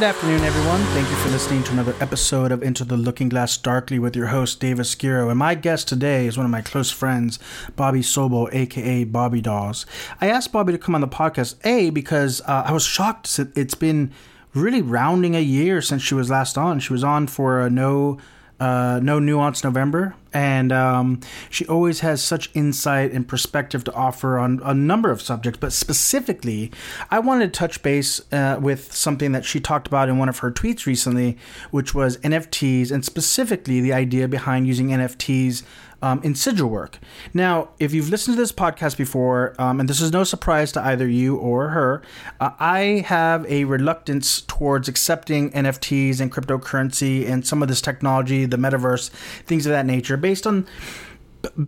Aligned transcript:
Good 0.00 0.04
afternoon, 0.04 0.40
everyone. 0.44 0.80
Thank 0.94 1.10
you 1.10 1.16
for 1.16 1.28
listening 1.28 1.62
to 1.64 1.72
another 1.72 1.94
episode 2.00 2.52
of 2.52 2.62
Into 2.62 2.84
the 2.84 2.96
Looking 2.96 3.28
Glass 3.28 3.58
Darkly 3.58 3.98
with 3.98 4.16
your 4.16 4.28
host, 4.28 4.58
Dave 4.58 4.78
Escuro. 4.78 5.28
And 5.28 5.38
my 5.38 5.54
guest 5.54 5.88
today 5.88 6.26
is 6.26 6.38
one 6.38 6.46
of 6.46 6.50
my 6.50 6.62
close 6.62 6.90
friends, 6.90 7.38
Bobby 7.76 8.00
Sobo, 8.00 8.48
aka 8.54 9.04
Bobby 9.04 9.42
Dolls. 9.42 9.84
I 10.18 10.28
asked 10.28 10.52
Bobby 10.52 10.72
to 10.72 10.78
come 10.78 10.94
on 10.94 11.02
the 11.02 11.08
podcast, 11.08 11.56
A, 11.66 11.90
because 11.90 12.40
uh, 12.46 12.62
I 12.66 12.72
was 12.72 12.86
shocked. 12.86 13.38
It's 13.54 13.74
been 13.74 14.12
really 14.54 14.82
rounding 14.82 15.36
a 15.36 15.40
year 15.40 15.80
since 15.80 16.02
she 16.02 16.14
was 16.14 16.30
last 16.30 16.58
on. 16.58 16.80
She 16.80 16.92
was 16.92 17.04
on 17.04 17.26
for 17.26 17.60
a 17.60 17.70
no 17.70 18.18
uh, 18.60 19.00
No 19.02 19.18
Nuance 19.18 19.64
November, 19.64 20.14
and 20.34 20.70
um, 20.70 21.20
she 21.48 21.66
always 21.66 22.00
has 22.00 22.22
such 22.22 22.50
insight 22.52 23.10
and 23.10 23.26
perspective 23.26 23.84
to 23.84 23.94
offer 23.94 24.38
on 24.38 24.60
a 24.62 24.74
number 24.74 25.10
of 25.10 25.22
subjects. 25.22 25.58
But 25.58 25.72
specifically, 25.72 26.70
I 27.10 27.20
wanted 27.20 27.54
to 27.54 27.58
touch 27.58 27.82
base 27.82 28.20
uh, 28.30 28.58
with 28.60 28.92
something 28.94 29.32
that 29.32 29.46
she 29.46 29.60
talked 29.60 29.86
about 29.86 30.10
in 30.10 30.18
one 30.18 30.28
of 30.28 30.38
her 30.40 30.50
tweets 30.50 30.84
recently, 30.84 31.38
which 31.70 31.94
was 31.94 32.18
NFTs, 32.18 32.92
and 32.92 33.02
specifically 33.02 33.80
the 33.80 33.94
idea 33.94 34.28
behind 34.28 34.66
using 34.66 34.88
NFTs 34.88 35.62
um, 36.02 36.20
in 36.22 36.34
sigil 36.34 36.68
work. 36.68 36.98
Now, 37.34 37.70
if 37.78 37.92
you've 37.92 38.08
listened 38.08 38.36
to 38.36 38.40
this 38.40 38.52
podcast 38.52 38.96
before, 38.96 39.54
um, 39.58 39.80
and 39.80 39.88
this 39.88 40.00
is 40.00 40.12
no 40.12 40.24
surprise 40.24 40.72
to 40.72 40.84
either 40.84 41.08
you 41.08 41.36
or 41.36 41.68
her, 41.68 42.02
uh, 42.40 42.50
I 42.58 43.04
have 43.06 43.44
a 43.46 43.64
reluctance 43.64 44.42
towards 44.42 44.88
accepting 44.88 45.50
NFTs 45.52 46.20
and 46.20 46.32
cryptocurrency 46.32 47.28
and 47.28 47.46
some 47.46 47.62
of 47.62 47.68
this 47.68 47.80
technology, 47.80 48.44
the 48.46 48.56
metaverse, 48.56 49.10
things 49.44 49.66
of 49.66 49.72
that 49.72 49.86
nature, 49.86 50.16
based 50.16 50.46
on 50.46 50.66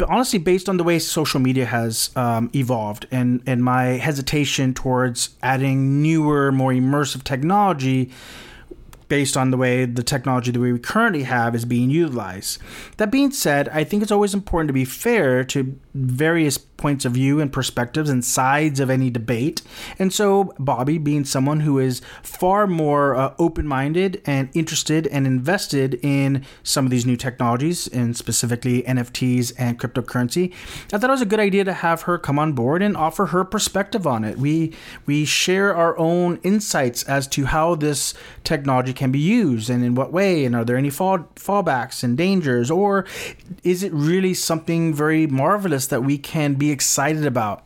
honestly, 0.08 0.38
based 0.38 0.68
on 0.68 0.76
the 0.76 0.84
way 0.84 0.98
social 0.98 1.40
media 1.40 1.64
has 1.64 2.10
um, 2.14 2.50
evolved 2.54 3.06
and, 3.10 3.42
and 3.46 3.64
my 3.64 3.84
hesitation 3.84 4.74
towards 4.74 5.30
adding 5.42 6.02
newer, 6.02 6.52
more 6.52 6.72
immersive 6.72 7.24
technology 7.24 8.10
based 9.08 9.36
on 9.36 9.50
the 9.50 9.56
way 9.56 9.84
the 9.84 10.02
technology 10.02 10.50
that 10.50 10.60
we 10.60 10.78
currently 10.78 11.24
have 11.24 11.54
is 11.54 11.64
being 11.64 11.90
utilized. 11.90 12.58
That 12.96 13.10
being 13.10 13.30
said, 13.30 13.68
I 13.68 13.84
think 13.84 14.02
it's 14.02 14.12
always 14.12 14.34
important 14.34 14.68
to 14.68 14.72
be 14.74 14.84
fair 14.84 15.44
to 15.44 15.78
various 15.94 16.58
points 16.82 17.04
of 17.04 17.12
view 17.12 17.40
and 17.40 17.52
perspectives 17.52 18.10
and 18.10 18.24
sides 18.24 18.80
of 18.80 18.90
any 18.90 19.08
debate. 19.08 19.62
And 20.00 20.12
so, 20.12 20.52
Bobby, 20.58 20.98
being 20.98 21.24
someone 21.24 21.60
who 21.60 21.78
is 21.78 22.02
far 22.24 22.66
more 22.66 23.14
uh, 23.14 23.34
open 23.38 23.68
minded 23.68 24.20
and 24.26 24.50
interested 24.52 25.06
and 25.06 25.24
invested 25.24 26.00
in 26.02 26.44
some 26.64 26.84
of 26.84 26.90
these 26.90 27.06
new 27.06 27.16
technologies, 27.16 27.86
and 27.86 28.16
specifically 28.16 28.82
NFTs 28.82 29.52
and 29.56 29.78
cryptocurrency, 29.78 30.52
I 30.92 30.98
thought 30.98 31.10
it 31.10 31.12
was 31.12 31.22
a 31.22 31.26
good 31.26 31.38
idea 31.38 31.62
to 31.62 31.72
have 31.72 32.02
her 32.02 32.18
come 32.18 32.36
on 32.40 32.52
board 32.52 32.82
and 32.82 32.96
offer 32.96 33.26
her 33.26 33.44
perspective 33.44 34.04
on 34.04 34.24
it. 34.24 34.36
We 34.36 34.74
we 35.06 35.24
share 35.24 35.72
our 35.76 35.96
own 35.98 36.40
insights 36.42 37.04
as 37.04 37.28
to 37.28 37.44
how 37.44 37.76
this 37.76 38.12
technology 38.42 38.92
can 38.92 39.12
be 39.12 39.20
used 39.20 39.70
and 39.70 39.84
in 39.84 39.94
what 39.94 40.12
way, 40.12 40.44
and 40.44 40.56
are 40.56 40.64
there 40.64 40.76
any 40.76 40.90
fall 40.90 41.18
fallbacks 41.36 42.02
and 42.02 42.18
dangers, 42.18 42.72
or 42.72 43.06
is 43.62 43.84
it 43.84 43.92
really 43.92 44.34
something 44.34 44.92
very 44.92 45.28
marvelous? 45.28 45.92
that 45.92 46.02
we 46.02 46.16
can 46.16 46.54
be 46.54 46.71
excited 46.72 47.26
about. 47.26 47.64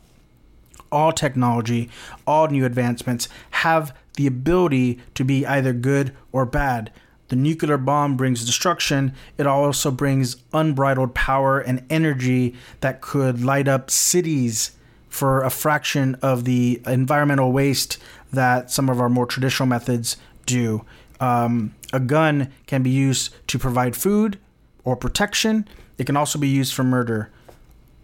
All 0.93 1.13
technology, 1.13 1.91
all 2.27 2.49
new 2.49 2.65
advancements 2.65 3.29
have 3.51 3.97
the 4.15 4.27
ability 4.27 5.01
to 5.15 5.25
be 5.25 5.47
either 5.47 5.73
good 5.73 6.15
or 6.33 6.47
bad. 6.47 6.93
The 7.29 7.37
nuclear 7.37 7.77
bomb 7.77 8.17
brings 8.17 8.45
destruction. 8.45 9.13
It 9.37 9.47
also 9.47 9.91
brings 9.91 10.37
unbridled 10.53 11.15
power 11.15 11.59
and 11.59 11.85
energy 11.91 12.55
that 12.81 13.01
could 13.01 13.43
light 13.43 13.67
up 13.67 13.91
cities 13.91 14.73
for 15.09 15.43
a 15.43 15.51
fraction 15.51 16.15
of 16.17 16.45
the 16.45 16.81
environmental 16.87 17.51
waste 17.51 17.99
that 18.33 18.71
some 18.71 18.89
of 18.89 19.01
our 19.01 19.09
more 19.09 19.27
traditional 19.27 19.67
methods 19.67 20.17
do. 20.45 20.85
Um, 21.19 21.75
a 21.93 22.01
gun 22.01 22.53
can 22.67 22.83
be 22.83 22.91
used 22.91 23.35
to 23.49 23.59
provide 23.59 23.97
food 23.97 24.39
or 24.85 24.95
protection. 24.95 25.67
It 25.99 26.05
can 26.05 26.17
also 26.17 26.39
be 26.39 26.49
used 26.49 26.75
for 26.75 26.85
murder. 26.85 27.31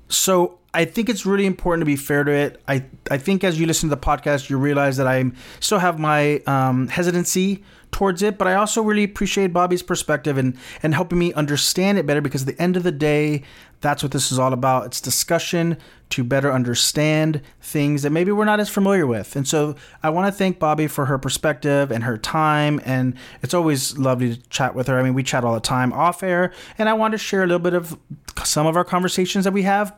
So 0.09 0.59
I 0.75 0.85
think 0.87 1.09
it's 1.09 1.27
really 1.27 1.47
important 1.47 1.83
to 1.83 1.87
be 1.87 1.97
fair 1.97 2.25
to 2.25 2.33
it. 2.33 2.63
I 2.67 2.85
I 3.11 3.19
think 3.19 3.45
as 3.45 3.61
you 3.61 3.67
listen 3.67 3.89
to 3.91 3.95
the 3.95 4.01
podcast, 4.01 4.49
you 4.49 4.59
realize 4.59 4.97
that 4.97 5.07
I 5.07 5.31
still 5.61 5.79
have 5.79 5.99
my 5.99 6.39
um, 6.47 6.89
hesitancy 6.89 7.63
towards 7.91 8.23
it, 8.23 8.39
but 8.39 8.49
I 8.49 8.55
also 8.55 8.83
really 8.83 9.05
appreciate 9.05 9.53
Bobby's 9.53 9.83
perspective 9.83 10.39
and 10.39 10.57
and 10.83 10.95
helping 10.95 11.19
me 11.19 11.33
understand 11.35 11.99
it 11.99 12.07
better 12.07 12.23
because 12.23 12.43
at 12.43 12.57
the 12.57 12.63
end 12.63 12.77
of 12.77 12.85
the 12.85 12.93
day, 12.93 13.43
that's 13.83 14.03
what 14.03 14.13
this 14.13 14.33
is 14.33 14.39
all 14.39 14.53
about. 14.53 14.87
It's 14.87 15.01
discussion 15.01 15.77
to 16.11 16.23
better 16.23 16.53
understand 16.53 17.41
things 17.61 18.03
that 18.03 18.11
maybe 18.11 18.31
we're 18.33 18.45
not 18.45 18.61
as 18.61 18.69
familiar 18.69 19.07
with. 19.07 19.35
And 19.35 19.49
so 19.49 19.75
I 20.03 20.11
want 20.11 20.33
to 20.33 20.37
thank 20.37 20.59
Bobby 20.59 20.87
for 20.87 21.07
her 21.07 21.19
perspective 21.19 21.91
and 21.91 22.05
her 22.05 22.19
time. 22.19 22.81
And 22.85 23.15
it's 23.43 23.55
always 23.55 23.97
lovely 23.97 24.37
to 24.37 24.49
chat 24.51 24.75
with 24.75 24.89
her. 24.89 24.99
I 24.99 25.03
mean, 25.03 25.15
we 25.15 25.23
chat 25.23 25.43
all 25.43 25.55
the 25.55 25.61
time 25.61 25.93
off 25.93 26.23
air. 26.23 26.53
And 26.77 26.89
I 26.89 26.93
want 26.93 27.13
to 27.13 27.19
share 27.19 27.43
a 27.43 27.47
little 27.47 27.59
bit 27.59 27.73
of 27.73 27.99
some 28.45 28.67
of 28.67 28.77
our 28.77 28.85
conversations 28.85 29.45
that 29.45 29.53
we 29.53 29.63
have 29.63 29.95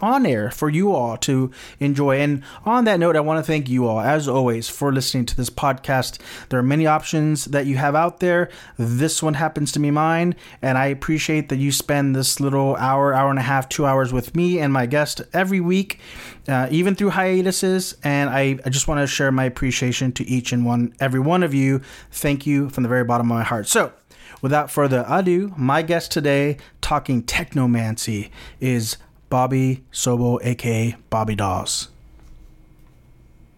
on 0.00 0.26
air 0.26 0.50
for 0.50 0.68
you 0.70 0.92
all 0.92 1.16
to 1.18 1.50
enjoy. 1.80 2.18
And 2.18 2.42
on 2.64 2.84
that 2.84 3.00
note, 3.00 3.16
I 3.16 3.20
want 3.20 3.44
to 3.44 3.46
thank 3.46 3.68
you 3.68 3.86
all, 3.86 4.00
as 4.00 4.28
always, 4.28 4.68
for 4.68 4.92
listening 4.92 5.26
to 5.26 5.36
this 5.36 5.50
podcast. 5.50 6.18
There 6.48 6.58
are 6.58 6.62
many 6.62 6.86
options 6.86 7.46
that 7.46 7.66
you 7.66 7.76
have 7.76 7.94
out 7.94 8.20
there. 8.20 8.50
This 8.78 9.22
one 9.22 9.34
happens 9.34 9.72
to 9.72 9.78
be 9.78 9.90
mine. 9.90 10.34
And 10.62 10.78
I 10.78 10.86
appreciate 10.86 11.48
that 11.48 11.56
you 11.56 11.72
spend 11.72 12.14
this 12.14 12.40
little 12.40 12.76
hour, 12.76 13.12
hour 13.14 13.30
and 13.30 13.38
a 13.38 13.42
half, 13.42 13.68
two 13.68 13.86
hours 13.86 14.12
with 14.12 14.34
me 14.34 14.58
and 14.58 14.72
my 14.72 14.86
guest 14.86 15.22
every 15.32 15.60
week, 15.60 16.00
uh, 16.48 16.68
even 16.70 16.94
through 16.94 17.10
hiatuses. 17.10 17.96
And 18.04 18.30
I, 18.30 18.58
I 18.64 18.70
just 18.70 18.88
want 18.88 19.00
to 19.00 19.06
share 19.06 19.32
my 19.32 19.44
appreciation 19.44 20.12
to 20.12 20.24
each 20.24 20.52
and 20.52 20.64
one, 20.64 20.94
every 21.00 21.20
one 21.20 21.42
of 21.42 21.54
you. 21.54 21.80
Thank 22.10 22.46
you 22.46 22.68
from 22.70 22.82
the 22.82 22.88
very 22.88 23.04
bottom 23.04 23.30
of 23.30 23.36
my 23.36 23.44
heart. 23.44 23.68
So, 23.68 23.92
without 24.40 24.70
further 24.70 25.04
ado, 25.08 25.52
my 25.56 25.82
guest 25.82 26.10
today, 26.10 26.56
talking 26.80 27.22
technomancy, 27.22 28.30
is 28.60 28.96
Bobby 29.30 29.84
Sobo, 29.92 30.38
aka 30.44 30.96
Bobby 31.10 31.34
Dawes. 31.34 31.88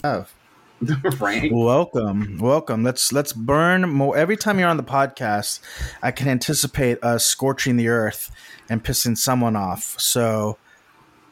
Oh. 0.03 0.27
right. 1.19 1.53
Welcome, 1.53 2.39
welcome. 2.39 2.83
Let's 2.83 3.13
let's 3.13 3.35
burn 3.35 3.83
more. 3.91 4.17
Every 4.17 4.37
time 4.37 4.59
you're 4.59 4.69
on 4.69 4.79
the 4.79 4.83
podcast, 4.83 5.61
I 6.03 6.11
can 6.11 6.27
anticipate 6.27 7.03
us 7.05 7.27
scorching 7.27 7.77
the 7.77 7.89
earth 7.89 8.31
and 8.71 8.83
pissing 8.83 9.19
someone 9.19 9.57
off. 9.57 10.01
So 10.01 10.57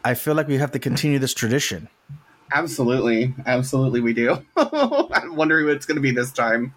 I 0.05 0.13
feel 0.13 0.35
like 0.35 0.49
we 0.49 0.59
have 0.59 0.73
to 0.73 0.79
continue 0.79 1.19
this 1.19 1.33
tradition. 1.33 1.89
Absolutely, 2.53 3.35
absolutely, 3.47 4.01
we 4.01 4.13
do. 4.13 4.43
I'm 4.57 5.35
wondering 5.35 5.67
what 5.67 5.77
it's 5.77 5.87
going 5.87 5.97
to 5.97 6.03
be 6.03 6.11
this 6.11 6.33
time. 6.33 6.75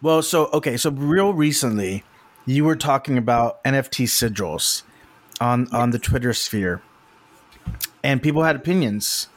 Well, 0.00 0.22
so 0.22 0.46
okay, 0.52 0.76
so 0.76 0.90
real 0.90 1.32
recently, 1.32 2.04
you 2.46 2.64
were 2.64 2.76
talking 2.76 3.18
about 3.18 3.62
NFT 3.64 4.06
sigils 4.06 4.82
on 5.40 5.68
on 5.72 5.90
the 5.90 5.98
Twitter 5.98 6.32
sphere, 6.32 6.82
and 8.02 8.22
people 8.22 8.42
had 8.42 8.56
opinions 8.56 9.28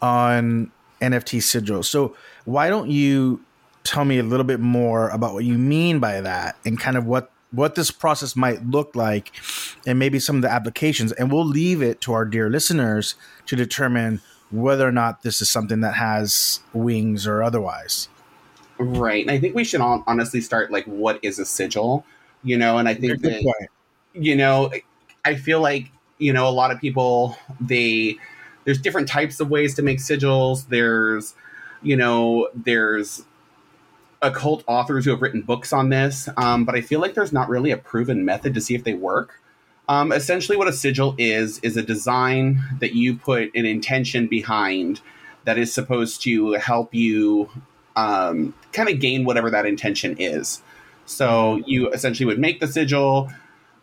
on 0.00 0.70
NFT 1.00 1.38
sigils. 1.38 1.86
So 1.86 2.16
why 2.44 2.68
don't 2.68 2.90
you 2.90 3.40
tell 3.84 4.04
me 4.04 4.18
a 4.18 4.22
little 4.22 4.44
bit 4.44 4.60
more 4.60 5.08
about 5.08 5.34
what 5.34 5.44
you 5.44 5.56
mean 5.56 5.98
by 5.98 6.20
that 6.20 6.56
and 6.64 6.78
kind 6.78 6.96
of 6.96 7.06
what 7.06 7.30
what 7.50 7.74
this 7.74 7.90
process 7.90 8.36
might 8.36 8.64
look 8.66 8.94
like 8.94 9.32
and 9.86 9.98
maybe 9.98 10.18
some 10.18 10.36
of 10.36 10.42
the 10.42 10.50
applications. 10.50 11.12
And 11.12 11.32
we'll 11.32 11.46
leave 11.46 11.80
it 11.80 12.00
to 12.02 12.12
our 12.12 12.26
dear 12.26 12.50
listeners 12.50 13.14
to 13.46 13.56
determine 13.56 14.20
whether 14.50 14.86
or 14.86 14.92
not 14.92 15.22
this 15.22 15.40
is 15.40 15.48
something 15.48 15.80
that 15.80 15.94
has 15.94 16.60
wings 16.74 17.26
or 17.26 17.42
otherwise 17.42 18.08
right 18.78 19.22
and 19.22 19.30
i 19.30 19.38
think 19.38 19.54
we 19.54 19.64
should 19.64 19.80
all 19.80 20.02
honestly 20.06 20.40
start 20.40 20.70
like 20.70 20.84
what 20.84 21.18
is 21.22 21.38
a 21.38 21.44
sigil 21.44 22.04
you 22.42 22.56
know 22.56 22.78
and 22.78 22.88
i 22.88 22.94
think 22.94 23.20
that 23.22 23.68
you 24.14 24.36
know 24.36 24.70
i 25.24 25.34
feel 25.34 25.60
like 25.60 25.90
you 26.18 26.32
know 26.32 26.48
a 26.48 26.50
lot 26.50 26.70
of 26.70 26.80
people 26.80 27.36
they 27.60 28.16
there's 28.64 28.80
different 28.80 29.08
types 29.08 29.40
of 29.40 29.50
ways 29.50 29.74
to 29.74 29.82
make 29.82 29.98
sigils 29.98 30.68
there's 30.68 31.34
you 31.82 31.96
know 31.96 32.48
there's 32.54 33.24
occult 34.22 34.64
authors 34.66 35.04
who 35.04 35.10
have 35.10 35.22
written 35.22 35.42
books 35.42 35.72
on 35.72 35.88
this, 35.90 36.28
um, 36.36 36.64
but 36.64 36.74
I 36.74 36.80
feel 36.80 37.00
like 37.00 37.14
there's 37.14 37.32
not 37.32 37.48
really 37.48 37.70
a 37.70 37.76
proven 37.76 38.24
method 38.24 38.54
to 38.54 38.60
see 38.60 38.74
if 38.74 38.84
they 38.84 38.94
work. 38.94 39.40
Um, 39.88 40.12
essentially, 40.12 40.58
what 40.58 40.68
a 40.68 40.72
sigil 40.72 41.14
is 41.18 41.58
is 41.60 41.76
a 41.76 41.82
design 41.82 42.60
that 42.80 42.94
you 42.94 43.16
put 43.16 43.54
an 43.54 43.64
intention 43.64 44.26
behind 44.26 45.00
that 45.44 45.56
is 45.56 45.72
supposed 45.72 46.22
to 46.22 46.52
help 46.54 46.94
you 46.94 47.48
um, 47.98 48.54
kind 48.72 48.88
of 48.88 49.00
gain 49.00 49.24
whatever 49.24 49.50
that 49.50 49.66
intention 49.66 50.16
is. 50.18 50.62
So 51.04 51.60
you 51.66 51.90
essentially 51.90 52.26
would 52.26 52.38
make 52.38 52.60
the 52.60 52.68
sigil, 52.68 53.30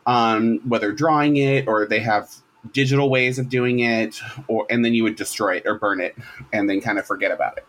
um, 0.06 0.60
whether 0.68 0.94
drawing 0.94 1.36
it 1.36 1.68
or 1.68 1.86
they 1.86 2.00
have 2.00 2.34
digital 2.72 3.10
ways 3.10 3.38
of 3.38 3.50
doing 3.50 3.80
it, 3.80 4.22
or 4.48 4.66
and 4.70 4.86
then 4.86 4.94
you 4.94 5.04
would 5.04 5.18
destroy 5.18 5.58
it 5.58 5.64
or 5.66 5.78
burn 5.78 6.00
it 6.00 6.16
and 6.54 6.70
then 6.70 6.80
kind 6.80 6.98
of 6.98 7.06
forget 7.06 7.32
about 7.32 7.58
it. 7.58 7.66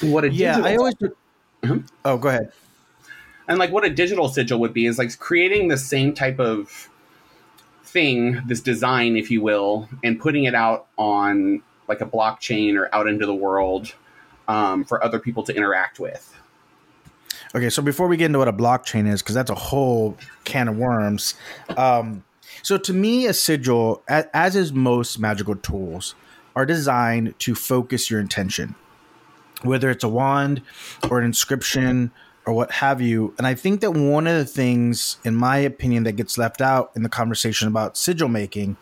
What 0.00 0.24
a 0.24 0.32
yeah, 0.32 0.58
I 0.62 0.76
always. 0.76 0.94
Mm-hmm. 0.94 1.78
Oh, 2.04 2.16
go 2.16 2.28
ahead. 2.28 2.52
And 3.46 3.58
like 3.58 3.70
what 3.70 3.84
a 3.84 3.90
digital 3.90 4.28
sigil 4.28 4.58
would 4.60 4.72
be 4.72 4.86
is 4.86 4.98
like 4.98 5.16
creating 5.18 5.68
the 5.68 5.76
same 5.76 6.14
type 6.14 6.40
of 6.40 6.88
thing, 7.84 8.42
this 8.46 8.60
design, 8.60 9.16
if 9.16 9.30
you 9.30 9.42
will, 9.42 9.88
and 10.02 10.18
putting 10.18 10.44
it 10.44 10.54
out 10.54 10.86
on 10.96 11.62
like 11.88 12.00
a 12.00 12.06
blockchain 12.06 12.76
or 12.76 12.92
out 12.94 13.06
into 13.06 13.26
the 13.26 13.34
world 13.34 13.94
um, 14.48 14.84
for 14.84 15.02
other 15.02 15.18
people 15.18 15.42
to 15.44 15.54
interact 15.54 15.98
with. 15.98 16.34
Okay, 17.54 17.70
so 17.70 17.80
before 17.80 18.06
we 18.06 18.16
get 18.16 18.26
into 18.26 18.38
what 18.38 18.48
a 18.48 18.52
blockchain 18.52 19.10
is, 19.10 19.22
because 19.22 19.34
that's 19.34 19.50
a 19.50 19.54
whole 19.54 20.16
can 20.44 20.68
of 20.68 20.76
worms. 20.76 21.34
Um, 21.76 22.24
so 22.62 22.76
to 22.76 22.92
me, 22.92 23.26
a 23.26 23.32
sigil, 23.34 24.02
as 24.08 24.56
is 24.56 24.72
most 24.72 25.18
magical 25.18 25.56
tools, 25.56 26.14
are 26.54 26.66
designed 26.66 27.38
to 27.40 27.54
focus 27.54 28.10
your 28.10 28.18
intention, 28.20 28.74
whether 29.62 29.90
it's 29.90 30.04
a 30.04 30.08
wand 30.08 30.62
or 31.10 31.18
an 31.18 31.24
inscription 31.24 32.10
or 32.46 32.52
what 32.52 32.70
have 32.70 33.00
you. 33.00 33.34
And 33.38 33.46
I 33.46 33.54
think 33.54 33.80
that 33.80 33.90
one 33.90 34.28
of 34.28 34.36
the 34.36 34.44
things, 34.44 35.16
in 35.24 35.34
my 35.34 35.58
opinion, 35.58 36.04
that 36.04 36.12
gets 36.12 36.38
left 36.38 36.60
out 36.60 36.92
in 36.94 37.02
the 37.02 37.08
conversation 37.08 37.66
about 37.66 37.96
sigil 37.96 38.28
making, 38.28 38.76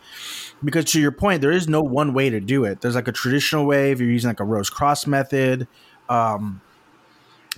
because 0.63 0.85
to 0.85 1.01
your 1.01 1.11
point, 1.11 1.41
there 1.41 1.51
is 1.51 1.67
no 1.67 1.81
one 1.81 2.13
way 2.13 2.29
to 2.29 2.39
do 2.39 2.63
it. 2.63 2.81
There's 2.81 2.95
like 2.95 3.07
a 3.07 3.11
traditional 3.11 3.65
way 3.65 3.91
if 3.91 3.99
you're 3.99 4.09
using 4.09 4.29
like 4.29 4.39
a 4.39 4.45
rose 4.45 4.69
cross 4.69 5.07
method. 5.07 5.67
Um, 6.07 6.61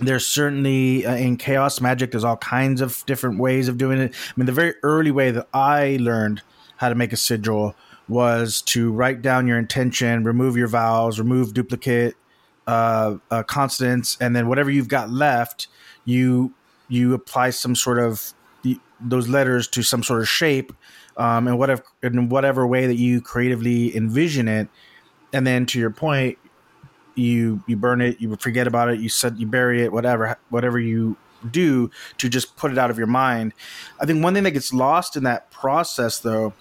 there's 0.00 0.26
certainly 0.26 1.04
uh, 1.04 1.16
in 1.16 1.36
chaos 1.36 1.80
magic 1.80 2.12
there's 2.12 2.22
all 2.22 2.36
kinds 2.36 2.80
of 2.80 3.04
different 3.06 3.40
ways 3.40 3.66
of 3.66 3.76
doing 3.76 3.98
it 3.98 4.14
i 4.14 4.32
mean 4.36 4.46
the 4.46 4.52
very 4.52 4.74
early 4.84 5.10
way 5.10 5.32
that 5.32 5.48
i 5.52 5.98
learned 6.00 6.40
how 6.76 6.88
to 6.88 6.94
make 6.94 7.12
a 7.12 7.16
sigil 7.16 7.74
was 8.08 8.62
to 8.62 8.92
write 8.92 9.22
down 9.22 9.48
your 9.48 9.58
intention 9.58 10.22
remove 10.22 10.56
your 10.56 10.68
vowels 10.68 11.18
remove 11.18 11.52
duplicate 11.52 12.14
uh, 12.68 13.16
uh, 13.32 13.42
consonants 13.42 14.16
and 14.20 14.36
then 14.36 14.46
whatever 14.46 14.70
you've 14.70 14.86
got 14.86 15.10
left 15.10 15.66
you 16.08 16.52
you 16.88 17.14
apply 17.14 17.50
some 17.50 17.76
sort 17.76 17.98
of 17.98 18.32
those 19.00 19.28
letters 19.28 19.68
to 19.68 19.82
some 19.82 20.02
sort 20.02 20.20
of 20.20 20.28
shape 20.28 20.72
um, 21.16 21.46
and 21.46 21.58
whatever 21.58 21.84
in 22.02 22.28
whatever 22.28 22.66
way 22.66 22.86
that 22.86 22.96
you 22.96 23.20
creatively 23.20 23.96
envision 23.96 24.48
it 24.48 24.68
and 25.32 25.46
then 25.46 25.66
to 25.66 25.78
your 25.78 25.90
point 25.90 26.38
you 27.18 27.62
you 27.66 27.76
burn 27.76 28.00
it, 28.00 28.20
you 28.20 28.34
forget 28.36 28.66
about 28.66 28.88
it, 28.90 29.00
you 29.00 29.08
said 29.08 29.38
you 29.38 29.46
bury 29.46 29.82
it, 29.82 29.92
whatever 29.92 30.38
whatever 30.50 30.78
you 30.78 31.16
do 31.50 31.90
to 32.18 32.28
just 32.28 32.56
put 32.56 32.72
it 32.72 32.78
out 32.78 32.90
of 32.90 32.98
your 32.98 33.06
mind. 33.06 33.52
I 34.00 34.06
think 34.06 34.22
one 34.22 34.34
thing 34.34 34.44
that 34.44 34.52
gets 34.52 34.72
lost 34.72 35.16
in 35.16 35.24
that 35.24 35.50
process 35.50 36.20
though 36.20 36.54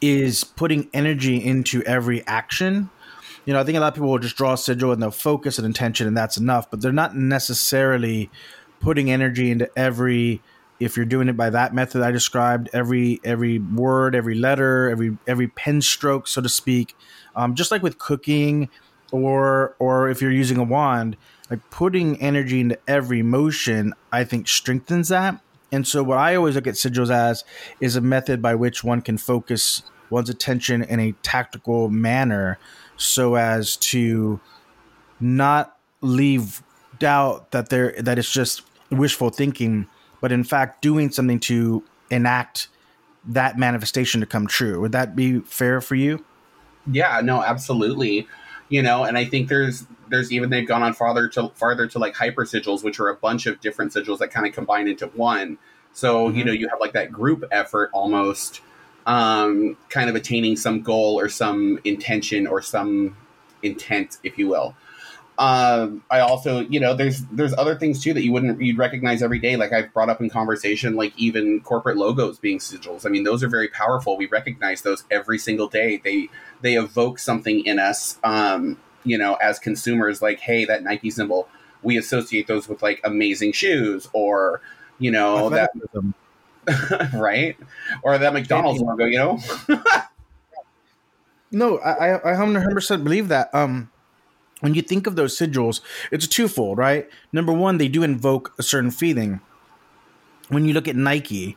is 0.00 0.44
putting 0.44 0.88
energy 0.92 1.36
into 1.36 1.82
every 1.84 2.26
action. 2.26 2.90
You 3.44 3.52
know, 3.52 3.60
I 3.60 3.64
think 3.64 3.76
a 3.76 3.80
lot 3.80 3.88
of 3.88 3.94
people 3.94 4.10
will 4.10 4.18
just 4.18 4.36
draw 4.36 4.52
a 4.52 4.58
sigil 4.58 4.92
and 4.92 5.02
they'll 5.02 5.10
focus 5.10 5.58
and 5.58 5.66
intention 5.66 6.06
and 6.06 6.16
that's 6.16 6.36
enough, 6.36 6.70
but 6.70 6.80
they're 6.80 6.92
not 6.92 7.16
necessarily 7.16 8.30
putting 8.80 9.10
energy 9.10 9.50
into 9.50 9.70
every 9.76 10.42
if 10.80 10.96
you're 10.96 11.06
doing 11.06 11.28
it 11.28 11.36
by 11.36 11.48
that 11.48 11.72
method 11.72 12.02
I 12.02 12.10
described, 12.10 12.68
every 12.72 13.20
every 13.22 13.58
word, 13.58 14.14
every 14.14 14.34
letter, 14.34 14.90
every 14.90 15.16
every 15.26 15.48
pen 15.48 15.80
stroke, 15.80 16.26
so 16.26 16.40
to 16.40 16.48
speak. 16.48 16.96
Um, 17.36 17.54
just 17.54 17.70
like 17.70 17.82
with 17.82 17.98
cooking 17.98 18.68
or 19.12 19.76
or 19.78 20.08
if 20.08 20.20
you're 20.20 20.32
using 20.32 20.58
a 20.58 20.64
wand, 20.64 21.16
like 21.50 21.60
putting 21.70 22.20
energy 22.20 22.60
into 22.60 22.78
every 22.88 23.22
motion, 23.22 23.94
I 24.10 24.24
think 24.24 24.48
strengthens 24.48 25.08
that. 25.08 25.40
And 25.70 25.86
so 25.86 26.02
what 26.02 26.18
I 26.18 26.34
always 26.34 26.54
look 26.54 26.66
at 26.66 26.74
sigils 26.74 27.10
as 27.10 27.44
is 27.80 27.96
a 27.96 28.00
method 28.00 28.42
by 28.42 28.54
which 28.54 28.82
one 28.82 29.00
can 29.02 29.18
focus 29.18 29.82
one's 30.10 30.28
attention 30.28 30.82
in 30.82 31.00
a 31.00 31.12
tactical 31.22 31.88
manner 31.88 32.58
so 33.04 33.34
as 33.34 33.76
to 33.76 34.40
not 35.20 35.76
leave 36.00 36.62
doubt 36.98 37.50
that 37.50 37.68
there 37.68 37.94
that 37.98 38.18
it's 38.18 38.32
just 38.32 38.62
wishful 38.90 39.30
thinking, 39.30 39.86
but 40.20 40.32
in 40.32 40.44
fact 40.44 40.82
doing 40.82 41.10
something 41.10 41.40
to 41.40 41.82
enact 42.10 42.68
that 43.24 43.58
manifestation 43.58 44.20
to 44.20 44.26
come 44.26 44.46
true. 44.46 44.80
Would 44.80 44.92
that 44.92 45.14
be 45.14 45.40
fair 45.40 45.80
for 45.80 45.94
you? 45.94 46.24
Yeah, 46.90 47.20
no, 47.22 47.42
absolutely 47.42 48.26
you 48.72 48.82
know 48.82 49.04
and 49.04 49.18
i 49.18 49.24
think 49.24 49.48
there's 49.48 49.86
there's 50.08 50.32
even 50.32 50.48
they've 50.50 50.66
gone 50.66 50.82
on 50.82 50.94
farther 50.94 51.28
to 51.28 51.50
farther 51.54 51.86
to 51.86 51.98
like 51.98 52.14
hyper 52.14 52.44
sigils 52.44 52.82
which 52.82 52.98
are 52.98 53.08
a 53.08 53.14
bunch 53.14 53.46
of 53.46 53.60
different 53.60 53.92
sigils 53.92 54.18
that 54.18 54.30
kind 54.30 54.46
of 54.46 54.52
combine 54.52 54.88
into 54.88 55.06
one 55.08 55.58
so 55.92 56.26
mm-hmm. 56.28 56.38
you 56.38 56.44
know 56.44 56.52
you 56.52 56.68
have 56.68 56.80
like 56.80 56.94
that 56.94 57.12
group 57.12 57.44
effort 57.52 57.90
almost 57.92 58.62
um 59.06 59.76
kind 59.88 60.08
of 60.08 60.14
attaining 60.14 60.56
some 60.56 60.82
goal 60.82 61.18
or 61.18 61.28
some 61.28 61.78
intention 61.84 62.46
or 62.46 62.62
some 62.62 63.16
intent 63.62 64.18
if 64.22 64.38
you 64.38 64.48
will 64.48 64.74
um, 65.38 66.04
I 66.10 66.20
also, 66.20 66.60
you 66.60 66.78
know, 66.78 66.94
there's 66.94 67.24
there's 67.26 67.54
other 67.54 67.74
things 67.74 68.02
too 68.02 68.12
that 68.14 68.22
you 68.22 68.32
wouldn't 68.32 68.60
you'd 68.60 68.78
recognize 68.78 69.22
every 69.22 69.38
day. 69.38 69.56
Like 69.56 69.72
I've 69.72 69.92
brought 69.92 70.10
up 70.10 70.20
in 70.20 70.28
conversation, 70.28 70.94
like 70.94 71.12
even 71.16 71.60
corporate 71.60 71.96
logos 71.96 72.38
being 72.38 72.58
sigils. 72.58 73.06
I 73.06 73.08
mean, 73.08 73.24
those 73.24 73.42
are 73.42 73.48
very 73.48 73.68
powerful. 73.68 74.16
We 74.16 74.26
recognize 74.26 74.82
those 74.82 75.04
every 75.10 75.38
single 75.38 75.68
day. 75.68 76.00
They 76.04 76.28
they 76.60 76.74
evoke 76.74 77.18
something 77.18 77.64
in 77.64 77.78
us. 77.78 78.18
Um, 78.22 78.78
you 79.04 79.18
know, 79.18 79.34
as 79.34 79.58
consumers, 79.58 80.22
like, 80.22 80.38
hey, 80.38 80.64
that 80.66 80.84
Nike 80.84 81.10
symbol, 81.10 81.48
we 81.82 81.96
associate 81.96 82.46
those 82.46 82.68
with 82.68 82.82
like 82.82 83.00
amazing 83.02 83.52
shoes, 83.52 84.08
or 84.12 84.60
you 84.98 85.10
know 85.10 85.48
that 85.48 85.70
right, 87.14 87.56
or 88.02 88.18
that 88.18 88.32
McDonald's 88.32 88.80
logo. 88.80 89.04
You 89.04 89.18
know. 89.18 89.38
no, 91.50 91.78
I 91.78 92.10
I 92.18 92.38
100 92.38 92.72
percent 92.72 93.04
believe 93.04 93.28
that. 93.28 93.54
Um 93.54 93.90
when 94.60 94.74
you 94.74 94.82
think 94.82 95.08
of 95.08 95.16
those 95.16 95.36
sigils, 95.36 95.80
it's 96.12 96.28
twofold, 96.28 96.78
right? 96.78 97.10
Number 97.32 97.52
one, 97.52 97.78
they 97.78 97.88
do 97.88 98.04
invoke 98.04 98.54
a 98.60 98.62
certain 98.62 98.92
feeling. 98.92 99.40
When 100.50 100.64
you 100.64 100.72
look 100.72 100.86
at 100.86 100.94
Nike, 100.94 101.56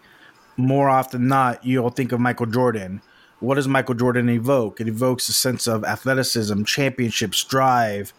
more 0.57 0.89
often 0.89 1.21
than 1.21 1.27
not, 1.27 1.63
you'll 1.63 1.91
think 1.91 2.11
of 2.11 2.19
Michael 2.19 2.47
Jordan. 2.47 3.03
What 3.39 3.55
does 3.55 3.67
Michael 3.67 3.93
Jordan 3.93 4.27
evoke? 4.29 4.81
It 4.81 4.87
evokes 4.87 5.29
a 5.29 5.33
sense 5.33 5.67
of 5.67 5.83
athleticism, 5.83 6.63
championships, 6.63 7.43
drive, 7.43 8.11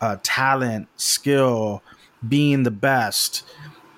uh, 0.00 0.16
talent, 0.24 0.88
skill, 0.96 1.82
being 2.26 2.64
the 2.64 2.72
best. 2.72 3.44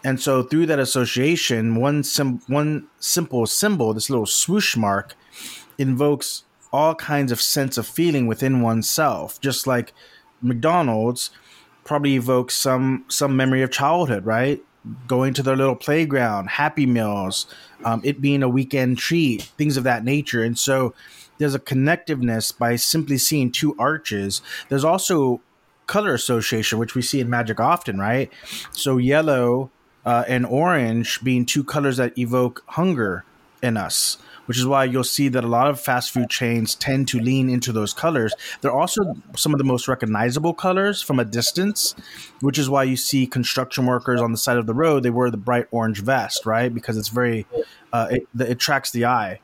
And 0.04 0.20
so, 0.20 0.42
through 0.42 0.66
that 0.66 0.78
association, 0.78 1.76
one 1.76 2.04
sim- 2.04 2.42
one 2.46 2.86
simple 3.00 3.46
symbol, 3.46 3.94
this 3.94 4.10
little 4.10 4.26
swoosh 4.26 4.76
mark, 4.76 5.14
invokes 5.78 6.44
all 6.72 6.94
kinds 6.94 7.32
of 7.32 7.40
sense 7.40 7.78
of 7.78 7.86
feeling 7.86 8.26
within 8.26 8.60
oneself. 8.60 9.40
Just 9.40 9.66
like 9.66 9.92
McDonald's 10.42 11.30
probably 11.84 12.16
evokes 12.16 12.54
some 12.54 13.04
some 13.08 13.36
memory 13.36 13.62
of 13.62 13.70
childhood, 13.70 14.26
right? 14.26 14.62
Going 15.06 15.32
to 15.34 15.42
their 15.42 15.56
little 15.56 15.76
playground, 15.76 16.50
Happy 16.50 16.84
Meals, 16.84 17.46
um, 17.84 18.02
it 18.04 18.20
being 18.20 18.42
a 18.42 18.48
weekend 18.48 18.98
treat, 18.98 19.42
things 19.56 19.78
of 19.78 19.84
that 19.84 20.04
nature, 20.04 20.44
and 20.44 20.58
so 20.58 20.94
there's 21.38 21.54
a 21.54 21.58
connectiveness 21.58 22.56
by 22.56 22.76
simply 22.76 23.18
seeing 23.18 23.50
two 23.50 23.74
arches. 23.78 24.42
There's 24.68 24.84
also 24.84 25.40
color 25.86 26.14
association, 26.14 26.78
which 26.78 26.94
we 26.94 27.02
see 27.02 27.20
in 27.20 27.28
magic 27.28 27.60
often, 27.60 27.98
right? 27.98 28.30
So 28.72 28.98
yellow 28.98 29.70
uh, 30.04 30.24
and 30.28 30.46
orange 30.46 31.22
being 31.22 31.46
two 31.46 31.64
colors 31.64 31.96
that 31.96 32.16
evoke 32.18 32.62
hunger 32.66 33.24
in 33.62 33.76
us 33.76 34.18
which 34.46 34.58
is 34.58 34.66
why 34.66 34.84
you'll 34.84 35.04
see 35.04 35.28
that 35.28 35.44
a 35.44 35.48
lot 35.48 35.68
of 35.68 35.80
fast 35.80 36.12
food 36.12 36.28
chains 36.28 36.74
tend 36.74 37.08
to 37.08 37.18
lean 37.18 37.48
into 37.48 37.72
those 37.72 37.92
colors. 37.92 38.34
They're 38.60 38.72
also 38.72 39.16
some 39.36 39.52
of 39.52 39.58
the 39.58 39.64
most 39.64 39.88
recognizable 39.88 40.54
colors 40.54 41.02
from 41.02 41.18
a 41.18 41.24
distance, 41.24 41.94
which 42.40 42.58
is 42.58 42.68
why 42.68 42.84
you 42.84 42.96
see 42.96 43.26
construction 43.26 43.86
workers 43.86 44.20
on 44.20 44.32
the 44.32 44.38
side 44.38 44.56
of 44.56 44.66
the 44.66 44.74
road. 44.74 45.02
They 45.02 45.10
wear 45.10 45.30
the 45.30 45.36
bright 45.36 45.66
orange 45.70 46.02
vest, 46.02 46.46
right? 46.46 46.72
Because 46.72 46.96
it's 46.96 47.08
very, 47.08 47.46
uh, 47.92 48.08
it, 48.10 48.28
it 48.38 48.50
attracts 48.50 48.90
the 48.90 49.06
eye. 49.06 49.40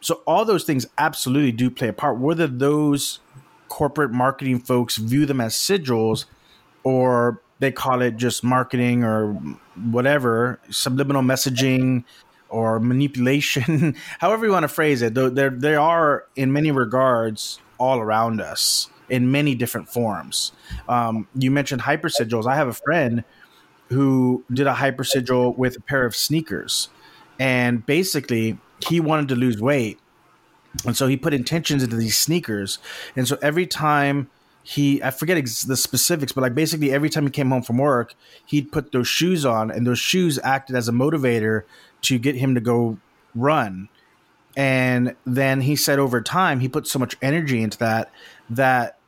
So 0.00 0.22
all 0.26 0.44
those 0.44 0.64
things 0.64 0.86
absolutely 0.98 1.52
do 1.52 1.70
play 1.70 1.88
a 1.88 1.92
part. 1.92 2.18
Whether 2.18 2.46
those 2.46 3.20
corporate 3.68 4.12
marketing 4.12 4.60
folks 4.60 4.96
view 4.96 5.26
them 5.26 5.40
as 5.40 5.54
sigils 5.54 6.26
or 6.84 7.40
they 7.64 7.72
call 7.72 8.02
it 8.02 8.16
just 8.16 8.44
marketing 8.44 9.04
or 9.04 9.32
whatever 9.90 10.60
subliminal 10.70 11.22
messaging 11.22 12.04
or 12.50 12.78
manipulation, 12.78 13.96
however 14.20 14.46
you 14.46 14.52
want 14.52 14.64
to 14.64 14.68
phrase 14.68 15.02
it, 15.02 15.14
they 15.14 15.74
are 15.74 16.26
in 16.36 16.52
many 16.52 16.70
regards 16.70 17.58
all 17.78 17.98
around 17.98 18.40
us 18.40 18.88
in 19.08 19.30
many 19.30 19.54
different 19.54 19.88
forms. 19.88 20.52
Um, 20.88 21.26
you 21.34 21.50
mentioned 21.50 21.82
hyper 21.82 22.08
sigils. 22.08 22.46
I 22.46 22.54
have 22.54 22.68
a 22.68 22.72
friend 22.72 23.24
who 23.88 24.44
did 24.52 24.66
a 24.66 24.74
hyper 24.74 25.04
sigil 25.04 25.52
with 25.54 25.76
a 25.76 25.80
pair 25.80 26.04
of 26.04 26.14
sneakers, 26.14 26.88
and 27.38 27.84
basically 27.84 28.58
he 28.86 29.00
wanted 29.00 29.28
to 29.28 29.36
lose 29.36 29.60
weight, 29.60 29.98
and 30.86 30.96
so 30.96 31.06
he 31.06 31.16
put 31.16 31.34
intentions 31.34 31.82
into 31.82 31.96
these 31.96 32.16
sneakers, 32.16 32.78
and 33.16 33.26
so 33.26 33.38
every 33.42 33.66
time 33.66 34.30
he 34.64 35.02
I 35.02 35.10
forget 35.10 35.36
ex- 35.36 35.62
the 35.62 35.76
specifics, 35.76 36.32
but 36.32 36.40
like 36.40 36.54
basically 36.54 36.90
every 36.90 37.10
time 37.10 37.24
he 37.24 37.30
came 37.30 37.50
home 37.50 37.62
from 37.62 37.78
work, 37.78 38.14
he'd 38.46 38.72
put 38.72 38.92
those 38.92 39.06
shoes 39.06 39.44
on, 39.44 39.70
and 39.70 39.86
those 39.86 39.98
shoes 39.98 40.40
acted 40.42 40.74
as 40.74 40.88
a 40.88 40.92
motivator 40.92 41.62
to 42.02 42.18
get 42.18 42.34
him 42.34 42.54
to 42.54 42.60
go 42.60 42.98
run. 43.34 43.88
And 44.56 45.16
then 45.26 45.60
he 45.60 45.76
said 45.76 45.98
over 45.98 46.22
time, 46.22 46.60
he 46.60 46.68
put 46.68 46.86
so 46.86 46.98
much 46.98 47.16
energy 47.20 47.62
into 47.62 47.76
that 47.78 48.10
that 48.48 48.98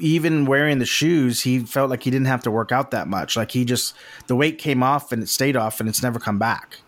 even 0.00 0.44
wearing 0.44 0.78
the 0.78 0.86
shoes, 0.86 1.42
he 1.42 1.60
felt 1.60 1.88
like 1.88 2.02
he 2.02 2.10
didn't 2.10 2.26
have 2.26 2.42
to 2.42 2.50
work 2.50 2.70
out 2.70 2.90
that 2.90 3.08
much. 3.08 3.36
Like 3.36 3.52
he 3.52 3.64
just 3.64 3.94
the 4.26 4.36
weight 4.36 4.58
came 4.58 4.82
off 4.82 5.10
and 5.10 5.22
it 5.22 5.28
stayed 5.28 5.56
off 5.56 5.80
and 5.80 5.88
it's 5.88 6.02
never 6.02 6.18
come 6.18 6.38
back. 6.38 6.80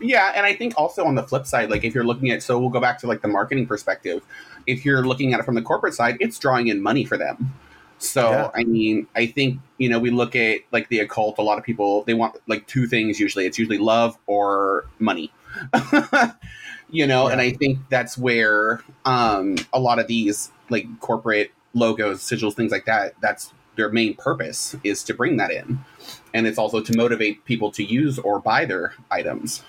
Yeah, 0.00 0.32
and 0.34 0.46
I 0.46 0.54
think 0.54 0.74
also 0.76 1.04
on 1.04 1.14
the 1.14 1.22
flip 1.22 1.46
side, 1.46 1.70
like 1.70 1.84
if 1.84 1.94
you're 1.94 2.04
looking 2.04 2.30
at 2.30 2.42
so 2.42 2.58
we'll 2.58 2.70
go 2.70 2.80
back 2.80 2.98
to 3.00 3.06
like 3.06 3.20
the 3.20 3.28
marketing 3.28 3.66
perspective. 3.66 4.22
If 4.66 4.84
you're 4.84 5.06
looking 5.06 5.32
at 5.32 5.40
it 5.40 5.44
from 5.44 5.54
the 5.54 5.62
corporate 5.62 5.94
side, 5.94 6.16
it's 6.20 6.38
drawing 6.38 6.68
in 6.68 6.82
money 6.82 7.04
for 7.04 7.16
them. 7.16 7.54
So 8.00 8.30
yeah. 8.30 8.50
I 8.54 8.64
mean, 8.64 9.06
I 9.14 9.26
think 9.26 9.60
you 9.76 9.88
know 9.88 9.98
we 9.98 10.10
look 10.10 10.34
at 10.34 10.60
like 10.72 10.88
the 10.88 11.00
occult. 11.00 11.38
A 11.38 11.42
lot 11.42 11.58
of 11.58 11.64
people 11.64 12.02
they 12.04 12.14
want 12.14 12.36
like 12.46 12.66
two 12.66 12.86
things 12.86 13.20
usually. 13.20 13.46
It's 13.46 13.58
usually 13.58 13.78
love 13.78 14.16
or 14.26 14.86
money. 14.98 15.32
you 16.90 17.06
know, 17.06 17.26
yeah. 17.26 17.32
and 17.32 17.40
I 17.40 17.52
think 17.52 17.78
that's 17.90 18.16
where 18.16 18.82
um, 19.04 19.56
a 19.72 19.78
lot 19.78 19.98
of 19.98 20.06
these 20.06 20.50
like 20.70 20.86
corporate 21.00 21.52
logos, 21.74 22.20
sigils, 22.20 22.54
things 22.54 22.72
like 22.72 22.86
that. 22.86 23.14
That's 23.20 23.52
their 23.76 23.90
main 23.90 24.14
purpose 24.14 24.76
is 24.82 25.04
to 25.04 25.14
bring 25.14 25.36
that 25.36 25.50
in, 25.50 25.84
and 26.32 26.46
it's 26.46 26.58
also 26.58 26.80
to 26.80 26.96
motivate 26.96 27.44
people 27.44 27.70
to 27.72 27.84
use 27.84 28.18
or 28.18 28.40
buy 28.40 28.64
their 28.64 28.94
items. 29.10 29.62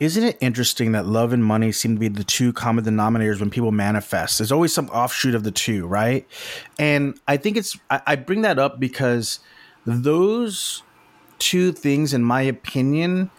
Isn't 0.00 0.24
it 0.24 0.38
interesting 0.40 0.92
that 0.92 1.06
love 1.06 1.32
and 1.32 1.44
money 1.44 1.72
seem 1.72 1.94
to 1.94 2.00
be 2.00 2.08
the 2.08 2.24
two 2.24 2.52
common 2.52 2.84
denominators 2.84 3.40
when 3.40 3.50
people 3.50 3.72
manifest? 3.72 4.38
There's 4.38 4.52
always 4.52 4.72
some 4.72 4.88
offshoot 4.88 5.34
of 5.34 5.44
the 5.44 5.50
two, 5.50 5.86
right? 5.86 6.26
And 6.78 7.18
I 7.28 7.36
think 7.36 7.56
it's, 7.56 7.78
I, 7.90 8.16
bring 8.16 8.42
that 8.42 8.58
up 8.58 8.80
because 8.80 9.40
those 9.86 10.82
two 11.38 11.72
things, 11.72 12.14
in 12.14 12.22
my 12.22 12.42
opinion, 12.42 13.30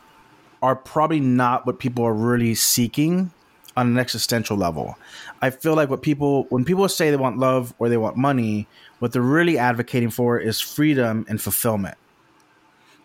are 0.62 0.76
probably 0.76 1.20
not 1.20 1.66
what 1.66 1.80
people 1.80 2.06
are 2.06 2.14
really 2.14 2.56
seeking 2.56 3.32
on 3.78 3.88
an 3.88 3.98
existential 3.98 4.58
level. 4.58 4.98
I 5.42 5.50
feel 5.50 5.76
like 5.76 5.90
what 5.90 6.02
people 6.02 6.46
when 6.50 6.64
people 6.66 6.88
say 6.88 7.12
they 7.12 7.18
want 7.18 7.38
love 7.38 7.74
or 7.78 7.90
they 7.90 7.98
want 7.98 8.16
money, 8.16 8.68
what 9.00 9.12
they're 9.12 9.22
really 9.22 9.58
advocating 9.58 10.10
for 10.10 10.40
is 10.40 10.62
freedom 10.62 11.26
and 11.28 11.42
fulfillment. 11.42 11.98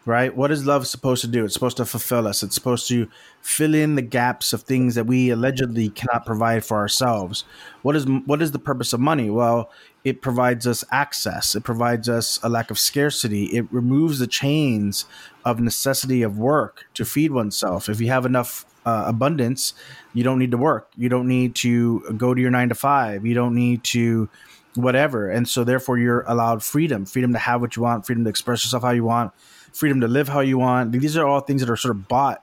Right? 0.07 0.35
What 0.35 0.51
is 0.51 0.65
love 0.65 0.87
supposed 0.87 1.21
to 1.23 1.29
do? 1.29 1.45
It's 1.45 1.53
supposed 1.53 1.77
to 1.77 1.85
fulfill 1.85 2.27
us. 2.27 2.43
It's 2.43 2.55
supposed 2.55 2.89
to 2.89 3.07
fill 3.43 3.75
in 3.75 3.97
the 3.97 4.03
gaps 4.03 4.55
of 4.55 4.63
things 4.63 4.95
that 4.95 5.05
we 5.05 5.29
allegedly 5.29 5.91
cannot 5.91 6.25
provide 6.25 6.65
for 6.65 6.79
ourselves. 6.79 7.45
What 7.83 7.95
is 7.95 8.07
what 8.07 8.41
is 8.41 8.53
the 8.53 8.59
purpose 8.59 8.95
of 8.95 9.01
money? 9.01 9.29
Well, 9.29 9.71
it 10.03 10.23
provides 10.23 10.67
us 10.67 10.85
access. 10.91 11.55
It 11.55 11.65
provides 11.65 12.09
us 12.09 12.41
a 12.43 12.49
lack 12.49 12.71
of 12.71 12.79
scarcity. 12.79 13.45
It 13.47 13.67
removes 13.71 14.19
the 14.19 14.27
chains 14.27 15.05
of 15.45 15.61
necessity 15.61 16.23
of 16.23 16.39
work 16.39 16.87
to 16.95 17.05
feed 17.05 17.31
oneself. 17.31 17.91
If 17.91 18.01
you 18.01 18.09
have 18.09 18.25
enough 18.25 18.65
uh, 18.87 19.05
abundance, 19.07 19.75
you 20.15 20.25
don't 20.25 20.39
need 20.39 20.51
to 20.53 20.57
work. 20.57 20.91
You 20.97 21.11
don't 21.11 21.29
need 21.29 21.55
to 21.57 22.01
go 22.17 22.33
to 22.33 22.41
your 22.41 22.51
nine 22.51 22.71
to 22.71 22.75
five. 22.75 23.27
You 23.27 23.35
don't 23.35 23.55
need 23.55 23.85
to 23.85 24.29
whatever. 24.75 25.29
And 25.29 25.49
so, 25.49 25.65
therefore, 25.65 25.99
you're 25.99 26.23
allowed 26.23 26.63
freedom 26.63 27.05
freedom 27.05 27.33
to 27.33 27.39
have 27.39 27.61
what 27.61 27.77
you 27.77 27.83
want, 27.83 28.07
freedom 28.07 28.25
to 28.25 28.31
express 28.31 28.65
yourself 28.65 28.83
how 28.83 28.91
you 28.91 29.05
want, 29.05 29.33
freedom 29.73 30.01
to 30.01 30.09
live 30.09 30.29
how 30.29 30.41
you 30.41 30.59
want. 30.59 30.93
These 30.93 31.17
are 31.17 31.27
all 31.27 31.41
things 31.41 31.61
that 31.61 31.71
are 31.71 31.77
sort 31.77 31.97
of 31.97 32.09
bought 32.09 32.43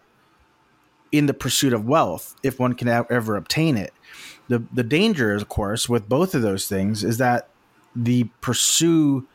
in 1.12 1.25
the 1.25 1.34
pursuit 1.34 1.74
of 1.74 1.88
wealth 1.88 2.36
if 2.43 2.60
one 2.60 2.74
can 2.74 2.88
ever 2.88 3.36
obtain 3.36 3.77
it. 3.77 3.93
The, 4.50 4.63
the 4.74 4.84
danger, 4.84 5.34
of 5.34 5.50
course, 5.50 5.89
with 5.89 6.07
both 6.07 6.36
of 6.36 6.41
those 6.41 6.67
things 6.67 7.03
is 7.03 7.17
that 7.17 7.50
the 7.96 8.25
pursue 8.41 9.27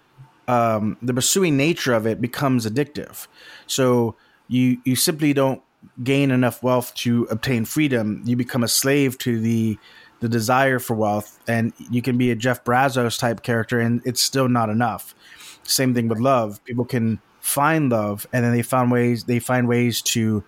um, 0.48 0.96
the 1.00 1.14
pursuing 1.14 1.56
nature 1.56 1.92
of 1.92 2.06
it 2.06 2.20
becomes 2.20 2.66
addictive. 2.66 3.26
So 3.66 4.16
you 4.48 4.78
you 4.84 4.96
simply 4.96 5.32
don't 5.32 5.62
gain 6.02 6.30
enough 6.30 6.62
wealth 6.62 6.94
to 6.94 7.26
obtain 7.30 7.64
freedom, 7.64 8.22
you 8.24 8.36
become 8.36 8.62
a 8.62 8.68
slave 8.68 9.18
to 9.18 9.40
the 9.40 9.78
the 10.20 10.28
desire 10.28 10.78
for 10.78 10.94
wealth, 10.94 11.40
and 11.48 11.72
you 11.90 12.00
can 12.00 12.16
be 12.16 12.30
a 12.30 12.36
Jeff 12.36 12.62
Bezos 12.62 13.18
type 13.18 13.42
character, 13.42 13.80
and 13.80 14.00
it's 14.04 14.22
still 14.22 14.48
not 14.48 14.70
enough. 14.70 15.16
Same 15.64 15.94
thing 15.94 16.06
with 16.06 16.20
love. 16.20 16.62
People 16.64 16.84
can 16.84 17.20
find 17.42 17.90
love, 17.90 18.26
and 18.32 18.44
then 18.44 18.52
they 18.52 18.62
find 18.62 18.90
ways 18.90 19.24
they 19.24 19.40
find 19.40 19.68
ways 19.68 20.00
to 20.00 20.42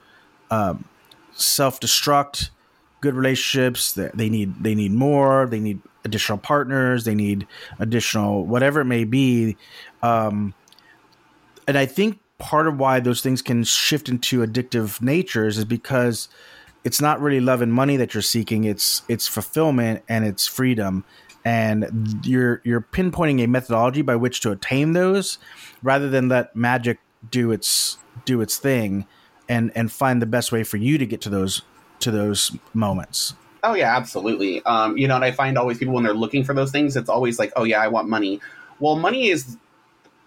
um, 0.50 0.86
self 1.34 1.80
destruct 1.80 2.50
good 3.00 3.14
relationships. 3.14 3.92
They 3.92 4.30
need 4.30 4.62
they 4.62 4.74
need 4.74 4.92
more. 4.92 5.46
They 5.46 5.60
need 5.60 5.82
additional 6.04 6.38
partners. 6.38 7.04
They 7.04 7.14
need 7.14 7.46
additional 7.78 8.46
whatever 8.46 8.80
it 8.80 8.86
may 8.86 9.04
be. 9.04 9.56
Um, 10.02 10.54
and 11.66 11.76
I 11.76 11.84
think 11.84 12.20
part 12.38 12.68
of 12.68 12.78
why 12.78 13.00
those 13.00 13.20
things 13.20 13.42
can 13.42 13.64
shift 13.64 14.08
into 14.08 14.46
addictive 14.46 15.02
natures 15.02 15.58
is 15.58 15.64
because 15.64 16.28
it's 16.84 17.00
not 17.00 17.20
really 17.20 17.40
love 17.40 17.60
and 17.60 17.72
money 17.72 17.96
that 17.96 18.12
you're 18.12 18.22
seeking 18.22 18.64
it's 18.64 19.02
it's 19.08 19.26
fulfillment 19.26 20.02
and 20.08 20.26
it's 20.26 20.46
freedom 20.46 21.04
and 21.44 22.20
you're 22.24 22.60
you're 22.64 22.80
pinpointing 22.80 23.42
a 23.42 23.46
methodology 23.46 24.02
by 24.02 24.16
which 24.16 24.40
to 24.40 24.50
attain 24.50 24.92
those 24.92 25.38
rather 25.82 26.08
than 26.08 26.28
let 26.28 26.54
magic 26.56 26.98
do 27.30 27.52
its 27.52 27.98
do 28.24 28.40
its 28.40 28.56
thing 28.56 29.06
and 29.48 29.70
and 29.74 29.92
find 29.92 30.22
the 30.22 30.26
best 30.26 30.52
way 30.52 30.62
for 30.62 30.76
you 30.76 30.98
to 30.98 31.06
get 31.06 31.20
to 31.20 31.28
those 31.28 31.62
to 32.00 32.10
those 32.10 32.56
moments 32.72 33.34
oh 33.62 33.74
yeah 33.74 33.96
absolutely 33.96 34.62
um, 34.64 34.96
you 34.96 35.06
know 35.06 35.16
and 35.16 35.24
i 35.24 35.30
find 35.30 35.56
always 35.58 35.78
people 35.78 35.94
when 35.94 36.04
they're 36.04 36.14
looking 36.14 36.44
for 36.44 36.54
those 36.54 36.70
things 36.70 36.96
it's 36.96 37.08
always 37.08 37.38
like 37.38 37.52
oh 37.56 37.64
yeah 37.64 37.80
i 37.80 37.88
want 37.88 38.08
money 38.08 38.40
well 38.78 38.96
money 38.96 39.28
is 39.28 39.56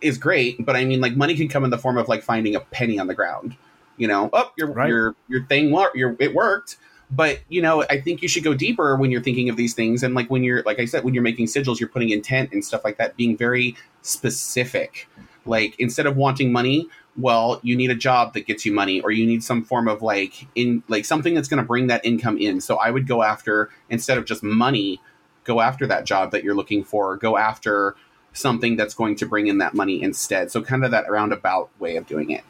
is 0.01 0.17
great, 0.17 0.63
but 0.63 0.75
I 0.75 0.85
mean, 0.85 1.01
like 1.01 1.15
money 1.15 1.35
can 1.35 1.47
come 1.47 1.63
in 1.63 1.69
the 1.69 1.77
form 1.77 1.97
of 1.97 2.07
like 2.07 2.23
finding 2.23 2.55
a 2.55 2.59
penny 2.59 2.99
on 2.99 3.07
the 3.07 3.15
ground. 3.15 3.55
You 3.97 4.07
know, 4.07 4.29
oh, 4.31 4.51
your 4.57 4.71
right. 4.71 4.89
your 4.89 5.15
your 5.27 5.45
thing, 5.45 5.69
your 5.95 6.15
it 6.19 6.33
worked. 6.33 6.77
But 7.09 7.39
you 7.47 7.61
know, 7.61 7.85
I 7.89 8.01
think 8.01 8.21
you 8.21 8.27
should 8.27 8.43
go 8.43 8.53
deeper 8.53 8.95
when 8.97 9.11
you're 9.11 9.21
thinking 9.21 9.49
of 9.49 9.55
these 9.55 9.73
things, 9.73 10.03
and 10.03 10.13
like 10.13 10.29
when 10.29 10.43
you're, 10.43 10.61
like 10.63 10.79
I 10.79 10.85
said, 10.85 11.03
when 11.03 11.13
you're 11.13 11.23
making 11.23 11.45
sigils, 11.45 11.79
you're 11.79 11.89
putting 11.89 12.09
intent 12.09 12.51
and 12.51 12.63
stuff 12.63 12.83
like 12.83 12.97
that, 12.97 13.15
being 13.15 13.37
very 13.37 13.75
specific. 14.01 15.07
Like 15.45 15.79
instead 15.79 16.05
of 16.05 16.17
wanting 16.17 16.51
money, 16.51 16.89
well, 17.15 17.61
you 17.63 17.75
need 17.75 17.89
a 17.89 17.95
job 17.95 18.33
that 18.33 18.45
gets 18.45 18.65
you 18.65 18.73
money, 18.73 18.99
or 19.01 19.11
you 19.11 19.25
need 19.25 19.43
some 19.43 19.63
form 19.63 19.87
of 19.87 20.01
like 20.01 20.47
in 20.55 20.83
like 20.89 21.05
something 21.05 21.33
that's 21.33 21.47
going 21.47 21.61
to 21.61 21.65
bring 21.65 21.87
that 21.87 22.05
income 22.05 22.37
in. 22.37 22.59
So 22.59 22.75
I 22.75 22.91
would 22.91 23.07
go 23.07 23.23
after 23.23 23.69
instead 23.89 24.17
of 24.17 24.25
just 24.25 24.43
money, 24.43 25.01
go 25.45 25.61
after 25.61 25.87
that 25.87 26.03
job 26.05 26.31
that 26.31 26.43
you're 26.43 26.55
looking 26.55 26.83
for. 26.83 27.15
Go 27.15 27.37
after 27.37 27.95
something 28.33 28.75
that's 28.75 28.93
going 28.93 29.15
to 29.15 29.25
bring 29.25 29.47
in 29.47 29.57
that 29.59 29.73
money 29.73 30.03
instead. 30.03 30.51
So 30.51 30.61
kind 30.61 30.83
of 30.83 30.91
that 30.91 31.09
roundabout 31.09 31.69
way 31.79 31.95
of 31.95 32.05
doing 32.05 32.29
it. 32.31 32.43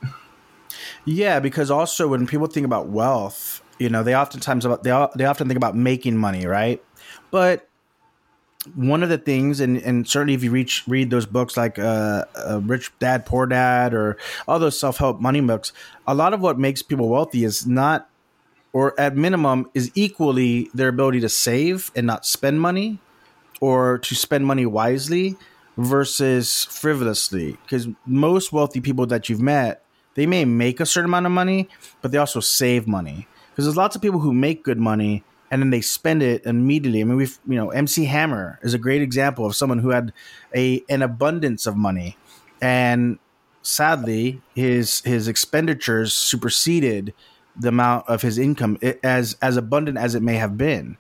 Yeah, 1.06 1.40
because 1.40 1.72
also 1.72 2.08
when 2.10 2.28
people 2.28 2.48
think 2.48 2.66
about 2.66 2.88
wealth, 2.88 3.62
you 3.80 3.90
know, 3.90 4.04
they 4.04 4.16
oftentimes 4.16 4.66
about 4.66 4.84
they 4.84 5.08
they 5.16 5.26
often 5.26 5.48
think 5.48 5.58
about 5.58 5.76
making 5.76 6.18
money, 6.18 6.46
right? 6.46 6.84
But 7.32 7.68
one 8.76 9.04
of 9.04 9.10
the 9.10 9.18
things, 9.18 9.60
and, 9.60 9.78
and 9.78 10.08
certainly 10.08 10.34
if 10.34 10.44
you 10.44 10.52
reach 10.52 10.84
read 10.88 11.10
those 11.10 11.26
books 11.26 11.56
like 11.56 11.80
uh, 11.80 12.26
uh, 12.36 12.60
Rich 12.64 12.92
Dad 13.00 13.26
Poor 13.26 13.46
Dad 13.46 13.94
or 13.94 14.18
all 14.48 14.60
those 14.60 14.80
self 14.80 14.98
help 14.98 15.22
money 15.22 15.42
books, 15.42 15.72
a 16.06 16.16
lot 16.16 16.34
of 16.34 16.42
what 16.42 16.60
makes 16.60 16.82
people 16.82 17.10
wealthy 17.10 17.44
is 17.44 17.66
not, 17.66 18.10
or 18.74 19.00
at 19.00 19.16
minimum, 19.16 19.70
is 19.74 19.92
equally 19.96 20.70
their 20.74 20.90
ability 20.90 21.20
to 21.22 21.30
save 21.30 21.92
and 21.96 22.08
not 22.08 22.26
spend 22.26 22.60
money, 22.60 23.00
or 23.62 24.00
to 24.00 24.16
spend 24.16 24.46
money 24.46 24.66
wisely 24.66 25.38
versus 25.78 26.66
frivolously 26.66 27.58
because 27.64 27.88
most 28.06 28.52
wealthy 28.52 28.82
people 28.82 29.06
that 29.06 29.30
you've 29.30 29.42
met 29.42 29.84
they 30.16 30.26
may 30.26 30.44
make 30.44 30.80
a 30.80 30.86
certain 30.88 31.06
amount 31.10 31.26
of 31.28 31.32
money 31.32 31.70
but 32.02 32.12
they 32.12 32.18
also 32.18 32.40
save 32.40 32.88
money 32.88 33.28
because 33.58 33.66
there's 33.66 33.76
lots 33.76 33.96
of 33.96 34.04
people 34.04 34.20
who 34.20 34.36
make 34.36 34.64
good 34.64 34.78
money 34.78 35.24
and 35.50 35.64
then 35.64 35.72
they 35.72 35.82
spend 35.82 36.22
it 36.22 36.46
immediately. 36.46 37.02
I 37.02 37.06
mean 37.06 37.18
we've 37.18 37.40
you 37.48 37.56
know 37.56 37.72
mc 37.72 38.06
hammer 38.06 38.60
is 38.62 38.76
a 38.76 38.78
great 38.78 39.02
example 39.02 39.48
of 39.48 39.56
someone 39.56 39.80
who 39.80 39.90
had 39.90 40.14
a 40.56 40.84
an 40.90 41.02
abundance 41.02 41.66
of 41.66 41.76
money 41.76 42.18
and 42.62 43.18
sadly 43.64 44.44
his 44.54 45.02
his 45.02 45.28
expenditures 45.28 46.14
superseded 46.14 47.16
the 47.56 47.70
amount 47.70 48.08
of 48.08 48.22
his 48.22 48.38
income 48.38 48.78
as 49.04 49.36
as 49.42 49.58
abundant 49.58 49.98
as 49.98 50.14
it 50.14 50.22
may 50.22 50.36
have 50.36 50.56
been 50.56 50.96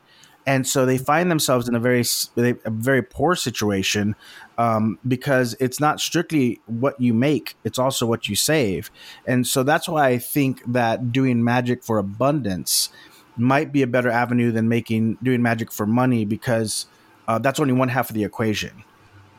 and 0.48 0.66
so 0.66 0.86
they 0.86 0.98
find 0.98 1.30
themselves 1.30 1.68
in 1.68 1.76
a 1.76 1.80
very 1.80 2.04
a 2.38 2.70
very 2.70 3.04
poor 3.04 3.36
situation 3.36 4.16
um, 4.58 4.98
because 5.06 5.56
it's 5.60 5.80
not 5.80 6.00
strictly 6.00 6.62
what 6.66 7.00
you 7.00 7.14
make; 7.14 7.58
it's 7.66 7.78
also 7.78 8.06
what 8.06 8.30
you 8.30 8.36
save. 8.36 8.90
And 9.28 9.46
so 9.46 9.62
that's 9.62 9.90
why 9.90 10.08
I 10.08 10.18
think 10.18 10.64
that 10.72 11.12
doing 11.12 11.44
magic 11.44 11.84
for 11.84 11.98
abundance 11.98 12.90
might 13.36 13.74
be 13.74 13.82
a 13.82 13.88
better 13.88 14.10
avenue 14.10 14.52
than 14.52 14.70
making 14.70 15.18
doing 15.22 15.42
magic 15.42 15.70
for 15.70 15.86
money 15.86 16.24
because 16.24 16.86
uh, 17.28 17.38
that's 17.38 17.60
only 17.60 17.74
one 17.74 17.90
half 17.90 18.10
of 18.10 18.16
the 18.16 18.24
equation. 18.24 18.86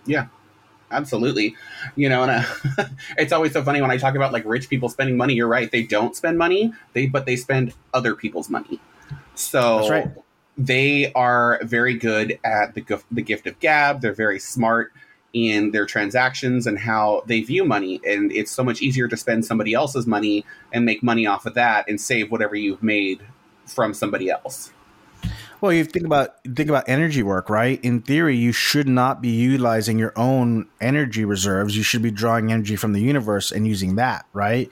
Yeah, 0.04 0.26
absolutely. 0.90 1.56
You 1.96 2.10
know, 2.10 2.22
and 2.24 2.44
uh, 2.78 2.84
it's 3.16 3.32
always 3.32 3.54
so 3.54 3.64
funny 3.64 3.80
when 3.80 3.90
I 3.90 3.96
talk 3.96 4.14
about 4.14 4.34
like 4.34 4.44
rich 4.44 4.68
people 4.68 4.90
spending 4.90 5.16
money. 5.16 5.32
You're 5.32 5.48
right; 5.48 5.70
they 5.70 5.84
don't 5.84 6.14
spend 6.14 6.36
money, 6.36 6.74
they 6.92 7.06
but 7.06 7.24
they 7.24 7.36
spend 7.36 7.72
other 7.94 8.14
people's 8.14 8.50
money. 8.50 8.78
So 9.34 9.78
that's 9.78 9.90
right. 9.90 10.08
They 10.58 11.12
are 11.12 11.60
very 11.62 11.94
good 11.94 12.38
at 12.44 12.74
the 12.74 13.00
the 13.10 13.22
gift 13.22 13.46
of 13.46 13.58
gab. 13.60 14.00
They're 14.00 14.12
very 14.12 14.40
smart 14.40 14.92
in 15.32 15.70
their 15.70 15.86
transactions 15.86 16.66
and 16.66 16.78
how 16.78 17.22
they 17.26 17.40
view 17.40 17.64
money. 17.64 18.00
And 18.06 18.32
it's 18.32 18.50
so 18.50 18.64
much 18.64 18.82
easier 18.82 19.08
to 19.08 19.16
spend 19.16 19.44
somebody 19.44 19.72
else's 19.72 20.06
money 20.06 20.44
and 20.72 20.84
make 20.84 21.02
money 21.02 21.26
off 21.26 21.46
of 21.46 21.54
that 21.54 21.88
and 21.88 22.00
save 22.00 22.30
whatever 22.30 22.56
you've 22.56 22.82
made 22.82 23.20
from 23.66 23.94
somebody 23.94 24.30
else. 24.30 24.72
Well, 25.60 25.72
you 25.72 25.84
think 25.84 26.06
about 26.06 26.36
think 26.44 26.68
about 26.68 26.88
energy 26.88 27.22
work, 27.22 27.50
right? 27.50 27.80
In 27.82 28.00
theory, 28.00 28.36
you 28.36 28.52
should 28.52 28.86
not 28.86 29.20
be 29.20 29.30
utilizing 29.30 29.98
your 29.98 30.12
own 30.16 30.68
energy 30.80 31.24
reserves. 31.24 31.76
You 31.76 31.82
should 31.82 32.02
be 32.02 32.12
drawing 32.12 32.52
energy 32.52 32.76
from 32.76 32.92
the 32.92 33.00
universe 33.00 33.50
and 33.50 33.66
using 33.66 33.96
that, 33.96 34.24
right? 34.32 34.70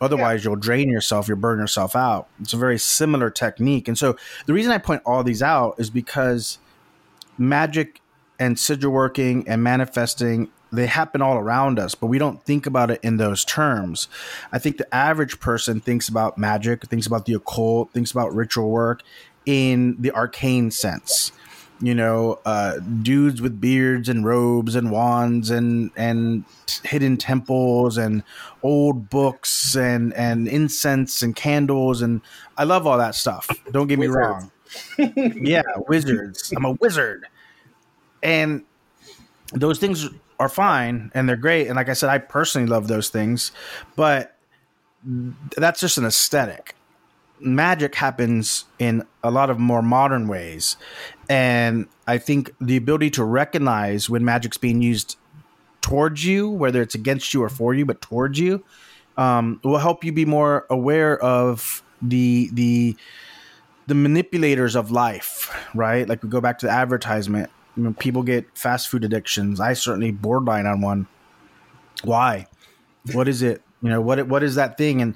Otherwise, 0.00 0.44
yeah. 0.44 0.50
you'll 0.50 0.60
drain 0.60 0.90
yourself, 0.90 1.26
you'll 1.26 1.38
burn 1.38 1.58
yourself 1.58 1.96
out. 1.96 2.28
It's 2.40 2.52
a 2.52 2.56
very 2.56 2.78
similar 2.78 3.30
technique. 3.30 3.88
And 3.88 3.98
so, 3.98 4.16
the 4.46 4.52
reason 4.52 4.70
I 4.70 4.78
point 4.78 5.02
all 5.04 5.24
these 5.24 5.42
out 5.42 5.74
is 5.78 5.90
because 5.90 6.58
magic 7.36 8.00
and 8.38 8.56
sigil 8.58 8.92
working 8.92 9.48
and 9.48 9.62
manifesting 9.62 10.50
they 10.70 10.86
happen 10.86 11.22
all 11.22 11.36
around 11.36 11.78
us, 11.78 11.94
but 11.94 12.08
we 12.08 12.18
don't 12.18 12.42
think 12.44 12.66
about 12.66 12.90
it 12.90 13.00
in 13.02 13.16
those 13.16 13.44
terms. 13.44 14.08
I 14.52 14.58
think 14.58 14.76
the 14.76 14.94
average 14.94 15.40
person 15.40 15.80
thinks 15.80 16.08
about 16.08 16.36
magic, 16.36 16.86
thinks 16.86 17.06
about 17.06 17.24
the 17.24 17.34
occult, 17.34 17.92
thinks 17.92 18.10
about 18.10 18.34
ritual 18.34 18.70
work 18.70 19.02
in 19.48 19.96
the 19.98 20.12
arcane 20.12 20.70
sense. 20.70 21.32
You 21.80 21.94
know, 21.94 22.38
uh, 22.44 22.80
dudes 23.02 23.40
with 23.40 23.60
beards 23.60 24.08
and 24.10 24.26
robes 24.26 24.74
and 24.74 24.90
wands 24.90 25.48
and 25.48 25.90
and 25.96 26.44
hidden 26.82 27.16
temples 27.16 27.96
and 27.96 28.22
old 28.62 29.08
books 29.08 29.74
and 29.74 30.12
and 30.14 30.48
incense 30.48 31.22
and 31.22 31.34
candles 31.34 32.02
and 32.02 32.20
I 32.58 32.64
love 32.64 32.86
all 32.86 32.98
that 32.98 33.14
stuff. 33.14 33.48
Don't 33.70 33.86
get 33.86 33.98
me 33.98 34.08
wrong. 34.08 34.50
yeah, 34.98 35.62
wizards. 35.88 36.52
I'm 36.54 36.64
a 36.66 36.72
wizard. 36.72 37.24
And 38.22 38.64
those 39.54 39.78
things 39.78 40.08
are 40.40 40.48
fine 40.48 41.10
and 41.14 41.26
they're 41.28 41.36
great. 41.36 41.68
And 41.68 41.76
like 41.76 41.88
I 41.88 41.94
said, 41.94 42.10
I 42.10 42.18
personally 42.18 42.66
love 42.66 42.88
those 42.88 43.08
things, 43.08 43.52
but 43.96 44.36
that's 45.56 45.80
just 45.80 45.96
an 45.96 46.04
aesthetic. 46.04 46.74
Magic 47.40 47.94
happens 47.94 48.64
in 48.78 49.04
a 49.22 49.30
lot 49.30 49.50
of 49.50 49.58
more 49.58 49.82
modern 49.82 50.28
ways. 50.28 50.76
And 51.28 51.86
I 52.06 52.18
think 52.18 52.54
the 52.60 52.76
ability 52.76 53.10
to 53.10 53.24
recognize 53.24 54.08
when 54.08 54.24
magic's 54.24 54.56
being 54.56 54.82
used 54.82 55.16
towards 55.80 56.24
you, 56.24 56.48
whether 56.50 56.82
it's 56.82 56.94
against 56.94 57.34
you 57.34 57.42
or 57.42 57.48
for 57.48 57.74
you, 57.74 57.84
but 57.84 58.00
towards 58.00 58.38
you, 58.38 58.64
um, 59.16 59.60
will 59.64 59.78
help 59.78 60.04
you 60.04 60.12
be 60.12 60.24
more 60.24 60.66
aware 60.70 61.18
of 61.22 61.82
the 62.00 62.50
the 62.52 62.96
the 63.86 63.94
manipulators 63.94 64.76
of 64.76 64.90
life, 64.90 65.54
right? 65.74 66.08
Like 66.08 66.22
we 66.22 66.28
go 66.28 66.40
back 66.40 66.58
to 66.58 66.66
the 66.66 66.72
advertisement 66.72 67.50
people 67.98 68.22
get 68.22 68.46
fast 68.56 68.88
food 68.88 69.04
addictions. 69.04 69.60
I 69.60 69.72
certainly 69.74 70.10
borderline 70.10 70.66
on 70.66 70.80
one. 70.80 71.06
Why? 72.02 72.46
What 73.12 73.28
is 73.28 73.42
it? 73.42 73.62
You 73.82 73.90
know, 73.90 74.00
what 74.00 74.26
what 74.26 74.42
is 74.42 74.56
that 74.56 74.76
thing? 74.76 75.00
And 75.00 75.14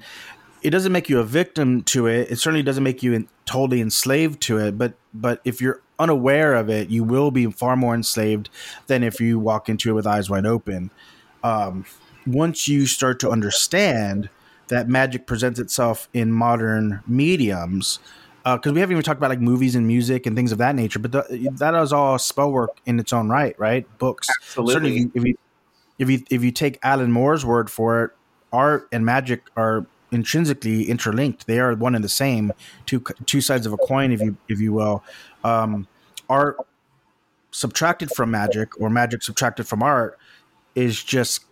it 0.63 0.69
doesn't 0.69 0.91
make 0.91 1.09
you 1.09 1.19
a 1.19 1.23
victim 1.23 1.83
to 1.83 2.07
it. 2.07 2.31
It 2.31 2.39
certainly 2.39 2.63
doesn't 2.63 2.83
make 2.83 3.03
you 3.03 3.13
in, 3.13 3.27
totally 3.45 3.81
enslaved 3.81 4.41
to 4.43 4.57
it. 4.57 4.77
But 4.77 4.93
but 5.13 5.41
if 5.43 5.61
you're 5.61 5.81
unaware 5.99 6.55
of 6.55 6.69
it, 6.69 6.89
you 6.89 7.03
will 7.03 7.31
be 7.31 7.51
far 7.51 7.75
more 7.75 7.93
enslaved 7.93 8.49
than 8.87 9.03
if 9.03 9.19
you 9.19 9.39
walk 9.39 9.69
into 9.69 9.89
it 9.89 9.93
with 9.93 10.07
eyes 10.07 10.29
wide 10.29 10.45
open. 10.45 10.89
Um, 11.43 11.85
once 12.25 12.67
you 12.67 12.85
start 12.85 13.19
to 13.19 13.29
understand 13.29 14.29
that 14.69 14.87
magic 14.87 15.27
presents 15.27 15.59
itself 15.59 16.07
in 16.13 16.31
modern 16.31 17.01
mediums, 17.05 17.99
because 18.43 18.71
uh, 18.71 18.73
we 18.73 18.79
haven't 18.79 18.93
even 18.93 19.03
talked 19.03 19.19
about 19.19 19.29
like 19.29 19.41
movies 19.41 19.75
and 19.75 19.85
music 19.85 20.25
and 20.25 20.35
things 20.35 20.53
of 20.53 20.57
that 20.57 20.75
nature. 20.75 20.99
But 20.99 21.11
the, 21.11 21.49
that 21.57 21.75
is 21.75 21.91
all 21.91 22.17
spell 22.17 22.51
work 22.51 22.71
in 22.85 22.99
its 22.99 23.11
own 23.11 23.29
right, 23.29 23.57
right? 23.59 23.85
Books, 23.97 24.29
absolutely. 24.41 24.73
Certainly, 24.73 25.11
if 25.13 25.25
you 25.25 25.37
if 25.99 26.09
you 26.09 26.23
if 26.29 26.43
you 26.43 26.51
take 26.51 26.79
Alan 26.81 27.11
Moore's 27.11 27.45
word 27.45 27.69
for 27.69 28.05
it, 28.05 28.11
art 28.53 28.87
and 28.91 29.05
magic 29.05 29.43
are 29.57 29.85
intrinsically 30.13 30.89
interlinked. 30.89 31.47
They 31.47 31.59
are 31.59 31.73
one 31.75 31.95
and 31.95 32.03
the 32.03 32.09
same, 32.09 32.53
two 32.85 33.03
two 33.25 33.41
sides 33.41 33.65
of 33.65 33.73
a 33.73 33.77
coin, 33.77 34.11
if 34.11 34.21
you 34.21 34.37
if 34.47 34.59
you 34.59 34.73
will. 34.73 35.03
Um, 35.43 35.87
art 36.29 36.57
subtracted 37.51 38.11
from 38.11 38.31
magic, 38.31 38.79
or 38.79 38.89
magic 38.89 39.23
subtracted 39.23 39.67
from 39.67 39.83
art, 39.83 40.17
is 40.75 41.03
just 41.03 41.45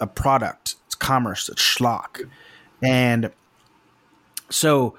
a 0.00 0.06
product. 0.06 0.76
It's 0.86 0.94
commerce. 0.94 1.48
It's 1.48 1.62
schlock, 1.62 2.28
and 2.82 3.30
so 4.50 4.96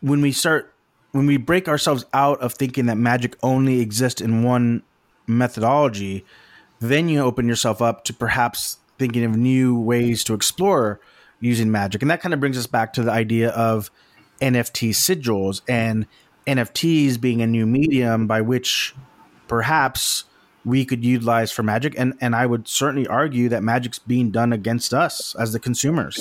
when 0.00 0.20
we 0.20 0.32
start 0.32 0.74
when 1.12 1.26
we 1.26 1.36
break 1.36 1.68
ourselves 1.68 2.04
out 2.12 2.40
of 2.40 2.54
thinking 2.54 2.86
that 2.86 2.96
magic 2.96 3.36
only 3.42 3.80
exists 3.80 4.20
in 4.20 4.42
one 4.42 4.82
methodology, 5.26 6.24
then 6.80 7.08
you 7.08 7.20
open 7.20 7.48
yourself 7.48 7.82
up 7.82 8.04
to 8.04 8.12
perhaps 8.12 8.78
thinking 8.98 9.24
of 9.24 9.36
new 9.36 9.78
ways 9.78 10.22
to 10.24 10.34
explore 10.34 11.00
using 11.40 11.70
magic. 11.70 12.02
And 12.02 12.10
that 12.10 12.20
kind 12.20 12.34
of 12.34 12.40
brings 12.40 12.58
us 12.58 12.66
back 12.66 12.92
to 12.94 13.02
the 13.02 13.10
idea 13.10 13.50
of 13.50 13.90
NFT 14.40 14.90
sigils 14.90 15.62
and 15.68 16.06
NFTs 16.46 17.20
being 17.20 17.42
a 17.42 17.46
new 17.46 17.66
medium 17.66 18.26
by 18.26 18.40
which 18.40 18.94
perhaps 19.48 20.24
we 20.64 20.84
could 20.84 21.04
utilize 21.04 21.50
for 21.50 21.62
magic. 21.62 21.94
And 21.98 22.14
and 22.20 22.34
I 22.34 22.46
would 22.46 22.68
certainly 22.68 23.06
argue 23.06 23.48
that 23.48 23.62
magic's 23.62 23.98
being 23.98 24.30
done 24.30 24.52
against 24.52 24.92
us 24.92 25.34
as 25.38 25.52
the 25.52 25.58
consumers. 25.58 26.20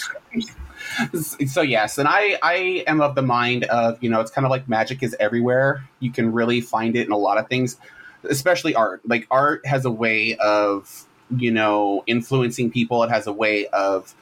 so 1.48 1.62
yes, 1.62 1.98
and 1.98 2.08
I 2.08 2.38
I 2.42 2.84
am 2.88 3.02
of 3.02 3.16
the 3.16 3.22
mind 3.22 3.66
of 3.66 4.02
you 4.02 4.10
know 4.10 4.22
it's 4.22 4.32
kind 4.32 4.46
of 4.46 4.52
like 4.52 4.68
magic 4.70 5.04
is 5.04 5.16
everywhere. 5.20 5.84
You 6.00 6.12
can 6.12 6.32
really 6.32 6.62
find 6.62 6.96
it 6.96 7.06
in 7.06 7.12
a 7.12 7.18
lot 7.18 7.38
of 7.38 7.48
things, 7.48 7.78
especially 8.24 8.76
art. 8.76 9.02
Like 9.08 9.28
art 9.30 9.66
has 9.66 9.86
a 9.86 9.92
way 9.92 10.38
of 10.38 11.06
you 11.36 11.52
know 11.52 12.04
influencing 12.08 12.72
people. 12.72 13.04
It 13.04 13.10
has 13.10 13.28
a 13.28 13.34
way 13.34 13.68
of 13.68 14.16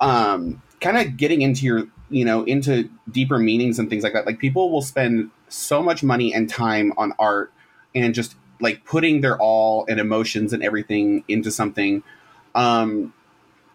um 0.00 0.62
kind 0.80 0.96
of 0.96 1.16
getting 1.16 1.42
into 1.42 1.64
your 1.64 1.86
you 2.08 2.24
know 2.24 2.42
into 2.44 2.88
deeper 3.10 3.38
meanings 3.38 3.78
and 3.78 3.88
things 3.90 4.02
like 4.02 4.12
that. 4.12 4.26
Like 4.26 4.38
people 4.38 4.70
will 4.70 4.82
spend 4.82 5.30
so 5.48 5.82
much 5.82 6.02
money 6.02 6.32
and 6.32 6.48
time 6.48 6.92
on 6.96 7.12
art 7.18 7.52
and 7.94 8.14
just 8.14 8.36
like 8.60 8.84
putting 8.84 9.20
their 9.20 9.38
all 9.38 9.84
and 9.88 9.98
emotions 9.98 10.52
and 10.52 10.62
everything 10.62 11.24
into 11.28 11.50
something 11.50 12.02
um 12.54 13.12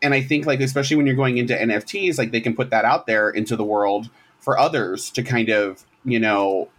and 0.06 0.14
I 0.14 0.22
think 0.22 0.46
like 0.46 0.60
especially 0.60 0.98
when 0.98 1.08
you're 1.08 1.16
going 1.16 1.38
into 1.38 1.56
NFTs, 1.56 2.20
like 2.20 2.32
they 2.32 2.42
can 2.42 2.56
put 2.56 2.70
that 2.70 2.86
out 2.86 3.08
there 3.08 3.30
into 3.30 3.56
the 3.56 3.64
world 3.64 4.10
for 4.40 4.58
others 4.58 5.10
to 5.12 5.24
kind 5.24 5.50
of 5.50 5.84
you 6.04 6.20
know 6.20 6.70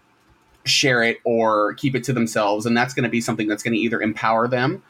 share 0.64 1.02
it 1.02 1.18
or 1.24 1.74
keep 1.74 1.94
it 1.94 2.04
to 2.04 2.12
themselves, 2.12 2.66
and 2.66 2.76
that's 2.76 2.94
going 2.94 3.04
to 3.04 3.10
be 3.10 3.20
something 3.20 3.48
that's 3.48 3.64
going 3.64 3.74
to 3.74 3.80
either 3.80 4.00
empower 4.00 4.46
them 4.46 4.82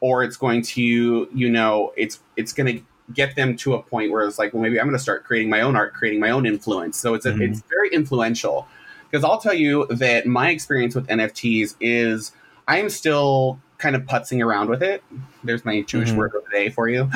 or 0.00 0.22
it's 0.22 0.36
going 0.36 0.62
to 0.62 1.28
you 1.34 1.50
know 1.50 1.92
it's 1.96 2.20
it's 2.36 2.52
going 2.52 2.78
to 2.78 2.84
get 3.12 3.36
them 3.36 3.56
to 3.56 3.74
a 3.74 3.82
point 3.82 4.10
where 4.10 4.26
it's 4.26 4.38
like 4.38 4.52
well 4.52 4.62
maybe 4.62 4.78
I'm 4.80 4.86
going 4.86 4.96
to 4.96 5.02
start 5.02 5.24
creating 5.24 5.50
my 5.50 5.60
own 5.60 5.76
art, 5.76 5.94
creating 5.94 6.20
my 6.20 6.30
own 6.30 6.46
influence. 6.46 6.96
So 6.96 7.14
it's 7.14 7.26
a, 7.26 7.32
mm-hmm. 7.32 7.42
it's 7.42 7.62
very 7.62 7.90
influential 7.90 8.66
because 9.10 9.24
I'll 9.24 9.40
tell 9.40 9.54
you 9.54 9.86
that 9.86 10.26
my 10.26 10.50
experience 10.50 10.94
with 10.94 11.06
NFTs 11.08 11.74
is 11.80 12.32
I'm 12.68 12.88
still 12.88 13.58
kind 13.78 13.96
of 13.96 14.02
putzing 14.02 14.44
around 14.44 14.68
with 14.68 14.82
it. 14.82 15.02
There's 15.42 15.64
my 15.64 15.80
Jewish 15.82 16.10
mm-hmm. 16.10 16.18
word 16.18 16.34
of 16.34 16.44
the 16.44 16.50
day 16.50 16.68
for 16.68 16.88
you. 16.88 17.10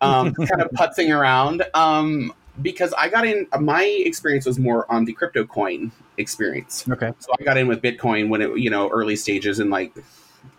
Um, 0.00 0.32
kind 0.34 0.62
of 0.62 0.70
putzing 0.72 1.16
around 1.16 1.64
um, 1.74 2.32
because 2.62 2.92
I 2.92 3.08
got 3.08 3.26
in. 3.26 3.46
My 3.58 3.84
experience 3.84 4.46
was 4.46 4.58
more 4.58 4.90
on 4.90 5.04
the 5.04 5.12
crypto 5.12 5.44
coin 5.44 5.90
experience. 6.16 6.84
Okay, 6.88 7.12
so 7.18 7.32
I 7.38 7.42
got 7.42 7.56
in 7.56 7.66
with 7.66 7.82
Bitcoin 7.82 8.28
when 8.28 8.42
it 8.42 8.56
you 8.58 8.70
know 8.70 8.88
early 8.90 9.16
stages 9.16 9.58
in 9.58 9.70
like 9.70 9.92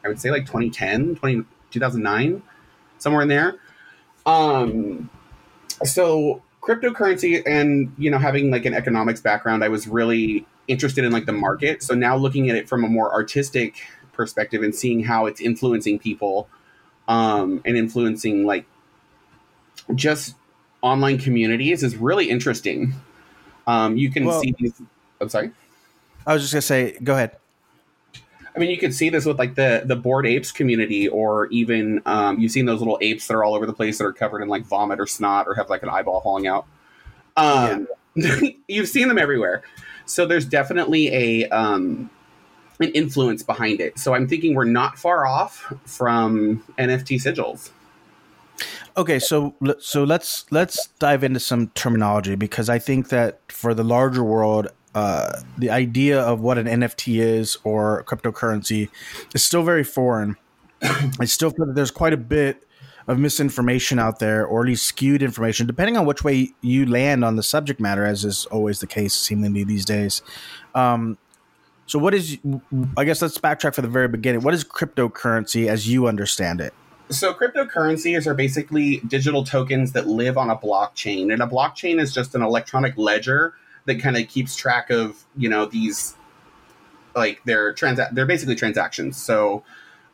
I 0.03 0.07
would 0.07 0.19
say 0.19 0.31
like 0.31 0.45
2010, 0.45 1.15
20, 1.15 1.45
2009, 1.69 2.41
somewhere 2.97 3.21
in 3.21 3.27
there. 3.27 3.55
Um, 4.25 5.09
so 5.83 6.41
cryptocurrency 6.61 7.41
and 7.45 7.93
you 7.97 8.11
know 8.11 8.19
having 8.19 8.51
like 8.51 8.65
an 8.65 8.73
economics 8.73 9.21
background, 9.21 9.63
I 9.63 9.69
was 9.69 9.87
really 9.87 10.45
interested 10.67 11.03
in 11.03 11.11
like 11.11 11.25
the 11.25 11.33
market. 11.33 11.83
So 11.83 11.93
now 11.93 12.15
looking 12.15 12.49
at 12.49 12.55
it 12.55 12.69
from 12.69 12.83
a 12.83 12.87
more 12.87 13.11
artistic 13.11 13.75
perspective 14.13 14.63
and 14.63 14.73
seeing 14.73 15.03
how 15.03 15.25
it's 15.25 15.41
influencing 15.41 15.99
people 15.99 16.47
um, 17.07 17.61
and 17.65 17.77
influencing 17.77 18.45
like 18.45 18.65
just 19.95 20.35
online 20.81 21.17
communities 21.17 21.83
is 21.83 21.97
really 21.97 22.29
interesting. 22.29 22.93
Um, 23.67 23.97
you 23.97 24.11
can 24.11 24.25
well, 24.25 24.41
see 24.41 24.53
these. 24.57 24.81
I'm 25.19 25.29
sorry. 25.29 25.51
I 26.25 26.33
was 26.33 26.43
just 26.43 26.53
gonna 26.53 26.61
say, 26.61 26.97
go 27.03 27.13
ahead. 27.13 27.37
I 28.55 28.59
mean, 28.59 28.69
you 28.69 28.77
could 28.77 28.93
see 28.93 29.09
this 29.09 29.25
with 29.25 29.39
like 29.39 29.55
the 29.55 29.83
the 29.85 29.95
bored 29.95 30.25
apes 30.25 30.51
community, 30.51 31.07
or 31.07 31.47
even 31.47 32.01
um, 32.05 32.39
you've 32.39 32.51
seen 32.51 32.65
those 32.65 32.79
little 32.79 32.97
apes 33.01 33.27
that 33.27 33.35
are 33.35 33.43
all 33.43 33.55
over 33.55 33.65
the 33.65 33.73
place 33.73 33.97
that 33.97 34.05
are 34.05 34.13
covered 34.13 34.41
in 34.41 34.49
like 34.49 34.65
vomit 34.65 34.99
or 34.99 35.07
snot, 35.07 35.47
or 35.47 35.55
have 35.55 35.69
like 35.69 35.83
an 35.83 35.89
eyeball 35.89 36.21
falling 36.21 36.47
out. 36.47 36.65
Um, 37.37 37.87
yeah. 38.15 38.41
you've 38.67 38.89
seen 38.89 39.07
them 39.07 39.17
everywhere. 39.17 39.63
So 40.05 40.25
there's 40.25 40.45
definitely 40.45 41.07
a 41.13 41.49
um, 41.49 42.09
an 42.81 42.89
influence 42.89 43.43
behind 43.43 43.79
it. 43.79 43.97
So 43.97 44.13
I'm 44.13 44.27
thinking 44.27 44.55
we're 44.55 44.65
not 44.65 44.97
far 44.97 45.25
off 45.25 45.73
from 45.85 46.63
NFT 46.77 47.17
sigils. 47.21 47.69
Okay, 48.97 49.19
so 49.19 49.55
so 49.79 50.03
let's 50.03 50.45
let's 50.51 50.87
dive 50.99 51.23
into 51.23 51.39
some 51.39 51.67
terminology 51.69 52.35
because 52.35 52.69
I 52.69 52.79
think 52.79 53.07
that 53.09 53.39
for 53.49 53.73
the 53.73 53.83
larger 53.83 54.23
world, 54.23 54.67
uh, 54.93 55.41
the 55.57 55.69
idea 55.69 56.19
of 56.19 56.41
what 56.41 56.57
an 56.57 56.67
NFT 56.67 57.21
is 57.21 57.57
or 57.63 58.03
cryptocurrency 58.05 58.89
is 59.33 59.43
still 59.43 59.63
very 59.63 59.83
foreign. 59.83 60.37
I 60.81 61.25
still 61.25 61.51
feel 61.51 61.65
that 61.67 61.75
there's 61.75 61.91
quite 61.91 62.13
a 62.13 62.17
bit 62.17 62.67
of 63.07 63.17
misinformation 63.17 63.99
out 63.99 64.19
there, 64.19 64.45
or 64.45 64.61
at 64.61 64.67
least 64.67 64.85
skewed 64.85 65.23
information, 65.23 65.65
depending 65.65 65.97
on 65.97 66.05
which 66.05 66.23
way 66.23 66.53
you 66.61 66.85
land 66.85 67.25
on 67.25 67.35
the 67.35 67.43
subject 67.43 67.79
matter, 67.79 68.05
as 68.05 68.25
is 68.25 68.45
always 68.47 68.79
the 68.79 68.87
case, 68.87 69.13
seemingly 69.13 69.63
these 69.63 69.85
days. 69.85 70.21
Um, 70.75 71.17
So, 71.87 71.99
what 71.99 72.13
is? 72.13 72.37
I 72.95 73.03
guess 73.03 73.21
let's 73.21 73.37
backtrack 73.37 73.75
for 73.75 73.81
the 73.81 73.89
very 73.89 74.07
beginning. 74.07 74.41
What 74.41 74.53
is 74.53 74.63
cryptocurrency 74.63 75.67
as 75.67 75.89
you 75.89 76.07
understand 76.07 76.61
it? 76.61 76.73
So, 77.09 77.33
cryptocurrencies 77.33 78.25
are 78.27 78.33
basically 78.33 79.01
digital 79.07 79.43
tokens 79.43 79.91
that 79.91 80.07
live 80.07 80.37
on 80.37 80.49
a 80.49 80.55
blockchain, 80.55 81.33
and 81.33 81.41
a 81.41 81.47
blockchain 81.47 81.99
is 81.99 82.13
just 82.13 82.33
an 82.33 82.41
electronic 82.43 82.97
ledger 82.97 83.55
that 83.85 84.01
kind 84.01 84.17
of 84.17 84.27
keeps 84.27 84.55
track 84.55 84.89
of 84.89 85.23
you 85.35 85.49
know 85.49 85.65
these 85.65 86.15
like 87.15 87.41
they're 87.45 87.73
transa- 87.73 88.13
they're 88.13 88.25
basically 88.25 88.55
transactions. 88.55 89.17
So 89.17 89.63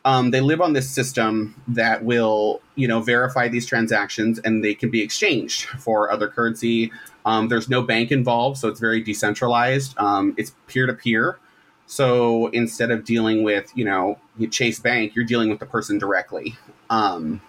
um, 0.05 0.31
they 0.31 0.41
live 0.41 0.61
on 0.61 0.73
this 0.73 0.89
system 0.89 1.61
that 1.67 2.03
will 2.03 2.61
you 2.75 2.87
know 2.87 3.01
verify 3.01 3.47
these 3.47 3.65
transactions 3.65 4.39
and 4.39 4.63
they 4.63 4.73
can 4.73 4.89
be 4.89 5.01
exchanged 5.01 5.65
for 5.65 6.11
other 6.11 6.27
currency. 6.27 6.91
Um, 7.25 7.49
there's 7.49 7.69
no 7.69 7.81
bank 7.81 8.11
involved, 8.11 8.57
so 8.57 8.69
it's 8.69 8.79
very 8.79 9.01
decentralized. 9.01 9.97
Um, 9.97 10.33
it's 10.37 10.53
peer 10.67 10.85
to 10.85 10.93
peer. 10.93 11.39
So 11.87 12.47
instead 12.47 12.91
of 12.91 13.03
dealing 13.03 13.43
with 13.43 13.71
you 13.75 13.85
know 13.85 14.19
Chase 14.49 14.79
Bank, 14.79 15.15
you're 15.15 15.25
dealing 15.25 15.49
with 15.49 15.59
the 15.59 15.65
person 15.65 15.97
directly. 15.97 16.55
Um, 16.89 17.41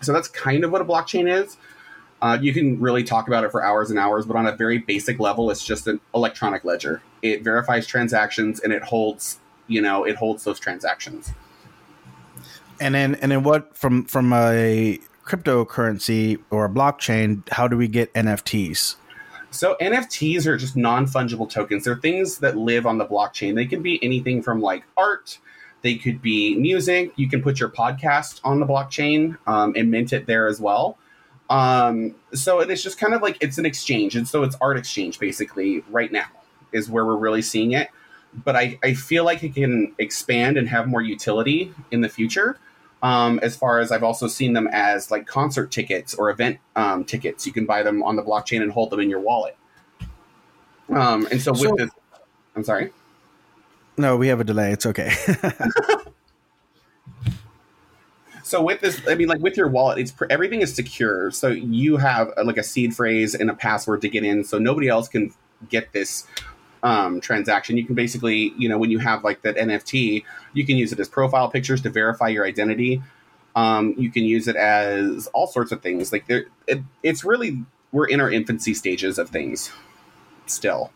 so 0.00 0.12
that's 0.12 0.28
kind 0.28 0.64
of 0.64 0.70
what 0.70 0.80
a 0.80 0.84
blockchain 0.84 1.30
is. 1.30 1.56
Uh, 2.22 2.38
you 2.40 2.52
can 2.52 2.78
really 2.80 3.02
talk 3.02 3.28
about 3.28 3.44
it 3.44 3.50
for 3.50 3.62
hours 3.62 3.90
and 3.90 3.98
hours, 3.98 4.26
but 4.26 4.36
on 4.36 4.46
a 4.46 4.52
very 4.52 4.78
basic 4.78 5.18
level, 5.18 5.50
it's 5.50 5.64
just 5.64 5.86
an 5.86 6.00
electronic 6.14 6.64
ledger. 6.64 7.02
It 7.22 7.42
verifies 7.42 7.86
transactions 7.86 8.60
and 8.60 8.72
it 8.72 8.82
holds, 8.82 9.38
you 9.68 9.80
know, 9.80 10.04
it 10.04 10.16
holds 10.16 10.44
those 10.44 10.60
transactions. 10.60 11.32
And 12.78 12.94
then, 12.94 13.14
and 13.16 13.32
then, 13.32 13.42
what 13.42 13.76
from 13.76 14.04
from 14.04 14.32
a 14.32 14.98
cryptocurrency 15.24 16.40
or 16.50 16.64
a 16.64 16.68
blockchain? 16.68 17.46
How 17.50 17.68
do 17.68 17.76
we 17.76 17.88
get 17.88 18.12
NFTs? 18.14 18.96
So 19.50 19.76
NFTs 19.80 20.46
are 20.46 20.56
just 20.56 20.76
non 20.76 21.06
fungible 21.06 21.48
tokens. 21.50 21.84
They're 21.84 21.96
things 21.96 22.38
that 22.38 22.56
live 22.56 22.86
on 22.86 22.98
the 22.98 23.06
blockchain. 23.06 23.54
They 23.54 23.66
can 23.66 23.82
be 23.82 24.02
anything 24.02 24.42
from 24.42 24.60
like 24.60 24.84
art. 24.96 25.38
They 25.82 25.96
could 25.96 26.22
be 26.22 26.54
music. 26.56 27.12
You 27.16 27.28
can 27.28 27.42
put 27.42 27.58
your 27.58 27.70
podcast 27.70 28.40
on 28.44 28.60
the 28.60 28.66
blockchain 28.66 29.38
um, 29.46 29.74
and 29.76 29.90
mint 29.90 30.12
it 30.12 30.26
there 30.26 30.46
as 30.46 30.60
well. 30.60 30.98
Um, 31.50 32.14
so 32.32 32.60
it's 32.60 32.82
just 32.82 32.98
kind 32.98 33.12
of 33.12 33.22
like 33.22 33.36
it's 33.40 33.58
an 33.58 33.66
exchange, 33.66 34.16
and 34.16 34.26
so 34.26 34.44
it's 34.44 34.56
art 34.60 34.78
exchange 34.78 35.18
basically 35.18 35.84
right 35.90 36.10
now 36.10 36.26
is 36.72 36.88
where 36.88 37.04
we're 37.04 37.16
really 37.16 37.42
seeing 37.42 37.72
it. 37.72 37.90
But 38.32 38.54
I, 38.54 38.78
I 38.84 38.94
feel 38.94 39.24
like 39.24 39.42
it 39.42 39.54
can 39.54 39.92
expand 39.98 40.56
and 40.56 40.68
have 40.68 40.86
more 40.86 41.02
utility 41.02 41.74
in 41.90 42.00
the 42.00 42.08
future. 42.08 42.58
Um, 43.02 43.40
as 43.42 43.56
far 43.56 43.80
as 43.80 43.90
I've 43.90 44.04
also 44.04 44.28
seen 44.28 44.52
them 44.52 44.68
as 44.70 45.10
like 45.10 45.26
concert 45.26 45.72
tickets 45.72 46.14
or 46.14 46.30
event 46.30 46.58
um, 46.76 47.04
tickets, 47.04 47.44
you 47.46 47.52
can 47.52 47.66
buy 47.66 47.82
them 47.82 48.04
on 48.04 48.14
the 48.14 48.22
blockchain 48.22 48.62
and 48.62 48.70
hold 48.70 48.90
them 48.90 49.00
in 49.00 49.10
your 49.10 49.20
wallet. 49.20 49.56
Um, 50.90 51.26
and 51.30 51.40
so 51.40 51.52
with 51.52 51.60
so, 51.62 51.74
this, 51.76 51.90
I'm 52.54 52.62
sorry. 52.62 52.90
No, 53.96 54.16
we 54.16 54.28
have 54.28 54.40
a 54.40 54.44
delay. 54.44 54.70
It's 54.70 54.86
okay. 54.86 55.12
so 58.50 58.60
with 58.60 58.80
this 58.80 59.00
i 59.08 59.14
mean 59.14 59.28
like 59.28 59.40
with 59.40 59.56
your 59.56 59.68
wallet 59.68 59.98
it's 59.98 60.12
everything 60.28 60.60
is 60.60 60.74
secure. 60.74 61.30
So 61.30 61.48
you 61.48 61.98
have 61.98 62.28
a, 62.30 62.40
uh, 62.40 62.44
like 62.44 62.56
a 62.56 62.64
seed 62.64 62.94
phrase 62.94 63.34
and 63.34 63.48
a 63.48 63.54
password 63.54 64.00
to 64.02 64.08
get 64.08 64.24
in. 64.24 64.42
So 64.42 64.58
nobody 64.58 64.88
else 64.88 65.08
can 65.08 65.32
get 65.68 65.92
this 65.92 66.26
um, 66.82 67.20
transaction. 67.20 67.76
You 67.76 67.84
can 67.86 67.94
basically 67.94 68.52
you 68.58 68.68
know 68.68 68.78
when 68.78 68.90
you 68.90 68.98
have 68.98 69.22
like 69.22 69.42
that 69.42 69.56
nft 69.56 70.24
you 70.52 70.66
can 70.66 70.76
use 70.76 70.92
it 70.92 70.98
as 70.98 71.08
profile 71.08 71.48
pictures 71.48 71.80
to 71.82 71.90
verify 71.90 72.28
your 72.28 72.44
identity. 72.44 73.02
Um, 73.54 73.94
you 73.96 74.10
can 74.10 74.24
use 74.24 74.48
it 74.48 74.56
as 74.56 75.28
all 75.28 75.46
sorts 75.46 75.70
of 75.70 75.82
things. 75.82 76.12
Like 76.12 76.26
there 76.26 76.46
it, 76.66 76.80
it's 77.02 77.24
really 77.24 77.64
we're 77.92 78.06
in 78.06 78.20
our 78.20 78.30
infancy 78.30 78.74
stages 78.74 79.18
of 79.18 79.30
things 79.30 79.70
still. 80.46 80.90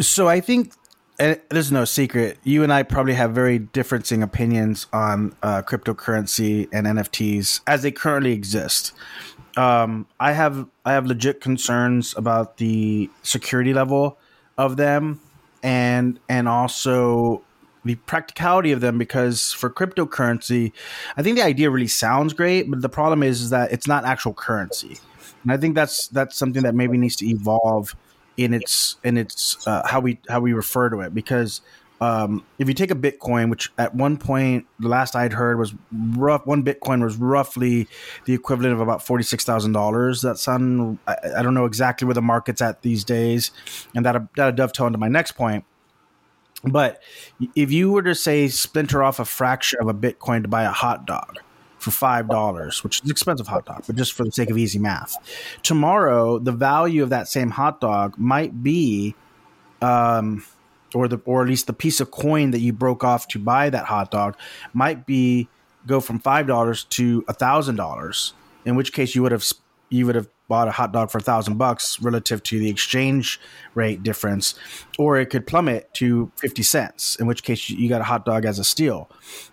So 0.00 0.28
i 0.28 0.40
think 0.40 0.72
it 1.18 1.44
is 1.50 1.70
no 1.70 1.84
secret. 1.84 2.38
You 2.42 2.62
and 2.62 2.72
I 2.72 2.82
probably 2.82 3.14
have 3.14 3.32
very 3.32 3.58
differing 3.58 4.22
opinions 4.22 4.86
on 4.92 5.34
uh, 5.42 5.62
cryptocurrency 5.62 6.68
and 6.72 6.86
NFTs 6.86 7.60
as 7.66 7.82
they 7.82 7.92
currently 7.92 8.32
exist. 8.32 8.92
Um, 9.56 10.06
I 10.18 10.32
have 10.32 10.66
I 10.84 10.92
have 10.92 11.06
legit 11.06 11.40
concerns 11.40 12.14
about 12.16 12.56
the 12.56 13.10
security 13.22 13.74
level 13.74 14.18
of 14.56 14.76
them, 14.76 15.20
and 15.62 16.18
and 16.28 16.48
also 16.48 17.42
the 17.84 17.96
practicality 17.96 18.72
of 18.72 18.80
them 18.80 18.96
because 18.96 19.52
for 19.52 19.68
cryptocurrency, 19.68 20.72
I 21.16 21.22
think 21.22 21.36
the 21.36 21.44
idea 21.44 21.68
really 21.70 21.88
sounds 21.88 22.32
great, 22.32 22.70
but 22.70 22.80
the 22.80 22.88
problem 22.88 23.22
is, 23.22 23.42
is 23.42 23.50
that 23.50 23.72
it's 23.72 23.86
not 23.86 24.04
actual 24.04 24.32
currency, 24.32 24.98
and 25.42 25.52
I 25.52 25.58
think 25.58 25.74
that's 25.74 26.08
that's 26.08 26.36
something 26.36 26.62
that 26.62 26.74
maybe 26.74 26.96
needs 26.96 27.16
to 27.16 27.28
evolve 27.28 27.94
in 28.36 28.54
its 28.54 28.96
in 29.04 29.16
its 29.16 29.66
uh, 29.66 29.86
how 29.86 30.00
we 30.00 30.18
how 30.28 30.40
we 30.40 30.52
refer 30.52 30.88
to 30.88 31.00
it 31.00 31.14
because 31.14 31.60
um, 32.02 32.44
if 32.58 32.66
you 32.66 32.74
take 32.74 32.90
a 32.90 32.96
Bitcoin, 32.96 33.48
which 33.48 33.70
at 33.78 33.94
one 33.94 34.16
point 34.16 34.66
the 34.80 34.88
last 34.88 35.14
I'd 35.14 35.32
heard 35.32 35.56
was 35.56 35.72
rough, 35.92 36.44
one 36.44 36.64
Bitcoin 36.64 37.00
was 37.00 37.14
roughly 37.14 37.86
the 38.24 38.34
equivalent 38.34 38.74
of 38.74 38.80
about 38.80 39.06
forty 39.06 39.22
six 39.22 39.44
thousand 39.44 39.70
dollars. 39.70 40.20
That's 40.20 40.42
sound 40.42 40.98
I, 41.06 41.16
I, 41.36 41.42
don't 41.42 41.54
know 41.54 41.64
exactly 41.64 42.04
where 42.06 42.14
the 42.14 42.20
market's 42.20 42.60
at 42.60 42.82
these 42.82 43.04
days, 43.04 43.52
and 43.94 44.04
that 44.04 44.16
that 44.34 44.56
dovetail 44.56 44.88
into 44.88 44.98
my 44.98 45.06
next 45.06 45.32
point. 45.32 45.64
But 46.64 47.00
if 47.54 47.70
you 47.70 47.92
were 47.92 48.02
to 48.02 48.16
say 48.16 48.48
splinter 48.48 49.00
off 49.04 49.20
a 49.20 49.24
fraction 49.24 49.78
of 49.80 49.86
a 49.86 49.94
Bitcoin 49.94 50.42
to 50.42 50.48
buy 50.48 50.64
a 50.64 50.70
hot 50.72 51.06
dog, 51.06 51.38
for 51.82 51.90
five 51.90 52.28
dollars, 52.28 52.82
which 52.84 53.02
is 53.02 53.10
expensive 53.10 53.48
hot 53.48 53.66
dog, 53.66 53.84
but 53.86 53.96
just 53.96 54.12
for 54.12 54.24
the 54.24 54.32
sake 54.32 54.50
of 54.50 54.56
easy 54.56 54.78
math. 54.78 55.16
Tomorrow, 55.62 56.38
the 56.38 56.52
value 56.52 57.02
of 57.02 57.10
that 57.10 57.28
same 57.28 57.50
hot 57.50 57.80
dog 57.80 58.16
might 58.18 58.62
be, 58.62 59.14
um, 59.80 60.44
or 60.94 61.08
the 61.08 61.20
or 61.24 61.42
at 61.42 61.48
least 61.48 61.66
the 61.66 61.72
piece 61.72 62.00
of 62.00 62.10
coin 62.10 62.52
that 62.52 62.60
you 62.60 62.72
broke 62.72 63.04
off 63.04 63.28
to 63.28 63.38
buy 63.38 63.70
that 63.70 63.86
hot 63.86 64.10
dog 64.10 64.36
might 64.72 65.06
be 65.06 65.48
go 65.86 66.00
from 66.00 66.18
five 66.18 66.46
dollars 66.46 66.84
to 66.84 67.24
a 67.28 67.32
thousand 67.32 67.76
dollars. 67.76 68.34
In 68.64 68.76
which 68.76 68.92
case, 68.92 69.14
you 69.14 69.22
would 69.22 69.32
have 69.32 69.44
you 69.90 70.06
would 70.06 70.14
have 70.14 70.28
bought 70.52 70.68
a 70.68 70.70
hot 70.70 70.92
dog 70.92 71.10
for 71.10 71.16
a 71.16 71.22
thousand 71.22 71.56
bucks 71.56 71.98
relative 72.02 72.42
to 72.42 72.58
the 72.58 72.68
exchange 72.68 73.40
rate 73.74 74.02
difference, 74.02 74.54
or 74.98 75.16
it 75.16 75.30
could 75.30 75.46
plummet 75.46 75.88
to 75.94 76.30
50 76.36 76.62
cents, 76.62 77.16
in 77.16 77.26
which 77.26 77.42
case 77.42 77.70
you 77.70 77.88
got 77.88 78.02
a 78.02 78.04
hot 78.04 78.26
dog 78.26 78.44
as 78.44 78.58
a 78.58 78.64
steal. 78.64 79.08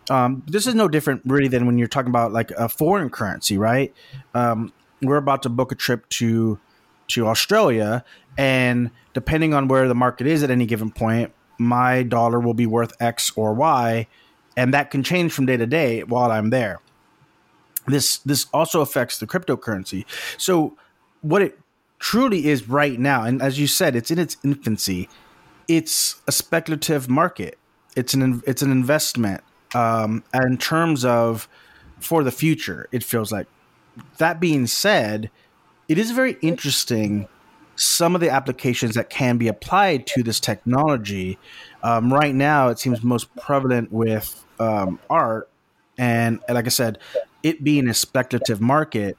Um, 0.10 0.44
this 0.46 0.68
is 0.68 0.76
no 0.76 0.90
different 0.90 1.22
really 1.24 1.48
than 1.48 1.66
when 1.66 1.78
you're 1.78 1.88
talking 1.88 2.10
about 2.10 2.34
like 2.34 2.52
a 2.52 2.68
foreign 2.68 3.10
currency, 3.10 3.58
right? 3.58 3.94
Um, 4.34 4.74
we're 5.02 5.16
about 5.16 5.42
to 5.44 5.50
book 5.50 5.72
a 5.72 5.76
trip 5.76 6.10
to 6.20 6.60
to 7.08 7.28
Australia, 7.28 8.04
and 8.38 8.92
depending 9.14 9.54
on 9.54 9.70
where 9.70 9.88
the 9.88 9.96
market 9.96 10.28
is 10.28 10.44
at 10.44 10.52
any 10.52 10.66
given 10.66 10.92
point, 10.92 11.32
my 11.58 12.04
dollar 12.04 12.42
will 12.42 12.54
be 12.54 12.66
worth 12.66 12.92
X 13.00 13.32
or 13.38 13.54
Y, 13.54 14.06
and 14.58 14.74
that 14.74 14.92
can 14.92 15.02
change 15.02 15.32
from 15.32 15.46
day 15.46 15.56
to 15.56 15.66
day 15.66 16.04
while 16.04 16.30
I'm 16.30 16.50
there. 16.50 16.82
This 17.88 18.18
this 18.18 18.48
also 18.54 18.82
affects 18.82 19.18
the 19.18 19.28
cryptocurrency. 19.28 20.04
So 20.38 20.76
what 21.22 21.42
it 21.42 21.60
truly 22.00 22.48
is 22.48 22.68
right 22.70 23.00
now, 23.00 23.24
and 23.24 23.42
as 23.42 23.60
you 23.60 23.68
said, 23.68 23.96
it's 23.96 24.12
in 24.12 24.20
its 24.20 24.38
infancy. 24.44 25.10
It's 25.68 26.22
a 26.28 26.32
speculative 26.32 27.10
market. 27.10 27.58
It's 27.96 28.14
an 28.14 28.42
it's 28.48 28.62
an 28.62 28.72
investment. 28.72 29.42
Um, 29.76 30.24
in 30.34 30.58
terms 30.58 31.06
of 31.06 31.48
for 32.00 32.24
the 32.24 32.32
future, 32.32 32.88
it 32.92 33.04
feels 33.04 33.32
like. 33.32 33.48
That 34.18 34.40
being 34.40 34.66
said, 34.66 35.30
it 35.90 35.98
is 35.98 36.12
very 36.12 36.38
interesting 36.42 37.28
some 37.76 38.16
of 38.16 38.22
the 38.22 38.30
applications 38.30 38.96
that 38.96 39.10
can 39.10 39.38
be 39.38 39.48
applied 39.48 40.06
to 40.06 40.24
this 40.24 40.40
technology. 40.40 41.38
Um, 41.84 42.14
right 42.14 42.34
now, 42.36 42.70
it 42.70 42.80
seems 42.80 43.04
most 43.04 43.34
prevalent 43.36 43.92
with 43.92 44.46
um, 44.60 45.00
art, 45.10 45.50
and, 45.98 46.40
and, 46.48 46.56
like 46.56 46.66
I 46.66 46.70
said, 46.70 47.00
it 47.44 47.64
being 47.64 47.88
a 47.88 47.94
speculative 47.94 48.62
market 48.62 49.18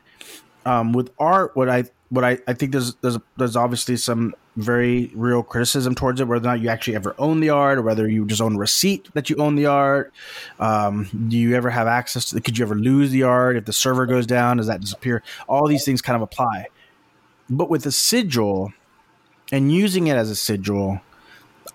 um, 0.67 0.93
with 0.93 1.11
art, 1.19 1.57
what 1.57 1.69
I 1.69 1.85
what 2.11 2.25
I, 2.25 2.39
I 2.47 2.55
think 2.55 2.73
there's 2.73 2.95
there's 2.97 3.19
there's 3.37 3.57
obviously 3.57 3.97
some 3.97 4.35
very 4.57 5.11
real 5.15 5.43
criticism 5.43 5.95
towards 5.95 6.21
it, 6.21 6.27
whether 6.27 6.47
or 6.47 6.53
not 6.53 6.61
you 6.61 6.69
actually 6.69 6.97
ever 6.97 7.15
own 7.19 7.41
the 7.41 7.51
art, 7.51 7.79
or 7.79 7.83
whether 7.83 8.09
you 8.09 8.27
just 8.27 8.43
own 8.43 8.57
a 8.57 8.59
receipt 8.59 9.09
that 9.15 9.31
you 9.31 9.37
own 9.37 9.55
the 9.55 9.67
art. 9.67 10.13
Um, 10.59 11.09
do 11.29 11.39
you 11.39 11.55
ever 11.55 11.71
have 11.71 11.87
access 11.87 12.31
to? 12.31 12.41
Could 12.41 12.59
you 12.59 12.65
ever 12.65 12.75
lose 12.75 13.11
the 13.11 13.23
art 13.23 13.57
if 13.57 13.65
the 13.65 13.73
server 13.73 14.07
goes 14.07 14.27
down? 14.27 14.59
Does 14.59 14.67
that 14.67 14.81
disappear? 14.81 15.23
All 15.49 15.67
these 15.67 15.85
things 15.85 16.03
kind 16.03 16.17
of 16.17 16.23
apply. 16.23 16.67
But 17.49 17.71
with 17.71 17.87
a 17.87 17.93
sigil 17.93 18.73
and 19.51 19.73
using 19.73 20.07
it 20.07 20.17
as 20.17 20.31
a 20.31 20.37
sigil, 20.37 21.01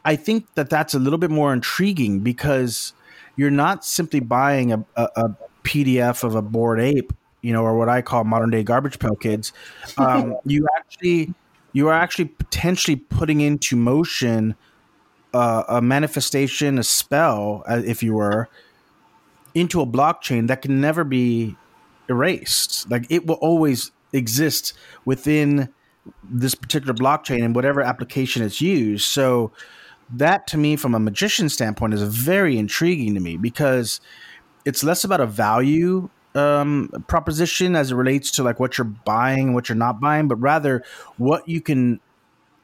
I 0.05 0.15
think 0.15 0.53
that 0.55 0.69
that's 0.69 0.93
a 0.93 0.99
little 0.99 1.19
bit 1.19 1.31
more 1.31 1.51
intriguing 1.51 2.19
because 2.19 2.93
you're 3.35 3.51
not 3.51 3.83
simply 3.83 4.19
buying 4.21 4.71
a, 4.71 4.85
a, 4.95 5.09
a 5.15 5.37
PDF 5.63 6.23
of 6.23 6.35
a 6.35 6.41
bored 6.41 6.79
ape 6.79 7.11
you 7.45 7.53
know, 7.53 7.63
or 7.63 7.77
what 7.77 7.89
I 7.89 8.01
call 8.01 8.23
modern 8.23 8.49
day 8.49 8.63
garbage 8.63 8.97
pail 8.97 9.15
kids, 9.15 9.53
um, 9.99 10.35
you 10.45 10.67
actually 10.77 11.33
you 11.73 11.87
are 11.87 11.93
actually 11.93 12.25
potentially 12.25 12.95
putting 12.95 13.41
into 13.41 13.75
motion 13.75 14.55
uh, 15.33 15.63
a 15.67 15.81
manifestation, 15.81 16.79
a 16.79 16.83
spell, 16.83 17.63
uh, 17.69 17.81
if 17.85 18.01
you 18.01 18.13
were, 18.13 18.49
into 19.53 19.81
a 19.81 19.85
blockchain 19.85 20.47
that 20.47 20.61
can 20.61 20.81
never 20.81 21.03
be 21.03 21.55
erased. 22.09 22.89
Like 22.89 23.05
it 23.09 23.27
will 23.27 23.35
always 23.35 23.91
exist 24.13 24.73
within 25.03 25.69
this 26.23 26.55
particular 26.55 26.93
blockchain 26.93 27.43
and 27.43 27.53
whatever 27.53 27.81
application 27.81 28.41
it's 28.41 28.61
used. 28.61 29.05
So 29.05 29.51
that 30.09 30.47
to 30.47 30.57
me, 30.57 30.77
from 30.77 30.95
a 30.95 30.99
magician 30.99 31.49
standpoint, 31.49 31.93
is 31.93 32.01
very 32.01 32.57
intriguing 32.57 33.13
to 33.13 33.19
me 33.19 33.37
because 33.37 33.99
it's 34.65 34.83
less 34.83 35.03
about 35.03 35.19
a 35.19 35.27
value 35.27 36.09
um, 36.35 36.89
proposition 37.07 37.75
as 37.75 37.91
it 37.91 37.95
relates 37.95 38.31
to 38.31 38.43
like 38.43 38.59
what 38.59 38.77
you're 38.77 38.85
buying, 38.85 39.53
what 39.53 39.69
you're 39.69 39.75
not 39.75 39.99
buying, 39.99 40.27
but 40.27 40.35
rather 40.35 40.83
what 41.17 41.47
you 41.47 41.61
can 41.61 41.99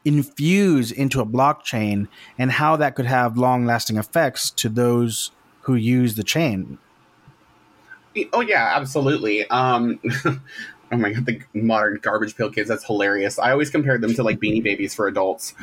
infuse 0.04 0.90
into 0.90 1.20
a 1.20 1.26
blockchain 1.26 2.08
and 2.38 2.52
how 2.52 2.76
that 2.76 2.94
could 2.94 3.06
have 3.06 3.36
long 3.36 3.64
lasting 3.64 3.96
effects 3.96 4.50
to 4.50 4.68
those 4.68 5.30
who 5.62 5.74
use 5.74 6.16
the 6.16 6.24
chain. 6.24 6.78
Oh 8.32 8.40
yeah, 8.40 8.72
absolutely. 8.74 9.48
Um, 9.48 9.98
oh 10.24 10.96
my 10.96 11.12
god, 11.12 11.24
the 11.24 11.40
modern 11.54 11.98
garbage 12.02 12.36
pail 12.36 12.50
kids, 12.50 12.68
that's 12.68 12.84
hilarious. 12.84 13.38
I 13.38 13.52
always 13.52 13.70
compare 13.70 13.96
them 13.96 14.12
to 14.14 14.22
like 14.22 14.38
beanie 14.38 14.62
babies 14.62 14.94
for 14.94 15.06
adults. 15.06 15.54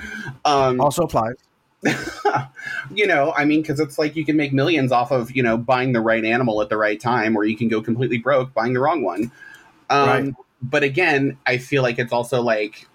Um, 0.45 0.81
also 0.81 1.03
applies. 1.03 1.35
you 2.93 3.07
know, 3.07 3.33
I 3.35 3.45
mean, 3.45 3.61
because 3.61 3.79
it's 3.79 3.97
like 3.97 4.15
you 4.15 4.25
can 4.25 4.35
make 4.35 4.51
millions 4.51 4.91
off 4.91 5.11
of, 5.11 5.31
you 5.31 5.43
know, 5.43 5.57
buying 5.57 5.93
the 5.93 6.01
right 6.01 6.23
animal 6.25 6.61
at 6.61 6.69
the 6.69 6.77
right 6.77 6.99
time, 6.99 7.37
or 7.37 7.43
you 7.45 7.55
can 7.55 7.67
go 7.67 7.81
completely 7.81 8.17
broke 8.17 8.53
buying 8.53 8.73
the 8.73 8.79
wrong 8.79 9.01
one. 9.01 9.31
Um, 9.89 10.07
right. 10.07 10.33
But 10.61 10.83
again, 10.83 11.37
I 11.45 11.57
feel 11.57 11.81
like 11.83 11.99
it's 11.99 12.11
also 12.11 12.41
like 12.41 12.87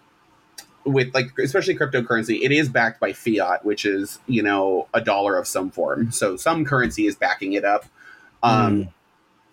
with 0.84 1.14
like 1.14 1.30
especially 1.38 1.76
cryptocurrency, 1.76 2.42
it 2.42 2.52
is 2.52 2.68
backed 2.68 3.00
by 3.00 3.12
fiat, 3.12 3.64
which 3.64 3.86
is 3.86 4.18
you 4.26 4.42
know 4.42 4.88
a 4.92 5.00
dollar 5.00 5.38
of 5.38 5.46
some 5.46 5.70
form. 5.70 6.12
So 6.12 6.36
some 6.36 6.64
currency 6.64 7.06
is 7.06 7.16
backing 7.16 7.54
it 7.54 7.64
up. 7.64 7.86
Um, 8.42 8.84
mm. 8.84 8.92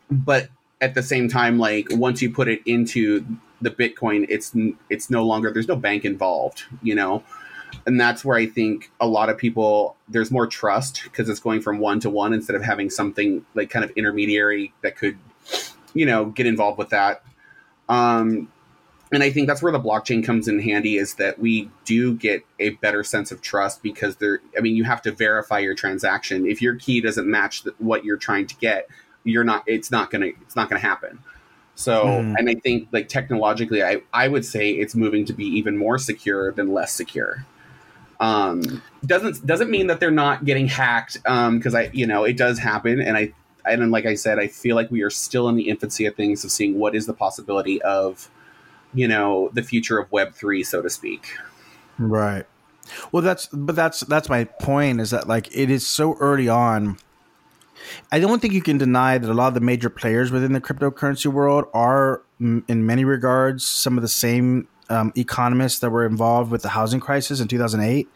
But 0.09 0.49
at 0.81 0.93
the 0.93 1.03
same 1.03 1.29
time, 1.29 1.57
like 1.57 1.87
once 1.91 2.21
you 2.21 2.29
put 2.29 2.49
it 2.49 2.61
into 2.65 3.25
the 3.61 3.71
Bitcoin, 3.71 4.25
it's 4.27 4.53
it's 4.89 5.09
no 5.09 5.23
longer 5.23 5.53
there's 5.53 5.69
no 5.69 5.77
bank 5.77 6.03
involved. 6.03 6.63
You 6.83 6.95
know 6.95 7.23
and 7.85 7.99
that's 7.99 8.23
where 8.23 8.37
I 8.37 8.45
think 8.45 8.91
a 8.99 9.07
lot 9.07 9.29
of 9.29 9.37
people 9.37 9.95
there's 10.07 10.31
more 10.31 10.47
trust 10.47 11.03
because 11.03 11.29
it's 11.29 11.39
going 11.39 11.61
from 11.61 11.79
one 11.79 11.99
to 12.01 12.09
one 12.09 12.33
instead 12.33 12.55
of 12.55 12.63
having 12.63 12.89
something 12.89 13.45
like 13.55 13.69
kind 13.69 13.85
of 13.85 13.91
intermediary 13.91 14.73
that 14.81 14.95
could, 14.95 15.17
you 15.93 16.05
know, 16.05 16.25
get 16.25 16.45
involved 16.45 16.77
with 16.77 16.89
that. 16.89 17.23
Um, 17.89 18.49
and 19.11 19.23
I 19.23 19.29
think 19.29 19.47
that's 19.47 19.61
where 19.61 19.73
the 19.73 19.79
blockchain 19.79 20.23
comes 20.23 20.47
in 20.47 20.59
handy 20.59 20.95
is 20.97 21.15
that 21.15 21.37
we 21.37 21.69
do 21.83 22.15
get 22.15 22.45
a 22.59 22.71
better 22.71 23.03
sense 23.03 23.31
of 23.31 23.41
trust 23.41 23.83
because 23.83 24.15
there. 24.17 24.39
I 24.57 24.61
mean, 24.61 24.75
you 24.75 24.85
have 24.85 25.01
to 25.01 25.11
verify 25.11 25.59
your 25.59 25.75
transaction. 25.75 26.47
If 26.47 26.61
your 26.61 26.75
key 26.75 27.01
doesn't 27.01 27.29
match 27.29 27.63
the, 27.63 27.73
what 27.77 28.05
you're 28.05 28.17
trying 28.17 28.47
to 28.47 28.55
get, 28.55 28.87
you're 29.25 29.43
not. 29.43 29.63
It's 29.67 29.91
not 29.91 30.11
gonna. 30.11 30.27
It's 30.27 30.55
not 30.55 30.69
gonna 30.69 30.79
happen. 30.79 31.19
So, 31.75 32.05
mm. 32.05 32.35
and 32.37 32.49
I 32.49 32.55
think 32.55 32.87
like 32.91 33.09
technologically, 33.09 33.83
I 33.83 34.01
I 34.13 34.29
would 34.29 34.45
say 34.45 34.71
it's 34.71 34.95
moving 34.95 35.25
to 35.25 35.33
be 35.33 35.45
even 35.45 35.77
more 35.77 35.97
secure 35.97 36.53
than 36.53 36.73
less 36.73 36.93
secure. 36.93 37.45
Um, 38.21 38.81
doesn't 39.05 39.45
doesn't 39.45 39.69
mean 39.69 39.87
that 39.87 39.99
they're 39.99 40.11
not 40.11 40.45
getting 40.45 40.67
hacked 40.67 41.21
because 41.23 41.75
um, 41.75 41.75
I 41.75 41.89
you 41.91 42.07
know 42.07 42.23
it 42.23 42.37
does 42.37 42.59
happen 42.59 43.01
and 43.01 43.17
I 43.17 43.33
and 43.65 43.91
like 43.91 44.05
I 44.05 44.13
said 44.13 44.39
I 44.39 44.47
feel 44.47 44.75
like 44.75 44.91
we 44.91 45.01
are 45.01 45.09
still 45.09 45.49
in 45.49 45.55
the 45.55 45.69
infancy 45.69 46.05
of 46.05 46.15
things 46.15 46.43
of 46.45 46.51
seeing 46.51 46.77
what 46.77 46.95
is 46.95 47.07
the 47.07 47.13
possibility 47.13 47.81
of 47.81 48.29
you 48.93 49.07
know 49.07 49.49
the 49.53 49.63
future 49.63 49.97
of 49.97 50.11
Web 50.11 50.33
three 50.33 50.63
so 50.63 50.81
to 50.81 50.89
speak. 50.89 51.33
Right. 51.97 52.45
Well, 53.11 53.23
that's 53.23 53.47
but 53.47 53.75
that's 53.75 54.01
that's 54.01 54.29
my 54.29 54.45
point 54.45 55.01
is 55.01 55.11
that 55.11 55.27
like 55.27 55.55
it 55.55 55.69
is 55.69 55.85
so 55.85 56.15
early 56.19 56.49
on. 56.49 56.97
I 58.11 58.19
don't 58.19 58.39
think 58.39 58.53
you 58.53 58.61
can 58.61 58.77
deny 58.77 59.17
that 59.17 59.29
a 59.29 59.33
lot 59.33 59.49
of 59.49 59.53
the 59.55 59.59
major 59.59 59.89
players 59.89 60.31
within 60.31 60.53
the 60.53 60.61
cryptocurrency 60.61 61.25
world 61.25 61.65
are, 61.73 62.21
in 62.39 62.85
many 62.85 63.03
regards, 63.03 63.65
some 63.65 63.97
of 63.97 64.03
the 64.03 64.07
same 64.07 64.67
um, 64.91 65.13
economists 65.15 65.79
that 65.79 65.89
were 65.89 66.05
involved 66.05 66.51
with 66.51 66.61
the 66.61 66.69
housing 66.69 66.99
crisis 66.99 67.39
in 67.39 67.47
2008. 67.47 68.07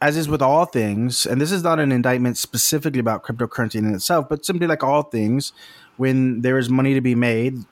As 0.00 0.16
is 0.16 0.28
with 0.28 0.42
all 0.42 0.66
things, 0.66 1.26
and 1.26 1.40
this 1.40 1.50
is 1.50 1.62
not 1.62 1.80
an 1.80 1.90
indictment 1.90 2.36
specifically 2.36 3.00
about 3.00 3.24
cryptocurrency 3.24 3.76
in 3.76 3.94
itself, 3.94 4.28
but 4.28 4.44
simply 4.44 4.66
like 4.66 4.84
all 4.84 5.02
things, 5.02 5.52
when 5.96 6.42
there 6.42 6.58
is 6.58 6.68
money 6.68 6.94
to 6.94 7.00
be 7.00 7.14
made, 7.14 7.64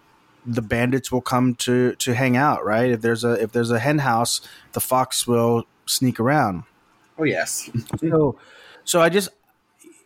the 0.46 0.62
bandits 0.62 1.12
will 1.12 1.20
come 1.20 1.54
to 1.56 1.94
to 1.96 2.14
hang 2.14 2.36
out. 2.36 2.64
Right? 2.64 2.90
If 2.90 3.02
there's 3.02 3.22
a 3.22 3.34
if 3.34 3.52
there's 3.52 3.70
a 3.70 3.78
hen 3.78 3.98
house, 3.98 4.40
the 4.72 4.80
fox 4.80 5.26
will 5.26 5.64
sneak 5.86 6.18
around. 6.18 6.64
Oh 7.18 7.24
yes. 7.24 7.70
so, 8.00 8.38
so 8.84 9.00
I 9.02 9.10
just 9.10 9.28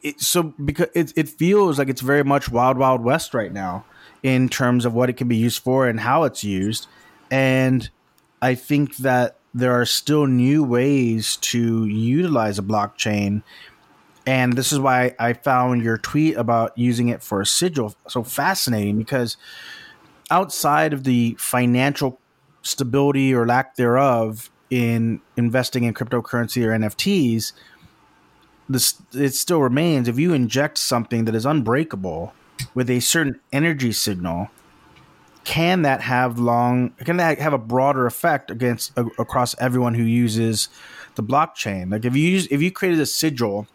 it, 0.02 0.20
so 0.20 0.42
because 0.42 0.88
it 0.94 1.12
it 1.16 1.28
feels 1.28 1.78
like 1.78 1.88
it's 1.88 2.00
very 2.00 2.24
much 2.24 2.50
wild 2.50 2.76
wild 2.76 3.04
west 3.04 3.34
right 3.34 3.52
now 3.52 3.84
in 4.22 4.48
terms 4.48 4.84
of 4.84 4.94
what 4.94 5.08
it 5.08 5.16
can 5.16 5.28
be 5.28 5.36
used 5.36 5.62
for 5.62 5.86
and 5.86 6.00
how 6.00 6.24
it's 6.24 6.42
used 6.42 6.88
and 7.30 7.88
I 8.42 8.54
think 8.54 8.96
that 8.98 9.36
there 9.54 9.72
are 9.72 9.86
still 9.86 10.26
new 10.26 10.62
ways 10.62 11.36
to 11.36 11.86
utilize 11.86 12.58
a 12.58 12.62
blockchain. 12.62 13.42
And 14.26 14.52
this 14.52 14.72
is 14.72 14.78
why 14.78 15.14
I 15.18 15.32
found 15.32 15.82
your 15.82 15.96
tweet 15.96 16.36
about 16.36 16.76
using 16.76 17.08
it 17.08 17.22
for 17.22 17.40
a 17.40 17.46
sigil 17.46 17.94
so 18.06 18.22
fascinating 18.22 18.98
because 18.98 19.36
outside 20.30 20.92
of 20.92 21.04
the 21.04 21.36
financial 21.38 22.18
stability 22.62 23.32
or 23.32 23.46
lack 23.46 23.76
thereof 23.76 24.50
in 24.68 25.20
investing 25.36 25.84
in 25.84 25.94
cryptocurrency 25.94 26.64
or 26.64 26.76
NFTs, 26.76 27.52
this 28.68 29.00
it 29.14 29.34
still 29.34 29.60
remains 29.60 30.08
if 30.08 30.18
you 30.18 30.34
inject 30.34 30.76
something 30.76 31.24
that 31.24 31.34
is 31.34 31.46
unbreakable 31.46 32.34
with 32.74 32.90
a 32.90 33.00
certain 33.00 33.40
energy 33.52 33.92
signal 33.92 34.50
can 35.46 35.82
that 35.82 36.00
have 36.00 36.40
long 36.40 36.90
can 37.04 37.18
that 37.18 37.38
have 37.38 37.52
a 37.52 37.58
broader 37.58 38.04
effect 38.04 38.50
against 38.50 38.92
across 38.98 39.54
everyone 39.60 39.94
who 39.94 40.02
uses 40.02 40.68
the 41.14 41.22
blockchain? 41.22 41.92
Like 41.92 42.04
if 42.04 42.16
you 42.16 42.28
use 42.28 42.48
if 42.48 42.60
you 42.60 42.72
created 42.72 42.98
a 42.98 43.06
sigil 43.06 43.68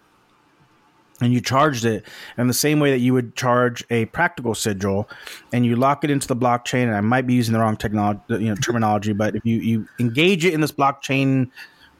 and 1.21 1.31
you 1.31 1.39
charged 1.39 1.85
it 1.85 2.05
in 2.37 2.47
the 2.47 2.53
same 2.53 2.81
way 2.81 2.91
that 2.91 2.99
you 2.99 3.13
would 3.13 3.37
charge 3.37 3.85
a 3.89 4.03
practical 4.07 4.53
sigil 4.53 5.09
and 5.53 5.65
you 5.65 5.77
lock 5.77 6.03
it 6.03 6.09
into 6.09 6.27
the 6.27 6.35
blockchain 6.35 6.83
and 6.83 6.95
i 6.95 7.01
might 7.01 7.27
be 7.27 7.35
using 7.35 7.53
the 7.53 7.59
wrong 7.59 7.77
technology 7.77 8.19
you 8.29 8.49
know 8.49 8.55
terminology 8.55 9.13
but 9.13 9.35
if 9.35 9.45
you 9.45 9.57
you 9.57 9.87
engage 9.99 10.43
it 10.43 10.51
in 10.51 10.61
this 10.61 10.71
blockchain 10.71 11.47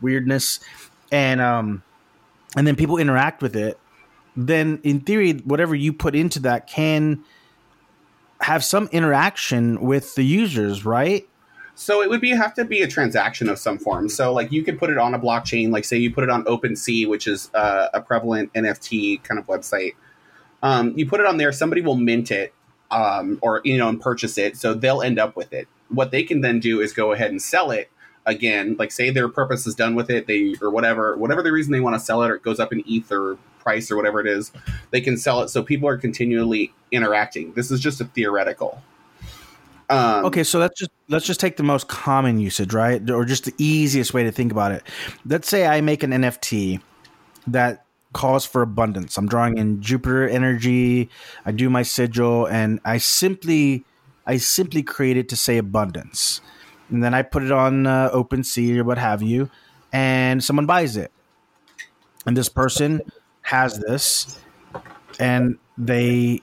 weirdness 0.01 0.59
and 1.11 1.39
um 1.39 1.83
and 2.57 2.65
then 2.65 2.75
people 2.75 2.97
interact 2.97 3.43
with 3.43 3.55
it 3.55 3.79
then 4.35 4.79
in 4.83 4.99
theory 4.99 5.33
whatever 5.33 5.75
you 5.75 5.93
put 5.93 6.15
into 6.15 6.39
that 6.39 6.65
can 6.65 7.23
have 8.41 8.63
some 8.63 8.89
interaction 8.91 9.81
with 9.81 10.15
the 10.15 10.23
users, 10.23 10.85
right? 10.85 11.27
So 11.75 12.01
it 12.01 12.09
would 12.09 12.21
be 12.21 12.31
have 12.31 12.53
to 12.55 12.65
be 12.65 12.81
a 12.81 12.87
transaction 12.87 13.49
of 13.49 13.57
some 13.57 13.77
form. 13.77 14.09
So 14.09 14.33
like 14.33 14.51
you 14.51 14.63
could 14.63 14.77
put 14.77 14.89
it 14.89 14.97
on 14.97 15.13
a 15.13 15.19
blockchain, 15.19 15.71
like 15.71 15.85
say 15.85 15.97
you 15.97 16.13
put 16.13 16.23
it 16.23 16.29
on 16.29 16.43
OpenSea, 16.43 17.07
which 17.07 17.27
is 17.27 17.49
uh, 17.53 17.87
a 17.93 18.01
prevalent 18.01 18.53
NFT 18.53 19.23
kind 19.23 19.39
of 19.39 19.47
website. 19.47 19.93
Um, 20.61 20.93
you 20.95 21.07
put 21.07 21.19
it 21.19 21.25
on 21.25 21.37
there, 21.37 21.51
somebody 21.51 21.81
will 21.81 21.95
mint 21.95 22.29
it, 22.29 22.53
um, 22.91 23.39
or 23.41 23.61
you 23.63 23.77
know, 23.77 23.89
and 23.89 23.99
purchase 23.99 24.37
it. 24.37 24.57
So 24.57 24.73
they'll 24.73 25.01
end 25.01 25.17
up 25.17 25.35
with 25.35 25.53
it. 25.53 25.67
What 25.89 26.11
they 26.11 26.23
can 26.23 26.41
then 26.41 26.59
do 26.59 26.81
is 26.81 26.93
go 26.93 27.13
ahead 27.13 27.31
and 27.31 27.41
sell 27.41 27.71
it 27.71 27.89
again. 28.25 28.75
Like 28.77 28.91
say 28.91 29.09
their 29.09 29.29
purpose 29.29 29.65
is 29.65 29.73
done 29.73 29.95
with 29.95 30.09
it, 30.09 30.27
they 30.27 30.55
or 30.61 30.69
whatever, 30.69 31.17
whatever 31.17 31.41
the 31.41 31.51
reason 31.51 31.71
they 31.71 31.79
want 31.79 31.95
to 31.95 31.99
sell 31.99 32.21
it, 32.21 32.29
or 32.29 32.35
it 32.35 32.43
goes 32.43 32.59
up 32.59 32.71
in 32.71 32.83
ETH 32.85 33.11
or 33.11 33.37
price 33.61 33.91
or 33.91 33.95
whatever 33.95 34.19
it 34.19 34.27
is, 34.27 34.51
they 34.91 35.01
can 35.01 35.17
sell 35.17 35.41
it 35.41 35.49
so 35.49 35.63
people 35.63 35.87
are 35.87 35.97
continually 35.97 36.73
interacting. 36.91 37.53
This 37.53 37.71
is 37.71 37.79
just 37.79 38.01
a 38.01 38.05
theoretical. 38.05 38.81
Um, 39.91 40.25
okay, 40.25 40.43
so 40.43 40.57
let's 40.57 40.79
just 40.79 40.91
let's 41.09 41.25
just 41.25 41.41
take 41.41 41.57
the 41.57 41.63
most 41.63 41.89
common 41.89 42.39
usage, 42.39 42.73
right, 42.73 43.07
or 43.09 43.25
just 43.25 43.43
the 43.43 43.53
easiest 43.57 44.13
way 44.13 44.23
to 44.23 44.31
think 44.31 44.51
about 44.51 44.71
it. 44.71 44.83
Let's 45.25 45.49
say 45.49 45.67
I 45.67 45.81
make 45.81 46.01
an 46.01 46.11
NFT 46.11 46.81
that 47.47 47.85
calls 48.13 48.45
for 48.45 48.61
abundance. 48.61 49.17
I'm 49.17 49.27
drawing 49.27 49.57
in 49.57 49.81
Jupiter 49.81 50.27
energy. 50.27 51.09
I 51.45 51.51
do 51.51 51.69
my 51.69 51.83
sigil, 51.83 52.45
and 52.45 52.79
I 52.85 52.99
simply 52.99 53.83
I 54.25 54.37
simply 54.37 54.81
create 54.81 55.17
it 55.17 55.27
to 55.29 55.35
say 55.35 55.57
abundance, 55.57 56.39
and 56.89 57.03
then 57.03 57.13
I 57.13 57.21
put 57.21 57.43
it 57.43 57.51
on 57.51 57.85
uh, 57.85 58.11
OpenSea 58.11 58.77
or 58.77 58.83
what 58.85 58.97
have 58.97 59.21
you, 59.21 59.49
and 59.91 60.41
someone 60.41 60.65
buys 60.65 60.95
it, 60.95 61.11
and 62.25 62.37
this 62.37 62.47
person 62.47 63.01
has 63.41 63.77
this, 63.79 64.39
and 65.19 65.57
they 65.77 66.41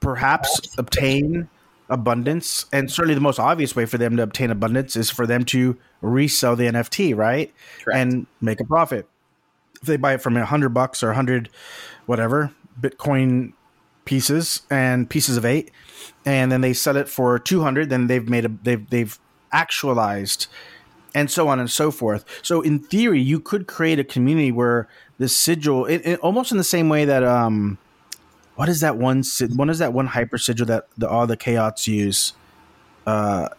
perhaps 0.00 0.76
obtain 0.78 1.48
abundance. 1.88 2.66
And 2.72 2.90
certainly 2.90 3.14
the 3.14 3.20
most 3.20 3.38
obvious 3.38 3.74
way 3.74 3.84
for 3.84 3.98
them 3.98 4.16
to 4.16 4.22
obtain 4.22 4.50
abundance 4.50 4.96
is 4.96 5.10
for 5.10 5.26
them 5.26 5.44
to 5.46 5.76
resell 6.00 6.56
the 6.56 6.64
NFT, 6.64 7.16
right? 7.16 7.52
Correct. 7.82 7.98
And 7.98 8.26
make 8.40 8.60
a 8.60 8.64
profit. 8.64 9.08
If 9.82 9.88
they 9.88 9.96
buy 9.96 10.14
it 10.14 10.22
from 10.22 10.36
a 10.36 10.44
hundred 10.44 10.70
bucks 10.70 11.02
or 11.02 11.10
a 11.10 11.14
hundred 11.14 11.48
whatever 12.06 12.52
Bitcoin 12.80 13.52
pieces 14.04 14.62
and 14.70 15.08
pieces 15.08 15.36
of 15.36 15.44
eight, 15.44 15.70
and 16.24 16.52
then 16.52 16.60
they 16.60 16.72
sell 16.72 16.96
it 16.96 17.08
for 17.08 17.38
two 17.38 17.62
hundred, 17.62 17.90
then 17.90 18.06
they've 18.06 18.28
made 18.28 18.44
a 18.44 18.48
they've 18.62 18.88
they've 18.90 19.18
actualized 19.52 20.46
and 21.14 21.30
so 21.30 21.48
on 21.48 21.58
and 21.58 21.70
so 21.70 21.90
forth. 21.90 22.24
So 22.42 22.60
in 22.60 22.78
theory, 22.78 23.20
you 23.20 23.40
could 23.40 23.66
create 23.66 23.98
a 23.98 24.04
community 24.04 24.52
where 24.52 24.88
the 25.20 25.28
sigil, 25.28 25.84
it, 25.84 26.00
it, 26.06 26.20
almost 26.20 26.50
in 26.50 26.56
the 26.56 26.64
same 26.64 26.88
way 26.88 27.04
that 27.04 27.22
um, 27.22 27.76
what 28.54 28.70
is 28.70 28.80
that 28.80 28.96
one? 28.96 29.22
What 29.54 29.68
is 29.68 29.78
that 29.78 29.92
one 29.92 30.06
hyper 30.06 30.38
sigil 30.38 30.64
that 30.66 30.88
the, 30.96 31.10
all 31.10 31.26
the 31.26 31.36
chaos 31.36 31.86
use? 31.86 32.32
Uh, 33.06 33.50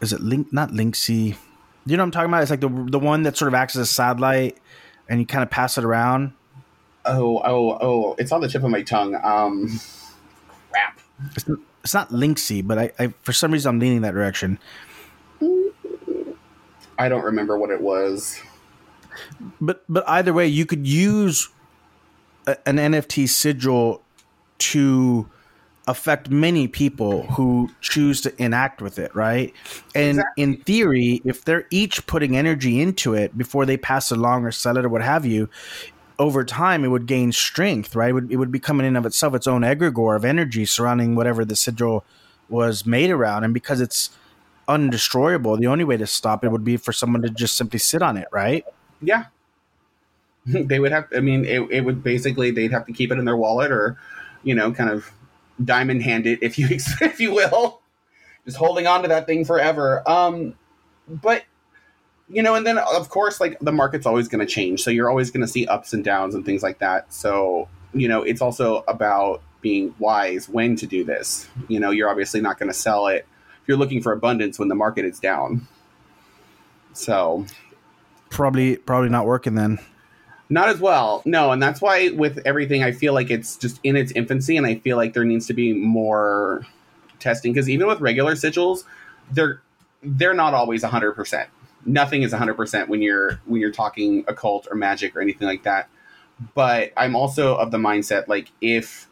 is 0.00 0.12
it 0.12 0.20
link? 0.20 0.52
Not 0.52 0.70
Linksy. 0.70 1.36
You 1.86 1.96
know 1.96 2.02
what 2.02 2.06
I'm 2.06 2.10
talking 2.12 2.30
about? 2.30 2.42
It's 2.42 2.52
like 2.52 2.60
the 2.60 2.68
the 2.68 3.00
one 3.00 3.24
that 3.24 3.36
sort 3.36 3.48
of 3.48 3.54
acts 3.54 3.74
as 3.74 3.82
a 3.82 3.92
satellite, 3.92 4.58
and 5.08 5.18
you 5.18 5.26
kind 5.26 5.42
of 5.42 5.50
pass 5.50 5.76
it 5.76 5.82
around. 5.82 6.34
Oh, 7.04 7.42
oh, 7.44 7.78
oh! 7.80 8.14
It's 8.16 8.30
on 8.30 8.40
the 8.40 8.48
tip 8.48 8.62
of 8.62 8.70
my 8.70 8.82
tongue. 8.82 9.16
Um, 9.24 9.80
crap. 10.70 11.00
It's, 11.34 11.44
it's 11.82 11.94
not 11.94 12.10
Linksy, 12.10 12.64
but 12.64 12.78
I, 12.78 12.92
I 13.00 13.06
for 13.22 13.32
some 13.32 13.50
reason 13.50 13.70
I'm 13.70 13.80
leaning 13.80 14.02
that 14.02 14.14
direction. 14.14 14.56
I 16.96 17.08
don't 17.08 17.24
remember 17.24 17.58
what 17.58 17.70
it 17.70 17.80
was. 17.80 18.40
But 19.60 19.84
but 19.88 20.08
either 20.08 20.32
way, 20.32 20.46
you 20.46 20.66
could 20.66 20.86
use 20.86 21.48
a, 22.46 22.56
an 22.68 22.76
NFT 22.76 23.28
sigil 23.28 24.02
to 24.58 25.28
affect 25.88 26.30
many 26.30 26.68
people 26.68 27.22
who 27.32 27.68
choose 27.80 28.20
to 28.20 28.42
enact 28.42 28.80
with 28.80 28.98
it, 28.98 29.14
right? 29.14 29.52
And 29.94 30.18
exactly. 30.18 30.42
in 30.42 30.56
theory, 30.58 31.22
if 31.24 31.44
they're 31.44 31.66
each 31.70 32.06
putting 32.06 32.36
energy 32.36 32.80
into 32.80 33.14
it 33.14 33.36
before 33.36 33.66
they 33.66 33.76
pass 33.76 34.12
it 34.12 34.18
along 34.18 34.44
or 34.44 34.52
sell 34.52 34.76
it 34.76 34.84
or 34.84 34.88
what 34.88 35.02
have 35.02 35.26
you, 35.26 35.48
over 36.18 36.44
time 36.44 36.84
it 36.84 36.88
would 36.88 37.06
gain 37.06 37.32
strength, 37.32 37.96
right? 37.96 38.10
It 38.10 38.12
would, 38.12 38.32
it 38.32 38.36
would 38.36 38.52
become 38.52 38.78
in 38.78 38.86
and 38.86 38.96
of 38.96 39.06
itself 39.06 39.34
its 39.34 39.48
own 39.48 39.62
egregore 39.62 40.14
of 40.14 40.24
energy 40.24 40.64
surrounding 40.64 41.16
whatever 41.16 41.44
the 41.44 41.56
sigil 41.56 42.04
was 42.48 42.86
made 42.86 43.10
around. 43.10 43.42
And 43.42 43.52
because 43.52 43.80
it's 43.80 44.10
undestroyable, 44.68 45.58
the 45.58 45.66
only 45.66 45.84
way 45.84 45.96
to 45.96 46.06
stop 46.06 46.44
it 46.44 46.52
would 46.52 46.64
be 46.64 46.76
for 46.76 46.92
someone 46.92 47.22
to 47.22 47.30
just 47.30 47.56
simply 47.56 47.80
sit 47.80 48.02
on 48.02 48.16
it, 48.16 48.28
right? 48.30 48.64
Yeah. 49.02 49.24
they 50.46 50.78
would 50.78 50.92
have, 50.92 51.08
I 51.14 51.20
mean, 51.20 51.44
it, 51.44 51.60
it 51.70 51.80
would 51.82 52.02
basically, 52.02 52.50
they'd 52.50 52.72
have 52.72 52.86
to 52.86 52.92
keep 52.92 53.12
it 53.12 53.18
in 53.18 53.24
their 53.24 53.36
wallet 53.36 53.70
or, 53.70 53.98
you 54.42 54.54
know, 54.54 54.72
kind 54.72 54.90
of 54.90 55.12
diamond 55.64 56.02
hand 56.02 56.26
it, 56.26 56.38
if 56.42 56.58
you 56.58 56.68
if 57.00 57.20
you 57.20 57.32
will, 57.32 57.80
just 58.44 58.56
holding 58.56 58.86
on 58.86 59.02
to 59.02 59.08
that 59.08 59.26
thing 59.26 59.44
forever. 59.44 60.08
Um, 60.08 60.54
but 61.08 61.44
you 62.28 62.42
know, 62.42 62.54
and 62.54 62.66
then 62.66 62.78
of 62.78 63.08
course, 63.08 63.40
like 63.40 63.58
the 63.60 63.72
market's 63.72 64.06
always 64.06 64.28
going 64.28 64.44
to 64.44 64.52
change, 64.52 64.82
so 64.82 64.90
you're 64.90 65.10
always 65.10 65.30
going 65.30 65.42
to 65.42 65.48
see 65.48 65.66
ups 65.66 65.92
and 65.92 66.04
downs 66.04 66.34
and 66.34 66.44
things 66.44 66.62
like 66.62 66.78
that. 66.78 67.12
So 67.12 67.68
you 67.92 68.08
know, 68.08 68.22
it's 68.22 68.40
also 68.40 68.84
about 68.88 69.42
being 69.60 69.94
wise 69.98 70.48
when 70.48 70.76
to 70.76 70.86
do 70.86 71.04
this. 71.04 71.48
You 71.68 71.78
know, 71.78 71.90
you're 71.90 72.08
obviously 72.08 72.40
not 72.40 72.58
going 72.58 72.70
to 72.70 72.74
sell 72.74 73.06
it 73.08 73.26
if 73.60 73.68
you're 73.68 73.76
looking 73.76 74.02
for 74.02 74.12
abundance 74.12 74.58
when 74.58 74.68
the 74.68 74.74
market 74.74 75.04
is 75.04 75.20
down. 75.20 75.66
So 76.94 77.46
probably 78.32 78.76
probably 78.76 79.08
not 79.08 79.26
working 79.26 79.54
then. 79.54 79.78
Not 80.48 80.68
as 80.68 80.80
well. 80.80 81.22
No, 81.24 81.50
and 81.52 81.62
that's 81.62 81.80
why 81.80 82.10
with 82.10 82.40
everything 82.44 82.82
I 82.82 82.92
feel 82.92 83.14
like 83.14 83.30
it's 83.30 83.56
just 83.56 83.80
in 83.82 83.96
its 83.96 84.12
infancy 84.12 84.56
and 84.56 84.66
I 84.66 84.74
feel 84.76 84.96
like 84.96 85.14
there 85.14 85.24
needs 85.24 85.46
to 85.46 85.54
be 85.54 85.72
more 85.72 86.66
testing 87.20 87.52
because 87.52 87.70
even 87.70 87.86
with 87.86 88.00
regular 88.00 88.34
sigils, 88.34 88.84
they're 89.30 89.62
they're 90.02 90.34
not 90.34 90.52
always 90.52 90.82
100%. 90.82 91.46
Nothing 91.86 92.22
is 92.22 92.32
100% 92.32 92.88
when 92.88 93.00
you're 93.00 93.40
when 93.46 93.60
you're 93.60 93.72
talking 93.72 94.24
occult 94.28 94.68
or 94.70 94.76
magic 94.76 95.16
or 95.16 95.20
anything 95.20 95.48
like 95.48 95.62
that. 95.62 95.88
But 96.54 96.92
I'm 96.96 97.16
also 97.16 97.56
of 97.56 97.70
the 97.70 97.78
mindset 97.78 98.28
like 98.28 98.50
if 98.60 99.08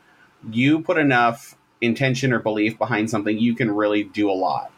you 0.50 0.80
put 0.80 0.98
enough 0.98 1.56
intention 1.80 2.32
or 2.32 2.38
belief 2.38 2.76
behind 2.76 3.08
something, 3.08 3.38
you 3.38 3.54
can 3.54 3.70
really 3.70 4.02
do 4.02 4.30
a 4.30 4.32
lot. 4.34 4.72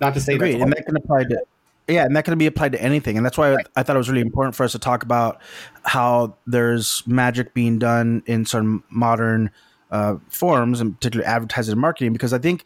Not 0.00 0.14
to 0.14 0.20
say 0.20 0.36
that, 0.36 0.50
and 0.50 0.72
that 0.72 0.84
can 0.86 0.96
apply 0.96 1.24
to 1.24 1.42
yeah, 1.88 2.04
and 2.04 2.16
that 2.16 2.24
can 2.24 2.36
be 2.38 2.46
applied 2.46 2.72
to 2.72 2.82
anything, 2.82 3.16
and 3.16 3.24
that's 3.24 3.36
why 3.36 3.54
right. 3.54 3.66
I 3.76 3.82
thought 3.82 3.96
it 3.96 3.98
was 3.98 4.08
really 4.08 4.22
important 4.22 4.54
for 4.54 4.64
us 4.64 4.72
to 4.72 4.78
talk 4.78 5.02
about 5.02 5.40
how 5.82 6.36
there's 6.46 7.02
magic 7.06 7.54
being 7.54 7.78
done 7.78 8.22
in 8.26 8.46
some 8.46 8.84
modern 8.90 9.50
uh, 9.90 10.16
forms, 10.28 10.80
and 10.80 10.94
particularly 10.94 11.26
advertising 11.26 11.72
and 11.72 11.80
marketing, 11.80 12.12
because 12.12 12.32
I 12.32 12.38
think, 12.38 12.64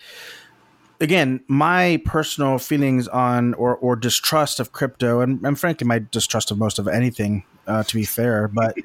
again, 1.00 1.40
my 1.48 2.00
personal 2.04 2.58
feelings 2.58 3.08
on 3.08 3.54
or, 3.54 3.76
or 3.76 3.96
distrust 3.96 4.60
of 4.60 4.72
crypto, 4.72 5.20
and, 5.20 5.44
and 5.44 5.58
frankly, 5.58 5.86
my 5.86 5.98
distrust 6.10 6.50
of 6.50 6.58
most 6.58 6.78
of 6.78 6.86
anything, 6.88 7.44
uh, 7.66 7.82
to 7.82 7.94
be 7.94 8.04
fair, 8.04 8.48
but. 8.48 8.76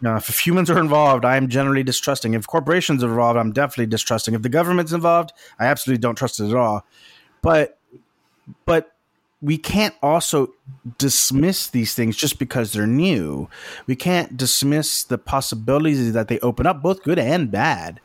You 0.00 0.08
know, 0.08 0.14
if 0.14 0.46
humans 0.46 0.70
are 0.70 0.78
involved, 0.78 1.24
I 1.24 1.36
am 1.36 1.48
generally 1.48 1.82
distrusting. 1.82 2.34
If 2.34 2.46
corporations 2.46 3.02
are 3.02 3.08
involved, 3.08 3.36
I'm 3.36 3.50
definitely 3.50 3.86
distrusting. 3.86 4.32
If 4.32 4.42
the 4.42 4.48
government's 4.48 4.92
involved, 4.92 5.32
I 5.58 5.66
absolutely 5.66 6.00
don't 6.00 6.14
trust 6.14 6.38
it 6.38 6.48
at 6.48 6.54
all. 6.54 6.86
But, 7.42 7.80
but 8.64 8.92
we 9.40 9.56
can't 9.56 9.94
also 10.02 10.52
dismiss 10.98 11.68
these 11.68 11.94
things 11.94 12.16
just 12.16 12.38
because 12.38 12.72
they're 12.72 12.86
new. 12.86 13.48
We 13.86 13.94
can't 13.94 14.36
dismiss 14.36 15.04
the 15.04 15.18
possibilities 15.18 16.12
that 16.12 16.28
they 16.28 16.40
open 16.40 16.66
up, 16.66 16.82
both 16.82 17.02
good 17.04 17.18
and 17.18 17.50
bad, 17.50 18.00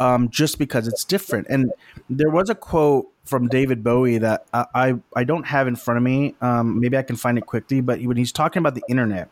um, 0.00 0.28
just 0.28 0.58
because 0.58 0.88
it's 0.88 1.04
different. 1.04 1.46
And 1.48 1.72
there 2.10 2.30
was 2.30 2.50
a 2.50 2.54
quote 2.54 3.08
from 3.24 3.48
David 3.48 3.84
Bowie 3.84 4.18
that 4.18 4.46
I 4.52 4.66
I, 4.74 4.94
I 5.14 5.24
don't 5.24 5.46
have 5.46 5.68
in 5.68 5.76
front 5.76 5.98
of 5.98 6.02
me. 6.02 6.34
Um, 6.40 6.80
maybe 6.80 6.96
I 6.96 7.02
can 7.02 7.16
find 7.16 7.38
it 7.38 7.46
quickly. 7.46 7.80
But 7.80 8.02
when 8.02 8.16
he's 8.16 8.32
talking 8.32 8.58
about 8.58 8.74
the 8.74 8.82
internet, 8.88 9.28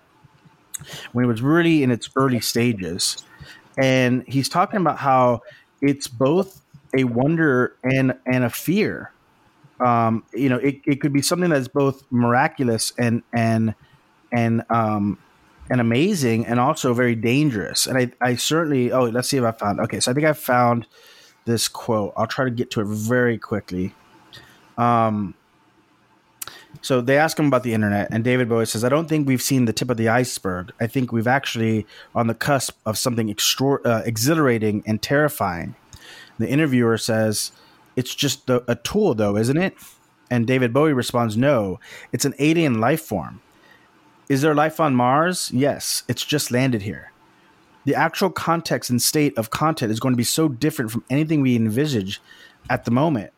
when 1.12 1.24
it 1.24 1.28
was 1.28 1.42
really 1.42 1.82
in 1.82 1.90
its 1.90 2.10
early 2.14 2.40
stages, 2.40 3.24
and 3.76 4.24
he's 4.28 4.48
talking 4.48 4.80
about 4.80 4.98
how 4.98 5.40
it's 5.82 6.06
both 6.06 6.62
a 6.96 7.04
wonder 7.04 7.76
and 7.82 8.14
and 8.24 8.44
a 8.44 8.50
fear 8.50 9.12
um, 9.80 10.24
you 10.34 10.48
know, 10.48 10.56
it, 10.56 10.80
it 10.86 11.00
could 11.00 11.12
be 11.12 11.22
something 11.22 11.50
that's 11.50 11.68
both 11.68 12.04
miraculous 12.10 12.92
and 12.98 13.22
and 13.32 13.74
and 14.32 14.62
um, 14.70 15.18
and 15.70 15.80
amazing, 15.80 16.46
and 16.46 16.60
also 16.60 16.92
very 16.94 17.14
dangerous. 17.14 17.86
And 17.86 17.98
I, 17.98 18.12
I 18.20 18.36
certainly. 18.36 18.92
Oh, 18.92 19.04
let's 19.04 19.28
see 19.28 19.38
if 19.38 19.44
I 19.44 19.52
found. 19.52 19.80
Okay, 19.80 20.00
so 20.00 20.10
I 20.10 20.14
think 20.14 20.26
I 20.26 20.32
found 20.32 20.86
this 21.44 21.68
quote. 21.68 22.12
I'll 22.16 22.26
try 22.26 22.44
to 22.44 22.50
get 22.50 22.70
to 22.72 22.80
it 22.80 22.86
very 22.86 23.38
quickly. 23.38 23.94
Um, 24.76 25.34
so 26.82 27.00
they 27.00 27.18
ask 27.18 27.38
him 27.38 27.46
about 27.46 27.62
the 27.62 27.74
internet, 27.74 28.08
and 28.10 28.22
David 28.22 28.48
Bowie 28.48 28.66
says, 28.66 28.84
"I 28.84 28.88
don't 28.88 29.08
think 29.08 29.26
we've 29.26 29.42
seen 29.42 29.64
the 29.64 29.72
tip 29.72 29.90
of 29.90 29.96
the 29.96 30.08
iceberg. 30.08 30.72
I 30.80 30.86
think 30.86 31.12
we've 31.12 31.26
actually 31.26 31.86
on 32.14 32.26
the 32.26 32.34
cusp 32.34 32.78
of 32.86 32.96
something 32.96 33.30
extra- 33.30 33.82
uh, 33.82 34.02
exhilarating 34.04 34.82
and 34.86 35.00
terrifying." 35.02 35.74
The 36.38 36.48
interviewer 36.48 36.96
says, 36.96 37.52
it's 38.00 38.14
just 38.14 38.48
a, 38.48 38.64
a 38.66 38.76
tool, 38.76 39.14
though, 39.14 39.36
isn't 39.36 39.58
it? 39.58 39.74
And 40.30 40.46
David 40.46 40.72
Bowie 40.72 40.94
responds, 40.94 41.36
No, 41.36 41.78
it's 42.12 42.24
an 42.24 42.34
alien 42.38 42.80
life 42.80 43.02
form. 43.02 43.42
Is 44.26 44.40
there 44.40 44.54
life 44.54 44.80
on 44.80 44.94
Mars? 44.94 45.50
Yes, 45.52 46.02
it's 46.08 46.24
just 46.24 46.50
landed 46.50 46.80
here. 46.80 47.12
The 47.84 47.94
actual 47.94 48.30
context 48.30 48.88
and 48.88 49.02
state 49.02 49.36
of 49.36 49.50
content 49.50 49.92
is 49.92 50.00
going 50.00 50.14
to 50.14 50.16
be 50.16 50.24
so 50.24 50.48
different 50.48 50.90
from 50.90 51.04
anything 51.10 51.42
we 51.42 51.56
envisage 51.56 52.22
at 52.70 52.86
the 52.86 52.90
moment, 52.90 53.32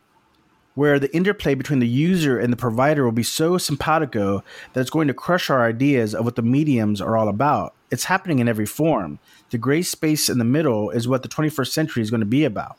where 0.75 0.97
the 0.97 1.13
interplay 1.13 1.55
between 1.55 1.79
the 1.79 1.87
user 1.87 2.39
and 2.39 2.53
the 2.53 2.57
provider 2.57 3.03
will 3.03 3.11
be 3.11 3.21
so 3.21 3.57
simpatico 3.57 4.45
that 4.71 4.79
it's 4.79 4.89
going 4.89 5.09
to 5.09 5.13
crush 5.13 5.49
our 5.49 5.65
ideas 5.65 6.15
of 6.15 6.23
what 6.23 6.37
the 6.37 6.41
mediums 6.41 7.01
are 7.01 7.17
all 7.17 7.27
about. 7.27 7.73
It's 7.91 8.05
happening 8.05 8.39
in 8.39 8.47
every 8.47 8.65
form. 8.65 9.19
The 9.49 9.57
gray 9.57 9.81
space 9.81 10.29
in 10.29 10.37
the 10.37 10.45
middle 10.45 10.89
is 10.89 11.05
what 11.05 11.21
the 11.21 11.29
21st 11.29 11.67
century 11.67 12.01
is 12.01 12.09
going 12.09 12.21
to 12.21 12.25
be 12.25 12.45
about 12.45 12.77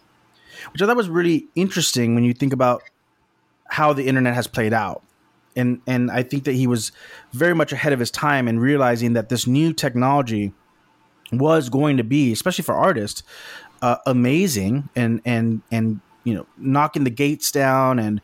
which 0.73 0.83
I 0.83 0.87
thought 0.87 0.97
was 0.97 1.09
really 1.09 1.47
interesting 1.55 2.15
when 2.15 2.25
you 2.25 2.33
think 2.33 2.53
about 2.53 2.83
how 3.69 3.93
the 3.93 4.07
internet 4.07 4.35
has 4.35 4.47
played 4.47 4.73
out. 4.73 5.03
And 5.57 5.81
and 5.87 6.11
I 6.11 6.23
think 6.23 6.45
that 6.45 6.53
he 6.53 6.67
was 6.67 6.93
very 7.33 7.55
much 7.55 7.73
ahead 7.73 7.93
of 7.93 8.01
his 8.01 8.11
time 8.11 8.49
in 8.49 8.59
realizing 8.59 9.13
that 9.13 9.29
this 9.29 9.47
new 9.47 9.73
technology 9.73 10.53
was 11.33 11.69
going 11.69 11.97
to 11.97 12.05
be, 12.05 12.33
especially 12.33 12.65
for 12.65 12.75
artists, 12.75 13.23
uh, 13.83 13.97
amazing 14.07 14.89
and 14.97 15.21
and 15.25 15.63
and 15.71 16.01
you 16.25 16.35
know 16.35 16.47
knocking 16.57 17.05
the 17.05 17.11
gates 17.11 17.53
down 17.53 17.99
and 17.99 18.21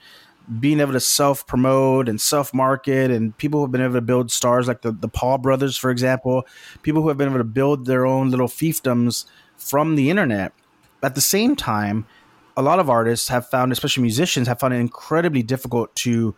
being 0.59 0.81
able 0.81 0.93
to 0.93 1.01
self 1.01 1.47
promote 1.47 2.09
and 2.09 2.21
self 2.21 2.53
market 2.53 3.11
and 3.11 3.37
people 3.39 3.61
who 3.61 3.65
have 3.65 3.73
been 3.73 3.83
able 3.83 3.95
to 3.95 4.01
build 4.01 4.33
stars 4.33 4.67
like 4.67 4.83
the, 4.83 4.91
the 4.91 5.09
Paul 5.09 5.39
brothers, 5.39 5.77
for 5.77 5.91
example, 5.91 6.47
people 6.83 7.03
who 7.03 7.09
have 7.09 7.19
been 7.19 7.29
able 7.29 7.39
to 7.39 7.45
build 7.45 7.87
their 7.87 8.07
own 8.07 8.31
little 8.31 8.49
fiefdoms 8.49 9.27
from 9.57 9.95
the 9.95 10.11
internet. 10.11 10.53
At 11.03 11.15
the 11.15 11.21
same 11.21 11.55
time, 11.55 12.07
a 12.57 12.63
lot 12.63 12.79
of 12.79 12.91
artists 12.91 13.29
have 13.29 13.49
found, 13.49 13.73
especially 13.73 14.03
musicians, 14.03 14.49
have 14.49 14.61
found 14.61 14.75
it 14.75 14.79
incredibly 14.79 15.43
difficult 15.43 15.95
to 15.97 16.35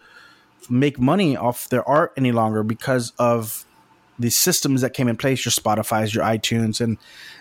make 0.70 0.98
money 0.98 1.37
off 1.37 1.68
their 1.68 1.87
art 1.88 2.12
any 2.16 2.33
longer 2.33 2.62
because 2.62 3.12
of 3.18 3.64
the 4.18 4.31
systems 4.31 4.81
that 4.83 4.94
came 4.94 5.09
in 5.09 5.16
place, 5.16 5.44
your 5.44 5.53
Spotify's, 5.53 6.14
your 6.14 6.24
iTunes, 6.24 6.80
and 6.80 6.99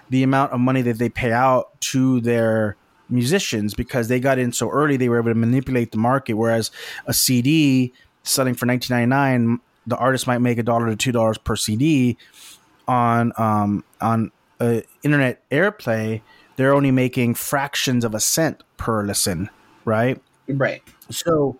the 0.09 0.23
amount 0.23 0.51
of 0.51 0.59
money 0.59 0.81
that 0.81 0.97
they 0.97 1.09
pay 1.09 1.31
out 1.31 1.79
to 1.81 2.19
their 2.21 2.75
musicians 3.09 3.73
because 3.73 4.07
they 4.07 4.19
got 4.19 4.39
in 4.39 4.51
so 4.51 4.69
early, 4.69 4.97
they 4.97 5.09
were 5.09 5.19
able 5.19 5.31
to 5.31 5.35
manipulate 5.35 5.91
the 5.91 5.97
market. 5.97 6.33
Whereas 6.33 6.71
a 7.05 7.13
CD 7.13 7.93
selling 8.23 8.53
for 8.55 8.65
ninety 8.65 8.93
nine, 9.05 9.59
the 9.85 9.97
artist 9.97 10.27
might 10.27 10.39
make 10.39 10.57
a 10.57 10.63
dollar 10.63 10.87
to 10.87 10.95
two 10.95 11.11
dollars 11.11 11.37
per 11.37 11.55
CD 11.55 12.17
on 12.87 13.33
um, 13.37 13.83
on 13.99 14.31
uh, 14.59 14.81
internet 15.03 15.47
airplay 15.49 16.21
they're 16.55 16.73
only 16.73 16.91
making 16.91 17.35
fractions 17.35 18.03
of 18.03 18.13
a 18.13 18.19
cent 18.19 18.63
per 18.77 19.03
listen, 19.03 19.49
right? 19.85 20.21
Right. 20.47 20.81
So 21.09 21.59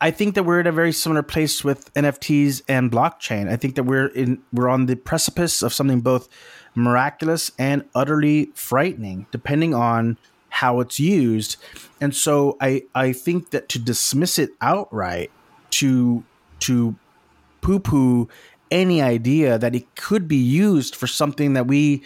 I 0.00 0.10
think 0.10 0.34
that 0.34 0.44
we're 0.44 0.60
in 0.60 0.66
a 0.66 0.72
very 0.72 0.92
similar 0.92 1.22
place 1.22 1.62
with 1.62 1.92
NFTs 1.94 2.62
and 2.68 2.90
blockchain. 2.90 3.50
I 3.50 3.56
think 3.56 3.74
that 3.74 3.84
we're 3.84 4.06
in 4.06 4.42
we're 4.52 4.68
on 4.68 4.86
the 4.86 4.96
precipice 4.96 5.62
of 5.62 5.72
something 5.72 6.00
both 6.00 6.28
miraculous 6.74 7.52
and 7.58 7.84
utterly 7.94 8.50
frightening, 8.54 9.26
depending 9.30 9.74
on 9.74 10.16
how 10.48 10.80
it's 10.80 10.98
used. 10.98 11.56
And 12.00 12.14
so 12.14 12.56
I 12.60 12.84
I 12.94 13.12
think 13.12 13.50
that 13.50 13.68
to 13.70 13.78
dismiss 13.78 14.38
it 14.38 14.50
outright 14.60 15.30
to 15.70 16.24
to 16.60 16.96
poo 17.60 17.78
poo 17.78 18.28
any 18.70 19.02
idea 19.02 19.58
that 19.58 19.74
it 19.74 19.94
could 19.96 20.28
be 20.28 20.36
used 20.36 20.94
for 20.94 21.06
something 21.06 21.54
that 21.54 21.66
we 21.66 22.02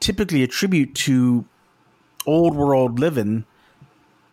typically 0.00 0.42
attribute 0.42 0.94
to 0.94 1.44
old 2.26 2.56
world 2.56 2.98
living 2.98 3.44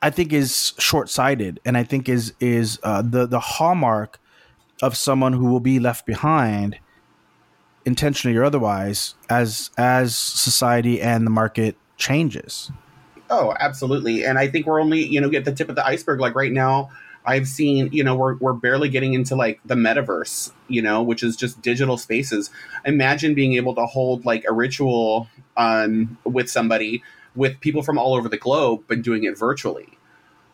I 0.02 0.10
think 0.10 0.32
is 0.32 0.74
short 0.78 1.10
sighted, 1.10 1.60
and 1.66 1.78
I 1.78 1.84
think 1.84 2.08
is 2.08 2.34
is 2.40 2.80
uh, 2.84 3.02
the 3.02 3.26
the 3.26 3.40
hallmark 3.40 4.20
of 4.82 4.96
someone 4.96 5.34
who 5.34 5.46
will 5.46 5.60
be 5.60 5.80
left 5.80 6.06
behind, 6.06 6.78
intentionally 7.86 8.38
or 8.38 8.44
otherwise, 8.44 9.16
as 9.30 9.72
as 9.78 10.16
society 10.16 11.02
and 11.02 11.26
the 11.26 11.32
market 11.32 11.78
changes. 11.98 12.72
Oh, 13.30 13.56
absolutely, 13.60 14.24
and 14.24 14.38
I 14.38 14.48
think 14.48 14.68
we're 14.68 14.80
only 14.80 15.04
you 15.04 15.20
know 15.20 15.32
at 15.36 15.46
the 15.46 15.52
tip 15.52 15.70
of 15.70 15.76
the 15.76 15.86
iceberg. 15.86 16.20
Like 16.20 16.36
right 16.36 16.52
now, 16.52 16.92
I've 17.26 17.48
seen 17.48 17.90
you 17.92 18.04
know 18.04 18.16
we're 18.16 18.36
we're 18.38 18.54
barely 18.54 18.90
getting 18.90 19.14
into 19.14 19.36
like 19.36 19.60
the 19.66 19.76
metaverse, 19.76 20.52
you 20.68 20.84
know, 20.84 21.02
which 21.02 21.24
is 21.24 21.36
just 21.36 21.62
digital 21.64 21.98
spaces. 21.98 22.52
Imagine 22.86 23.34
being 23.34 23.54
able 23.54 23.74
to 23.74 23.86
hold 23.88 24.26
like 24.26 24.46
a 24.48 24.54
ritual 24.54 25.28
um, 25.58 26.18
with 26.24 26.50
somebody 26.50 27.04
with 27.36 27.60
people 27.60 27.84
from 27.84 27.98
all 27.98 28.16
over 28.16 28.30
the 28.30 28.38
globe, 28.38 28.84
but 28.88 29.02
doing 29.02 29.24
it 29.24 29.38
virtually. 29.38 29.98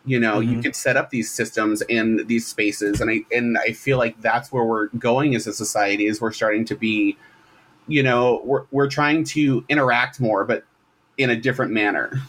You 0.06 0.20
know, 0.20 0.40
mm-hmm. 0.40 0.52
you 0.52 0.60
can 0.60 0.74
set 0.74 0.98
up 0.98 1.08
these 1.08 1.30
systems 1.30 1.82
and 1.82 2.28
these 2.28 2.46
spaces, 2.46 3.00
and 3.00 3.10
I 3.10 3.24
and 3.32 3.56
I 3.56 3.72
feel 3.72 3.96
like 3.96 4.20
that's 4.20 4.52
where 4.52 4.64
we're 4.64 4.88
going 4.88 5.34
as 5.34 5.46
a 5.46 5.52
society. 5.52 6.06
Is 6.06 6.20
we're 6.20 6.32
starting 6.32 6.66
to 6.66 6.74
be, 6.74 7.16
you 7.86 8.02
know, 8.02 8.42
we're 8.44 8.64
we're 8.70 8.88
trying 8.88 9.24
to 9.24 9.64
interact 9.70 10.20
more, 10.20 10.44
but 10.44 10.64
in 11.16 11.30
a 11.30 11.36
different 11.36 11.72
manner. 11.72 12.20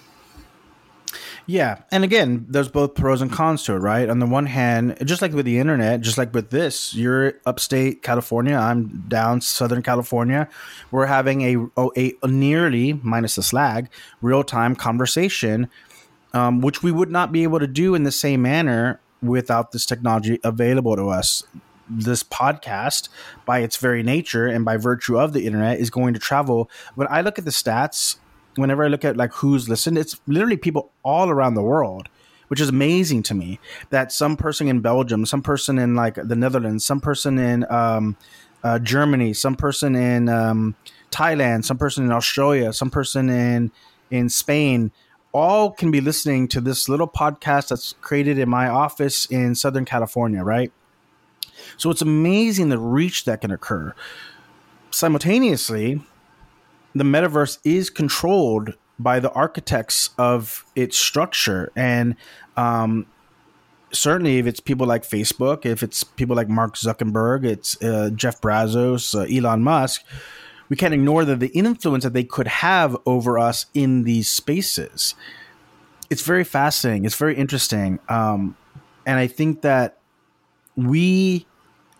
Yeah, 1.47 1.83
and 1.91 2.03
again, 2.03 2.47
there's 2.49 2.69
both 2.69 2.95
pros 2.95 3.21
and 3.21 3.31
cons 3.31 3.63
to 3.63 3.73
it, 3.73 3.77
right? 3.77 4.09
On 4.09 4.17
the 4.17 4.25
one 4.25 4.47
hand, 4.47 4.97
just 5.05 5.21
like 5.21 5.31
with 5.31 5.45
the 5.45 5.59
internet, 5.59 6.01
just 6.01 6.17
like 6.17 6.33
with 6.33 6.49
this, 6.49 6.95
you're 6.95 7.33
upstate 7.45 8.01
California, 8.01 8.55
I'm 8.55 9.05
down 9.07 9.41
Southern 9.41 9.83
California. 9.83 10.49
We're 10.89 11.05
having 11.05 11.41
a 11.43 11.81
a, 11.95 12.13
a 12.23 12.27
nearly 12.27 12.93
minus 12.93 13.35
the 13.35 13.43
slag 13.43 13.89
real 14.23 14.43
time 14.43 14.75
conversation, 14.75 15.69
um, 16.33 16.61
which 16.61 16.81
we 16.81 16.91
would 16.91 17.11
not 17.11 17.31
be 17.31 17.43
able 17.43 17.59
to 17.59 17.67
do 17.67 17.93
in 17.93 18.03
the 18.03 18.11
same 18.11 18.41
manner 18.41 18.99
without 19.21 19.71
this 19.71 19.85
technology 19.85 20.39
available 20.43 20.95
to 20.95 21.09
us. 21.09 21.43
This 21.87 22.23
podcast, 22.23 23.09
by 23.45 23.59
its 23.59 23.77
very 23.77 24.01
nature 24.01 24.47
and 24.47 24.65
by 24.65 24.77
virtue 24.77 25.19
of 25.19 25.33
the 25.33 25.45
internet, 25.45 25.79
is 25.79 25.91
going 25.91 26.15
to 26.15 26.19
travel. 26.19 26.71
When 26.95 27.07
I 27.11 27.21
look 27.21 27.37
at 27.37 27.45
the 27.45 27.51
stats 27.51 28.17
whenever 28.55 28.83
I 28.83 28.87
look 28.87 29.05
at 29.05 29.17
like 29.17 29.33
who's 29.33 29.69
listened, 29.69 29.97
it's 29.97 30.19
literally 30.27 30.57
people 30.57 30.91
all 31.03 31.29
around 31.29 31.55
the 31.55 31.61
world, 31.61 32.09
which 32.47 32.61
is 32.61 32.69
amazing 32.69 33.23
to 33.23 33.33
me. 33.33 33.59
That 33.89 34.11
some 34.11 34.37
person 34.37 34.67
in 34.67 34.81
Belgium, 34.81 35.25
some 35.25 35.41
person 35.41 35.77
in 35.79 35.95
like 35.95 36.15
the 36.15 36.35
Netherlands, 36.35 36.85
some 36.85 37.01
person 37.01 37.37
in 37.37 37.69
um, 37.71 38.17
uh, 38.63 38.79
Germany, 38.79 39.33
some 39.33 39.55
person 39.55 39.95
in 39.95 40.29
um, 40.29 40.75
Thailand, 41.11 41.65
some 41.65 41.77
person 41.77 42.03
in 42.05 42.11
Australia, 42.11 42.73
some 42.73 42.89
person 42.89 43.29
in 43.29 43.71
in 44.11 44.29
Spain, 44.29 44.91
all 45.31 45.71
can 45.71 45.91
be 45.91 45.99
listening 45.99 46.47
to 46.47 46.61
this 46.61 46.87
little 46.87 47.07
podcast 47.07 47.69
that's 47.69 47.93
created 48.01 48.37
in 48.37 48.49
my 48.49 48.67
office 48.67 49.25
in 49.25 49.55
Southern 49.55 49.83
California, 49.83 50.43
right? 50.43 50.71
So 51.77 51.89
it's 51.89 52.01
amazing 52.01 52.69
the 52.69 52.79
reach 52.79 53.25
that 53.25 53.41
can 53.41 53.51
occur. 53.51 53.93
Simultaneously, 54.91 56.01
the 56.95 57.03
metaverse 57.03 57.59
is 57.63 57.89
controlled 57.89 58.73
by 58.97 59.19
the 59.19 59.31
architects 59.31 60.09
of 60.17 60.65
its 60.75 60.97
structure. 60.97 61.71
And 61.75 62.15
um, 62.55 63.05
certainly 63.91 64.39
if 64.39 64.45
it's 64.45 64.59
people 64.59 64.85
like 64.85 65.03
facebook 65.03 65.65
if 65.65 65.81
it's 65.81 66.03
people 66.03 66.35
like 66.35 66.49
mark 66.49 66.75
zuckerberg 66.75 67.45
it's 67.45 67.81
uh, 67.81 68.09
jeff 68.13 68.41
bezos 68.41 69.15
uh, 69.15 69.21
elon 69.33 69.63
musk 69.63 70.03
we 70.69 70.75
can't 70.75 70.93
ignore 70.93 71.25
the, 71.25 71.35
the 71.35 71.47
influence 71.49 72.03
that 72.03 72.13
they 72.13 72.23
could 72.23 72.47
have 72.47 72.97
over 73.05 73.37
us 73.37 73.67
in 73.73 74.03
these 74.03 74.29
spaces. 74.29 75.13
It's 76.09 76.23
very 76.23 76.43
fascinating. 76.43 77.05
It's 77.05 77.15
very 77.15 77.35
interesting. 77.35 77.99
Um, 78.09 78.57
and 79.05 79.19
i 79.19 79.27
think 79.27 79.61
that 79.61 79.99
we 80.75 81.45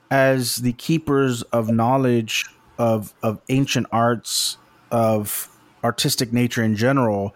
as 0.09 0.57
the 0.57 0.73
keepers 0.73 1.43
of 1.43 1.69
knowledge 1.69 2.45
of 2.77 3.13
of 3.21 3.39
ancient 3.49 3.87
arts 3.91 4.57
of 4.91 5.49
artistic 5.83 6.33
nature 6.33 6.63
in 6.63 6.75
general 6.75 7.35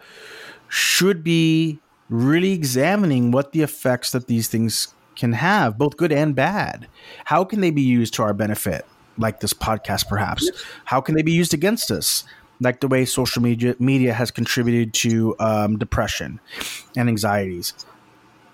should 0.68 1.22
be 1.24 1.78
really 2.08 2.52
examining 2.52 3.30
what 3.30 3.52
the 3.52 3.62
effects 3.62 4.10
that 4.12 4.26
these 4.26 4.48
things 4.48 4.94
can 5.16 5.32
have, 5.32 5.78
both 5.78 5.96
good 5.96 6.12
and 6.12 6.34
bad. 6.34 6.88
How 7.24 7.44
can 7.44 7.60
they 7.60 7.70
be 7.70 7.82
used 7.82 8.14
to 8.14 8.22
our 8.22 8.32
benefit, 8.34 8.86
like 9.18 9.40
this 9.40 9.52
podcast, 9.52 10.08
perhaps? 10.08 10.50
How 10.84 11.00
can 11.00 11.14
they 11.14 11.22
be 11.22 11.32
used 11.32 11.54
against 11.54 11.90
us, 11.90 12.24
like 12.60 12.80
the 12.80 12.88
way 12.88 13.04
social 13.04 13.42
media 13.42 13.76
media 13.78 14.12
has 14.12 14.30
contributed 14.30 14.94
to 14.94 15.36
um, 15.38 15.78
depression 15.78 16.40
and 16.96 17.08
anxieties? 17.08 17.74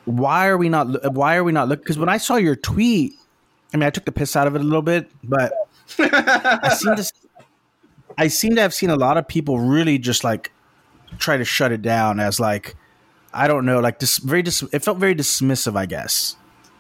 Why 0.05 0.47
are 0.49 0.57
we 0.57 0.68
not? 0.68 1.12
Why 1.12 1.36
are 1.36 1.44
we 1.44 1.53
not 1.53 1.68
looking? 1.68 1.82
Because 1.82 1.99
when 1.99 2.09
I 2.09 2.18
saw 2.18 2.36
your 2.36 2.57
tweet, 2.57 3.14
I 3.72 3.76
mean, 3.76 3.84
I 3.84 3.90
took 3.90 4.05
the 4.05 4.12
piss 4.12 4.36
out 4.36 4.47
of 4.47 4.55
it 4.55 4.61
a 4.61 4.64
little 4.64 4.82
bit, 4.82 5.11
but 5.24 5.53
I 5.99 6.74
seem 6.74 6.97
to 6.97 7.12
I 8.19 8.29
seem 8.29 8.55
to 8.57 8.62
have 8.62 8.75
seen 8.75 8.91
a 8.91 8.97
lot 8.97 9.17
of 9.17 9.29
people 9.29 9.59
really 9.59 9.99
just 9.99 10.25
like 10.25 10.53
try 11.19 11.37
to 11.37 11.45
shut 11.45 11.73
it 11.73 11.83
down 11.83 12.21
as 12.21 12.41
like 12.41 12.75
I 13.33 13.49
don't 13.49 13.67
know, 13.67 13.81
like 13.81 13.99
dis- 13.99 14.19
very 14.19 14.43
dis- 14.43 14.62
it 14.73 14.83
felt 14.83 14.99
very 14.99 15.14
dismissive, 15.14 15.77
I 15.77 15.87
guess. 15.87 16.37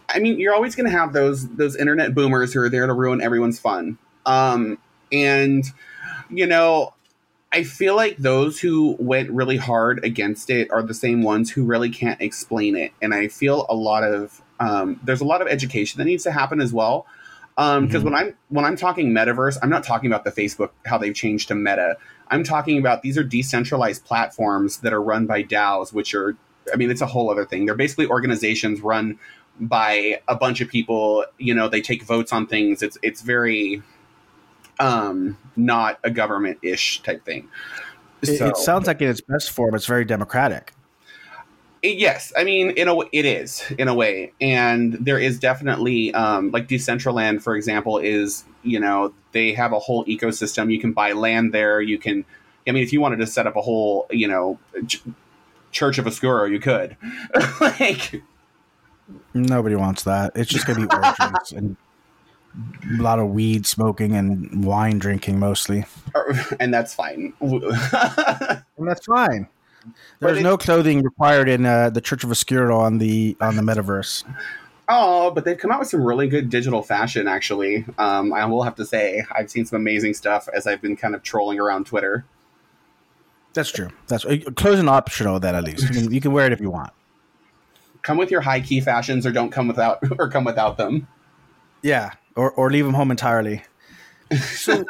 I 0.08 0.20
mean, 0.20 0.38
you're 0.38 0.54
always 0.54 0.74
going 0.74 0.90
to 0.90 0.96
have 0.96 1.12
those 1.12 1.48
those 1.48 1.76
internet 1.76 2.14
boomers 2.14 2.52
who 2.52 2.60
are 2.60 2.70
there 2.70 2.86
to 2.86 2.92
ruin 2.92 3.20
everyone's 3.20 3.58
fun. 3.58 3.98
Um, 4.24 4.78
and 5.12 5.64
you 6.30 6.46
know, 6.46 6.94
I 7.52 7.62
feel 7.62 7.94
like 7.94 8.16
those 8.16 8.58
who 8.58 8.96
went 8.98 9.30
really 9.30 9.56
hard 9.56 10.04
against 10.04 10.50
it 10.50 10.70
are 10.70 10.82
the 10.82 10.94
same 10.94 11.22
ones 11.22 11.50
who 11.50 11.64
really 11.64 11.90
can't 11.90 12.20
explain 12.20 12.76
it. 12.76 12.92
And 13.02 13.14
I 13.14 13.28
feel 13.28 13.66
a 13.68 13.74
lot 13.74 14.02
of 14.02 14.42
um, 14.58 14.98
there's 15.04 15.20
a 15.20 15.26
lot 15.26 15.42
of 15.42 15.48
education 15.48 15.98
that 15.98 16.06
needs 16.06 16.24
to 16.24 16.32
happen 16.32 16.60
as 16.60 16.72
well 16.72 17.06
because 17.56 17.78
um, 17.78 17.88
mm-hmm. 17.88 18.04
when 18.04 18.14
I'm 18.14 18.36
when 18.50 18.64
I'm 18.66 18.76
talking 18.76 19.12
metaverse, 19.12 19.56
I'm 19.62 19.70
not 19.70 19.82
talking 19.82 20.10
about 20.10 20.24
the 20.24 20.30
Facebook 20.30 20.70
how 20.84 20.98
they've 20.98 21.14
changed 21.14 21.48
to 21.48 21.54
Meta. 21.54 21.96
I'm 22.28 22.44
talking 22.44 22.78
about 22.78 23.00
these 23.00 23.16
are 23.16 23.24
decentralized 23.24 24.04
platforms 24.04 24.78
that 24.78 24.92
are 24.92 25.00
run 25.00 25.26
by 25.26 25.42
DAOs, 25.42 25.92
which 25.92 26.14
are 26.14 26.36
I 26.72 26.76
mean 26.76 26.90
it's 26.90 27.00
a 27.00 27.06
whole 27.06 27.30
other 27.30 27.46
thing. 27.46 27.64
They're 27.64 27.74
basically 27.74 28.08
organizations 28.08 28.82
run 28.82 29.18
by 29.58 30.20
a 30.28 30.36
bunch 30.36 30.60
of 30.60 30.68
people. 30.68 31.24
You 31.38 31.54
know, 31.54 31.68
they 31.68 31.80
take 31.80 32.02
votes 32.02 32.30
on 32.30 32.46
things. 32.46 32.82
It's 32.82 32.98
it's 33.02 33.22
very 33.22 33.82
um 34.78 35.38
not 35.56 35.98
a 36.04 36.10
government 36.10 36.58
ish 36.60 37.02
type 37.02 37.24
thing. 37.24 37.48
It, 38.20 38.38
so, 38.38 38.48
it 38.48 38.58
sounds 38.58 38.86
like 38.86 39.00
in 39.00 39.08
its 39.08 39.22
best 39.22 39.50
form, 39.50 39.74
it's 39.74 39.86
very 39.86 40.04
democratic 40.04 40.74
yes, 41.92 42.32
I 42.36 42.44
mean, 42.44 42.70
in 42.70 42.88
a 42.88 42.98
it 43.12 43.24
is 43.24 43.62
in 43.78 43.88
a 43.88 43.94
way, 43.94 44.32
and 44.40 44.94
there 44.94 45.18
is 45.18 45.38
definitely 45.38 46.12
um, 46.14 46.50
like 46.50 46.68
Decentraland, 46.68 47.42
for 47.42 47.56
example, 47.56 47.98
is 47.98 48.44
you 48.62 48.80
know 48.80 49.12
they 49.32 49.52
have 49.52 49.72
a 49.72 49.78
whole 49.78 50.04
ecosystem. 50.06 50.72
You 50.72 50.80
can 50.80 50.92
buy 50.92 51.12
land 51.12 51.52
there. 51.52 51.80
You 51.80 51.98
can, 51.98 52.24
I 52.66 52.72
mean, 52.72 52.82
if 52.82 52.92
you 52.92 53.00
wanted 53.00 53.18
to 53.18 53.26
set 53.26 53.46
up 53.46 53.56
a 53.56 53.60
whole, 53.60 54.06
you 54.10 54.28
know, 54.28 54.58
ch- 54.86 55.02
Church 55.72 55.98
of 55.98 56.06
Oscuro, 56.06 56.44
you 56.44 56.60
could. 56.60 56.96
like, 57.60 58.22
nobody 59.34 59.76
wants 59.76 60.04
that. 60.04 60.32
It's 60.34 60.50
just 60.50 60.66
gonna 60.66 60.86
be 60.86 60.94
orgies 60.94 61.52
and 61.52 61.76
a 62.98 63.02
lot 63.02 63.18
of 63.18 63.28
weed 63.28 63.66
smoking 63.66 64.14
and 64.14 64.64
wine 64.64 64.98
drinking 64.98 65.38
mostly, 65.38 65.84
and 66.60 66.72
that's 66.72 66.94
fine. 66.94 67.32
and 67.40 68.62
that's 68.78 69.06
fine. 69.06 69.48
There's 70.20 70.42
no 70.42 70.56
clothing 70.56 71.02
required 71.02 71.48
in 71.48 71.66
uh, 71.66 71.90
the 71.90 72.00
Church 72.00 72.24
of 72.24 72.30
Oscuro 72.30 72.78
on 72.78 72.98
the 72.98 73.36
on 73.40 73.56
the 73.56 73.62
metaverse. 73.62 74.24
Oh, 74.88 75.32
but 75.32 75.44
they've 75.44 75.58
come 75.58 75.72
out 75.72 75.80
with 75.80 75.88
some 75.88 76.04
really 76.04 76.28
good 76.28 76.48
digital 76.48 76.82
fashion. 76.82 77.26
Actually, 77.26 77.84
um, 77.98 78.32
I 78.32 78.44
will 78.46 78.62
have 78.62 78.76
to 78.76 78.86
say 78.86 79.24
I've 79.32 79.50
seen 79.50 79.66
some 79.66 79.76
amazing 79.76 80.14
stuff 80.14 80.48
as 80.54 80.66
I've 80.66 80.80
been 80.80 80.96
kind 80.96 81.14
of 81.14 81.22
trolling 81.22 81.58
around 81.58 81.86
Twitter. 81.86 82.24
That's 83.52 83.72
true. 83.72 83.88
That's 84.06 84.24
uh, 84.24 84.36
clothing 84.54 84.88
optional. 84.88 85.40
That 85.40 85.54
at 85.54 85.64
least 85.64 85.82
you 85.82 85.88
can, 85.88 86.12
you 86.12 86.20
can 86.20 86.32
wear 86.32 86.46
it 86.46 86.52
if 86.52 86.60
you 86.60 86.70
want. 86.70 86.92
Come 88.02 88.18
with 88.18 88.30
your 88.30 88.42
high 88.42 88.60
key 88.60 88.80
fashions, 88.80 89.26
or 89.26 89.32
don't 89.32 89.50
come 89.50 89.66
without, 89.66 89.98
or 90.18 90.28
come 90.28 90.44
without 90.44 90.76
them. 90.76 91.08
Yeah, 91.82 92.12
or 92.36 92.52
or 92.52 92.70
leave 92.70 92.84
them 92.84 92.94
home 92.94 93.10
entirely. 93.10 93.62
So, 94.32 94.84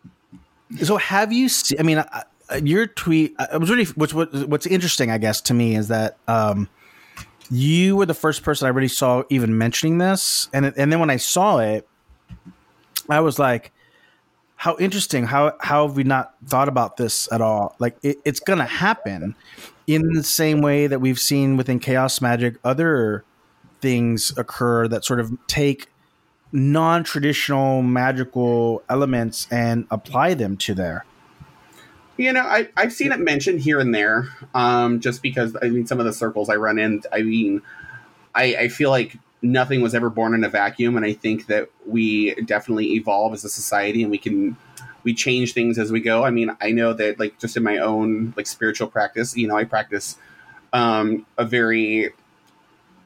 so 0.82 0.96
have 0.96 1.32
you 1.32 1.48
seen? 1.50 1.78
I 1.80 1.82
mean, 1.82 1.98
I, 1.98 2.24
your 2.62 2.86
tweet 2.86 3.34
uh, 3.38 3.46
it 3.52 3.58
was 3.58 3.70
really 3.70 3.84
what's 3.94 4.14
what, 4.14 4.32
what's 4.48 4.66
interesting 4.66 5.10
i 5.10 5.18
guess 5.18 5.40
to 5.40 5.54
me 5.54 5.76
is 5.76 5.88
that 5.88 6.16
um, 6.28 6.68
you 7.50 7.96
were 7.96 8.06
the 8.06 8.14
first 8.14 8.42
person 8.42 8.66
i 8.66 8.70
really 8.70 8.88
saw 8.88 9.22
even 9.30 9.56
mentioning 9.56 9.98
this. 9.98 10.48
And 10.52 10.66
and 10.76 10.92
then 10.92 11.00
when 11.00 11.10
i 11.10 11.16
saw 11.16 11.58
it 11.58 11.88
i 13.08 13.20
was 13.20 13.38
like 13.38 13.72
how 14.58 14.76
interesting. 14.78 15.24
How 15.24 15.54
how 15.60 15.86
have 15.86 15.96
we 15.96 16.02
not 16.02 16.34
thought 16.46 16.68
about 16.68 16.96
this 16.96 17.30
at 17.32 17.40
all? 17.40 17.76
Like 17.78 17.96
it, 18.02 18.18
it's 18.24 18.40
gonna 18.40 18.66
happen 18.66 19.36
in 19.86 20.12
the 20.12 20.24
same 20.24 20.60
way 20.60 20.88
that 20.88 21.00
we've 21.00 21.18
seen 21.18 21.56
within 21.56 21.78
chaos 21.78 22.20
magic 22.20 22.56
other 22.64 23.24
things 23.80 24.36
occur 24.36 24.88
that 24.88 25.04
sort 25.04 25.20
of 25.20 25.32
take 25.46 25.86
non-traditional 26.50 27.82
magical 27.82 28.82
elements 28.90 29.46
and 29.50 29.86
apply 29.92 30.34
them 30.34 30.56
to 30.56 30.74
there 30.74 31.04
you 32.18 32.32
know 32.32 32.42
I, 32.42 32.68
i've 32.76 32.92
seen 32.92 33.12
it 33.12 33.20
mentioned 33.20 33.60
here 33.60 33.80
and 33.80 33.94
there 33.94 34.28
um, 34.54 35.00
just 35.00 35.22
because 35.22 35.56
i 35.62 35.68
mean 35.68 35.86
some 35.86 35.98
of 35.98 36.06
the 36.06 36.12
circles 36.12 36.48
i 36.48 36.56
run 36.56 36.78
in 36.78 37.02
i 37.12 37.22
mean 37.22 37.62
I, 38.34 38.56
I 38.56 38.68
feel 38.68 38.90
like 38.90 39.16
nothing 39.40 39.80
was 39.80 39.94
ever 39.94 40.10
born 40.10 40.34
in 40.34 40.44
a 40.44 40.48
vacuum 40.48 40.96
and 40.96 41.06
i 41.06 41.12
think 41.14 41.46
that 41.46 41.70
we 41.86 42.34
definitely 42.42 42.94
evolve 42.94 43.32
as 43.32 43.44
a 43.44 43.48
society 43.48 44.02
and 44.02 44.10
we 44.10 44.18
can 44.18 44.56
we 45.04 45.14
change 45.14 45.54
things 45.54 45.78
as 45.78 45.90
we 45.90 46.00
go 46.00 46.24
i 46.24 46.30
mean 46.30 46.54
i 46.60 46.70
know 46.70 46.92
that 46.92 47.18
like 47.18 47.38
just 47.38 47.56
in 47.56 47.62
my 47.62 47.78
own 47.78 48.34
like 48.36 48.46
spiritual 48.46 48.88
practice 48.88 49.36
you 49.36 49.46
know 49.46 49.56
i 49.56 49.64
practice 49.64 50.18
um, 50.72 51.24
a 51.38 51.46
very 51.46 52.10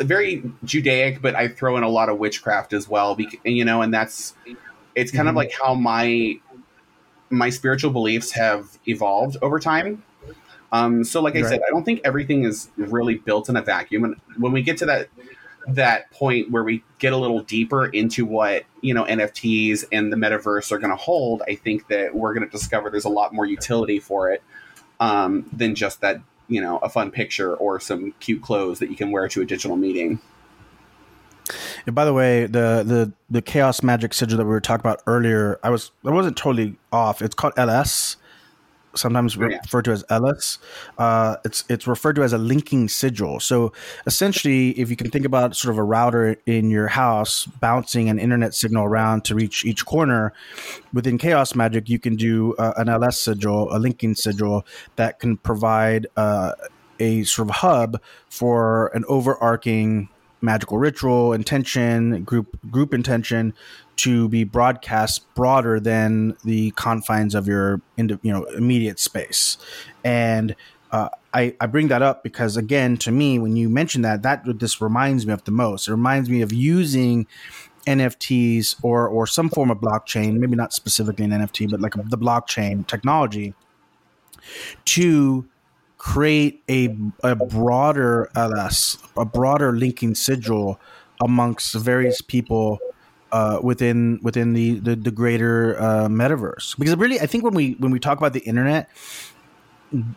very 0.01 0.43
Judaic, 0.65 1.23
but 1.23 1.35
I 1.35 1.49
throw 1.49 1.77
in 1.77 1.83
a 1.83 1.89
lot 1.89 2.09
of 2.09 2.19
witchcraft 2.19 2.73
as 2.73 2.89
well. 2.89 3.15
Because, 3.15 3.39
you 3.45 3.65
know, 3.65 3.83
and 3.83 3.93
that's 3.93 4.35
it's 4.95 5.11
kind 5.11 5.21
mm-hmm. 5.21 5.29
of 5.29 5.37
like 5.37 5.53
how 5.53 5.75
my 5.75 6.39
my 7.33 7.51
spiritual 7.51 7.91
beliefs 7.91 8.31
have 8.33 8.79
evolved 8.87 9.37
over 9.43 9.59
time. 9.59 10.03
Um, 10.71 11.03
so, 11.05 11.21
like 11.21 11.35
I 11.35 11.41
right. 11.41 11.49
said, 11.49 11.61
I 11.67 11.71
don't 11.71 11.85
think 11.85 12.01
everything 12.05 12.45
is 12.45 12.71
really 12.77 13.17
built 13.17 13.49
in 13.49 13.57
a 13.57 13.63
vacuum. 13.63 14.05
And 14.05 14.17
when 14.39 14.53
we 14.53 14.63
get 14.63 14.79
to 14.79 14.87
that 14.87 15.09
that 15.69 16.11
point 16.11 16.51
where 16.51 16.65
we 16.65 16.83
get 16.99 17.13
a 17.13 17.17
little 17.17 17.41
deeper 17.41 17.87
into 17.87 18.27
what 18.27 18.65
you 18.81 18.95
know 18.95 19.05
NFTs 19.05 19.85
and 19.93 20.13
the 20.13 20.17
metaverse 20.17 20.73
are 20.73 20.79
going 20.79 20.91
to 20.91 20.97
hold, 20.97 21.43
I 21.47 21.57
think 21.57 21.89
that 21.89 22.15
we're 22.15 22.35
going 22.35 22.47
to 22.47 22.51
discover 22.51 22.91
there's 22.91 23.05
a 23.05 23.11
lot 23.11 23.35
more 23.35 23.47
utility 23.47 23.99
for 23.99 24.31
it 24.31 24.43
um, 25.01 25.49
than 25.53 25.75
just 25.75 26.01
that 26.01 26.21
you 26.49 26.61
know 26.61 26.79
a 26.79 26.89
fun 26.89 27.11
picture 27.11 27.55
or 27.55 27.81
some 27.81 28.13
cute 28.21 28.43
clothes 28.43 28.79
that 28.79 28.91
you 28.91 28.97
can 28.97 29.11
wear 29.11 29.29
to 29.29 29.43
a 29.43 29.45
digital 29.45 29.77
meeting. 29.77 30.21
And 31.87 31.95
by 31.95 32.05
the 32.05 32.13
way, 32.13 32.47
the 32.47 32.83
the 32.85 33.13
the 33.31 33.43
chaos 33.43 33.83
magic 33.83 34.15
sigil 34.15 34.39
that 34.39 34.45
we 34.45 34.51
were 34.51 34.61
talking 34.61 34.83
about 34.83 35.03
earlier, 35.07 35.59
I 35.63 35.71
was 35.71 35.91
I 36.05 36.11
wasn't 36.11 36.37
totally 36.37 36.77
off. 36.93 37.23
It's 37.23 37.35
called 37.35 37.55
LS, 37.57 38.17
sometimes 38.95 39.37
yeah. 39.37 39.47
referred 39.47 39.85
to 39.87 39.93
as 39.93 40.05
LS. 40.11 40.59
Uh, 40.99 41.37
it's 41.45 41.65
it's 41.69 41.87
referred 41.87 42.17
to 42.17 42.23
as 42.23 42.33
a 42.33 42.39
linking 42.39 42.89
sigil. 42.89 43.41
So 43.41 43.73
essentially, 44.07 44.71
if 44.71 44.91
you 44.91 44.97
can 44.97 45.11
think 45.11 45.25
about 45.25 45.57
sort 45.57 45.75
of 45.75 45.79
a 45.79 45.83
router 45.83 46.37
in 46.47 46.71
your 46.71 46.89
house 46.89 47.47
bouncing 47.47 48.09
an 48.09 48.19
internet 48.19 48.55
signal 48.55 48.85
around 48.85 49.25
to 49.27 49.35
reach 49.35 49.65
each 49.65 49.85
corner, 49.85 50.33
within 50.93 51.19
Chaos 51.19 51.55
Magic, 51.55 51.89
you 51.89 51.99
can 51.99 52.17
do 52.17 52.55
uh, 52.55 52.75
an 52.77 52.89
LS 52.89 53.19
sigil, 53.19 53.75
a 53.75 53.79
linking 53.79 54.15
sigil 54.15 54.67
that 54.97 55.19
can 55.19 55.37
provide 55.37 56.07
uh, 56.17 56.53
a 57.01 57.25
sort 57.25 57.49
of 57.49 57.57
hub 57.57 58.01
for 58.29 58.89
an 58.95 59.05
overarching 59.09 60.09
magical 60.43 60.79
ritual 60.79 61.33
intention 61.33 62.25
group 62.25 62.59
group 62.71 62.93
intention 62.93 63.55
to 63.97 64.29
be 64.29 64.45
broadcast 64.45 65.33
broader 65.35 65.79
than 65.79 66.37
the 66.45 66.73
confines 66.73 67.35
of 67.35 67.47
your 67.47 67.81
you 67.97 68.19
know 68.23 68.45
immediate 68.45 68.99
space. 68.99 69.57
And 70.05 70.55
uh, 70.91 71.09
I, 71.33 71.55
I 71.61 71.67
bring 71.67 71.89
that 71.89 72.03
up 72.03 72.23
because 72.23 72.57
again 72.57 72.97
to 72.99 73.11
me 73.11 73.39
when 73.39 73.57
you 73.57 73.69
mention 73.69 74.03
that 74.03 74.23
that 74.23 74.45
this 74.59 74.81
reminds 74.81 75.27
me 75.27 75.33
of 75.33 75.45
the 75.45 75.53
most. 75.53 75.89
It 75.89 75.93
reminds 75.93 76.29
me 76.29 76.43
of 76.43 76.53
using 76.53 77.27
nfts 77.87 78.77
or 78.85 79.09
or 79.09 79.27
some 79.27 79.49
form 79.49 79.69
of 79.69 79.79
blockchain 79.79 80.35
maybe 80.35 80.55
not 80.55 80.73
specifically 80.73 81.25
an 81.25 81.33
nft 81.33 81.69
but 81.69 81.81
like 81.81 81.95
the 81.95 82.17
blockchain 82.17 82.87
technology 82.87 83.55
to 84.85 85.45
create 86.03 86.65
a, 86.69 86.89
a 87.23 87.37
broader 87.37 88.29
ls 88.35 88.99
a 89.17 89.25
broader 89.25 89.71
linking 89.71 90.17
sigil 90.17 90.81
amongst 91.23 91.77
various 91.77 92.21
people 92.21 92.81
uh, 93.31 93.61
within 93.63 94.19
within 94.21 94.53
the 94.53 94.81
the, 94.81 94.97
the 94.97 95.13
greater 95.13 95.81
uh, 95.81 96.09
metaverse. 96.09 96.77
Because 96.77 96.97
really, 96.97 97.21
I 97.21 97.27
think 97.27 97.45
when 97.45 97.55
we 97.55 97.75
when 97.75 97.93
we 97.93 98.01
talk 98.01 98.19
about 98.19 98.33
the 98.33 98.41
internet, 98.41 98.91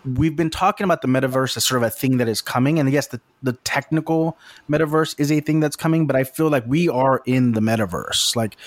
we've 0.04 0.36
been 0.36 0.50
talking 0.50 0.86
about 0.86 1.04
the 1.04 1.08
metaverse 1.08 1.56
as 1.56 1.64
sort 1.64 1.84
of 1.84 1.88
a 1.88 1.92
thing 1.92 2.18
that 2.18 2.28
is 2.28 2.42
coming, 2.42 2.80
and 2.80 2.92
yes, 2.92 3.06
the 3.06 3.22
the 3.44 3.54
technical 3.54 4.40
metaverse 4.68 5.14
is 5.20 5.32
a 5.32 5.40
thing 5.40 5.60
that's 5.60 5.76
coming. 5.76 6.08
But 6.08 6.16
I 6.16 6.24
feel 6.24 6.50
like 6.50 6.66
we 6.66 6.90
are 6.90 7.22
in 7.28 7.52
the 7.52 7.62
metaverse, 7.62 8.36
like. 8.36 8.58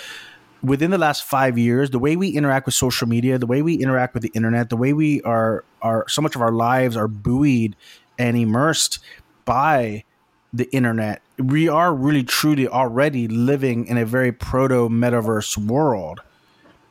Within 0.62 0.90
the 0.90 0.98
last 0.98 1.24
five 1.24 1.56
years, 1.56 1.90
the 1.90 1.98
way 1.98 2.16
we 2.16 2.30
interact 2.30 2.66
with 2.66 2.74
social 2.74 3.06
media, 3.06 3.38
the 3.38 3.46
way 3.46 3.62
we 3.62 3.74
interact 3.74 4.14
with 4.14 4.22
the 4.22 4.32
internet, 4.34 4.70
the 4.70 4.76
way 4.76 4.92
we 4.92 5.22
are 5.22 5.64
are 5.80 6.08
so 6.08 6.20
much 6.20 6.34
of 6.34 6.42
our 6.42 6.50
lives 6.50 6.96
are 6.96 7.06
buoyed 7.06 7.76
and 8.18 8.36
immersed 8.36 8.98
by 9.44 10.04
the 10.52 10.68
internet. 10.70 11.22
We 11.38 11.68
are 11.68 11.94
really 11.94 12.24
truly 12.24 12.66
already 12.66 13.28
living 13.28 13.86
in 13.86 13.96
a 13.96 14.04
very 14.04 14.32
proto 14.32 14.88
metaverse 14.88 15.56
world. 15.56 16.20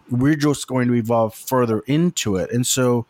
We're 0.10 0.36
just 0.36 0.68
going 0.68 0.88
to 0.88 0.94
evolve 0.94 1.36
further 1.36 1.82
into 1.82 2.38
it. 2.38 2.52
And 2.52 2.66
so 2.66 3.06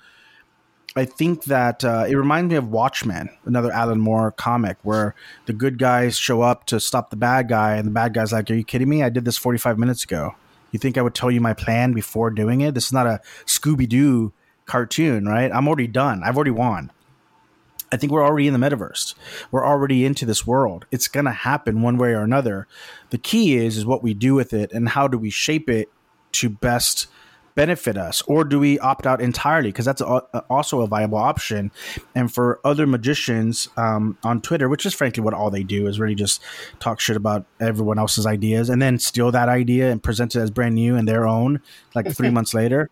I 0.96 1.06
think 1.06 1.44
that 1.44 1.86
uh, 1.86 2.06
it 2.10 2.16
reminds 2.16 2.50
me 2.50 2.56
of 2.56 2.72
Watchmen, 2.72 3.30
another 3.46 3.72
Alan 3.72 4.00
Moore 4.00 4.32
comic, 4.32 4.78
where 4.82 5.14
the 5.46 5.54
good 5.54 5.78
guys 5.78 6.18
show 6.18 6.42
up 6.42 6.66
to 6.66 6.80
stop 6.80 7.12
the 7.12 7.16
bad 7.16 7.48
guy, 7.48 7.76
and 7.76 7.86
the 7.86 7.92
bad 7.92 8.16
guy's 8.16 8.34
like, 8.34 8.50
Are 8.50 8.56
you 8.56 8.64
kidding 8.64 8.90
me? 8.90 9.04
I 9.04 9.10
did 9.10 9.24
this 9.24 9.38
45 9.38 9.78
minutes 9.78 10.04
ago. 10.04 10.34
You 10.72 10.80
think 10.80 10.98
I 10.98 11.02
would 11.02 11.16
tell 11.16 11.32
you 11.32 11.42
my 11.42 11.54
plan 11.54 11.94
before 11.94 12.30
doing 12.30 12.62
it? 12.62 12.74
This 12.74 12.88
is 12.88 12.94
not 12.94 13.08
a 13.08 13.22
Scooby 13.46 13.88
Doo 13.88 14.34
cartoon, 14.66 15.26
right? 15.26 15.52
I'm 15.52 15.68
already 15.68 15.88
done. 15.88 16.24
I've 16.24 16.36
already 16.36 16.52
won. 16.52 16.92
I 17.92 17.98
think 17.98 18.12
we're 18.12 18.26
already 18.26 18.48
in 18.48 18.54
the 18.54 18.60
metaverse. 18.60 19.16
We're 19.50 19.66
already 19.66 20.06
into 20.06 20.26
this 20.26 20.46
world. 20.46 20.86
It's 20.92 21.08
going 21.08 21.26
to 21.26 21.32
happen 21.32 21.82
one 21.82 21.98
way 21.98 22.10
or 22.10 22.22
another. 22.22 22.68
The 23.12 23.18
key 23.18 23.56
is 23.56 23.78
is 23.78 23.86
what 23.86 24.04
we 24.04 24.14
do 24.14 24.36
with 24.36 24.54
it 24.54 24.72
and 24.74 24.90
how 24.90 25.08
do 25.08 25.18
we 25.18 25.30
shape 25.30 25.70
it 25.70 25.90
to 26.34 26.50
best 26.50 27.08
benefit 27.58 27.98
us 27.98 28.22
or 28.28 28.44
do 28.44 28.60
we 28.60 28.78
opt 28.80 29.08
out 29.08 29.20
entirely? 29.20 29.70
Because 29.70 29.84
that's 29.84 30.00
a, 30.00 30.06
also 30.48 30.82
a 30.82 30.88
viable 30.88 31.18
option. 31.18 31.72
And 32.14 32.32
for 32.32 32.62
other 32.64 32.86
magicians 32.86 33.68
um, 33.76 34.18
on 34.24 34.42
twitter 34.42 34.70
which 34.70 34.86
is 34.86 34.94
frankly 34.94 35.24
what 35.24 35.34
all 35.34 35.50
they 35.50 35.64
do 35.64 35.88
is 35.88 36.00
really 36.00 36.16
just 36.16 36.42
talk 36.80 37.00
shit 37.00 37.18
about 37.18 37.46
everyone 37.60 37.98
else's 37.98 38.28
ideas 38.28 38.70
and 38.70 38.80
then 38.80 39.00
steal 39.00 39.32
that 39.32 39.50
idea 39.50 39.92
and 39.92 40.04
present 40.04 40.36
it 40.36 40.40
as 40.40 40.52
brand 40.52 40.76
new 40.76 40.96
and 40.96 41.08
their 41.08 41.26
own 41.26 41.60
like 41.96 42.08
three 42.16 42.30
months 42.38 42.54
later. 42.54 42.90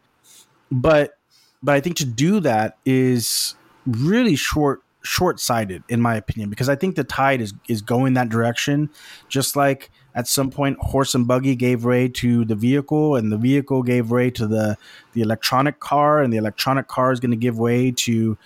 But 0.72 1.18
but 1.61 1.76
i 1.76 1.80
think 1.80 1.95
to 1.97 2.05
do 2.05 2.39
that 2.39 2.78
is 2.86 3.55
really 3.86 4.36
short 4.36 4.82
short 5.05 5.39
sighted 5.39 5.84
in 5.88 6.01
my 6.01 6.16
opinion 6.16 6.49
because 6.49 6.68
I 6.68 6.76
think 6.76 6.95
the 6.95 7.03
tide 7.03 7.41
is 7.41 7.53
is 7.70 7.82
going 7.82 8.16
that 8.16 8.30
direction. 8.30 8.89
Just 9.30 9.55
like 9.55 9.91
at 10.16 10.28
some 10.28 10.49
point, 10.49 10.78
horse 10.80 11.13
and 11.13 11.28
buggy 11.28 11.55
gave 11.55 11.84
way 11.84 12.07
to 12.07 12.45
the 12.45 12.55
vehicle, 12.55 13.18
and 13.18 13.32
the 13.32 13.38
vehicle 13.38 13.84
gave 13.84 14.09
way 14.09 14.32
to 14.32 14.47
the 14.47 14.78
the 15.13 15.22
electronic 15.22 15.80
car, 15.80 16.22
and 16.22 16.32
the 16.34 16.38
electronic 16.38 16.88
car 16.88 17.11
is 17.11 17.20
going 17.20 17.32
to 17.32 17.38
give 17.38 17.59
way 17.59 17.91
to 17.91 18.38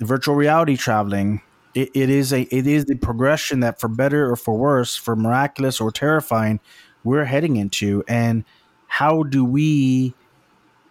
virtual 0.00 0.34
reality 0.34 0.76
traveling. 0.76 1.40
It, 1.74 1.90
it 1.94 2.10
is 2.10 2.32
a 2.32 2.42
it 2.42 2.66
is 2.66 2.84
the 2.84 2.96
progression 2.96 3.60
that, 3.60 3.80
for 3.80 3.88
better 3.88 4.30
or 4.30 4.36
for 4.36 4.56
worse, 4.56 4.94
for 4.94 5.16
miraculous 5.16 5.80
or 5.80 5.90
terrifying, 5.90 6.60
we're 7.02 7.24
heading 7.24 7.56
into. 7.56 8.04
And 8.06 8.44
how 8.86 9.22
do 9.22 9.44
we 9.44 10.14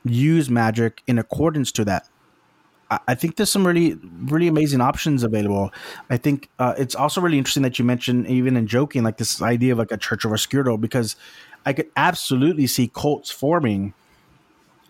use 0.04 0.50
magic 0.50 1.02
in 1.08 1.20
accordance 1.20 1.72
to 1.74 1.86
that? 1.86 2.10
I 3.08 3.16
think 3.16 3.36
there's 3.36 3.52
some 3.52 3.66
really, 3.66 3.98
really 4.24 4.48
amazing 4.48 4.82
options 4.82 5.24
available. 5.24 5.72
I 6.10 6.18
think 6.18 6.50
uh, 6.60 6.74
it's 6.78 6.96
also 6.96 7.22
really 7.22 7.38
interesting 7.38 7.64
that 7.64 7.80
you 7.80 7.86
mentioned, 7.86 8.28
even 8.28 8.58
in 8.58 8.68
joking, 8.68 9.04
like 9.04 9.18
this 9.18 9.42
idea 9.42 9.74
of 9.74 9.80
like 9.80 9.92
a 9.92 9.98
Church 9.98 10.26
of 10.26 10.32
Oscuro, 10.32 10.78
because 10.78 11.16
I 11.66 11.74
could 11.74 11.90
absolutely 11.96 12.68
see 12.68 12.92
cults 12.94 13.32
forming 13.32 13.94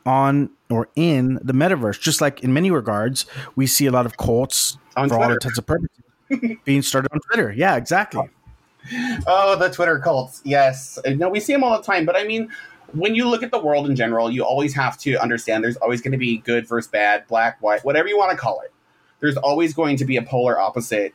on 0.06 0.49
or 0.70 0.89
in 0.95 1.39
the 1.43 1.54
metaverse. 1.54 1.99
Just 1.99 2.22
like 2.22 2.43
in 2.43 2.54
many 2.54 2.72
regards, 2.72 3.26
we 3.56 3.68
see 3.68 3.86
a 3.86 3.91
lot 3.91 4.06
of 4.06 4.18
cults 4.18 4.78
on 4.95 5.10
for 5.10 5.16
Twitter. 5.16 5.26
all 5.26 5.34
intents 5.34 5.58
and 5.58 5.68
purposes 5.68 6.58
being 6.66 6.82
started 6.82 7.12
on 7.14 7.20
Twitter. 7.22 7.51
Yeah, 7.51 7.76
exactly. 7.76 8.30
Oh, 9.28 9.56
the 9.56 9.70
Twitter 9.70 9.99
cults. 9.99 10.41
Yes. 10.43 10.99
No, 11.06 11.30
we 11.30 11.39
see 11.39 11.54
them 11.54 11.64
all 11.64 11.78
the 11.78 11.84
time. 11.84 12.06
But 12.06 12.16
I 12.16 12.26
mean, 12.26 12.49
when 12.94 13.16
you 13.16 13.28
look 13.28 13.44
at 13.44 13.52
the 13.52 13.60
world 13.60 13.88
in 13.89 13.96
general, 13.96 14.32
you 14.32 14.44
always 14.44 14.74
have 14.76 14.98
to 15.00 15.16
understand 15.18 15.64
there's 15.64 15.78
always 15.78 16.02
going 16.02 16.12
to 16.12 16.18
be 16.18 16.38
good 16.38 16.68
versus 16.68 16.89
bad, 16.89 17.28
black, 17.28 17.62
white, 17.62 17.84
whatever 17.84 18.08
you 18.08 18.18
want 18.18 18.32
to 18.32 18.38
call 18.38 18.62
it. 18.62 18.72
There's 19.20 19.38
always 19.38 19.74
going 19.74 19.98
to 19.98 20.06
be 20.06 20.18
a 20.18 20.22
polar 20.22 20.60
opposite 20.60 21.14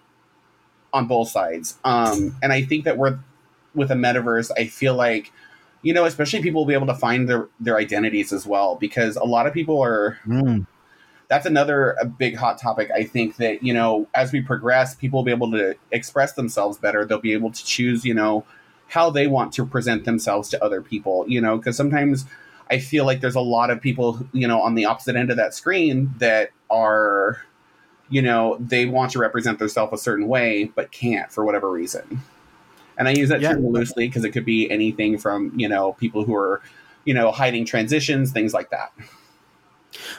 on 0.93 1.07
both 1.07 1.29
sides. 1.29 1.79
Um, 1.85 2.37
and 2.43 2.53
I 2.53 2.63
think 2.63 2.85
that 2.85 2.97
we're 2.97 3.19
with 3.75 3.91
a 3.91 3.95
metaverse, 3.95 4.51
I 4.57 4.67
feel 4.67 4.95
like, 4.95 5.33
you 5.83 5.93
know, 5.93 6.05
especially 6.05 6.43
people 6.43 6.63
will 6.63 6.67
be 6.67 6.75
able 6.75 6.87
to 6.87 6.95
find 6.95 7.29
their, 7.29 7.49
their 7.61 7.77
identities 7.77 8.33
as 8.33 8.47
well, 8.47 8.77
because 8.77 9.17
a 9.17 9.25
lot 9.25 9.47
of 9.47 9.53
people 9.55 9.81
are. 9.83 10.19
Mm. 10.27 10.67
That's 11.29 11.45
another 11.45 11.95
a 12.01 12.07
big 12.07 12.37
hot 12.37 12.59
topic. 12.59 12.91
I 12.91 13.05
think 13.05 13.37
that, 13.37 13.63
you 13.63 13.75
know, 13.75 14.09
as 14.15 14.33
we 14.33 14.41
progress, 14.41 14.95
people 14.95 15.19
will 15.19 15.25
be 15.25 15.31
able 15.31 15.51
to 15.53 15.75
express 15.93 16.33
themselves 16.33 16.79
better. 16.79 17.05
They'll 17.05 17.21
be 17.21 17.35
able 17.35 17.53
to 17.53 17.65
choose, 17.67 18.03
you 18.03 18.15
know, 18.15 18.47
how 18.89 19.11
they 19.11 19.27
want 19.27 19.53
to 19.53 19.67
present 19.67 20.05
themselves 20.05 20.49
to 20.49 20.65
other 20.65 20.81
people, 20.81 21.25
you 21.29 21.41
know, 21.41 21.57
because 21.57 21.77
sometimes 21.77 22.25
I 22.71 22.79
feel 22.79 23.05
like 23.05 23.21
there's 23.21 23.35
a 23.35 23.41
lot 23.41 23.71
of 23.71 23.81
people, 23.81 24.27
you 24.33 24.49
know, 24.49 24.61
on 24.61 24.75
the 24.75 24.87
opposite 24.87 25.15
end 25.15 25.31
of 25.31 25.37
that 25.37 25.55
screen 25.55 26.15
that 26.19 26.51
are, 26.71 27.43
you 28.09 28.23
know, 28.23 28.57
they 28.59 28.87
want 28.87 29.13
to 29.13 29.19
represent 29.19 29.59
themselves 29.59 29.93
a 29.93 30.03
certain 30.03 30.27
way, 30.27 30.65
but 30.75 30.91
can't 30.91 31.31
for 31.31 31.45
whatever 31.45 31.71
reason. 31.71 32.23
And 32.97 33.07
I 33.07 33.13
use 33.13 33.29
that 33.29 33.41
yeah. 33.41 33.53
term 33.53 33.69
loosely 33.69 34.09
because 34.09 34.25
it 34.25 34.31
could 34.31 34.45
be 34.45 34.71
anything 34.71 35.19
from, 35.19 35.53
you 35.57 35.69
know, 35.69 35.93
people 35.93 36.25
who 36.25 36.35
are, 36.35 36.63
you 37.05 37.15
know, 37.15 37.31
hiding 37.31 37.65
transitions, 37.65 38.33
things 38.33 38.53
like 38.53 38.71
that. 38.71 38.93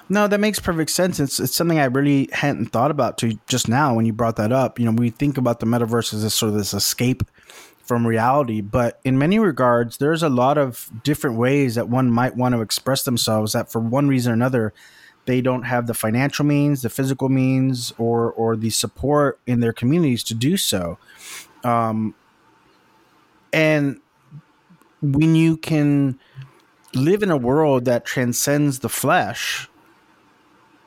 No, 0.08 0.28
that 0.28 0.40
makes 0.40 0.60
perfect 0.60 0.90
sense. 0.92 1.20
It's 1.20 1.40
it's 1.40 1.56
something 1.56 1.80
I 1.80 1.86
really 1.86 2.30
hadn't 2.32 2.68
thought 2.68 2.90
about 2.90 3.18
to 3.20 3.38
just 3.48 3.68
now 3.68 3.94
when 3.94 4.06
you 4.06 4.14
brought 4.14 4.38
that 4.38 4.52
up. 4.52 4.80
You 4.80 4.86
know, 4.86 4.92
we 4.92 5.10
think 5.10 5.38
about 5.38 5.60
the 5.60 5.66
metaverse 5.66 6.14
as 6.14 6.24
this 6.24 6.34
sort 6.34 6.52
of 6.52 6.58
this 6.58 6.74
escape 6.74 7.24
from 7.90 8.06
reality, 8.06 8.62
but 8.62 9.00
in 9.04 9.18
many 9.18 9.40
regards, 9.40 9.98
there's 9.98 10.22
a 10.22 10.30
lot 10.30 10.60
of 10.60 10.92
different 11.04 11.38
ways 11.38 11.74
that 11.74 11.90
one 11.90 12.12
might 12.12 12.36
want 12.36 12.54
to 12.54 12.62
express 12.62 13.02
themselves 13.02 13.54
that 13.54 13.72
for 13.72 13.80
one 13.80 14.08
reason 14.08 14.32
or 14.32 14.36
another 14.36 14.74
they 15.26 15.42
don't 15.42 15.64
have 15.64 15.88
the 15.88 15.96
financial 15.96 16.46
means, 16.46 16.84
the 16.84 16.90
physical 16.92 17.30
means, 17.30 17.92
or 17.98 18.32
or 18.32 18.56
the 18.56 18.70
support 18.70 19.40
in 19.48 19.60
their 19.60 19.74
communities 19.74 20.24
to 20.26 20.36
do 20.36 20.56
so. 20.56 21.00
Um, 21.64 22.14
and 23.52 24.00
when 25.02 25.34
you 25.34 25.58
can 25.58 26.20
live 26.94 27.24
in 27.24 27.32
a 27.32 27.38
world 27.38 27.86
that 27.86 28.06
transcends 28.06 28.80
the 28.80 28.90
flesh 28.90 29.68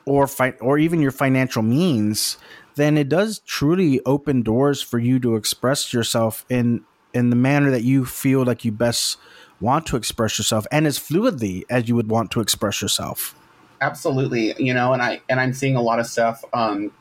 or 0.05 0.25
fi- 0.25 0.57
or 0.61 0.77
even 0.77 1.01
your 1.01 1.11
financial 1.11 1.63
means, 1.63 2.37
then 2.75 2.97
it 2.97 3.09
does 3.09 3.39
truly 3.39 3.99
open 4.05 4.41
doors 4.41 4.81
for 4.81 4.99
you 4.99 5.19
to 5.19 5.35
express 5.35 5.91
yourself 5.91 6.45
in 6.49 6.85
in 7.13 7.29
the 7.29 7.35
manner 7.35 7.71
that 7.71 7.83
you 7.83 8.05
feel 8.05 8.43
like 8.43 8.65
you 8.65 8.71
best 8.71 9.17
want 9.59 9.85
to 9.87 9.95
express 9.95 10.37
yourself 10.37 10.67
and 10.71 10.85
as 10.85 10.99
fluidly 10.99 11.63
as 11.69 11.87
you 11.87 11.95
would 11.95 12.09
want 12.09 12.31
to 12.31 12.41
express 12.41 12.81
yourself. 12.81 13.35
Absolutely, 13.81 14.53
you 14.57 14.73
know, 14.73 14.93
and 14.93 15.01
I 15.01 15.21
and 15.29 15.39
I'm 15.39 15.53
seeing 15.53 15.75
a 15.75 15.81
lot 15.81 15.99
of 15.99 16.07
stuff 16.07 16.43
um 16.53 16.91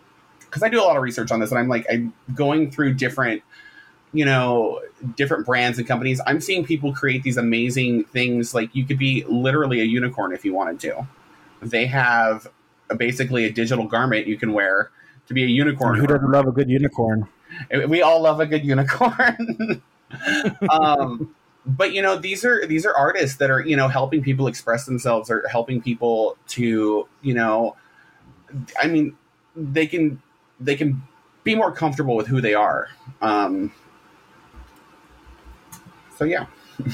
because 0.40 0.62
I 0.62 0.68
do 0.68 0.80
a 0.80 0.84
lot 0.84 0.96
of 0.96 1.02
research 1.02 1.30
on 1.30 1.40
this 1.40 1.50
and 1.50 1.58
I'm 1.58 1.68
like 1.68 1.86
I'm 1.90 2.12
going 2.34 2.70
through 2.70 2.94
different 2.94 3.42
you 4.12 4.24
know 4.24 4.80
different 5.16 5.46
brands 5.46 5.78
and 5.78 5.86
companies. 5.86 6.20
I'm 6.26 6.40
seeing 6.40 6.64
people 6.64 6.92
create 6.92 7.22
these 7.22 7.36
amazing 7.36 8.04
things 8.04 8.54
like 8.54 8.74
you 8.74 8.84
could 8.84 8.98
be 8.98 9.24
literally 9.28 9.80
a 9.80 9.84
unicorn 9.84 10.32
if 10.32 10.44
you 10.44 10.54
wanted 10.54 10.80
to. 10.80 11.06
They 11.62 11.86
have 11.86 12.48
a, 12.90 12.94
basically 12.94 13.44
a 13.44 13.50
digital 13.50 13.86
garment 13.86 14.26
you 14.26 14.36
can 14.36 14.52
wear 14.52 14.90
to 15.28 15.34
be 15.34 15.42
a 15.44 15.46
unicorn 15.46 15.98
who 15.98 16.06
doesn't 16.06 16.30
love 16.30 16.46
a 16.46 16.52
good 16.52 16.68
unicorn? 16.68 17.28
We 17.88 18.02
all 18.02 18.22
love 18.22 18.40
a 18.40 18.46
good 18.46 18.64
unicorn 18.64 19.82
um, 20.70 21.34
but 21.64 21.92
you 21.92 22.02
know 22.02 22.16
these 22.16 22.44
are 22.44 22.66
these 22.66 22.84
are 22.86 22.96
artists 22.96 23.36
that 23.38 23.50
are 23.50 23.60
you 23.60 23.76
know 23.76 23.88
helping 23.88 24.22
people 24.22 24.46
express 24.46 24.86
themselves 24.86 25.30
or 25.30 25.46
helping 25.48 25.80
people 25.80 26.36
to 26.48 27.08
you 27.22 27.34
know 27.34 27.76
i 28.80 28.86
mean 28.86 29.16
they 29.56 29.86
can 29.86 30.20
they 30.60 30.76
can 30.76 31.02
be 31.44 31.54
more 31.54 31.72
comfortable 31.72 32.16
with 32.16 32.26
who 32.26 32.40
they 32.40 32.54
are 32.54 32.88
um, 33.20 33.72
so 36.22 36.24
yeah. 36.24 36.46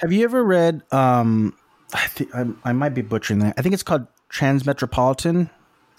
Have 0.00 0.12
you 0.12 0.24
ever 0.24 0.42
read? 0.44 0.82
Um, 0.92 1.56
I 1.92 2.06
think 2.08 2.34
I, 2.34 2.46
I 2.64 2.72
might 2.72 2.90
be 2.90 3.02
butchering 3.02 3.40
that. 3.40 3.54
I 3.56 3.62
think 3.62 3.72
it's 3.72 3.82
called 3.82 4.06
Transmetropolitan 4.30 5.50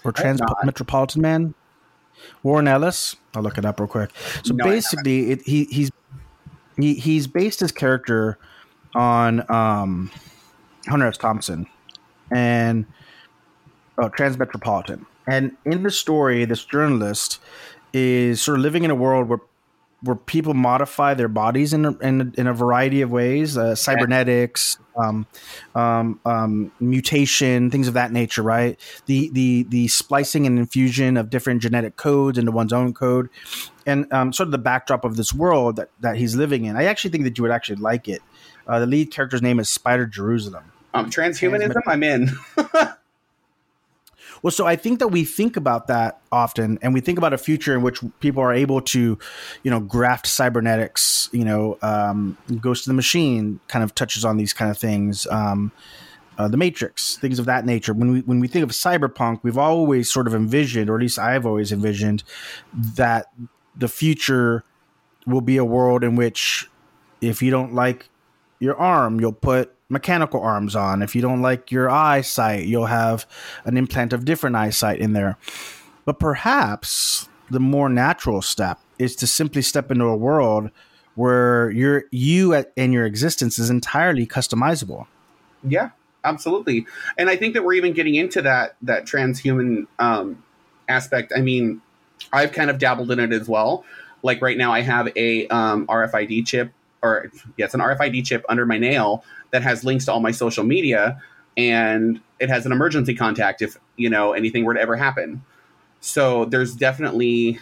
or 0.04 0.12
trans 0.12 0.40
metropolitan 0.64 1.22
Man. 1.22 1.54
Warren 2.42 2.68
Ellis. 2.68 3.16
I'll 3.34 3.42
look 3.42 3.56
it 3.56 3.64
up 3.64 3.80
real 3.80 3.88
quick. 3.88 4.10
So 4.44 4.54
no, 4.54 4.64
basically, 4.64 5.30
it, 5.30 5.42
he 5.42 5.64
he's 5.64 5.90
he, 6.82 6.94
he's 6.94 7.26
based 7.26 7.60
his 7.60 7.72
character 7.72 8.38
on 8.94 9.50
um, 9.50 10.10
Hunter 10.86 11.06
S. 11.06 11.16
Thompson 11.16 11.66
and 12.30 12.86
oh, 13.98 14.08
Transmetropolitan. 14.08 15.06
And 15.26 15.56
in 15.64 15.82
the 15.82 15.90
story, 15.90 16.44
this 16.44 16.64
journalist 16.64 17.38
is 17.92 18.40
sort 18.40 18.58
of 18.58 18.62
living 18.62 18.84
in 18.84 18.90
a 18.90 18.94
world 18.94 19.28
where 19.28 19.40
where 20.02 20.16
people 20.16 20.54
modify 20.54 21.12
their 21.14 21.28
bodies 21.28 21.72
in 21.72 21.84
a, 21.84 21.98
in, 21.98 22.34
in 22.38 22.46
a 22.46 22.54
variety 22.54 23.02
of 23.02 23.10
ways, 23.10 23.58
uh, 23.58 23.74
cybernetics, 23.74 24.78
um, 24.96 25.26
um, 25.74 26.18
um, 26.24 26.72
mutation, 26.80 27.70
things 27.70 27.86
of 27.86 27.94
that 27.94 28.10
nature, 28.10 28.42
right? 28.42 28.80
The 29.06 29.30
the 29.30 29.64
the 29.64 29.88
splicing 29.88 30.46
and 30.46 30.58
infusion 30.58 31.16
of 31.16 31.28
different 31.28 31.60
genetic 31.60 31.96
codes 31.96 32.38
into 32.38 32.50
one's 32.50 32.72
own 32.72 32.94
code, 32.94 33.28
and 33.90 34.12
um, 34.12 34.32
sort 34.32 34.46
of 34.46 34.52
the 34.52 34.58
backdrop 34.58 35.04
of 35.04 35.16
this 35.16 35.34
world 35.34 35.76
that 35.76 35.90
that 36.00 36.16
he's 36.16 36.36
living 36.36 36.64
in. 36.64 36.76
I 36.76 36.84
actually 36.84 37.10
think 37.10 37.24
that 37.24 37.36
you 37.36 37.42
would 37.42 37.50
actually 37.50 37.76
like 37.76 38.08
it. 38.08 38.22
Uh, 38.66 38.78
the 38.78 38.86
lead 38.86 39.10
character's 39.10 39.42
name 39.42 39.58
is 39.58 39.68
Spider 39.68 40.06
Jerusalem. 40.06 40.64
Um, 40.94 41.10
transhumanism, 41.10 41.82
I'm 41.86 42.02
in. 42.02 42.30
Well, 44.42 44.50
so 44.50 44.66
I 44.66 44.76
think 44.76 45.00
that 45.00 45.08
we 45.08 45.24
think 45.24 45.56
about 45.56 45.86
that 45.88 46.20
often, 46.32 46.78
and 46.82 46.94
we 46.94 47.00
think 47.00 47.18
about 47.18 47.32
a 47.32 47.38
future 47.38 47.74
in 47.74 47.82
which 47.82 48.00
people 48.20 48.42
are 48.42 48.52
able 48.52 48.80
to, 48.82 49.18
you 49.62 49.70
know, 49.70 49.80
graft 49.80 50.26
cybernetics. 50.26 51.28
You 51.32 51.44
know, 51.44 51.78
um, 51.82 52.38
Ghost 52.60 52.86
of 52.86 52.90
the 52.90 52.94
Machine 52.94 53.60
kind 53.68 53.84
of 53.84 53.94
touches 53.94 54.24
on 54.24 54.36
these 54.36 54.52
kind 54.52 54.70
of 54.70 54.78
things. 54.78 55.26
Um, 55.26 55.72
uh, 56.38 56.48
the 56.48 56.56
Matrix, 56.56 57.18
things 57.18 57.38
of 57.38 57.44
that 57.46 57.66
nature. 57.66 57.92
When 57.92 58.12
we 58.12 58.20
when 58.20 58.40
we 58.40 58.48
think 58.48 58.62
of 58.62 58.70
cyberpunk, 58.70 59.40
we've 59.42 59.58
always 59.58 60.10
sort 60.10 60.26
of 60.26 60.34
envisioned, 60.34 60.88
or 60.88 60.96
at 60.96 61.02
least 61.02 61.18
I've 61.18 61.44
always 61.44 61.70
envisioned, 61.70 62.22
that 62.72 63.26
the 63.76 63.88
future 63.88 64.64
will 65.26 65.40
be 65.40 65.56
a 65.56 65.64
world 65.64 66.04
in 66.04 66.16
which, 66.16 66.68
if 67.20 67.42
you 67.42 67.50
don't 67.50 67.74
like 67.74 68.08
your 68.58 68.76
arm, 68.76 69.20
you'll 69.20 69.32
put 69.32 69.74
mechanical 69.88 70.40
arms 70.40 70.76
on. 70.76 71.02
If 71.02 71.14
you 71.14 71.22
don't 71.22 71.42
like 71.42 71.70
your 71.70 71.90
eyesight, 71.90 72.66
you'll 72.66 72.86
have 72.86 73.26
an 73.64 73.76
implant 73.76 74.12
of 74.12 74.24
different 74.24 74.56
eyesight 74.56 75.00
in 75.00 75.12
there. 75.12 75.36
But 76.04 76.18
perhaps 76.18 77.28
the 77.50 77.60
more 77.60 77.88
natural 77.88 78.42
step 78.42 78.80
is 78.98 79.16
to 79.16 79.26
simply 79.26 79.62
step 79.62 79.90
into 79.90 80.04
a 80.04 80.16
world 80.16 80.70
where 81.16 81.70
your 81.70 82.04
you 82.10 82.54
and 82.54 82.92
your 82.92 83.04
existence 83.04 83.58
is 83.58 83.68
entirely 83.68 84.26
customizable. 84.26 85.06
Yeah, 85.62 85.90
absolutely. 86.24 86.86
And 87.18 87.28
I 87.28 87.36
think 87.36 87.54
that 87.54 87.64
we're 87.64 87.74
even 87.74 87.92
getting 87.92 88.14
into 88.14 88.40
that 88.42 88.76
that 88.82 89.04
transhuman 89.04 89.86
um, 89.98 90.42
aspect. 90.88 91.32
I 91.36 91.40
mean, 91.40 91.82
I've 92.32 92.52
kind 92.52 92.70
of 92.70 92.78
dabbled 92.78 93.10
in 93.10 93.18
it 93.18 93.32
as 93.32 93.48
well. 93.48 93.84
Like 94.22 94.42
right 94.42 94.56
now, 94.56 94.72
I 94.72 94.80
have 94.80 95.08
a 95.16 95.46
um, 95.48 95.86
RFID 95.86 96.46
chip, 96.46 96.72
or 97.02 97.30
yeah, 97.56 97.64
it's 97.64 97.74
an 97.74 97.80
RFID 97.80 98.24
chip 98.24 98.44
under 98.48 98.66
my 98.66 98.78
nail 98.78 99.24
that 99.50 99.62
has 99.62 99.84
links 99.84 100.04
to 100.04 100.12
all 100.12 100.20
my 100.20 100.30
social 100.30 100.64
media 100.64 101.20
and 101.56 102.20
it 102.38 102.48
has 102.48 102.66
an 102.66 102.72
emergency 102.72 103.14
contact 103.14 103.62
if 103.62 103.76
you 103.96 104.08
know 104.08 104.32
anything 104.32 104.64
were 104.64 104.74
to 104.74 104.80
ever 104.80 104.96
happen. 104.96 105.44
So 106.00 106.46
there's 106.46 106.74
definitely 106.74 107.58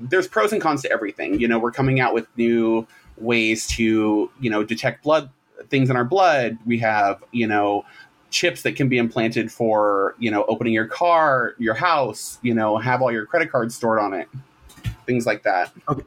there's 0.00 0.26
pros 0.26 0.52
and 0.52 0.60
cons 0.60 0.82
to 0.82 0.90
everything. 0.90 1.40
You 1.40 1.48
know 1.48 1.58
we're 1.58 1.72
coming 1.72 2.00
out 2.00 2.14
with 2.14 2.26
new 2.36 2.86
ways 3.16 3.66
to 3.68 4.30
you 4.40 4.50
know 4.50 4.64
detect 4.64 5.02
blood 5.04 5.30
things 5.68 5.90
in 5.90 5.96
our 5.96 6.04
blood. 6.04 6.58
We 6.66 6.78
have 6.78 7.22
you 7.32 7.46
know 7.46 7.84
chips 8.30 8.62
that 8.62 8.76
can 8.76 8.88
be 8.88 8.98
implanted 8.98 9.50
for 9.50 10.14
you 10.18 10.30
know 10.30 10.44
opening 10.48 10.72
your 10.72 10.86
car 10.86 11.54
your 11.58 11.74
house 11.74 12.38
you 12.42 12.52
know 12.52 12.76
have 12.76 13.00
all 13.00 13.10
your 13.10 13.24
credit 13.24 13.50
cards 13.50 13.74
stored 13.74 13.98
on 13.98 14.12
it 14.12 14.28
things 15.06 15.26
like 15.26 15.42
that 15.42 15.72
okay 15.88 16.04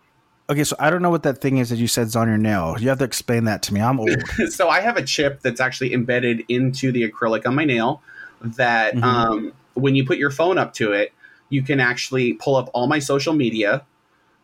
Okay, 0.52 0.66
so 0.66 0.76
I 0.80 0.90
don't 0.90 1.02
know 1.02 1.10
what 1.10 1.24
that 1.24 1.40
thing 1.40 1.60
is 1.60 1.70
that 1.70 1.78
you 1.78 1.88
said 1.88 2.08
is 2.08 2.16
on 2.18 2.28
your 2.28 2.38
nail. 2.38 2.76
You 2.78 2.90
have 2.90 2.98
to 2.98 3.06
explain 3.06 3.46
that 3.46 3.62
to 3.64 3.74
me. 3.74 3.80
I'm 3.80 4.02
old. 4.02 4.22
so 4.50 4.68
I 4.68 4.82
have 4.82 4.98
a 4.98 5.02
chip 5.02 5.40
that's 5.40 5.62
actually 5.62 5.94
embedded 5.94 6.44
into 6.50 6.92
the 6.92 7.10
acrylic 7.10 7.46
on 7.48 7.56
my 7.56 7.64
nail 7.64 8.02
that 8.42 8.96
mm-hmm. 8.96 9.04
um, 9.04 9.54
when 9.76 9.96
you 9.96 10.06
put 10.06 10.18
your 10.18 10.30
phone 10.30 10.58
up 10.58 10.74
to 10.74 10.92
it, 10.92 11.14
you 11.48 11.62
can 11.62 11.80
actually 11.80 12.34
pull 12.34 12.58
up 12.58 12.70
all 12.74 12.88
my 12.88 13.00
social 13.00 13.34
media. 13.34 13.86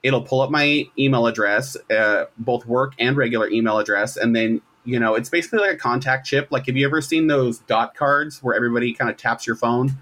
It'll 0.02 0.22
pull 0.22 0.40
up 0.40 0.50
my 0.50 0.86
email 0.98 1.28
address, 1.28 1.76
uh, 1.90 2.26
both 2.38 2.66
work 2.66 2.94
and 2.98 3.18
regular 3.18 3.50
email 3.50 3.78
address, 3.78 4.16
and 4.16 4.34
then 4.34 4.62
you 4.88 5.00
know 5.00 5.16
it's 5.16 5.30
basically 5.30 5.60
like 5.60 5.74
a 5.74 5.78
contact 5.78 6.26
chip. 6.26 6.48
Like, 6.50 6.66
have 6.68 6.78
you 6.78 6.86
ever 6.86 7.02
seen 7.02 7.28
those 7.28 7.60
dot 7.60 7.94
cards 7.94 8.42
where 8.42 8.56
everybody 8.56 8.94
kind 8.94 9.12
of 9.12 9.18
taps 9.18 9.46
your 9.46 9.58
phone 9.58 9.98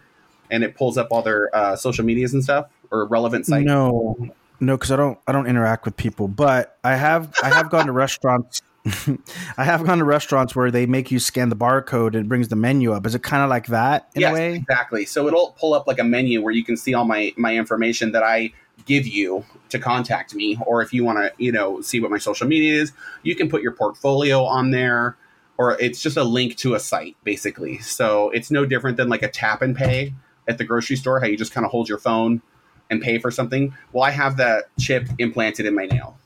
and 0.51 0.63
it 0.63 0.75
pulls 0.75 0.97
up 0.97 1.07
all 1.09 1.23
their 1.23 1.53
uh, 1.53 1.75
social 1.75 2.05
medias 2.05 2.33
and 2.33 2.43
stuff 2.43 2.69
or 2.91 3.05
relevant 3.07 3.47
sites? 3.47 3.65
No, 3.65 4.15
no, 4.59 4.77
because 4.77 4.91
I 4.91 4.95
don't 4.95 5.17
I 5.27 5.31
don't 5.31 5.47
interact 5.47 5.85
with 5.85 5.97
people, 5.97 6.27
but 6.27 6.77
I 6.83 6.95
have 6.95 7.33
I 7.43 7.49
have 7.49 7.71
gone 7.71 7.87
to 7.87 7.91
restaurants. 8.05 8.61
I 9.57 9.63
have 9.63 9.83
gone 9.83 9.97
to 9.97 10.03
restaurants 10.03 10.55
where 10.55 10.69
they 10.69 10.85
make 10.85 11.09
you 11.09 11.17
scan 11.17 11.49
the 11.49 11.55
barcode 11.55 12.09
and 12.09 12.17
it 12.17 12.29
brings 12.29 12.49
the 12.49 12.55
menu 12.55 12.93
up. 12.93 13.07
Is 13.07 13.15
it 13.15 13.23
kind 13.23 13.41
of 13.41 13.49
like 13.49 13.65
that 13.67 14.11
in 14.13 14.21
yes, 14.21 14.29
a 14.29 14.33
way? 14.35 14.55
Exactly. 14.57 15.05
So 15.05 15.27
it'll 15.27 15.55
pull 15.57 15.73
up 15.73 15.87
like 15.87 15.97
a 15.97 16.03
menu 16.03 16.43
where 16.43 16.53
you 16.53 16.63
can 16.63 16.77
see 16.77 16.93
all 16.93 17.05
my 17.05 17.33
my 17.35 17.55
information 17.55 18.11
that 18.11 18.21
I 18.21 18.51
give 18.85 19.07
you 19.07 19.45
to 19.69 19.79
contact 19.79 20.35
me, 20.35 20.57
or 20.65 20.81
if 20.81 20.93
you 20.93 21.03
want 21.03 21.17
to, 21.17 21.31
you 21.37 21.51
know, 21.51 21.81
see 21.81 21.99
what 21.99 22.11
my 22.11 22.17
social 22.17 22.47
media 22.47 22.81
is, 22.81 22.91
you 23.23 23.35
can 23.35 23.49
put 23.49 23.61
your 23.61 23.71
portfolio 23.71 24.43
on 24.43 24.71
there, 24.71 25.17
or 25.57 25.79
it's 25.79 26.01
just 26.01 26.17
a 26.17 26.23
link 26.23 26.55
to 26.57 26.75
a 26.75 26.79
site 26.79 27.15
basically. 27.23 27.79
So 27.79 28.29
it's 28.31 28.51
no 28.51 28.65
different 28.65 28.97
than 28.97 29.09
like 29.09 29.23
a 29.23 29.29
tap 29.29 29.61
and 29.61 29.75
pay 29.75 30.13
at 30.47 30.57
the 30.57 30.63
grocery 30.63 30.95
store, 30.95 31.19
how 31.19 31.27
you 31.27 31.37
just 31.37 31.53
kind 31.53 31.65
of 31.65 31.71
hold 31.71 31.89
your 31.89 31.97
phone 31.97 32.41
and 32.89 33.01
pay 33.01 33.17
for 33.17 33.31
something. 33.31 33.73
Well, 33.91 34.03
I 34.03 34.11
have 34.11 34.37
that 34.37 34.65
chip 34.79 35.07
implanted 35.17 35.65
in 35.65 35.73
my 35.73 35.85
nail. 35.85 36.17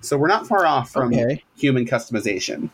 So 0.00 0.16
we're 0.16 0.28
not 0.28 0.46
far 0.46 0.66
off 0.66 0.90
from 0.90 1.12
okay. 1.12 1.42
human 1.56 1.86
customization. 1.86 2.70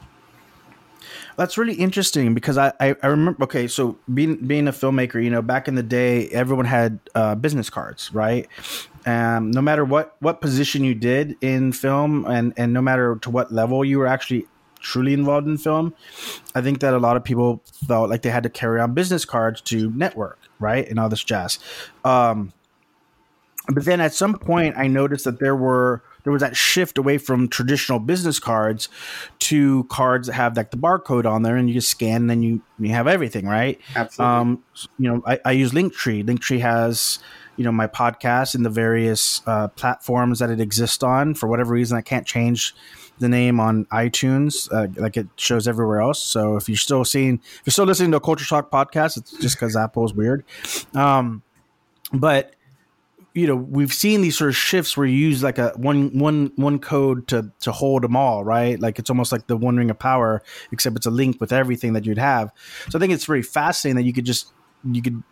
That's 1.36 1.56
really 1.56 1.74
interesting 1.74 2.34
because 2.34 2.58
I, 2.58 2.72
I, 2.78 2.94
I, 3.02 3.06
remember 3.06 3.44
okay 3.44 3.66
so 3.66 3.96
being 4.12 4.36
being 4.36 4.68
a 4.68 4.72
filmmaker 4.72 5.22
you 5.22 5.30
know 5.30 5.42
back 5.42 5.66
in 5.66 5.74
the 5.74 5.82
day 5.82 6.28
everyone 6.28 6.66
had 6.66 7.00
uh, 7.14 7.34
business 7.34 7.70
cards 7.70 8.12
right 8.12 8.48
um, 9.06 9.50
no 9.50 9.60
matter 9.60 9.84
what 9.84 10.16
what 10.20 10.40
position 10.40 10.84
you 10.84 10.94
did 10.94 11.36
in 11.40 11.72
film, 11.72 12.24
and 12.26 12.52
and 12.56 12.72
no 12.72 12.80
matter 12.80 13.16
to 13.22 13.30
what 13.30 13.52
level 13.52 13.84
you 13.84 13.98
were 13.98 14.06
actually 14.06 14.46
truly 14.80 15.12
involved 15.12 15.46
in 15.46 15.58
film, 15.58 15.94
I 16.54 16.60
think 16.60 16.80
that 16.80 16.94
a 16.94 16.98
lot 16.98 17.16
of 17.16 17.24
people 17.24 17.62
felt 17.86 18.10
like 18.10 18.22
they 18.22 18.30
had 18.30 18.42
to 18.44 18.50
carry 18.50 18.80
on 18.80 18.94
business 18.94 19.24
cards 19.24 19.60
to 19.62 19.90
network, 19.90 20.38
right, 20.60 20.88
and 20.88 20.98
all 21.00 21.08
this 21.08 21.24
jazz. 21.24 21.58
Um, 22.04 22.52
but 23.68 23.84
then 23.84 24.00
at 24.00 24.14
some 24.14 24.34
point, 24.34 24.76
I 24.76 24.86
noticed 24.88 25.24
that 25.24 25.38
there 25.40 25.56
were 25.56 26.02
there 26.24 26.32
was 26.32 26.40
that 26.40 26.56
shift 26.56 26.98
away 26.98 27.18
from 27.18 27.48
traditional 27.48 27.98
business 27.98 28.38
cards 28.38 28.88
to 29.40 29.84
cards 29.84 30.28
that 30.28 30.34
have 30.34 30.56
like 30.56 30.70
the 30.70 30.76
barcode 30.76 31.26
on 31.26 31.42
there, 31.42 31.56
and 31.56 31.68
you 31.68 31.74
just 31.74 31.88
scan, 31.88 32.22
and 32.22 32.30
then 32.30 32.42
you 32.42 32.62
you 32.78 32.90
have 32.90 33.06
everything, 33.06 33.46
right? 33.46 33.80
Absolutely. 33.94 34.34
Um, 34.34 34.64
you 34.98 35.12
know, 35.12 35.22
I, 35.26 35.40
I 35.44 35.52
use 35.52 35.72
Linktree. 35.72 36.24
Linktree 36.24 36.60
has 36.60 37.18
you 37.56 37.64
know 37.64 37.72
my 37.72 37.86
podcast 37.86 38.54
and 38.54 38.64
the 38.64 38.70
various 38.70 39.42
uh, 39.46 39.68
platforms 39.68 40.38
that 40.38 40.50
it 40.50 40.60
exists 40.60 41.02
on. 41.02 41.34
For 41.34 41.48
whatever 41.48 41.72
reason, 41.72 41.96
I 41.96 42.02
can't 42.02 42.26
change 42.26 42.74
the 43.18 43.28
name 43.28 43.60
on 43.60 43.84
iTunes, 43.86 44.68
uh, 44.72 44.88
like 45.00 45.16
it 45.16 45.28
shows 45.36 45.68
everywhere 45.68 46.00
else. 46.00 46.22
So 46.22 46.56
if 46.56 46.68
you're 46.68 46.76
still 46.76 47.04
seeing, 47.04 47.34
if 47.34 47.62
you're 47.64 47.72
still 47.72 47.84
listening 47.84 48.10
to 48.12 48.16
a 48.18 48.20
Culture 48.20 48.44
Shock 48.44 48.70
podcast, 48.70 49.16
it's 49.16 49.32
just 49.38 49.56
because 49.56 49.76
Apple's 49.76 50.12
weird. 50.12 50.44
Um, 50.94 51.42
but 52.12 52.54
you 53.34 53.46
know 53.46 53.56
we've 53.56 53.92
seen 53.92 54.20
these 54.20 54.36
sort 54.36 54.50
of 54.50 54.56
shifts 54.56 54.96
where 54.96 55.06
you 55.06 55.16
use 55.16 55.42
like 55.42 55.58
a 55.58 55.72
one 55.76 56.16
one 56.18 56.52
one 56.56 56.78
code 56.78 57.28
to 57.28 57.50
to 57.60 57.72
hold 57.72 58.02
them 58.02 58.16
all 58.16 58.44
right? 58.44 58.78
Like 58.78 58.98
it's 58.98 59.10
almost 59.10 59.32
like 59.32 59.46
the 59.46 59.56
one 59.56 59.76
ring 59.76 59.90
of 59.90 59.98
power 59.98 60.42
except 60.70 60.96
it's 60.96 61.06
a 61.06 61.10
link 61.10 61.40
with 61.40 61.52
everything 61.52 61.92
that 61.94 62.06
you'd 62.06 62.18
have. 62.18 62.52
So 62.90 62.98
i 62.98 63.00
think 63.00 63.12
it's 63.12 63.24
very 63.24 63.42
fascinating 63.42 63.96
that 63.96 64.04
you 64.04 64.12
could 64.12 64.26
just 64.26 64.52
you 64.84 65.02
could 65.02 65.22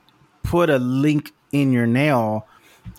put 0.43 0.71
a 0.71 0.79
link 0.79 1.33
in 1.53 1.73
your 1.73 1.87
nail 1.87 2.47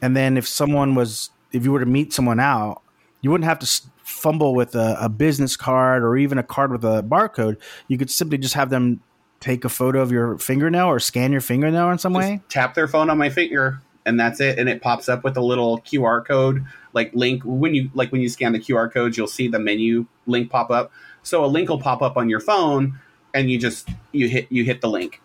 and 0.01 0.15
then 0.15 0.37
if 0.37 0.47
someone 0.47 0.95
was 0.95 1.31
if 1.51 1.63
you 1.63 1.71
were 1.71 1.79
to 1.79 1.85
meet 1.85 2.13
someone 2.13 2.39
out 2.39 2.81
you 3.21 3.31
wouldn't 3.31 3.45
have 3.45 3.59
to 3.59 3.81
fumble 4.03 4.53
with 4.53 4.75
a, 4.75 4.97
a 4.99 5.09
business 5.09 5.55
card 5.55 6.03
or 6.03 6.17
even 6.17 6.37
a 6.37 6.43
card 6.43 6.71
with 6.71 6.83
a 6.83 7.03
barcode. 7.03 7.57
You 7.87 7.97
could 7.97 8.09
simply 8.09 8.37
just 8.37 8.53
have 8.55 8.69
them 8.69 9.01
take 9.39 9.65
a 9.65 9.69
photo 9.69 10.01
of 10.01 10.11
your 10.11 10.37
fingernail 10.37 10.87
or 10.87 10.99
scan 10.99 11.31
your 11.31 11.41
fingernail 11.41 11.89
in 11.89 11.97
some 11.97 12.13
just 12.13 12.29
way. 12.29 12.41
tap 12.49 12.75
their 12.75 12.87
phone 12.87 13.09
on 13.09 13.17
my 13.17 13.29
finger 13.29 13.81
and 14.05 14.19
that's 14.19 14.39
it 14.39 14.57
and 14.57 14.67
it 14.67 14.81
pops 14.81 15.07
up 15.07 15.23
with 15.23 15.37
a 15.37 15.41
little 15.41 15.79
qr 15.81 16.25
code 16.25 16.65
like 16.93 17.13
link 17.13 17.43
when 17.43 17.73
you 17.73 17.89
like 17.93 18.11
when 18.11 18.21
you 18.21 18.29
scan 18.29 18.51
the 18.51 18.59
qr 18.59 18.91
codes 18.91 19.17
you'll 19.17 19.27
see 19.27 19.47
the 19.47 19.59
menu 19.59 20.05
link 20.27 20.49
pop 20.49 20.71
up. 20.71 20.91
So 21.23 21.45
a 21.45 21.47
link 21.47 21.69
will 21.69 21.79
pop 21.79 22.01
up 22.01 22.17
on 22.17 22.29
your 22.29 22.39
phone 22.39 22.99
and 23.33 23.49
you 23.49 23.57
just 23.59 23.89
you 24.11 24.27
hit 24.27 24.47
you 24.51 24.63
hit 24.63 24.81
the 24.81 24.89
link. 24.89 25.21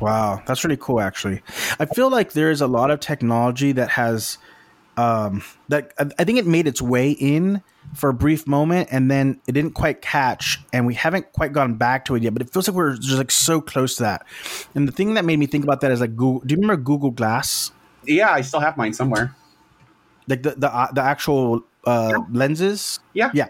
Wow 0.00 0.42
that's 0.46 0.64
really 0.64 0.76
cool 0.76 1.00
actually. 1.00 1.42
I 1.78 1.86
feel 1.86 2.10
like 2.10 2.32
there's 2.32 2.60
a 2.60 2.66
lot 2.66 2.90
of 2.90 3.00
technology 3.00 3.72
that 3.72 3.90
has 3.90 4.38
um 4.98 5.42
that 5.68 5.92
i 6.18 6.24
think 6.24 6.38
it 6.38 6.46
made 6.46 6.66
its 6.66 6.82
way 6.82 7.12
in 7.12 7.62
for 7.94 8.10
a 8.10 8.14
brief 8.14 8.46
moment 8.46 8.88
and 8.90 9.10
then 9.10 9.40
it 9.46 9.52
didn't 9.52 9.72
quite 9.72 10.02
catch 10.02 10.58
and 10.72 10.86
we 10.86 10.94
haven't 10.94 11.30
quite 11.32 11.52
gone 11.52 11.74
back 11.74 12.04
to 12.04 12.14
it 12.14 12.22
yet 12.22 12.32
but 12.34 12.42
it 12.42 12.50
feels 12.50 12.68
like 12.68 12.76
we're 12.76 12.96
just 12.96 13.16
like 13.16 13.30
so 13.30 13.60
close 13.60 13.96
to 13.96 14.02
that. 14.02 14.26
And 14.74 14.86
the 14.86 14.92
thing 14.92 15.14
that 15.14 15.24
made 15.24 15.38
me 15.38 15.46
think 15.46 15.64
about 15.64 15.80
that 15.80 15.90
is 15.90 16.00
like 16.00 16.16
google 16.16 16.40
do 16.40 16.54
you 16.54 16.60
remember 16.60 16.82
google 16.82 17.10
glass? 17.10 17.72
Yeah 18.04 18.30
i 18.30 18.40
still 18.40 18.60
have 18.60 18.76
mine 18.76 18.92
somewhere. 18.92 19.34
Like 20.26 20.42
the 20.42 20.50
the, 20.50 20.74
uh, 20.74 20.92
the 20.92 21.00
actual 21.00 21.64
uh, 21.86 22.12
yeah. 22.12 22.24
lenses? 22.30 23.00
Yeah. 23.14 23.30
Yeah. 23.32 23.48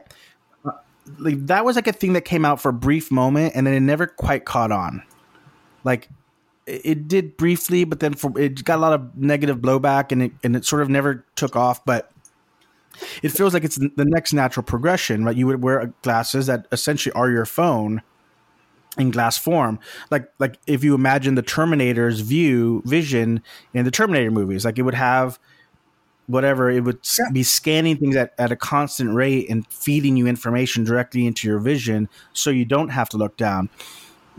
Uh, 0.65 0.73
like 1.19 1.47
that 1.47 1.65
was 1.65 1.75
like 1.75 1.89
a 1.89 1.93
thing 1.93 2.13
that 2.13 2.25
came 2.25 2.45
out 2.45 2.61
for 2.61 2.69
a 2.69 2.73
brief 2.75 3.11
moment 3.11 3.57
and 3.57 3.67
then 3.67 3.75
it 3.75 3.81
never 3.81 4.07
quite 4.07 4.45
caught 4.45 4.71
on. 4.71 5.03
Like 5.83 6.09
it 6.69 7.09
did 7.09 7.37
briefly 7.37 7.85
but 7.85 8.01
then 8.01 8.15
for, 8.15 8.39
it 8.39 8.63
got 8.65 8.79
a 8.79 8.83
lot 8.83 8.93
of 8.93 9.17
negative 9.17 9.59
blowback 9.59 10.13
and 10.13 10.23
it 10.23 10.33
and 10.45 10.55
it 10.55 10.65
sort 10.65 10.83
of 10.83 10.89
never 10.89 11.25
took 11.35 11.57
off 11.57 11.85
but 11.85 12.13
it 13.23 13.31
feels 13.31 13.55
like 13.55 13.65
it's 13.65 13.77
the 13.77 14.05
next 14.05 14.33
natural 14.33 14.65
progression, 14.65 15.25
right? 15.25 15.37
You 15.37 15.47
would 15.47 15.63
wear 15.63 15.93
glasses 16.03 16.47
that 16.47 16.67
essentially 16.73 17.13
are 17.13 17.31
your 17.31 17.47
phone 17.47 18.03
in 18.97 19.13
glass 19.13 19.39
form 19.39 19.79
like 20.11 20.29
like 20.41 20.59
if 20.67 20.83
you 20.83 20.93
imagine 20.93 21.37
the 21.37 21.43
terminator's 21.43 22.19
view 22.19 22.83
vision 22.85 23.41
in 23.73 23.85
the 23.85 23.93
terminator 23.93 24.31
movies 24.31 24.65
like 24.65 24.77
it 24.77 24.83
would 24.83 24.95
have 24.95 25.39
whatever 26.27 26.69
it 26.69 26.83
would 26.83 26.99
yeah. 27.17 27.31
be 27.31 27.45
scanning 27.45 27.97
things 27.97 28.17
at, 28.17 28.35
at 28.39 28.51
a 28.51 28.57
constant 28.57 29.15
rate 29.15 29.49
and 29.49 29.65
feeding 29.69 30.17
you 30.17 30.27
information 30.27 30.83
directly 30.83 31.27
into 31.27 31.47
your 31.47 31.61
vision 31.61 32.09
so 32.33 32.51
you 32.51 32.65
don't 32.65 32.89
have 32.89 33.09
to 33.09 33.17
look 33.17 33.37
down 33.37 33.69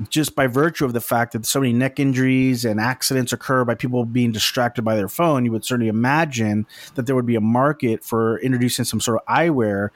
just 0.07 0.35
by 0.35 0.47
virtue 0.47 0.85
of 0.85 0.93
the 0.93 1.01
fact 1.01 1.33
that 1.33 1.45
so 1.45 1.59
many 1.59 1.73
neck 1.73 1.99
injuries 1.99 2.63
and 2.63 2.79
accidents 2.79 3.33
occur 3.33 3.65
by 3.65 3.75
people 3.75 4.05
being 4.05 4.31
distracted 4.31 4.83
by 4.83 4.95
their 4.95 5.09
phone, 5.09 5.45
you 5.45 5.51
would 5.51 5.65
certainly 5.65 5.89
imagine 5.89 6.65
that 6.95 7.05
there 7.05 7.15
would 7.15 7.25
be 7.25 7.35
a 7.35 7.41
market 7.41 8.03
for 8.03 8.39
introducing 8.39 8.85
some 8.85 9.01
sort 9.01 9.19
of 9.21 9.25
eyewear 9.27 9.89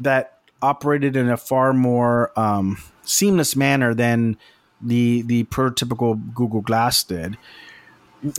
that 0.00 0.40
operated 0.60 1.16
in 1.16 1.30
a 1.30 1.36
far 1.36 1.72
more 1.72 2.38
um, 2.38 2.76
seamless 3.02 3.56
manner 3.56 3.94
than 3.94 4.36
the 4.80 5.22
the 5.22 5.44
prototypical 5.44 6.20
Google 6.34 6.60
Glass 6.60 7.02
did. 7.02 7.36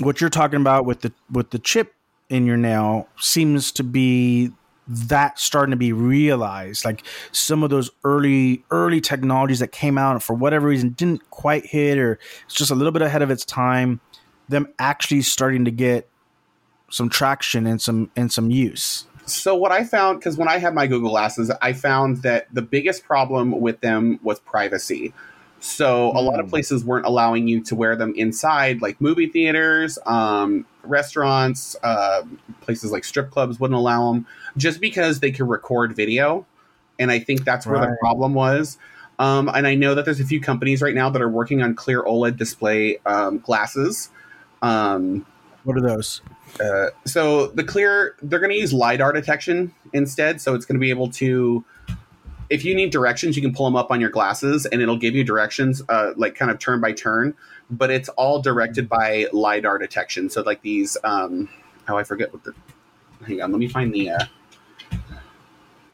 What 0.02 0.22
you're 0.22 0.30
talking 0.30 0.62
about 0.62 0.86
with 0.86 1.02
the 1.02 1.12
with 1.32 1.50
the 1.50 1.60
chip 1.60 1.96
in 2.30 2.46
your 2.46 2.58
nail 2.58 3.08
seems 3.18 3.72
to 3.74 3.84
be 3.84 4.52
that 4.90 5.38
starting 5.38 5.70
to 5.70 5.78
be 5.78 5.94
realized 5.94 6.84
like 6.84 7.04
some 7.32 7.62
of 7.62 7.70
those 7.70 7.92
early 8.04 8.64
early 8.72 9.00
technologies 9.00 9.60
that 9.60 9.72
came 9.72 10.00
out 10.00 10.22
for 10.24 10.34
whatever 10.34 10.68
reason 10.68 10.90
didn't 10.90 11.30
quite 11.30 11.64
hit 11.64 12.00
or 12.00 12.18
it's 12.46 12.56
just 12.56 12.72
a 12.72 12.76
little 12.76 12.92
bit 12.92 13.04
ahead 13.04 13.22
of 13.22 13.30
its 13.30 13.46
time 13.46 14.02
them 14.50 14.68
actually 14.80 15.22
starting 15.22 15.64
to 15.64 15.72
get 15.72 16.10
some 16.90 17.08
traction 17.08 17.68
and 17.68 17.80
some 17.80 18.10
and 18.16 18.32
some 18.32 18.50
use. 18.50 19.06
So 19.28 19.56
what 19.56 19.72
i 19.72 19.84
found 19.84 20.20
because 20.20 20.38
when 20.38 20.48
i 20.48 20.58
had 20.58 20.74
my 20.74 20.88
google 20.88 21.12
glasses 21.12 21.52
i 21.62 21.72
found 21.72 22.24
that 22.24 22.48
the 22.52 22.64
biggest 22.64 23.04
problem 23.04 23.52
with 23.62 23.80
them 23.82 24.20
was 24.24 24.40
privacy 24.40 25.14
so 25.60 26.12
a 26.12 26.22
lot 26.22 26.40
of 26.40 26.46
hmm. 26.46 26.52
places 26.52 26.84
weren't 26.84 27.06
allowing 27.06 27.48
you 27.48 27.62
to 27.66 27.76
wear 27.76 27.96
them 27.96 28.14
inside, 28.16 28.82
like 28.82 29.00
movie 29.02 29.28
theaters, 29.28 30.00
um, 30.06 30.66
restaurants, 30.84 31.76
uh, 31.84 32.24
places 32.62 32.92
like 32.92 33.04
strip 33.04 33.30
clubs 33.32 33.60
wouldn't 33.60 33.78
allow 33.78 34.12
them, 34.12 34.26
just 34.58 34.80
because 34.80 35.20
they 35.20 35.32
could 35.32 35.48
record 35.48 35.96
video. 35.96 36.46
And 36.98 37.12
I 37.12 37.20
think 37.20 37.44
that's 37.44 37.66
where 37.66 37.80
right. 37.80 37.90
the 37.90 37.98
problem 38.00 38.34
was. 38.34 38.78
Um, 39.20 39.50
and 39.54 39.68
I 39.68 39.76
know 39.76 39.96
that 39.96 40.06
there's 40.06 40.22
a 40.22 40.26
few 40.26 40.40
companies 40.40 40.82
right 40.82 40.96
now 40.96 41.10
that 41.10 41.22
are 41.22 41.30
working 41.30 41.62
on 41.62 41.76
clear 41.76 42.04
OLED 42.04 42.38
display 42.38 42.98
um, 43.06 43.40
glasses. 43.40 44.10
Um, 44.62 45.26
what 45.66 45.76
are 45.76 45.82
those? 45.82 46.22
Uh, 46.60 46.88
so 47.06 47.48
the 47.48 47.64
clear, 47.64 48.16
they're 48.22 48.40
going 48.40 48.52
to 48.52 48.58
use 48.58 48.72
lidar 48.72 49.12
detection 49.12 49.74
instead. 49.92 50.40
So 50.40 50.56
it's 50.56 50.66
going 50.66 50.78
to 50.78 50.80
be 50.80 50.90
able 50.90 51.10
to 51.12 51.66
if 52.50 52.66
you 52.66 52.74
need 52.74 52.92
directions, 52.92 53.36
you 53.36 53.42
can 53.42 53.54
pull 53.54 53.66
them 53.66 53.76
up 53.76 53.92
on 53.92 54.02
your 54.02 54.10
glasses 54.10 54.66
and 54.66 54.82
it'll 54.82 54.98
give 54.98 55.16
you 55.16 55.24
directions, 55.24 55.82
uh, 55.90 56.14
like 56.16 56.36
kind 56.36 56.50
of 56.50 56.60
turn 56.60 56.82
by 56.82 56.92
turn. 56.92 57.36
But 57.70 57.92
it's 57.92 58.10
all 58.10 58.42
directed 58.42 58.90
by 58.90 59.28
lidar 59.32 59.78
detection. 59.78 60.30
So 60.30 60.42
like 60.42 60.62
these, 60.62 60.98
um, 61.04 61.50
oh, 61.88 61.98
I 61.98 62.04
forget 62.04 62.34
what 62.34 62.44
the. 62.44 62.54
Hang 63.26 63.42
on, 63.42 63.52
let 63.52 63.60
me 63.60 63.68
find 63.68 63.94
the. 63.94 64.12
Uh, 64.12 64.26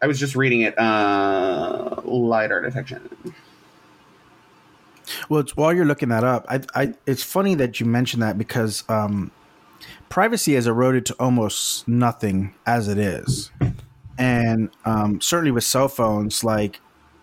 I 0.02 0.08
was 0.08 0.20
just 0.20 0.36
reading 0.36 0.62
it. 0.62 0.78
Uh, 0.78 2.02
lidar 2.06 2.62
detection. 2.62 3.10
Well, 5.30 5.44
while 5.56 5.74
you're 5.74 5.86
looking 5.86 6.10
that 6.10 6.24
up, 6.24 6.46
I, 6.48 6.62
I, 6.74 6.94
it's 7.06 7.24
funny 7.24 7.56
that 7.56 7.80
you 7.80 7.86
mentioned 7.86 8.24
that 8.24 8.38
because 8.38 8.84
um, 8.90 9.32
privacy 10.10 10.54
has 10.54 10.68
eroded 10.68 11.06
to 11.08 11.16
almost 11.20 11.88
nothing 11.88 12.54
as 12.66 12.88
it 12.88 12.98
is 12.98 13.52
and 14.18 14.70
um, 14.86 15.22
certainly 15.22 15.52
with 15.52 15.64
cell 15.64 15.88
phones, 15.88 16.44
like 16.44 16.80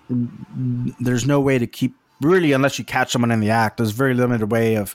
there's 0.08 1.26
no 1.26 1.40
way 1.40 1.58
to 1.58 1.66
keep 1.66 1.94
really 2.22 2.52
unless 2.52 2.78
you 2.78 2.84
catch 2.84 3.12
someone 3.12 3.30
in 3.30 3.40
the 3.40 3.50
act. 3.50 3.76
There's 3.76 3.90
very 3.90 4.14
limited 4.14 4.50
way 4.50 4.76
of 4.76 4.94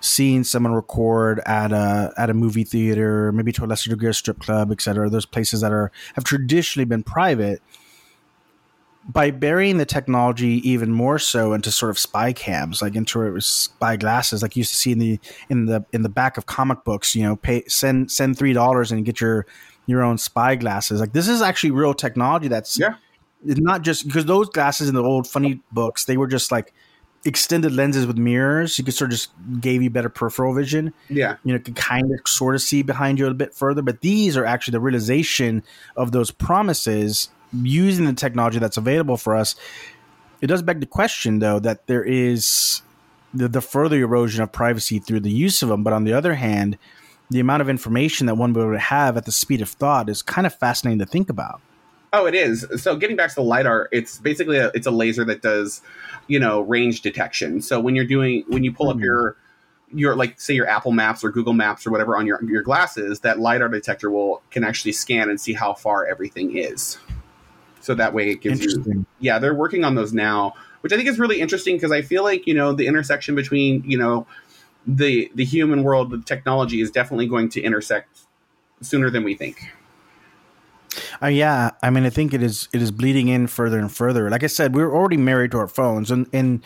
seeing 0.00 0.44
someone 0.44 0.72
record 0.72 1.40
at 1.46 1.72
a 1.72 2.12
at 2.16 2.30
a 2.30 2.34
movie 2.34 2.64
theater, 2.64 3.32
maybe 3.32 3.52
to 3.52 3.64
a 3.64 3.66
lesser 3.66 3.90
degree 3.90 4.08
a 4.08 4.14
strip 4.14 4.40
club, 4.40 4.70
etc. 4.70 5.10
Those 5.10 5.26
places 5.26 5.60
that 5.60 5.72
are 5.72 5.90
have 6.14 6.24
traditionally 6.24 6.84
been 6.84 7.02
private. 7.02 7.62
By 9.04 9.32
burying 9.32 9.78
the 9.78 9.84
technology 9.84 10.60
even 10.68 10.92
more 10.92 11.18
so 11.18 11.54
into 11.54 11.72
sort 11.72 11.90
of 11.90 11.98
spy 11.98 12.32
cams, 12.32 12.80
like 12.80 12.94
into 12.94 13.40
spy 13.40 13.96
glasses, 13.96 14.42
like 14.42 14.54
you 14.54 14.60
used 14.60 14.70
to 14.70 14.76
see 14.76 14.92
in 14.92 15.00
the 15.00 15.18
in 15.48 15.66
the 15.66 15.84
in 15.92 16.02
the 16.02 16.08
back 16.08 16.36
of 16.36 16.46
comic 16.46 16.84
books, 16.84 17.16
you 17.16 17.24
know, 17.24 17.34
pay 17.34 17.64
send 17.66 18.12
send 18.12 18.38
three 18.38 18.52
dollars 18.52 18.92
and 18.92 19.04
get 19.04 19.20
your 19.20 19.44
your 19.92 20.02
own 20.02 20.18
spy 20.18 20.56
glasses. 20.56 21.00
Like 21.00 21.12
this 21.12 21.28
is 21.28 21.42
actually 21.42 21.70
real 21.70 21.94
technology 21.94 22.48
that's 22.48 22.78
yeah. 22.78 22.94
It's 23.44 23.60
not 23.60 23.82
just 23.82 24.06
because 24.06 24.24
those 24.26 24.48
glasses 24.48 24.88
in 24.88 24.94
the 24.94 25.02
old 25.02 25.26
funny 25.26 25.60
books, 25.72 26.04
they 26.04 26.16
were 26.16 26.28
just 26.28 26.52
like 26.52 26.72
extended 27.24 27.72
lenses 27.72 28.06
with 28.06 28.16
mirrors. 28.16 28.78
You 28.78 28.84
could 28.84 28.94
sort 28.94 29.10
of 29.10 29.18
just 29.18 29.30
gave 29.60 29.82
you 29.82 29.90
better 29.90 30.08
peripheral 30.08 30.54
vision. 30.54 30.92
Yeah. 31.08 31.36
You 31.44 31.52
know, 31.52 31.58
could 31.58 31.76
kind 31.76 32.10
of 32.12 32.26
sort 32.26 32.54
of 32.54 32.62
see 32.62 32.82
behind 32.82 33.18
you 33.18 33.24
a 33.24 33.26
little 33.26 33.38
bit 33.38 33.54
further. 33.54 33.82
But 33.82 34.00
these 34.00 34.36
are 34.36 34.44
actually 34.44 34.72
the 34.72 34.80
realization 34.80 35.62
of 35.96 36.12
those 36.12 36.30
promises 36.30 37.30
using 37.52 38.06
the 38.06 38.12
technology 38.12 38.58
that's 38.58 38.76
available 38.76 39.16
for 39.16 39.36
us. 39.36 39.54
It 40.40 40.46
does 40.46 40.62
beg 40.62 40.80
the 40.80 40.86
question 40.86 41.38
though 41.38 41.58
that 41.60 41.86
there 41.86 42.04
is 42.04 42.82
the, 43.34 43.48
the 43.48 43.60
further 43.60 43.96
erosion 43.96 44.42
of 44.42 44.52
privacy 44.52 44.98
through 44.98 45.20
the 45.20 45.30
use 45.30 45.62
of 45.62 45.68
them. 45.68 45.82
But 45.82 45.92
on 45.92 46.04
the 46.04 46.12
other 46.12 46.34
hand, 46.34 46.78
the 47.32 47.40
amount 47.40 47.62
of 47.62 47.68
information 47.68 48.26
that 48.26 48.36
one 48.36 48.52
would 48.52 48.78
have 48.78 49.16
at 49.16 49.24
the 49.24 49.32
speed 49.32 49.60
of 49.60 49.68
thought 49.68 50.08
is 50.08 50.22
kind 50.22 50.46
of 50.46 50.54
fascinating 50.54 50.98
to 50.98 51.06
think 51.06 51.28
about. 51.28 51.60
Oh, 52.12 52.26
it 52.26 52.34
is. 52.34 52.66
So 52.76 52.94
getting 52.96 53.16
back 53.16 53.30
to 53.30 53.34
the 53.36 53.42
lidar, 53.42 53.88
it's 53.90 54.18
basically 54.18 54.58
a, 54.58 54.70
it's 54.74 54.86
a 54.86 54.90
laser 54.90 55.24
that 55.24 55.40
does, 55.40 55.80
you 56.26 56.38
know, 56.38 56.60
range 56.60 57.00
detection. 57.00 57.62
So 57.62 57.80
when 57.80 57.96
you're 57.96 58.04
doing 58.04 58.44
when 58.48 58.64
you 58.64 58.72
pull 58.72 58.88
mm-hmm. 58.88 58.98
up 58.98 59.02
your 59.02 59.36
your 59.94 60.14
like 60.14 60.38
say 60.40 60.54
your 60.54 60.68
Apple 60.68 60.92
Maps 60.92 61.24
or 61.24 61.30
Google 61.30 61.54
Maps 61.54 61.86
or 61.86 61.90
whatever 61.90 62.16
on 62.16 62.26
your 62.26 62.42
your 62.44 62.62
glasses, 62.62 63.20
that 63.20 63.38
lidar 63.38 63.68
detector 63.68 64.10
will 64.10 64.42
can 64.50 64.62
actually 64.62 64.92
scan 64.92 65.30
and 65.30 65.40
see 65.40 65.54
how 65.54 65.72
far 65.72 66.04
everything 66.06 66.56
is. 66.56 66.98
So 67.80 67.94
that 67.94 68.14
way 68.14 68.30
it 68.30 68.40
gives 68.40 68.62
you 68.62 69.06
Yeah, 69.18 69.38
they're 69.38 69.54
working 69.54 69.84
on 69.84 69.94
those 69.94 70.12
now, 70.12 70.54
which 70.82 70.92
I 70.92 70.96
think 70.96 71.08
is 71.08 71.18
really 71.18 71.40
interesting 71.40 71.76
because 71.76 71.92
I 71.92 72.02
feel 72.02 72.22
like, 72.22 72.46
you 72.46 72.54
know, 72.54 72.72
the 72.72 72.86
intersection 72.86 73.34
between, 73.34 73.82
you 73.84 73.98
know, 73.98 74.26
the 74.86 75.30
the 75.34 75.44
human 75.44 75.82
world 75.82 76.10
with 76.10 76.24
technology 76.24 76.80
is 76.80 76.90
definitely 76.90 77.26
going 77.26 77.48
to 77.50 77.60
intersect 77.60 78.20
sooner 78.80 79.10
than 79.10 79.24
we 79.24 79.34
think. 79.34 79.72
Uh, 81.22 81.28
yeah, 81.28 81.70
I 81.82 81.90
mean, 81.90 82.04
I 82.04 82.10
think 82.10 82.34
it 82.34 82.42
is 82.42 82.68
it 82.72 82.82
is 82.82 82.90
bleeding 82.90 83.28
in 83.28 83.46
further 83.46 83.78
and 83.78 83.90
further. 83.90 84.28
Like 84.30 84.42
I 84.42 84.48
said, 84.48 84.74
we're 84.74 84.94
already 84.94 85.16
married 85.16 85.52
to 85.52 85.58
our 85.58 85.68
phones, 85.68 86.10
and 86.10 86.26
in 86.32 86.62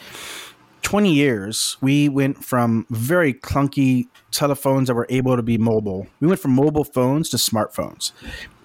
twenty 0.82 1.12
years, 1.12 1.76
we 1.80 2.08
went 2.08 2.44
from 2.44 2.86
very 2.90 3.34
clunky 3.34 4.08
telephones 4.30 4.88
that 4.88 4.94
were 4.94 5.06
able 5.10 5.36
to 5.36 5.42
be 5.42 5.58
mobile. 5.58 6.06
We 6.20 6.28
went 6.28 6.40
from 6.40 6.52
mobile 6.52 6.84
phones 6.84 7.28
to 7.30 7.36
smartphones, 7.36 8.12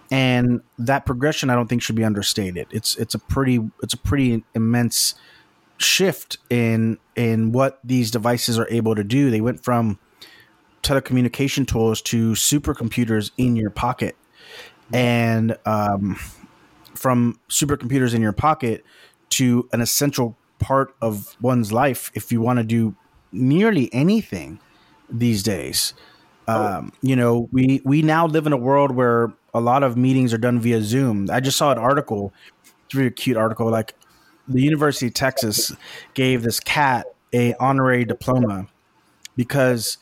and 0.10 0.62
that 0.80 1.06
progression, 1.06 1.50
I 1.50 1.56
don't 1.56 1.68
think, 1.68 1.82
should 1.82 1.96
be 1.96 2.04
understated. 2.04 2.68
It's 2.72 2.96
it's 2.96 3.14
a 3.14 3.20
pretty 3.20 3.60
it's 3.84 3.94
a 3.94 3.98
pretty 3.98 4.44
immense 4.56 5.16
shift 5.84 6.38
in 6.50 6.98
in 7.16 7.52
what 7.52 7.80
these 7.84 8.12
devices 8.12 8.58
are 8.60 8.68
able 8.70 8.96
to 8.96 9.04
do. 9.04 9.30
They 9.30 9.42
went 9.42 9.64
from 9.64 10.00
telecommunication 10.84 11.68
tools 11.68 12.02
to 12.02 12.32
supercomputers 12.32 13.32
in 13.38 13.56
your 13.56 13.70
pocket, 13.70 14.16
and 14.94 15.58
um, 15.66 16.16
from 16.96 17.40
supercomputers 17.50 18.14
in 18.14 18.22
your 18.22 18.34
pocket 18.34 18.84
to 19.30 19.68
an 19.72 19.82
essential 19.82 20.38
part 20.60 20.94
of 21.02 21.36
one's 21.42 21.72
life 21.72 22.12
if 22.14 22.32
you 22.32 22.42
want 22.42 22.58
to 22.58 22.64
do 22.64 22.96
nearly 23.32 23.94
anything 23.94 24.60
these 25.10 25.44
days. 25.44 25.94
Oh. 26.48 26.78
Um, 26.78 26.94
you 27.02 27.16
know, 27.16 27.50
we 27.52 27.82
we 27.86 28.02
now 28.02 28.26
live 28.26 28.48
in 28.48 28.54
a 28.54 28.58
world 28.58 28.92
where 28.92 29.34
a 29.54 29.62
lot 29.62 29.84
of 29.84 29.98
meetings 29.98 30.34
are 30.34 30.38
done 30.38 30.60
via 30.60 30.82
Zoom. 30.82 31.30
I 31.32 31.40
just 31.40 31.58
saw 31.58 31.72
an 31.72 31.78
article, 31.78 32.34
it's 32.86 32.96
a 32.96 32.98
really 32.98 33.12
cute 33.12 33.38
article, 33.38 33.70
like 33.70 33.96
the 34.48 34.62
University 34.62 35.08
of 35.08 35.14
Texas 35.14 35.72
gave 36.14 36.44
this 36.44 36.60
cat 36.60 37.08
a 37.34 37.54
honorary 37.56 38.06
diploma 38.06 38.68
because 39.36 39.98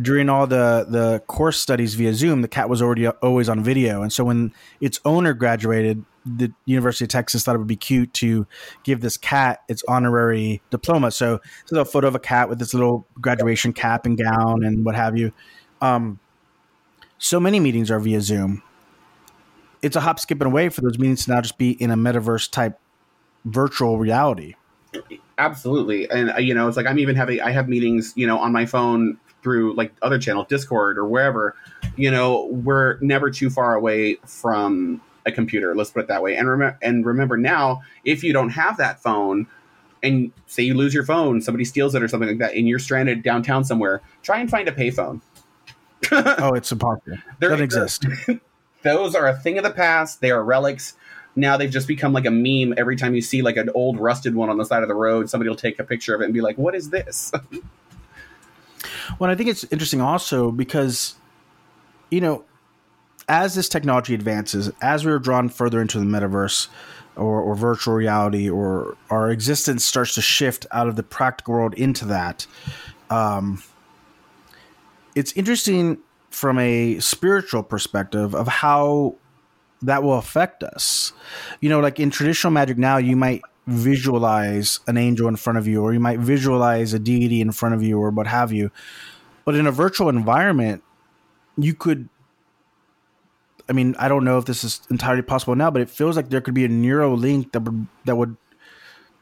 during 0.00 0.28
all 0.28 0.46
the 0.46 0.86
the 0.88 1.22
course 1.26 1.58
studies 1.58 1.94
via 1.94 2.14
Zoom, 2.14 2.42
the 2.42 2.48
cat 2.48 2.68
was 2.68 2.80
already 2.80 3.06
always 3.06 3.48
on 3.48 3.62
video, 3.62 4.02
and 4.02 4.12
so 4.12 4.24
when 4.24 4.52
its 4.80 5.00
owner 5.04 5.34
graduated, 5.34 6.04
the 6.24 6.52
University 6.64 7.04
of 7.04 7.10
Texas 7.10 7.44
thought 7.44 7.54
it 7.54 7.58
would 7.58 7.66
be 7.66 7.76
cute 7.76 8.12
to 8.14 8.46
give 8.84 9.00
this 9.00 9.16
cat 9.16 9.60
its 9.68 9.82
honorary 9.88 10.62
diploma. 10.70 11.10
So 11.10 11.40
it's 11.62 11.72
a 11.72 11.84
photo 11.84 12.08
of 12.08 12.14
a 12.14 12.20
cat 12.20 12.48
with 12.48 12.58
this 12.58 12.74
little 12.74 13.06
graduation 13.20 13.72
cap 13.72 14.06
and 14.06 14.16
gown 14.16 14.64
and 14.64 14.84
what 14.84 14.94
have 14.94 15.16
you. 15.16 15.32
Um, 15.80 16.20
so 17.18 17.40
many 17.40 17.60
meetings 17.60 17.90
are 17.90 17.98
via 17.98 18.20
Zoom. 18.20 18.62
It's 19.82 19.96
a 19.96 20.00
hop, 20.00 20.20
skip, 20.20 20.40
and 20.40 20.46
away 20.46 20.68
for 20.68 20.80
those 20.80 20.98
meetings 20.98 21.24
to 21.24 21.32
now 21.32 21.40
just 21.40 21.58
be 21.58 21.72
in 21.72 21.90
a 21.90 21.96
metaverse 21.96 22.50
type 22.50 22.78
virtual 23.44 23.98
reality. 23.98 24.54
Absolutely, 25.38 26.08
and 26.10 26.32
uh, 26.32 26.38
you 26.38 26.54
know, 26.54 26.68
it's 26.68 26.76
like 26.76 26.86
I'm 26.86 26.98
even 26.98 27.16
having 27.16 27.40
I 27.40 27.50
have 27.50 27.68
meetings, 27.68 28.12
you 28.16 28.26
know, 28.26 28.38
on 28.38 28.52
my 28.52 28.66
phone 28.66 29.18
through 29.42 29.74
like 29.74 29.92
other 30.02 30.18
channel, 30.18 30.44
Discord 30.44 30.98
or 30.98 31.06
wherever. 31.06 31.56
You 31.96 32.10
know, 32.10 32.46
we're 32.46 32.98
never 33.00 33.30
too 33.30 33.50
far 33.50 33.74
away 33.74 34.16
from 34.26 35.00
a 35.26 35.32
computer. 35.32 35.74
Let's 35.74 35.90
put 35.90 36.00
it 36.00 36.08
that 36.08 36.22
way. 36.22 36.36
And 36.36 36.48
remember, 36.48 36.78
and 36.82 37.04
remember 37.06 37.36
now, 37.36 37.82
if 38.04 38.22
you 38.22 38.32
don't 38.32 38.50
have 38.50 38.76
that 38.76 39.02
phone, 39.02 39.46
and 40.02 40.32
say 40.46 40.62
you 40.62 40.74
lose 40.74 40.92
your 40.92 41.04
phone, 41.04 41.40
somebody 41.40 41.64
steals 41.64 41.94
it 41.94 42.02
or 42.02 42.08
something 42.08 42.28
like 42.28 42.38
that, 42.38 42.54
and 42.54 42.68
you're 42.68 42.78
stranded 42.78 43.22
downtown 43.22 43.64
somewhere, 43.64 44.02
try 44.22 44.40
and 44.40 44.50
find 44.50 44.68
a 44.68 44.72
payphone. 44.72 45.20
oh, 46.10 46.54
it's 46.54 46.72
impossible. 46.72 47.18
They 47.38 47.48
don't 47.48 47.62
exist. 47.62 48.06
Those 48.82 49.14
are 49.14 49.28
a 49.28 49.36
thing 49.36 49.58
of 49.58 49.64
the 49.64 49.70
past. 49.70 50.20
They 50.20 50.32
are 50.32 50.42
relics 50.42 50.94
now 51.34 51.56
they've 51.56 51.70
just 51.70 51.88
become 51.88 52.12
like 52.12 52.26
a 52.26 52.30
meme 52.30 52.74
every 52.76 52.96
time 52.96 53.14
you 53.14 53.22
see 53.22 53.42
like 53.42 53.56
an 53.56 53.70
old 53.74 53.98
rusted 53.98 54.34
one 54.34 54.50
on 54.50 54.58
the 54.58 54.64
side 54.64 54.82
of 54.82 54.88
the 54.88 54.94
road 54.94 55.30
somebody 55.30 55.48
will 55.48 55.56
take 55.56 55.78
a 55.78 55.84
picture 55.84 56.14
of 56.14 56.20
it 56.20 56.24
and 56.24 56.34
be 56.34 56.40
like 56.40 56.58
what 56.58 56.74
is 56.74 56.90
this? 56.90 57.32
Well 59.18 59.30
i 59.30 59.34
think 59.34 59.50
it's 59.50 59.64
interesting 59.64 60.00
also 60.00 60.50
because 60.50 61.16
you 62.10 62.20
know 62.20 62.44
as 63.28 63.54
this 63.54 63.68
technology 63.68 64.14
advances 64.14 64.70
as 64.80 65.04
we're 65.04 65.18
drawn 65.18 65.48
further 65.48 65.80
into 65.80 65.98
the 65.98 66.04
metaverse 66.04 66.68
or, 67.16 67.40
or 67.40 67.54
virtual 67.54 67.94
reality 67.94 68.48
or 68.48 68.96
our 69.10 69.30
existence 69.30 69.84
starts 69.84 70.14
to 70.14 70.22
shift 70.22 70.66
out 70.72 70.88
of 70.88 70.96
the 70.96 71.02
practical 71.02 71.54
world 71.54 71.74
into 71.74 72.04
that 72.06 72.46
um, 73.10 73.62
it's 75.14 75.32
interesting 75.34 75.98
from 76.30 76.58
a 76.58 76.98
spiritual 76.98 77.62
perspective 77.62 78.34
of 78.34 78.48
how 78.48 79.14
that 79.82 80.02
will 80.02 80.18
affect 80.18 80.62
us. 80.62 81.12
You 81.60 81.68
know, 81.68 81.80
like 81.80 82.00
in 82.00 82.10
traditional 82.10 82.52
magic 82.52 82.78
now, 82.78 82.96
you 82.96 83.16
might 83.16 83.42
visualize 83.66 84.80
an 84.86 84.96
angel 84.96 85.28
in 85.28 85.36
front 85.36 85.58
of 85.58 85.66
you, 85.66 85.82
or 85.82 85.92
you 85.92 86.00
might 86.00 86.18
visualize 86.18 86.92
a 86.92 86.98
deity 86.98 87.40
in 87.40 87.52
front 87.52 87.74
of 87.74 87.82
you, 87.82 87.98
or 88.00 88.10
what 88.10 88.26
have 88.26 88.52
you. 88.52 88.70
But 89.44 89.54
in 89.54 89.66
a 89.66 89.72
virtual 89.72 90.08
environment, 90.08 90.82
you 91.56 91.74
could. 91.74 92.08
I 93.68 93.72
mean, 93.72 93.94
I 93.98 94.08
don't 94.08 94.24
know 94.24 94.38
if 94.38 94.44
this 94.44 94.64
is 94.64 94.82
entirely 94.90 95.22
possible 95.22 95.54
now, 95.54 95.70
but 95.70 95.82
it 95.82 95.88
feels 95.88 96.16
like 96.16 96.30
there 96.30 96.40
could 96.40 96.54
be 96.54 96.64
a 96.64 96.68
neural 96.68 97.16
link 97.16 97.52
that 97.52 97.60
would 97.60 97.86
that 98.04 98.16
would 98.16 98.36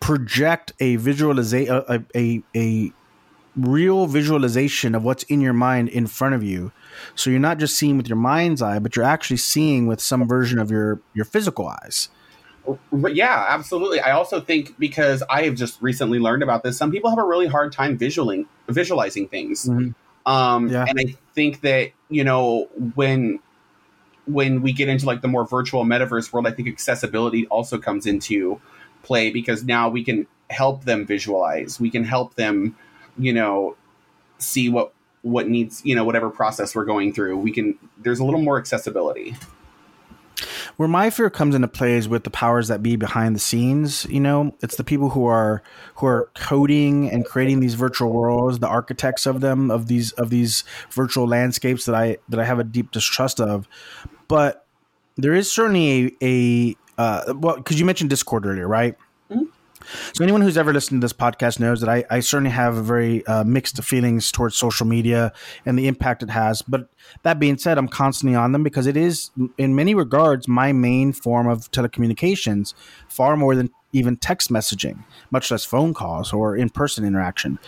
project 0.01 0.73
a 0.81 0.97
visualization, 0.97 1.85
a, 1.89 2.03
a, 2.17 2.43
a 2.57 2.93
real 3.55 4.07
visualization 4.07 4.95
of 4.95 5.05
what's 5.05 5.25
in 5.25 5.41
your 5.41 5.53
mind 5.53 5.89
in 5.91 6.07
front 6.07 6.35
of 6.35 6.43
you. 6.43 6.73
So 7.15 7.31
you're 7.31 7.41
not 7.41 7.59
just 7.59 7.77
seeing 7.77 7.97
with 7.97 8.09
your 8.09 8.17
mind's 8.17 8.63
eye, 8.63 8.79
but 8.79 8.97
you're 8.97 9.05
actually 9.05 9.39
seeing 9.39 9.87
with 9.87 10.01
some 10.01 10.27
version 10.27 10.59
of 10.59 10.71
your 10.71 11.01
your 11.15 11.25
physical 11.25 11.69
eyes. 11.69 12.09
Yeah, 12.93 13.47
absolutely. 13.49 14.01
I 14.01 14.13
also 14.13 14.41
think 14.41 14.79
because 14.79 15.23
I 15.29 15.43
have 15.45 15.55
just 15.55 15.81
recently 15.83 16.19
learned 16.19 16.43
about 16.43 16.63
this, 16.63 16.77
some 16.77 16.91
people 16.93 17.11
have 17.11 17.19
a 17.19 17.25
really 17.25 17.47
hard 17.47 17.73
time 17.73 17.97
visualing 17.97 18.47
visualizing 18.69 19.29
things. 19.29 19.67
Mm-hmm. 19.67 19.91
Um, 20.31 20.69
yeah. 20.69 20.85
and 20.87 20.99
I 21.01 21.17
think 21.35 21.63
that 21.63 21.93
you 22.09 22.25
know 22.25 22.69
when 22.95 23.41
when 24.27 24.63
we 24.63 24.73
get 24.73 24.89
into 24.89 25.07
like 25.07 25.23
the 25.23 25.29
more 25.29 25.47
virtual 25.47 25.85
metaverse 25.85 26.33
world, 26.33 26.47
I 26.47 26.53
think 26.53 26.69
accessibility 26.69 27.47
also 27.47 27.79
comes 27.79 28.07
into 28.07 28.61
play 29.03 29.31
because 29.31 29.65
now 29.65 29.89
we 29.89 30.05
can 30.05 30.27
help 30.51 30.85
them 30.85 31.07
visualize. 31.07 31.81
We 31.81 31.91
can 31.91 32.05
help 32.05 32.35
them 32.35 32.77
you 33.21 33.33
know, 33.33 33.77
see 34.39 34.69
what 34.69 34.93
what 35.23 35.49
needs, 35.49 35.83
you 35.85 35.95
know, 35.95 36.05
whatever 36.05 36.31
process 36.31 36.75
we're 36.75 36.85
going 36.85 37.13
through. 37.13 37.37
We 37.39 37.53
can 37.53 37.79
there's 37.99 38.21
a 38.21 38.25
little 38.25 38.41
more 38.41 38.59
accessibility. 38.59 39.37
Where 40.77 40.89
my 40.89 41.11
fear 41.11 41.29
comes 41.29 41.55
into 41.55 41.69
play 41.69 41.97
is 41.97 42.09
with 42.09 42.25
the 42.25 42.31
powers 42.31 42.69
that 42.69 42.83
be 42.83 42.97
behind 42.97 43.37
the 43.37 43.41
scenes. 43.41 44.07
You 44.07 44.21
know, 44.21 44.57
it's 44.63 44.77
the 44.77 44.85
people 44.85 45.11
who 45.11 45.27
are 45.27 45.63
who 45.97 46.07
are 46.07 46.31
coding 46.35 47.11
and 47.11 47.25
creating 47.25 47.61
these 47.61 47.75
virtual 47.75 48.11
worlds, 48.11 48.59
the 48.59 48.69
architects 48.69 49.27
of 49.27 49.43
them, 49.43 49.71
of 49.71 49.89
these 49.89 50.13
of 50.13 50.31
these 50.31 50.65
virtual 50.91 51.27
landscapes 51.27 51.85
that 51.85 51.95
I 51.95 52.17
that 52.31 52.41
I 52.41 52.45
have 52.45 52.59
a 52.59 52.65
deep 52.65 52.91
distrust 52.93 53.41
of. 53.41 53.69
But 54.29 54.67
there 55.17 55.35
is 55.35 55.53
certainly 55.53 56.17
a, 56.23 56.77
a 56.97 57.01
uh, 57.01 57.35
well, 57.37 57.57
because 57.57 57.79
you 57.79 57.85
mentioned 57.85 58.09
Discord 58.11 58.47
earlier, 58.47 58.69
right? 58.69 58.97
So 60.13 60.23
anyone 60.23 60.41
who's 60.41 60.57
ever 60.57 60.73
listened 60.73 61.01
to 61.01 61.05
this 61.05 61.13
podcast 61.13 61.61
knows 61.61 61.81
that 61.81 61.89
I, 61.89 62.05
I 62.11 62.21
certainly 62.21 62.51
have 62.51 62.77
very 62.77 63.27
uh, 63.27 63.45
mixed 63.45 63.83
feelings 63.83 64.31
towards 64.31 64.57
social 64.57 64.87
media 64.87 65.33
and 65.67 65.79
the 65.79 65.89
impact 65.89 66.23
it 66.23 66.31
has. 66.31 66.63
But 66.63 66.89
that 67.23 67.39
being 67.39 67.59
said, 67.59 67.79
I'm 67.79 67.89
constantly 67.89 68.37
on 68.37 68.53
them 68.53 68.63
because 68.63 68.87
it 68.87 68.97
is, 68.97 69.31
in 69.59 69.75
many 69.75 69.95
regards, 69.95 70.49
my 70.49 70.73
main 70.73 71.13
form 71.13 71.49
of 71.49 71.71
telecommunications, 71.71 72.75
far 73.09 73.37
more 73.37 73.55
than 73.55 73.71
even 73.93 74.17
text 74.17 74.51
messaging, 74.51 75.05
much 75.31 75.51
less 75.51 75.65
phone 75.65 75.95
calls 75.95 76.33
or 76.33 76.57
in 76.57 76.71
person 76.71 77.05
interaction. 77.05 77.59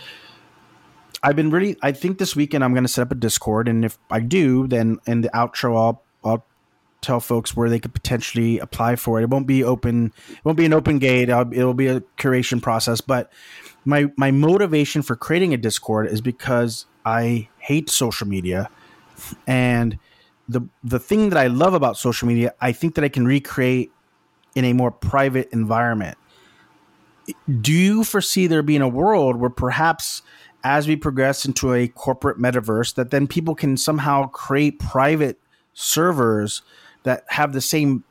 I've 1.21 1.35
been 1.37 1.51
really. 1.51 1.77
I 1.81 1.93
think 1.93 2.17
this 2.17 2.35
weekend 2.35 2.63
I'm 2.63 2.73
going 2.73 2.83
to 2.83 2.89
set 2.89 3.03
up 3.03 3.11
a 3.11 3.15
Discord, 3.15 3.69
and 3.69 3.85
if 3.85 3.97
I 4.11 4.19
do, 4.19 4.67
then 4.67 4.99
in 5.05 5.21
the 5.21 5.29
outro 5.29 5.77
I'll 5.77 6.03
I'll 6.23 6.45
tell 7.03 7.19
folks 7.19 7.55
where 7.55 7.69
they 7.69 7.79
could 7.79 7.93
potentially 7.93 8.59
apply 8.59 8.95
for 8.95 9.19
it. 9.19 9.23
It 9.23 9.29
won't 9.29 9.47
be 9.47 9.63
open. 9.63 10.13
It 10.29 10.45
won't 10.45 10.57
be 10.57 10.65
an 10.65 10.73
open 10.73 10.99
gate. 10.99 11.29
It'll 11.29 11.73
be 11.73 11.87
a 11.87 12.01
curation 12.17 12.61
process. 12.61 13.01
But 13.01 13.31
my 13.85 14.11
my 14.17 14.31
motivation 14.31 15.01
for 15.01 15.15
creating 15.15 15.53
a 15.53 15.57
Discord 15.57 16.07
is 16.07 16.21
because 16.21 16.85
I 17.05 17.49
hate 17.59 17.89
social 17.89 18.27
media, 18.27 18.69
and 19.45 19.99
the 20.47 20.61
the 20.83 20.99
thing 20.99 21.29
that 21.29 21.37
I 21.37 21.47
love 21.47 21.73
about 21.73 21.97
social 21.97 22.27
media, 22.27 22.53
I 22.61 22.71
think 22.71 22.95
that 22.95 23.03
I 23.03 23.09
can 23.09 23.25
recreate 23.25 23.91
in 24.55 24.65
a 24.65 24.73
more 24.73 24.91
private 24.91 25.49
environment. 25.51 26.17
Do 27.61 27.71
you 27.71 28.03
foresee 28.03 28.47
there 28.47 28.61
being 28.61 28.81
a 28.81 28.87
world 28.87 29.37
where 29.37 29.49
perhaps 29.49 30.21
as 30.63 30.87
we 30.87 30.95
progress 30.95 31.45
into 31.45 31.73
a 31.73 31.87
corporate 31.87 32.37
metaverse, 32.37 32.95
that 32.95 33.11
then 33.11 33.27
people 33.27 33.53
can 33.53 33.75
somehow 33.75 34.27
create 34.27 34.79
private 34.79 35.39
servers 35.73 36.61
that 37.03 37.23
have 37.27 37.53
the 37.53 37.61
same 37.61 38.03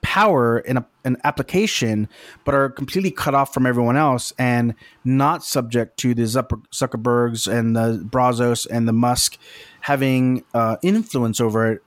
power 0.00 0.58
in 0.60 0.76
a, 0.76 0.86
an 1.04 1.16
application, 1.24 2.08
but 2.44 2.54
are 2.54 2.68
completely 2.70 3.10
cut 3.10 3.34
off 3.34 3.52
from 3.52 3.66
everyone 3.66 3.96
else 3.96 4.32
and 4.38 4.74
not 5.04 5.44
subject 5.44 5.96
to 5.98 6.14
the 6.14 6.22
Zuckerbergs 6.22 7.50
and 7.52 7.76
the 7.76 8.04
Bezos 8.08 8.66
and 8.70 8.88
the 8.88 8.92
Musk 8.92 9.38
having 9.80 10.44
uh, 10.54 10.76
influence 10.82 11.40
over 11.40 11.72
it, 11.72 11.82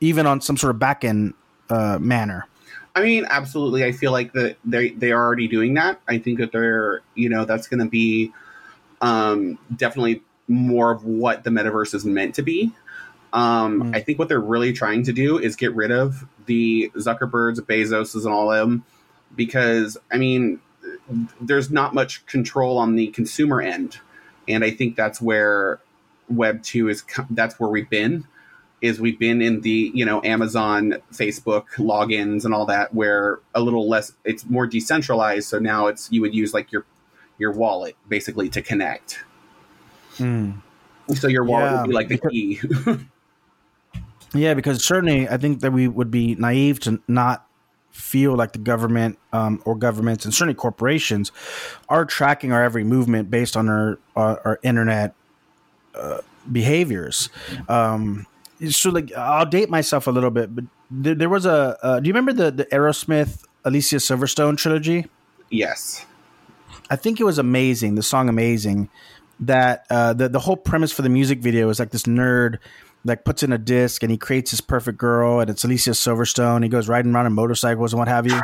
even 0.00 0.26
on 0.26 0.40
some 0.40 0.56
sort 0.56 0.70
of 0.70 0.78
back 0.78 1.04
end 1.04 1.34
uh, 1.70 1.98
manner. 2.00 2.46
I 2.94 3.02
mean, 3.02 3.26
absolutely. 3.28 3.84
I 3.84 3.92
feel 3.92 4.12
like 4.12 4.32
that 4.34 4.56
they 4.64 4.90
they 4.90 5.12
are 5.12 5.24
already 5.24 5.48
doing 5.48 5.74
that. 5.74 6.00
I 6.08 6.18
think 6.18 6.38
that 6.38 6.52
they're 6.52 7.02
you 7.14 7.28
know 7.28 7.44
that's 7.44 7.66
going 7.66 7.80
to 7.80 7.88
be 7.88 8.32
um, 9.00 9.58
definitely 9.74 10.22
more 10.48 10.90
of 10.90 11.04
what 11.04 11.44
the 11.44 11.50
metaverse 11.50 11.94
is 11.94 12.04
meant 12.04 12.34
to 12.34 12.42
be. 12.42 12.72
Um, 13.32 13.82
mm. 13.84 13.96
I 13.96 14.00
think 14.00 14.18
what 14.18 14.28
they're 14.28 14.40
really 14.40 14.72
trying 14.72 15.04
to 15.04 15.12
do 15.12 15.38
is 15.38 15.56
get 15.56 15.74
rid 15.74 15.90
of 15.90 16.26
the 16.46 16.90
Zuckerbergs, 16.96 17.60
Bezoses, 17.60 18.24
and 18.24 18.32
all 18.32 18.52
of 18.52 18.68
them, 18.68 18.84
because 19.34 19.96
I 20.10 20.18
mean, 20.18 20.60
there's 21.40 21.70
not 21.70 21.94
much 21.94 22.24
control 22.26 22.78
on 22.78 22.96
the 22.96 23.08
consumer 23.08 23.60
end, 23.60 23.98
and 24.48 24.64
I 24.64 24.70
think 24.70 24.96
that's 24.96 25.20
where 25.20 25.80
Web 26.28 26.62
two 26.62 26.88
is. 26.88 27.04
That's 27.30 27.58
where 27.58 27.70
we've 27.70 27.88
been. 27.88 28.26
Is 28.82 29.00
we've 29.00 29.18
been 29.18 29.40
in 29.40 29.60
the 29.62 29.92
you 29.94 30.04
know 30.04 30.22
Amazon, 30.24 30.96
Facebook 31.12 31.68
logins 31.76 32.44
and 32.44 32.52
all 32.52 32.66
that, 32.66 32.92
where 32.94 33.38
a 33.54 33.60
little 33.60 33.88
less. 33.88 34.12
It's 34.24 34.44
more 34.44 34.66
decentralized. 34.66 35.48
So 35.48 35.58
now 35.58 35.86
it's 35.86 36.10
you 36.12 36.20
would 36.20 36.34
use 36.34 36.52
like 36.52 36.72
your 36.72 36.84
your 37.38 37.52
wallet 37.52 37.96
basically 38.08 38.48
to 38.50 38.60
connect. 38.60 39.24
Mm. 40.18 40.60
So 41.14 41.28
your 41.28 41.44
wallet 41.44 41.72
yeah, 41.72 41.80
would 41.80 41.88
be 41.88 41.94
like 41.94 42.08
the 42.08 42.18
key. 42.18 42.60
Yeah, 44.34 44.54
because 44.54 44.84
certainly 44.84 45.28
I 45.28 45.36
think 45.36 45.60
that 45.60 45.72
we 45.72 45.88
would 45.88 46.10
be 46.10 46.34
naive 46.36 46.80
to 46.80 47.00
not 47.06 47.46
feel 47.90 48.34
like 48.34 48.52
the 48.52 48.58
government 48.58 49.18
um, 49.32 49.62
or 49.66 49.76
governments 49.76 50.24
and 50.24 50.32
certainly 50.32 50.54
corporations 50.54 51.30
are 51.90 52.06
tracking 52.06 52.50
our 52.50 52.62
every 52.62 52.84
movement 52.84 53.30
based 53.30 53.56
on 53.56 53.68
our 53.68 53.98
our, 54.16 54.40
our 54.44 54.60
internet 54.62 55.14
uh, 55.94 56.18
behaviors. 56.50 57.28
Um, 57.68 58.26
so, 58.70 58.90
like, 58.90 59.12
I'll 59.14 59.46
date 59.46 59.68
myself 59.68 60.06
a 60.06 60.10
little 60.10 60.30
bit, 60.30 60.54
but 60.54 60.64
there, 60.90 61.14
there 61.14 61.28
was 61.28 61.46
a. 61.46 61.76
Uh, 61.82 62.00
do 62.00 62.08
you 62.08 62.14
remember 62.14 62.32
the 62.32 62.50
the 62.50 62.64
Aerosmith 62.66 63.44
Alicia 63.64 63.96
Silverstone 63.96 64.56
trilogy? 64.56 65.06
Yes, 65.50 66.06
I 66.88 66.96
think 66.96 67.20
it 67.20 67.24
was 67.24 67.38
amazing. 67.38 67.96
The 67.96 68.02
song 68.02 68.28
"Amazing." 68.28 68.88
That 69.40 69.86
uh, 69.90 70.12
the 70.12 70.28
the 70.28 70.38
whole 70.38 70.56
premise 70.56 70.92
for 70.92 71.02
the 71.02 71.08
music 71.08 71.40
video 71.40 71.68
is 71.68 71.80
like 71.80 71.90
this 71.90 72.04
nerd 72.04 72.58
like 73.04 73.24
puts 73.24 73.42
in 73.42 73.52
a 73.52 73.58
disc 73.58 74.02
and 74.02 74.10
he 74.10 74.18
creates 74.18 74.50
his 74.50 74.60
perfect 74.60 74.98
girl 74.98 75.40
and 75.40 75.50
it's 75.50 75.64
Alicia 75.64 75.90
Silverstone. 75.90 76.62
He 76.62 76.68
goes 76.68 76.88
riding 76.88 77.14
around 77.14 77.26
on 77.26 77.32
motorcycles 77.32 77.92
and 77.92 77.98
what 77.98 78.08
have 78.08 78.26
you. 78.26 78.40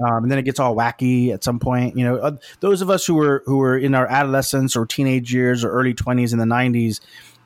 Um, 0.00 0.22
and 0.22 0.30
then 0.30 0.38
it 0.38 0.44
gets 0.44 0.58
all 0.58 0.74
wacky 0.74 1.32
at 1.32 1.44
some 1.44 1.58
point. 1.58 1.96
You 1.96 2.04
know, 2.04 2.16
uh, 2.16 2.36
those 2.60 2.80
of 2.80 2.88
us 2.88 3.04
who 3.04 3.14
were 3.14 3.42
who 3.44 3.58
were 3.58 3.76
in 3.76 3.94
our 3.94 4.06
adolescence 4.06 4.74
or 4.74 4.86
teenage 4.86 5.32
years 5.32 5.62
or 5.62 5.70
early 5.70 5.92
twenties 5.92 6.32
in 6.32 6.38
the 6.38 6.46
'90s, 6.46 7.00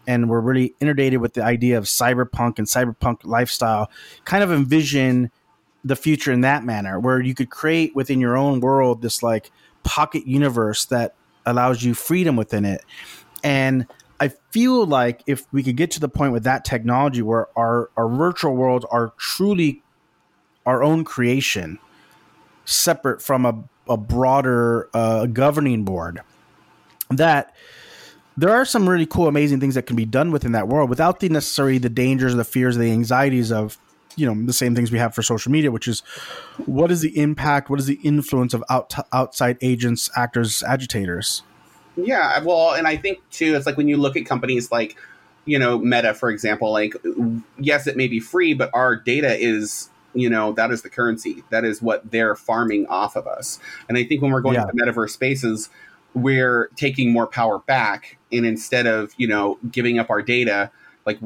and 0.06 0.28
were 0.28 0.40
really 0.40 0.74
inundated 0.80 1.20
with 1.20 1.34
the 1.34 1.42
idea 1.42 1.76
of 1.78 1.84
cyberpunk 1.84 2.58
and 2.58 2.68
cyberpunk 2.68 3.24
lifestyle, 3.24 3.90
kind 4.24 4.44
of 4.44 4.52
envision 4.52 5.32
the 5.84 5.96
future 5.96 6.32
in 6.32 6.42
that 6.42 6.64
manner, 6.64 7.00
where 7.00 7.20
you 7.20 7.34
could 7.34 7.50
create 7.50 7.94
within 7.96 8.20
your 8.20 8.36
own 8.36 8.60
world 8.60 9.02
this 9.02 9.22
like 9.22 9.50
pocket 9.82 10.26
universe 10.26 10.84
that 10.86 11.14
allows 11.46 11.82
you 11.82 11.92
freedom 11.92 12.36
within 12.36 12.64
it. 12.64 12.82
And 13.42 13.86
I 14.20 14.28
feel 14.50 14.86
like 14.86 15.22
if 15.26 15.44
we 15.52 15.62
could 15.62 15.76
get 15.76 15.90
to 15.92 16.00
the 16.00 16.08
point 16.08 16.32
with 16.32 16.44
that 16.44 16.64
technology 16.64 17.22
where 17.22 17.48
our, 17.58 17.90
our 17.96 18.08
virtual 18.08 18.54
worlds 18.54 18.86
are 18.90 19.12
truly 19.18 19.82
our 20.66 20.82
own 20.82 21.04
creation, 21.04 21.78
separate 22.64 23.20
from 23.20 23.44
a, 23.44 23.64
a 23.88 23.96
broader 23.96 24.88
uh, 24.94 25.26
governing 25.26 25.84
board, 25.84 26.20
that 27.10 27.54
there 28.36 28.50
are 28.50 28.64
some 28.64 28.88
really 28.88 29.06
cool, 29.06 29.28
amazing 29.28 29.60
things 29.60 29.74
that 29.74 29.86
can 29.86 29.96
be 29.96 30.04
done 30.04 30.32
within 30.32 30.52
that 30.52 30.68
world 30.68 30.90
without 30.90 31.20
the 31.20 31.28
necessary 31.28 31.78
the 31.78 31.88
dangers, 31.88 32.34
the 32.34 32.44
fears, 32.44 32.76
the 32.76 32.90
anxieties 32.90 33.52
of 33.52 33.78
you 34.16 34.26
know 34.26 34.46
the 34.46 34.52
same 34.52 34.74
things 34.74 34.92
we 34.92 34.98
have 34.98 35.14
for 35.14 35.22
social 35.22 35.50
media, 35.50 35.70
which 35.70 35.88
is 35.88 36.00
what 36.66 36.90
is 36.90 37.00
the 37.00 37.16
impact, 37.18 37.68
what 37.68 37.78
is 37.78 37.86
the 37.86 38.00
influence 38.02 38.54
of 38.54 38.64
out, 38.70 38.94
outside 39.12 39.58
agents, 39.60 40.10
actors, 40.16 40.62
agitators. 40.62 41.42
Yeah, 41.96 42.42
well, 42.42 42.74
and 42.74 42.86
I 42.86 42.96
think 42.96 43.18
too, 43.30 43.54
it's 43.54 43.66
like 43.66 43.76
when 43.76 43.88
you 43.88 43.96
look 43.96 44.16
at 44.16 44.26
companies 44.26 44.72
like, 44.72 44.96
you 45.44 45.58
know, 45.58 45.78
Meta, 45.78 46.14
for 46.14 46.30
example, 46.30 46.72
like, 46.72 46.94
yes, 47.58 47.86
it 47.86 47.96
may 47.96 48.08
be 48.08 48.18
free, 48.20 48.54
but 48.54 48.70
our 48.72 48.96
data 48.96 49.36
is, 49.36 49.90
you 50.14 50.30
know, 50.30 50.52
that 50.52 50.70
is 50.70 50.82
the 50.82 50.90
currency. 50.90 51.44
That 51.50 51.64
is 51.64 51.82
what 51.82 52.10
they're 52.10 52.34
farming 52.34 52.86
off 52.86 53.14
of 53.16 53.26
us. 53.26 53.58
And 53.88 53.98
I 53.98 54.04
think 54.04 54.22
when 54.22 54.32
we're 54.32 54.40
going 54.40 54.54
yeah. 54.54 54.64
to 54.64 54.72
metaverse 54.72 55.10
spaces, 55.10 55.68
we're 56.14 56.68
taking 56.76 57.12
more 57.12 57.26
power 57.26 57.58
back. 57.58 58.16
And 58.32 58.46
instead 58.46 58.86
of, 58.86 59.12
you 59.16 59.26
know, 59.26 59.58
giving 59.70 59.98
up 59.98 60.10
our 60.10 60.22
data, 60.22 60.70
like 61.04 61.18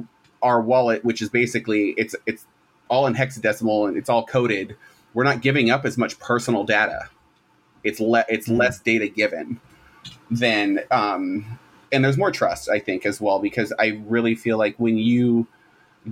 our 0.42 0.60
wallet, 0.60 1.04
which 1.04 1.22
is 1.22 1.28
basically, 1.28 1.90
it's, 1.96 2.16
it's 2.26 2.44
all 2.88 3.06
in 3.06 3.14
hexadecimal 3.14 3.88
and 3.88 3.96
it's 3.96 4.08
all 4.08 4.26
coded, 4.26 4.76
we're 5.14 5.24
not 5.24 5.42
giving 5.42 5.70
up 5.70 5.84
as 5.84 5.96
much 5.96 6.18
personal 6.18 6.64
data. 6.64 7.08
It's, 7.84 8.00
le- 8.00 8.24
it's 8.28 8.48
mm-hmm. 8.48 8.58
less 8.58 8.80
data 8.80 9.08
given 9.08 9.60
then 10.30 10.80
um, 10.90 11.58
and 11.90 12.04
there's 12.04 12.18
more 12.18 12.30
trust 12.30 12.68
i 12.68 12.78
think 12.78 13.06
as 13.06 13.20
well 13.20 13.38
because 13.38 13.72
i 13.78 14.00
really 14.06 14.34
feel 14.34 14.58
like 14.58 14.76
when 14.78 14.98
you 14.98 15.46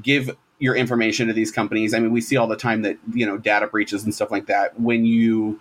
give 0.03 0.31
your 0.59 0.75
information 0.75 1.27
to 1.27 1.33
these 1.33 1.51
companies 1.51 1.93
i 1.93 1.99
mean 1.99 2.13
we 2.13 2.21
see 2.21 2.37
all 2.37 2.47
the 2.47 2.57
time 2.57 2.83
that 2.83 2.97
you 3.13 3.27
know 3.27 3.37
data 3.37 3.67
breaches 3.67 4.05
and 4.05 4.15
stuff 4.15 4.31
like 4.31 4.47
that. 4.47 4.79
When 4.81 5.05
you 5.05 5.61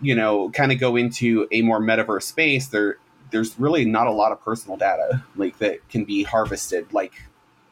you 0.00 0.14
know 0.14 0.50
kind 0.50 0.72
of 0.72 0.80
go 0.80 0.96
into 0.96 1.46
a 1.52 1.62
more 1.62 1.80
metaverse 1.80 2.24
space 2.24 2.66
there 2.68 2.96
there's 3.30 3.58
really 3.58 3.84
not 3.84 4.06
a 4.06 4.12
lot 4.12 4.32
of 4.32 4.42
personal 4.42 4.76
data 4.76 5.24
like 5.36 5.58
that 5.58 5.88
can 5.88 6.04
be 6.04 6.22
harvested 6.22 6.92
like 6.92 7.12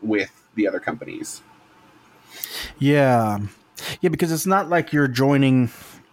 with 0.00 0.48
the 0.54 0.66
other 0.66 0.80
companies. 0.80 1.42
Yeah. 2.78 3.40
Yeah 4.00 4.08
because 4.10 4.30
it's 4.32 4.46
not 4.46 4.68
like 4.68 4.92
you're 4.92 5.08
joining 5.08 5.70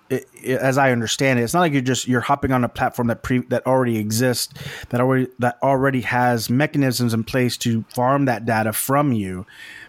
it, 0.09 0.27
it, 0.33 0.59
as 0.59 0.77
I 0.77 0.91
understand 0.91 1.39
it, 1.39 1.43
it's 1.43 1.53
not 1.53 1.61
like 1.61 1.73
you're 1.73 1.81
just 1.81 2.07
you're 2.07 2.21
hopping 2.21 2.51
on 2.51 2.63
a 2.63 2.69
platform 2.69 3.07
that 3.07 3.23
pre 3.23 3.39
that 3.39 3.65
already 3.65 3.97
exists, 3.97 4.53
that 4.89 5.01
already 5.01 5.27
that 5.39 5.57
already 5.61 6.01
has 6.01 6.49
mechanisms 6.49 7.13
in 7.13 7.23
place 7.23 7.57
to 7.57 7.83
farm 7.93 8.25
that 8.25 8.45
data 8.45 8.73
from 8.73 9.11
you. 9.11 9.45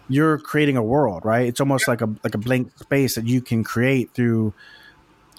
You're 0.07 0.37
creating 0.39 0.77
a 0.77 0.83
world, 0.83 1.23
right? 1.25 1.47
It's 1.47 1.59
almost 1.59 1.87
like 1.87 2.01
a 2.01 2.09
like 2.23 2.35
a 2.35 2.39
blank 2.39 2.77
space 2.77 3.15
that 3.15 3.27
you 3.27 3.41
can 3.41 3.63
create 3.63 4.11
through 4.13 4.53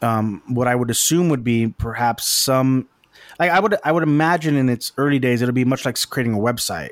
um, 0.02 0.42
what 0.46 0.68
I 0.68 0.74
would 0.74 0.90
assume 0.90 1.28
would 1.28 1.44
be 1.44 1.68
perhaps 1.68 2.24
some 2.26 2.88
like 3.38 3.50
I 3.50 3.60
would 3.60 3.76
I 3.84 3.92
would 3.92 4.02
imagine 4.02 4.56
in 4.56 4.68
its 4.68 4.92
early 4.96 5.18
days 5.18 5.42
it'll 5.42 5.52
be 5.52 5.64
much 5.64 5.84
like 5.84 5.96
creating 6.08 6.34
a 6.34 6.38
website 6.38 6.90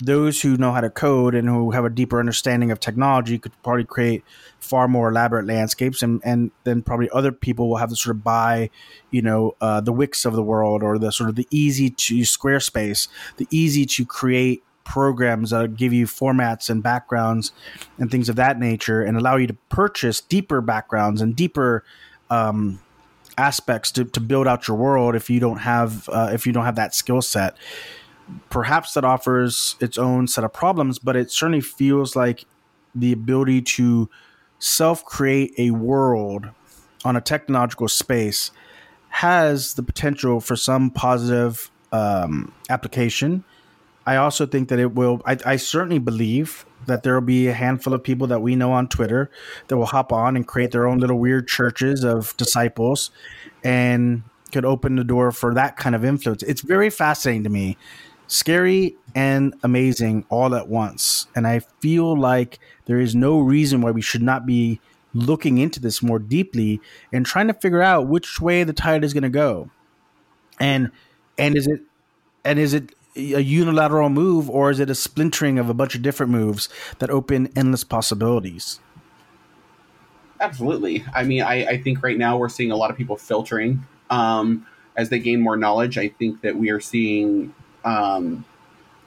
those 0.00 0.42
who 0.42 0.56
know 0.56 0.72
how 0.72 0.80
to 0.80 0.90
code 0.90 1.34
and 1.34 1.48
who 1.48 1.70
have 1.70 1.84
a 1.84 1.90
deeper 1.90 2.18
understanding 2.18 2.70
of 2.70 2.80
technology 2.80 3.38
could 3.38 3.52
probably 3.62 3.84
create 3.84 4.24
far 4.58 4.88
more 4.88 5.08
elaborate 5.08 5.46
landscapes 5.46 6.02
and, 6.02 6.20
and 6.24 6.50
then 6.64 6.82
probably 6.82 7.08
other 7.10 7.30
people 7.30 7.68
will 7.68 7.76
have 7.76 7.90
to 7.90 7.96
sort 7.96 8.16
of 8.16 8.24
buy 8.24 8.68
you 9.10 9.22
know 9.22 9.54
uh, 9.60 9.80
the 9.80 9.92
wix 9.92 10.24
of 10.24 10.34
the 10.34 10.42
world 10.42 10.82
or 10.82 10.98
the 10.98 11.12
sort 11.12 11.28
of 11.28 11.36
the 11.36 11.46
easy 11.50 11.90
to 11.90 12.16
squarespace 12.20 13.08
the 13.36 13.46
easy 13.50 13.86
to 13.86 14.04
create 14.04 14.64
programs 14.84 15.50
that 15.50 15.76
give 15.76 15.92
you 15.92 16.06
formats 16.06 16.68
and 16.68 16.82
backgrounds 16.82 17.52
and 17.98 18.10
things 18.10 18.28
of 18.28 18.36
that 18.36 18.58
nature 18.58 19.02
and 19.02 19.16
allow 19.16 19.36
you 19.36 19.46
to 19.46 19.54
purchase 19.70 20.20
deeper 20.20 20.60
backgrounds 20.60 21.22
and 21.22 21.36
deeper 21.36 21.84
um, 22.30 22.80
aspects 23.38 23.90
to, 23.90 24.04
to 24.04 24.20
build 24.20 24.46
out 24.46 24.68
your 24.68 24.76
world 24.76 25.14
if 25.14 25.30
you 25.30 25.40
don't 25.40 25.58
have 25.58 26.08
uh, 26.10 26.30
if 26.32 26.46
you 26.46 26.52
don't 26.52 26.64
have 26.64 26.76
that 26.76 26.94
skill 26.94 27.22
set 27.22 27.56
perhaps 28.50 28.94
that 28.94 29.04
offers 29.04 29.76
its 29.80 29.98
own 29.98 30.26
set 30.26 30.44
of 30.44 30.52
problems, 30.52 30.98
but 30.98 31.16
it 31.16 31.30
certainly 31.30 31.60
feels 31.60 32.16
like 32.16 32.44
the 32.94 33.12
ability 33.12 33.62
to 33.62 34.08
self 34.58 35.04
create 35.04 35.52
a 35.58 35.70
world 35.70 36.48
on 37.04 37.16
a 37.16 37.20
technological 37.20 37.88
space 37.88 38.50
has 39.10 39.74
the 39.74 39.82
potential 39.82 40.40
for 40.40 40.56
some 40.56 40.90
positive 40.90 41.70
um, 41.92 42.52
application. 42.70 43.44
I 44.06 44.16
also 44.16 44.46
think 44.46 44.68
that 44.68 44.78
it 44.78 44.94
will, 44.94 45.22
I, 45.24 45.38
I 45.46 45.56
certainly 45.56 45.98
believe 45.98 46.66
that 46.86 47.02
there 47.02 47.14
will 47.14 47.26
be 47.26 47.48
a 47.48 47.52
handful 47.52 47.94
of 47.94 48.02
people 48.02 48.26
that 48.26 48.42
we 48.42 48.56
know 48.56 48.72
on 48.72 48.88
Twitter 48.88 49.30
that 49.68 49.76
will 49.76 49.86
hop 49.86 50.12
on 50.12 50.36
and 50.36 50.46
create 50.46 50.72
their 50.72 50.86
own 50.86 50.98
little 50.98 51.18
weird 51.18 51.48
churches 51.48 52.04
of 52.04 52.36
disciples 52.36 53.10
and 53.62 54.22
could 54.52 54.64
open 54.64 54.96
the 54.96 55.04
door 55.04 55.32
for 55.32 55.54
that 55.54 55.76
kind 55.76 55.94
of 55.94 56.04
influence. 56.04 56.42
It's 56.42 56.60
very 56.60 56.90
fascinating 56.90 57.44
to 57.44 57.50
me 57.50 57.76
scary 58.26 58.96
and 59.14 59.54
amazing 59.62 60.24
all 60.28 60.54
at 60.54 60.68
once. 60.68 61.26
And 61.34 61.46
I 61.46 61.60
feel 61.60 62.18
like 62.18 62.58
there 62.86 63.00
is 63.00 63.14
no 63.14 63.38
reason 63.38 63.80
why 63.80 63.90
we 63.90 64.02
should 64.02 64.22
not 64.22 64.46
be 64.46 64.80
looking 65.14 65.58
into 65.58 65.80
this 65.80 66.02
more 66.02 66.18
deeply 66.18 66.80
and 67.12 67.24
trying 67.24 67.46
to 67.46 67.54
figure 67.54 67.82
out 67.82 68.08
which 68.08 68.40
way 68.40 68.64
the 68.64 68.72
tide 68.72 69.04
is 69.04 69.12
going 69.12 69.22
to 69.22 69.28
go. 69.28 69.70
And 70.58 70.90
and 71.38 71.56
is 71.56 71.66
it 71.66 71.80
and 72.44 72.58
is 72.58 72.74
it 72.74 72.94
a 73.16 73.40
unilateral 73.40 74.08
move 74.08 74.50
or 74.50 74.70
is 74.70 74.80
it 74.80 74.90
a 74.90 74.94
splintering 74.94 75.58
of 75.58 75.68
a 75.68 75.74
bunch 75.74 75.94
of 75.94 76.02
different 76.02 76.32
moves 76.32 76.68
that 76.98 77.10
open 77.10 77.48
endless 77.56 77.84
possibilities? 77.84 78.80
Absolutely. 80.40 81.04
I 81.14 81.22
mean, 81.22 81.42
I, 81.42 81.64
I 81.64 81.78
think 81.80 82.02
right 82.02 82.18
now 82.18 82.36
we're 82.36 82.48
seeing 82.48 82.72
a 82.72 82.76
lot 82.76 82.90
of 82.90 82.96
people 82.96 83.16
filtering 83.16 83.86
um, 84.10 84.66
as 84.96 85.08
they 85.08 85.20
gain 85.20 85.40
more 85.40 85.56
knowledge. 85.56 85.96
I 85.96 86.08
think 86.08 86.42
that 86.42 86.56
we 86.56 86.70
are 86.70 86.80
seeing 86.80 87.54
um, 87.84 88.44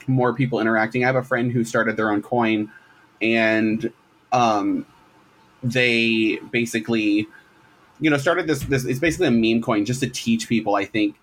more 0.08 0.34
people 0.34 0.60
interacting. 0.60 1.04
I 1.04 1.08
have 1.08 1.16
a 1.16 1.24
friend 1.24 1.52
who 1.52 1.64
started 1.64 1.98
their 1.98 2.12
own 2.12 2.22
coin, 2.22 2.72
and 3.22 3.92
um, 4.32 4.86
they 5.64 6.40
basically, 6.52 7.28
you 8.00 8.10
know, 8.10 8.18
started 8.18 8.48
this. 8.48 8.62
This 8.62 8.86
it's 8.86 9.00
basically 9.00 9.28
a 9.28 9.32
meme 9.32 9.62
coin 9.62 9.86
just 9.86 10.00
to 10.02 10.10
teach 10.10 10.48
people. 10.48 10.76
I 10.76 10.86
think 10.86 11.16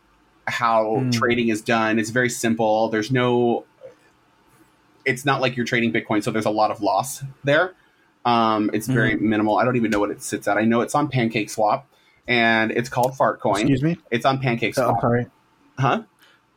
how 0.46 0.84
mm. 1.00 1.12
trading 1.12 1.48
is 1.48 1.62
done. 1.62 1.98
It's 1.98 2.10
very 2.10 2.30
simple. 2.30 2.88
There's 2.88 3.10
no. 3.10 3.64
It's 5.04 5.24
not 5.24 5.40
like 5.42 5.56
you're 5.56 5.66
trading 5.66 5.92
Bitcoin, 5.92 6.24
so 6.24 6.30
there's 6.30 6.46
a 6.46 6.50
lot 6.50 6.70
of 6.70 6.80
loss 6.80 7.22
there. 7.44 7.74
Um, 8.24 8.70
it's 8.72 8.86
very 8.86 9.14
mm. 9.14 9.20
minimal. 9.20 9.58
I 9.58 9.64
don't 9.64 9.76
even 9.76 9.90
know 9.90 10.00
what 10.00 10.10
it 10.10 10.22
sits 10.22 10.48
at. 10.48 10.56
I 10.56 10.62
know 10.62 10.80
it's 10.80 10.94
on 10.94 11.08
Pancake 11.08 11.50
Swap, 11.50 11.86
and 12.26 12.70
it's 12.70 12.88
called 12.88 13.14
Fart 13.16 13.40
Coin. 13.40 13.60
Excuse 13.60 13.82
me. 13.82 13.98
It's 14.10 14.24
on 14.24 14.38
Pancake 14.38 14.74
Swap. 14.74 14.96
Oh, 14.96 15.00
sorry. 15.00 15.26
Huh? 15.78 16.04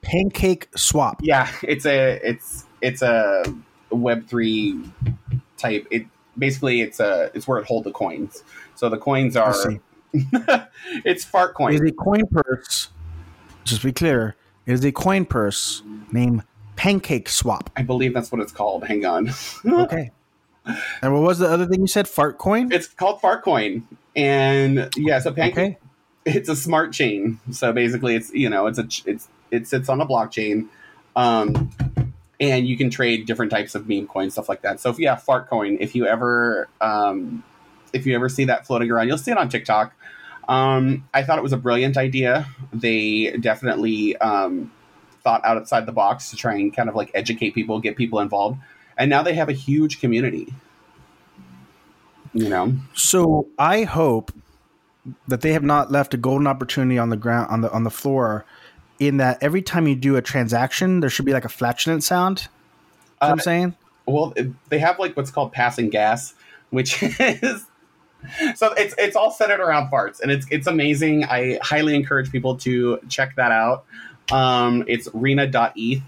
Pancake 0.07 0.69
Swap. 0.75 1.19
Yeah, 1.21 1.51
it's 1.61 1.85
a 1.85 2.19
it's 2.23 2.65
it's 2.81 3.01
a 3.01 3.43
Web 3.91 4.27
three 4.27 4.81
type. 5.57 5.85
It 5.91 6.05
basically 6.37 6.81
it's 6.81 6.99
a 6.99 7.29
it's 7.33 7.47
where 7.47 7.59
it 7.59 7.65
hold 7.65 7.83
the 7.83 7.91
coins. 7.91 8.43
So 8.75 8.89
the 8.89 8.97
coins 8.97 9.35
are. 9.35 9.53
it's 10.13 11.25
fart 11.25 11.53
coin. 11.55 11.73
Is 11.73 11.81
a 11.81 11.91
coin 11.91 12.25
purse. 12.27 12.89
Just 13.65 13.83
be 13.83 13.91
clear. 13.91 14.35
It 14.65 14.73
is 14.73 14.85
a 14.85 14.91
coin 14.93 15.25
purse 15.25 15.83
named 16.11 16.43
Pancake 16.77 17.27
Swap. 17.27 17.69
I 17.75 17.81
believe 17.81 18.13
that's 18.13 18.31
what 18.31 18.39
it's 18.39 18.53
called. 18.53 18.85
Hang 18.85 19.05
on. 19.05 19.31
okay. 19.65 20.11
And 21.01 21.13
what 21.13 21.21
was 21.21 21.39
the 21.39 21.49
other 21.49 21.65
thing 21.65 21.81
you 21.81 21.87
said? 21.87 22.07
Fart 22.07 22.37
coin. 22.37 22.71
It's 22.71 22.87
called 22.87 23.19
Fart 23.19 23.43
coin, 23.43 23.85
and 24.15 24.89
yeah, 24.95 25.19
so 25.19 25.33
Pancake. 25.33 25.57
Okay. 25.57 25.77
It's 26.25 26.49
a 26.49 26.55
smart 26.55 26.93
chain. 26.93 27.39
So 27.51 27.73
basically, 27.73 28.15
it's 28.15 28.33
you 28.33 28.49
know 28.49 28.67
it's 28.67 28.79
a 28.79 28.87
it's 29.05 29.27
it 29.51 29.67
sits 29.67 29.89
on 29.89 30.01
a 30.01 30.05
blockchain. 30.05 30.67
Um, 31.15 31.71
and 32.39 32.67
you 32.67 32.77
can 32.77 32.89
trade 32.89 33.25
different 33.25 33.51
types 33.51 33.75
of 33.75 33.89
meme 33.89 34.07
coins, 34.07 34.33
stuff 34.33 34.49
like 34.49 34.61
that. 34.61 34.79
So 34.79 34.89
if 34.89 34.99
you 34.99 35.07
have 35.07 35.23
fart 35.23 35.49
coin, 35.49 35.77
if 35.79 35.95
you 35.95 36.05
ever 36.05 36.67
um, 36.81 37.43
if 37.93 38.05
you 38.05 38.15
ever 38.15 38.29
see 38.29 38.45
that 38.45 38.67
floating 38.67 38.91
around, 38.91 39.07
you'll 39.07 39.17
see 39.17 39.31
it 39.31 39.37
on 39.37 39.49
TikTok. 39.49 39.93
Um, 40.47 41.07
I 41.13 41.23
thought 41.23 41.39
it 41.39 41.41
was 41.41 41.53
a 41.53 41.57
brilliant 41.57 41.97
idea. 41.97 42.47
They 42.71 43.35
definitely 43.39 44.15
um, 44.17 44.71
thought 45.23 45.43
outside 45.43 45.85
the 45.85 45.91
box 45.91 46.29
to 46.29 46.35
try 46.35 46.55
and 46.55 46.73
kind 46.73 46.89
of 46.89 46.95
like 46.95 47.11
educate 47.13 47.51
people, 47.51 47.79
get 47.79 47.97
people 47.97 48.19
involved, 48.19 48.59
and 48.97 49.09
now 49.09 49.23
they 49.23 49.33
have 49.33 49.49
a 49.49 49.53
huge 49.53 49.99
community. 49.99 50.53
You 52.33 52.49
know, 52.49 52.73
so 52.93 53.47
I 53.57 53.83
hope 53.83 54.31
that 55.27 55.41
they 55.41 55.53
have 55.53 55.63
not 55.63 55.91
left 55.91 56.13
a 56.13 56.17
golden 56.17 56.45
opportunity 56.45 56.99
on 56.99 57.09
the 57.09 57.17
ground 57.17 57.49
on 57.49 57.61
the 57.61 57.71
on 57.71 57.83
the 57.83 57.89
floor 57.89 58.45
in 58.99 59.17
that 59.17 59.41
every 59.41 59.61
time 59.61 59.87
you 59.87 59.95
do 59.95 60.15
a 60.15 60.21
transaction, 60.21 60.99
there 60.99 61.09
should 61.09 61.25
be 61.25 61.33
like 61.33 61.45
a 61.45 61.49
flatulent 61.49 62.03
sound. 62.03 62.47
Uh, 63.21 63.29
I'm 63.31 63.39
saying. 63.39 63.75
Well, 64.05 64.33
they 64.69 64.79
have 64.79 64.99
like 64.99 65.17
what's 65.17 65.31
called 65.31 65.51
passing 65.51 65.89
gas, 65.89 66.33
which 66.69 67.01
is 67.19 67.65
so 68.55 68.73
it's 68.73 68.95
it's 68.97 69.15
all 69.15 69.31
centered 69.31 69.59
around 69.59 69.89
farts, 69.89 70.19
and 70.21 70.31
it's 70.31 70.45
it's 70.49 70.67
amazing. 70.67 71.25
I 71.25 71.59
highly 71.61 71.95
encourage 71.95 72.31
people 72.31 72.57
to 72.57 72.99
check 73.09 73.35
that 73.35 73.51
out. 73.51 73.85
Um, 74.31 74.83
it's 74.87 75.07
Rena.eth 75.13 76.01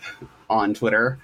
on 0.50 0.74
Twitter. 0.74 1.20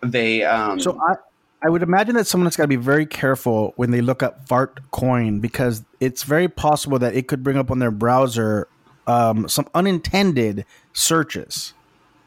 They 0.00 0.44
um, 0.44 0.80
so 0.80 0.98
I 1.00 1.16
I 1.62 1.68
would 1.68 1.82
imagine 1.82 2.14
that 2.14 2.26
someone's 2.26 2.56
got 2.56 2.64
to 2.64 2.68
be 2.68 2.76
very 2.76 3.06
careful 3.06 3.72
when 3.76 3.90
they 3.90 4.00
look 4.00 4.22
up 4.22 4.46
fart 4.48 4.80
coin 4.90 5.40
because 5.40 5.84
it's 6.00 6.22
very 6.22 6.48
possible 6.48 6.98
that 7.00 7.14
it 7.14 7.26
could 7.26 7.42
bring 7.42 7.56
up 7.56 7.70
on 7.70 7.78
their 7.78 7.90
browser 7.90 8.68
um, 9.08 9.48
some 9.48 9.66
unintended 9.74 10.64
searches. 10.92 11.72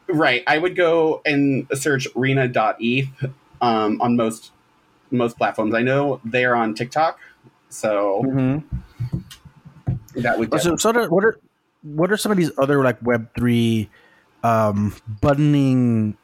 Right. 0.08 0.42
I 0.46 0.58
would 0.58 0.76
go 0.76 1.22
and 1.24 1.66
search 1.72 2.06
Rena.eth 2.14 3.24
um, 3.62 4.00
on 4.02 4.16
most 4.16 4.50
most 5.10 5.38
platforms. 5.38 5.74
I 5.74 5.82
know 5.82 6.20
they're 6.24 6.54
on 6.54 6.74
TikTok, 6.74 7.18
so 7.68 8.22
mm-hmm. 8.26 10.20
that 10.20 10.38
would. 10.38 10.60
So, 10.60 10.76
so 10.76 11.08
what 11.08 11.24
are 11.24 11.38
what 11.82 12.10
are 12.10 12.16
some 12.16 12.32
of 12.32 12.38
these 12.38 12.50
other 12.58 12.82
like 12.82 12.98
Web 13.02 13.30
three 13.36 13.88
um, 14.42 14.94
buttoning 15.20 16.18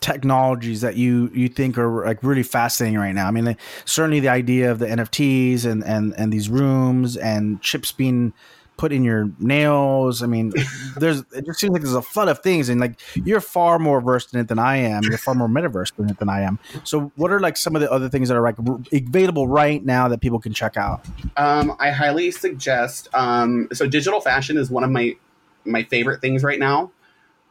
technologies 0.00 0.80
that 0.80 0.96
you 0.96 1.30
you 1.34 1.48
think 1.48 1.76
are 1.76 2.06
like 2.06 2.22
really 2.22 2.42
fascinating 2.42 2.98
right 2.98 3.14
now? 3.14 3.28
I 3.28 3.30
mean, 3.30 3.56
certainly 3.84 4.20
the 4.20 4.30
idea 4.30 4.70
of 4.70 4.78
the 4.78 4.86
NFTs 4.86 5.66
and 5.66 5.84
and 5.84 6.14
and 6.16 6.32
these 6.32 6.48
rooms 6.48 7.16
and 7.16 7.60
chips 7.60 7.92
being 7.92 8.32
put 8.78 8.92
in 8.92 9.04
your 9.04 9.30
nails. 9.38 10.22
I 10.22 10.26
mean, 10.26 10.54
there's 10.96 11.20
it 11.32 11.44
just 11.44 11.60
seems 11.60 11.72
like 11.72 11.82
there's 11.82 11.94
a 11.94 12.00
flood 12.00 12.28
of 12.28 12.38
things, 12.38 12.70
and 12.70 12.80
like 12.80 12.98
you're 13.14 13.42
far 13.42 13.78
more 13.78 14.00
versed 14.00 14.32
in 14.32 14.40
it 14.40 14.48
than 14.48 14.58
I 14.58 14.76
am. 14.76 15.02
You're 15.02 15.18
far 15.18 15.34
more 15.34 15.48
metaverse 15.48 15.92
in 15.98 16.08
it 16.08 16.18
than 16.18 16.30
I 16.30 16.40
am. 16.40 16.58
So, 16.84 17.12
what 17.16 17.30
are 17.30 17.40
like 17.40 17.58
some 17.58 17.76
of 17.76 17.82
the 17.82 17.92
other 17.92 18.08
things 18.08 18.28
that 18.28 18.36
are 18.36 18.42
like 18.42 18.56
available 18.90 19.46
right 19.46 19.84
now 19.84 20.08
that 20.08 20.22
people 20.22 20.40
can 20.40 20.54
check 20.54 20.78
out? 20.78 21.04
Um, 21.36 21.76
I 21.78 21.90
highly 21.90 22.30
suggest. 22.30 23.08
Um, 23.12 23.68
so, 23.74 23.86
digital 23.86 24.22
fashion 24.22 24.56
is 24.56 24.70
one 24.70 24.84
of 24.84 24.90
my 24.90 25.16
my 25.66 25.82
favorite 25.82 26.22
things 26.22 26.42
right 26.42 26.58
now. 26.58 26.90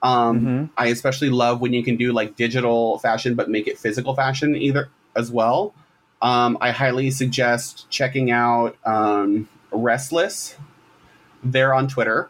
Um, 0.02 0.40
mm-hmm. 0.40 0.66
I 0.78 0.88
especially 0.88 1.30
love 1.30 1.62
when 1.62 1.74
you 1.74 1.84
can 1.84 1.98
do 1.98 2.14
like 2.14 2.36
digital 2.36 2.98
fashion, 3.00 3.36
but 3.36 3.50
make 3.50 3.68
it 3.68 3.78
physical 3.78 4.16
fashion 4.16 4.56
either 4.56 4.90
as 5.16 5.32
well. 5.32 5.74
Um, 6.22 6.58
I 6.62 6.72
highly 6.72 7.12
suggest 7.12 7.90
checking 7.90 8.32
out 8.32 8.76
um, 8.86 9.48
RSTLSS 9.72 10.56
they're 11.44 11.74
on 11.74 11.88
Twitter. 11.88 12.30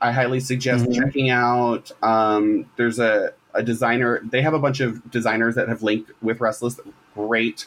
I 0.00 0.12
highly 0.12 0.40
suggest 0.40 0.84
mm-hmm. 0.84 1.04
checking 1.04 1.30
out. 1.30 1.90
Um, 2.02 2.66
there's 2.76 2.98
a, 2.98 3.32
a 3.54 3.62
designer. 3.62 4.20
They 4.22 4.42
have 4.42 4.54
a 4.54 4.58
bunch 4.58 4.80
of 4.80 5.10
designers 5.10 5.54
that 5.54 5.68
have 5.68 5.82
linked 5.82 6.10
with 6.22 6.38
RSTLSS. 6.38 6.80
Great 7.14 7.66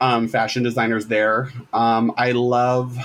um, 0.00 0.28
fashion 0.28 0.62
designers 0.62 1.06
there. 1.06 1.50
Um, 1.72 2.12
I 2.16 2.32
love. 2.32 2.96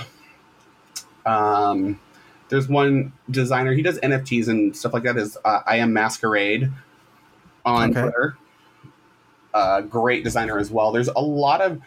Um, 1.26 2.00
there's 2.48 2.68
one 2.68 3.12
designer. 3.30 3.72
He 3.74 3.82
does 3.82 3.98
NFTs 4.00 4.48
and 4.48 4.76
stuff 4.76 4.94
like 4.94 5.02
that. 5.02 5.16
Is 5.16 5.36
uh, 5.44 5.60
I 5.66 5.76
am 5.76 5.92
Masquerade 5.92 6.70
on 7.64 7.90
okay. 7.90 8.00
Twitter. 8.00 8.38
Uh, 9.52 9.82
great 9.82 10.24
designer 10.24 10.58
as 10.58 10.70
well. 10.70 10.92
There's 10.92 11.08
a 11.08 11.20
lot 11.20 11.60
of. 11.60 11.80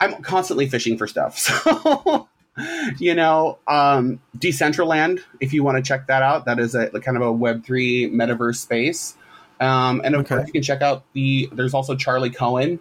I'm 0.00 0.22
constantly 0.22 0.68
fishing 0.68 0.98
for 0.98 1.06
stuff. 1.06 1.38
So 1.64 2.28
you 2.98 3.14
know, 3.14 3.58
um, 3.66 4.20
Decentraland, 4.38 5.20
if 5.40 5.52
you 5.52 5.64
want 5.64 5.76
to 5.76 5.82
check 5.82 6.06
that 6.06 6.22
out, 6.22 6.44
that 6.46 6.58
is 6.58 6.74
a 6.74 6.88
kind 7.00 7.16
of 7.16 7.22
a 7.22 7.32
Web3 7.32 8.12
metaverse 8.12 8.56
space. 8.56 9.16
Um, 9.60 10.02
and 10.04 10.14
of 10.14 10.22
okay. 10.22 10.36
course, 10.36 10.46
you 10.46 10.52
can 10.52 10.62
check 10.62 10.82
out 10.82 11.04
the, 11.12 11.48
there's 11.52 11.74
also 11.74 11.94
Charli 11.94 12.34
Cohen. 12.34 12.78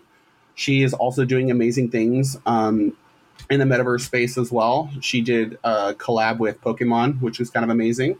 She 0.55 0.83
is 0.83 0.93
also 0.93 1.25
doing 1.25 1.49
amazing 1.49 1.89
things 1.89 2.37
um, 2.45 2.95
in 3.49 3.59
the 3.59 3.65
metaverse 3.65 4.01
space 4.01 4.37
as 4.37 4.51
well. 4.51 4.91
She 5.01 5.21
did 5.21 5.57
a 5.63 5.93
collab 5.95 6.37
with 6.37 6.61
Pokemon, 6.61 7.21
which 7.21 7.39
was 7.39 7.49
kind 7.49 7.63
of 7.63 7.69
amazing. 7.69 8.17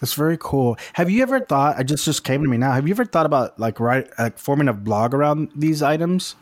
That's 0.00 0.14
very 0.14 0.36
cool. 0.38 0.76
Have 0.94 1.10
you 1.10 1.22
ever 1.22 1.38
thought? 1.38 1.78
I 1.78 1.84
just 1.84 2.04
just 2.04 2.24
came 2.24 2.42
to 2.42 2.48
me 2.48 2.56
now. 2.56 2.72
Have 2.72 2.88
you 2.88 2.94
ever 2.94 3.04
thought 3.04 3.24
about 3.24 3.58
like 3.60 3.78
right 3.78 4.08
like 4.18 4.36
forming 4.36 4.66
a 4.66 4.72
blog 4.72 5.14
around 5.14 5.50
these 5.54 5.80
items? 5.80 6.34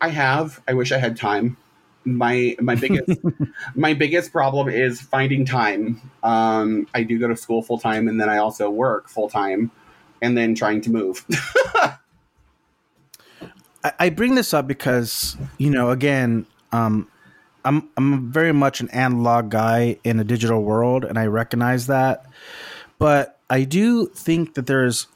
I 0.00 0.10
have. 0.10 0.62
I 0.68 0.74
wish 0.74 0.92
I 0.92 0.98
had 0.98 1.16
time 1.16 1.56
my 2.04 2.56
my 2.60 2.74
biggest 2.74 3.18
my 3.74 3.94
biggest 3.94 4.32
problem 4.32 4.68
is 4.68 5.00
finding 5.00 5.44
time. 5.44 6.00
Um, 6.22 6.86
I 6.94 7.02
do 7.02 7.18
go 7.18 7.28
to 7.28 7.36
school 7.36 7.62
full 7.62 7.78
time, 7.78 8.08
and 8.08 8.20
then 8.20 8.28
I 8.28 8.38
also 8.38 8.70
work 8.70 9.08
full 9.08 9.28
time, 9.28 9.70
and 10.22 10.36
then 10.36 10.54
trying 10.54 10.80
to 10.82 10.90
move. 10.90 11.24
I, 13.82 13.92
I, 13.98 14.10
bring 14.10 14.34
this 14.34 14.54
up 14.54 14.66
because 14.66 15.36
you 15.58 15.70
know, 15.70 15.90
again, 15.90 16.46
um, 16.72 17.08
I'm 17.64 17.88
I'm 17.96 18.30
very 18.30 18.52
much 18.52 18.80
an 18.80 18.90
analog 18.90 19.50
guy 19.50 19.98
in 20.04 20.20
a 20.20 20.24
digital 20.24 20.62
world, 20.62 21.04
and 21.04 21.18
I 21.18 21.26
recognize 21.26 21.86
that. 21.86 22.26
But 22.98 23.38
I 23.50 23.64
do 23.64 24.06
think 24.06 24.54
that 24.54 24.66
there's 24.66 25.06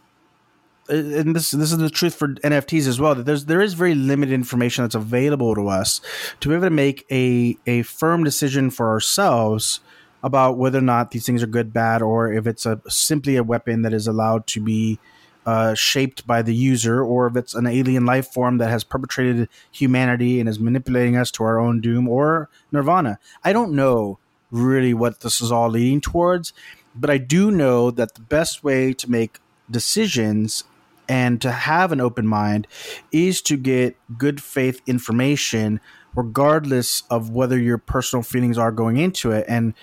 and 0.89 1.37
this 1.37 1.51
this 1.51 1.73
is 1.73 1.79
the 1.79 1.91
truth 1.91 2.15
for 2.15 2.29
NFTs 2.29 2.87
as 2.87 3.01
well 3.01 3.15
that 3.15 3.27
there's 3.27 3.45
there 3.45 3.61
is 3.61 3.75
very 3.75 3.95
limited 3.95 4.33
information 4.33 4.85
that's 4.85 4.95
available 4.95 5.55
to 5.55 5.69
us 5.69 6.01
to 6.41 6.49
be 6.49 6.55
able 6.55 6.67
to 6.67 6.71
make 6.71 7.07
a 7.11 7.57
a 7.67 7.83
firm 7.83 8.25
decision 8.25 8.71
for 8.71 8.89
ourselves 8.89 9.81
about 10.23 10.57
whether 10.57 10.79
or 10.79 10.83
not 10.83 11.11
these 11.11 11.27
things 11.27 11.43
are 11.43 11.49
good, 11.49 11.73
bad, 11.73 12.03
or 12.03 12.33
if 12.33 12.47
it's 12.47 12.67
a 12.67 12.81
simply 12.89 13.37
a 13.37 13.43
weapon 13.43 13.83
that 13.83 13.93
is 13.93 14.07
allowed 14.07 14.47
to 14.49 14.61
be 14.61 14.99
uh, 15.47 15.75
shaped 15.75 16.27
by 16.27 16.43
the 16.43 16.55
user, 16.55 17.03
or 17.03 17.27
if 17.27 17.37
it's 17.37 17.55
an 17.55 17.67
alien 17.67 18.05
life 18.05 18.29
form 18.29 18.59
that 18.59 18.69
has 18.69 18.85
perpetrated 18.85 19.49
humanity 19.71 20.41
and 20.41 20.49
is 20.49 20.59
manipulating 20.59 21.17
us 21.17 21.31
to 21.31 21.45
our 21.45 21.59
own 21.59 21.81
doom 21.81 22.09
or 22.09 22.51
nirvana. 22.73 23.19
I 23.45 23.53
don't 23.53 23.73
know 23.73 24.19
really 24.51 24.93
what 24.93 25.21
this 25.21 25.41
is 25.41 25.53
all 25.53 25.71
leading 25.71 26.01
towards, 26.01 26.53
but 26.95 27.11
I 27.11 27.19
do 27.19 27.51
know 27.51 27.91
that 27.91 28.15
the 28.15 28.21
best 28.21 28.65
way 28.65 28.93
to 28.95 29.11
make 29.11 29.39
decisions 29.71 30.65
and 31.09 31.41
to 31.43 31.51
have 31.51 31.93
an 31.93 32.01
open 32.01 32.27
mind 32.27 32.67
is 33.13 33.41
to 33.43 33.57
get 33.57 33.97
good 34.17 34.43
faith 34.43 34.81
information 34.87 35.81
regardless 36.15 37.03
of 37.11 37.31
whether 37.31 37.59
your 37.59 37.79
personal 37.79 38.23
feelings 38.23 38.59
are 38.59 38.73
going 38.73 38.97
into 38.97 39.31
it. 39.31 39.45
And 39.49 39.75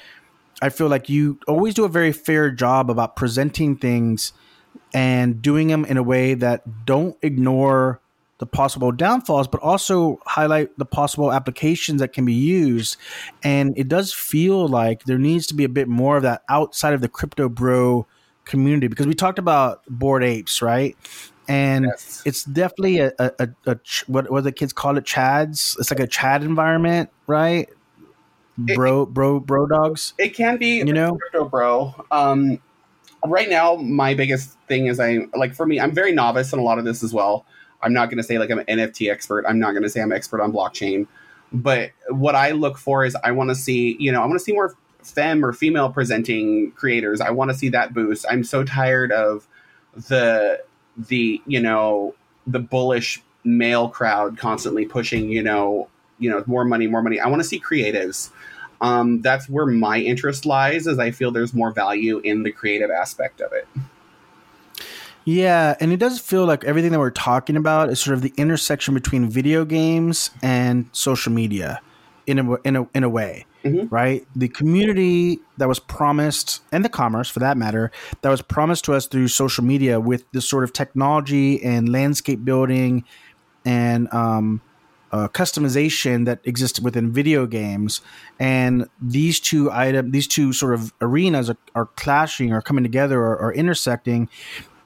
i 0.61 0.69
feel 0.69 0.87
like 0.87 1.09
you 1.09 1.37
always 1.47 1.73
do 1.73 1.83
a 1.83 1.89
very 1.89 2.13
fair 2.13 2.49
job 2.49 2.89
about 2.89 3.17
presenting 3.17 3.75
things 3.75 4.31
and 4.93 5.41
doing 5.41 5.67
them 5.67 5.83
in 5.83 5.97
a 5.97 6.03
way 6.03 6.33
that 6.33 6.85
don't 6.85 7.17
ignore 7.21 7.99
the 8.37 8.45
possible 8.45 8.91
downfalls 8.91 9.47
but 9.47 9.61
also 9.61 10.19
highlight 10.25 10.77
the 10.77 10.85
possible 10.85 11.31
applications 11.31 12.01
that 12.01 12.13
can 12.13 12.25
be 12.25 12.33
used. 12.33 12.97
And 13.43 13.77
it 13.77 13.87
does 13.87 14.13
feel 14.13 14.67
like 14.67 15.03
there 15.03 15.17
needs 15.17 15.47
to 15.47 15.53
be 15.53 15.63
a 15.63 15.69
bit 15.69 15.87
more 15.87 16.17
of 16.17 16.23
that 16.23 16.43
outside 16.49 16.93
of 16.93 17.01
the 17.01 17.09
crypto 17.09 17.47
bro 17.49 18.05
community 18.45 18.87
because 18.87 19.07
we 19.07 19.13
talked 19.13 19.39
about 19.39 19.81
bored 19.87 20.23
apes, 20.23 20.61
right? 20.61 20.95
And 21.47 21.85
yes. 21.85 22.23
it's 22.25 22.43
definitely 22.43 22.99
a, 22.99 23.11
a, 23.19 23.31
a, 23.39 23.49
a 23.67 23.79
what 24.07 24.31
what 24.31 24.43
the 24.43 24.51
kids 24.51 24.73
call 24.73 24.97
it 24.97 25.05
chads. 25.05 25.77
It's 25.79 25.91
like 25.91 25.99
a 25.99 26.07
chad 26.07 26.43
environment, 26.43 27.09
right? 27.27 27.69
Bro, 28.57 29.03
it, 29.03 29.09
bro, 29.09 29.39
bro 29.39 29.67
dogs. 29.67 30.13
It 30.17 30.29
can 30.29 30.57
be, 30.57 30.77
you 30.77 30.93
know, 30.93 31.17
crypto 31.17 31.49
bro. 31.49 31.93
Um, 32.09 32.59
right 33.25 33.49
now, 33.49 33.75
my 33.75 34.13
biggest 34.13 34.57
thing 34.67 34.87
is 34.87 34.99
I 34.99 35.27
like 35.35 35.53
for 35.53 35.65
me, 35.65 35.79
I'm 35.79 35.91
very 35.91 36.13
novice 36.13 36.53
in 36.53 36.59
a 36.59 36.63
lot 36.63 36.79
of 36.79 36.85
this 36.85 37.03
as 37.03 37.13
well. 37.13 37.45
I'm 37.81 37.93
not 37.93 38.09
going 38.09 38.17
to 38.17 38.23
say 38.23 38.39
like 38.39 38.49
I'm 38.49 38.59
an 38.59 38.65
NFT 38.65 39.11
expert. 39.11 39.45
I'm 39.47 39.59
not 39.59 39.71
going 39.71 39.83
to 39.83 39.89
say 39.89 40.01
I'm 40.01 40.11
expert 40.11 40.41
on 40.41 40.51
blockchain. 40.51 41.07
But 41.51 41.91
what 42.09 42.35
I 42.35 42.51
look 42.51 42.77
for 42.77 43.05
is 43.05 43.15
I 43.23 43.31
want 43.31 43.49
to 43.49 43.55
see, 43.55 43.95
you 43.99 44.11
know, 44.11 44.21
I 44.21 44.25
want 44.25 44.39
to 44.39 44.43
see 44.43 44.53
more 44.53 44.75
fem 45.05 45.45
or 45.45 45.53
female 45.53 45.89
presenting 45.89 46.71
creators. 46.71 47.21
I 47.21 47.31
want 47.31 47.51
to 47.51 47.57
see 47.57 47.69
that 47.69 47.93
boost. 47.93 48.25
I'm 48.29 48.43
so 48.43 48.63
tired 48.63 49.11
of 49.11 49.47
the 49.95 50.61
the 50.97 51.41
you 51.45 51.59
know 51.59 52.13
the 52.47 52.59
bullish 52.59 53.21
male 53.43 53.89
crowd 53.89 54.37
constantly 54.37 54.85
pushing 54.85 55.29
you 55.29 55.43
know 55.43 55.87
you 56.19 56.29
know 56.29 56.43
more 56.47 56.65
money 56.65 56.87
more 56.87 57.01
money 57.01 57.19
i 57.19 57.27
want 57.27 57.41
to 57.41 57.47
see 57.47 57.59
creatives 57.59 58.29
um, 58.81 59.21
that's 59.21 59.47
where 59.47 59.65
my 59.65 59.99
interest 59.99 60.45
lies 60.45 60.85
as 60.85 60.99
i 60.99 61.11
feel 61.11 61.31
there's 61.31 61.53
more 61.53 61.71
value 61.71 62.19
in 62.19 62.43
the 62.43 62.51
creative 62.51 62.91
aspect 62.91 63.41
of 63.41 63.51
it 63.53 63.67
yeah 65.23 65.75
and 65.79 65.91
it 65.91 65.97
does 65.97 66.19
feel 66.19 66.45
like 66.45 66.63
everything 66.65 66.91
that 66.91 66.99
we're 66.99 67.09
talking 67.09 67.55
about 67.55 67.89
is 67.89 67.99
sort 67.99 68.13
of 68.13 68.21
the 68.21 68.33
intersection 68.37 68.93
between 68.93 69.29
video 69.29 69.63
games 69.65 70.31
and 70.41 70.89
social 70.91 71.31
media 71.31 71.81
in 72.27 72.39
a 72.39 72.53
in 72.61 72.75
a 72.75 72.87
in 72.93 73.03
a 73.03 73.09
way 73.09 73.45
mm-hmm. 73.65 73.93
right? 73.93 74.25
The 74.35 74.47
community 74.47 75.39
that 75.57 75.67
was 75.67 75.79
promised, 75.79 76.61
and 76.71 76.85
the 76.85 76.89
commerce 76.89 77.29
for 77.29 77.39
that 77.39 77.57
matter, 77.57 77.91
that 78.21 78.29
was 78.29 78.41
promised 78.41 78.85
to 78.85 78.93
us 78.93 79.07
through 79.07 79.27
social 79.27 79.63
media 79.63 79.99
with 79.99 80.23
this 80.31 80.47
sort 80.47 80.63
of 80.63 80.71
technology 80.71 81.61
and 81.63 81.89
landscape 81.89 82.45
building 82.45 83.03
and 83.65 84.13
um, 84.13 84.61
uh, 85.11 85.27
customization 85.29 86.25
that 86.25 86.39
exists 86.43 86.79
within 86.79 87.11
video 87.11 87.45
games, 87.45 88.01
and 88.39 88.87
these 89.01 89.39
two 89.39 89.71
item, 89.71 90.11
these 90.11 90.27
two 90.27 90.51
sort 90.51 90.73
of 90.73 90.93
arenas 91.01 91.49
are, 91.49 91.57
are 91.73 91.85
clashing, 91.85 92.51
or 92.51 92.61
coming 92.61 92.83
together, 92.83 93.19
or, 93.21 93.37
or 93.37 93.53
intersecting. 93.53 94.29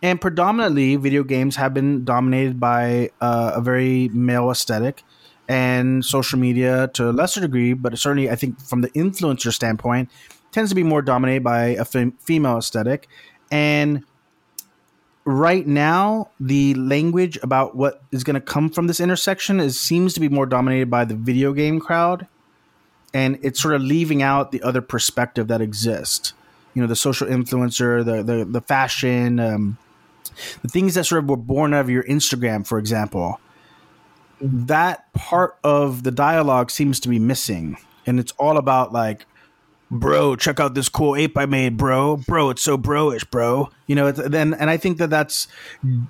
And 0.02 0.22
predominantly, 0.22 0.96
video 0.96 1.24
games 1.24 1.58
have 1.58 1.74
been 1.74 2.06
dominated 2.06 2.60
by 2.60 3.10
uh, 3.20 3.54
a 3.56 3.62
very 3.62 4.10
male 4.10 4.50
aesthetic 4.50 5.04
and 5.50 6.06
social 6.06 6.38
media 6.38 6.90
to 6.94 7.10
a 7.10 7.12
lesser 7.12 7.42
degree, 7.42 7.74
but 7.74 7.98
certainly 7.98 8.30
I 8.30 8.36
think 8.36 8.62
from 8.62 8.82
the 8.82 8.90
influencer 8.92 9.52
standpoint, 9.52 10.10
tends 10.52 10.70
to 10.70 10.76
be 10.76 10.84
more 10.84 11.02
dominated 11.02 11.44
by 11.44 11.70
a 11.70 11.84
fem- 11.84 12.14
female 12.20 12.60
aesthetic. 12.60 13.08
And 13.52 14.04
right 15.26 15.66
now, 15.66 16.30
the 16.40 16.76
language 16.76 17.40
about 17.42 17.76
what 17.76 18.02
is 18.12 18.24
going 18.24 18.36
to 18.36 18.42
come 18.42 18.70
from 18.70 18.86
this 18.86 19.00
intersection 19.00 19.60
is 19.60 19.80
seems 19.80 20.14
to 20.14 20.20
be 20.20 20.30
more 20.30 20.46
dominated 20.46 20.90
by 20.92 21.04
the 21.04 21.16
video 21.16 21.52
game 21.52 21.80
crowd, 21.80 22.28
and 23.12 23.40
it's 23.42 23.60
sort 23.60 23.74
of 23.74 23.82
leaving 23.82 24.22
out 24.22 24.52
the 24.52 24.62
other 24.62 24.82
perspective 24.82 25.48
that 25.48 25.62
exists. 25.62 26.34
You 26.76 26.84
know, 26.84 26.88
the 26.88 26.96
social 26.96 27.28
influencer, 27.28 28.06
the 28.06 28.22
the, 28.22 28.46
the 28.46 28.62
fashion, 28.62 29.40
um, 29.40 29.80
the 30.62 30.68
things 30.68 30.94
that 30.94 31.06
sort 31.06 31.24
of 31.24 31.30
were 31.30 31.38
born 31.38 31.74
out 31.74 31.82
of 31.82 31.90
your 31.90 32.04
Instagram, 32.04 32.68
for 32.68 32.78
example 32.78 33.40
that 34.42 35.12
part 35.14 35.58
of 35.64 36.04
the 36.04 36.12
dialogue 36.12 36.72
seems 36.72 37.00
to 37.02 37.10
be 37.10 37.20
missing. 37.20 37.78
And 38.06 38.20
it's 38.20 38.34
all 38.34 38.58
about 38.58 38.92
like 38.92 39.26
bro 39.92 40.36
check 40.36 40.60
out 40.60 40.76
this 40.76 40.88
cool 40.88 41.16
ape 41.16 41.36
i 41.38 41.46
made 41.46 41.76
bro. 41.76 42.18
Bro 42.18 42.52
it's 42.52 42.62
so 42.62 42.78
broish 42.78 43.30
bro. 43.30 43.70
You 43.88 43.96
know 43.96 44.12
then 44.12 44.54
and 44.54 44.70
i 44.70 44.78
think 44.78 45.00
that 45.00 45.10
that's 45.10 45.48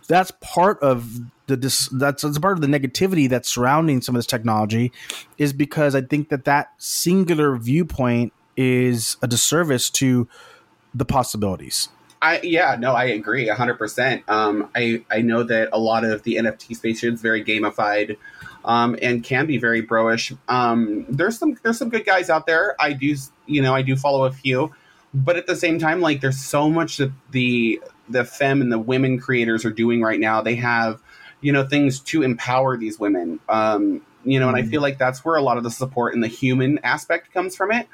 that's 0.08 0.32
part 0.42 0.80
of 0.82 1.20
the 1.48 1.58
dis, 1.58 1.88
that's, 1.90 2.22
that's 2.24 2.38
part 2.38 2.58
of 2.58 2.62
the 2.62 2.68
negativity 2.68 3.30
that's 3.30 3.50
surrounding 3.50 4.02
some 4.02 4.16
of 4.16 4.20
this 4.20 4.28
technology 4.28 4.92
is 5.38 5.54
because 5.54 5.96
i 5.96 6.02
think 6.02 6.30
that 6.30 6.46
that 6.46 6.74
singular 6.78 7.56
viewpoint 7.56 8.34
is 8.58 9.16
a 9.22 9.28
disservice 9.28 9.90
to 9.90 10.28
the 10.94 11.06
possibilities 11.06 11.88
I 12.22 12.42
yeah 12.42 12.76
no 12.78 12.94
I 12.94 13.06
agree 13.06 13.48
hundred 13.48 13.74
um, 13.74 13.78
percent. 13.78 14.24
I 14.28 15.04
I 15.10 15.22
know 15.22 15.44
that 15.44 15.70
a 15.72 15.80
lot 15.80 16.04
of 16.04 16.24
the 16.24 16.36
NFT 16.36 16.76
space 16.76 17.04
is 17.04 17.22
very 17.22 17.44
gamified, 17.44 18.18
um, 18.66 18.98
and 19.02 19.24
can 19.24 19.46
be 19.46 19.58
very 19.58 19.82
broish. 19.82 20.38
Um, 20.48 21.06
there's 21.10 21.38
some 21.38 21.58
there's 21.64 21.78
some 21.78 21.90
good 21.90 22.06
guys 22.06 22.30
out 22.30 22.46
there. 22.46 22.76
I 22.80 22.94
do 22.94 23.16
you 23.46 23.62
know 23.62 23.74
I 23.74 23.82
do 23.82 23.96
follow 23.96 24.26
a 24.26 24.32
few, 24.32 24.74
but 25.14 25.38
at 25.38 25.48
the 25.48 25.56
same 25.56 25.80
time 25.80 26.02
like 26.02 26.20
there's 26.20 26.40
so 26.40 26.70
much 26.70 26.98
that 26.98 27.12
the 27.32 27.82
the 28.10 28.26
fem 28.26 28.62
and 28.62 28.72
the 28.72 28.80
women 28.80 29.20
creators 29.20 29.64
are 29.64 29.72
doing 29.72 30.02
right 30.02 30.20
now. 30.20 30.42
They 30.42 30.56
have 30.56 31.02
you 31.40 31.54
know 31.54 31.66
things 31.66 32.02
to 32.02 32.24
empower 32.24 32.76
these 32.76 33.00
women. 33.00 33.40
Um, 33.48 34.02
you 34.26 34.40
know, 34.40 34.48
mm-hmm. 34.48 34.56
and 34.56 34.58
I 34.58 34.62
mm-hmm. 34.62 34.72
feel 34.72 34.82
like 34.82 34.98
that's 34.98 35.24
where 35.24 35.36
a 35.36 35.42
lot 35.42 35.58
of 35.58 35.64
the 35.64 35.72
support 35.72 36.14
and 36.14 36.22
the 36.22 36.28
human 36.28 36.80
aspect 36.80 37.34
comes 37.34 37.56
from 37.56 37.72
it 37.72 37.88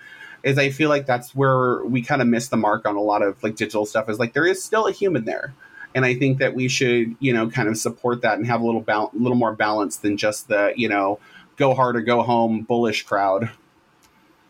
is 0.45 0.59
I 0.59 0.69
feel 0.69 0.89
like 0.89 1.07
that's 1.07 1.35
where 1.35 1.84
we 1.84 2.03
kind 2.03 2.22
of 2.22 2.27
miss 2.27 2.47
the 2.49 2.55
mark 2.55 2.85
on 2.85 2.95
a 2.95 3.01
lot 3.01 3.23
of 3.23 3.41
like 3.43 3.55
digital 3.55 3.85
stuff 3.85 4.07
is 4.07 4.19
like 4.19 4.34
there 4.34 4.45
is 4.45 4.63
still 4.63 4.85
a 4.85 4.91
human 4.91 5.26
there. 5.26 5.53
And 5.95 6.05
I 6.05 6.13
think 6.13 6.38
that 6.38 6.53
we 6.53 6.67
should, 6.67 7.15
you 7.19 7.34
know, 7.34 7.49
kind 7.49 7.67
of 7.67 7.77
support 7.77 8.22
that 8.22 8.38
and 8.38 8.45
have 8.45 8.61
a 8.61 8.65
little 8.65 8.81
ba- 8.81 9.09
little 9.13 9.38
more 9.38 9.55
balance 9.55 9.97
than 9.97 10.17
just 10.17 10.47
the, 10.47 10.72
you 10.76 10.88
know, 10.88 11.19
go 11.55 11.73
hard 11.73 11.95
or 11.95 12.01
go 12.01 12.22
home 12.22 12.61
bullish 12.61 13.03
crowd. 13.03 13.49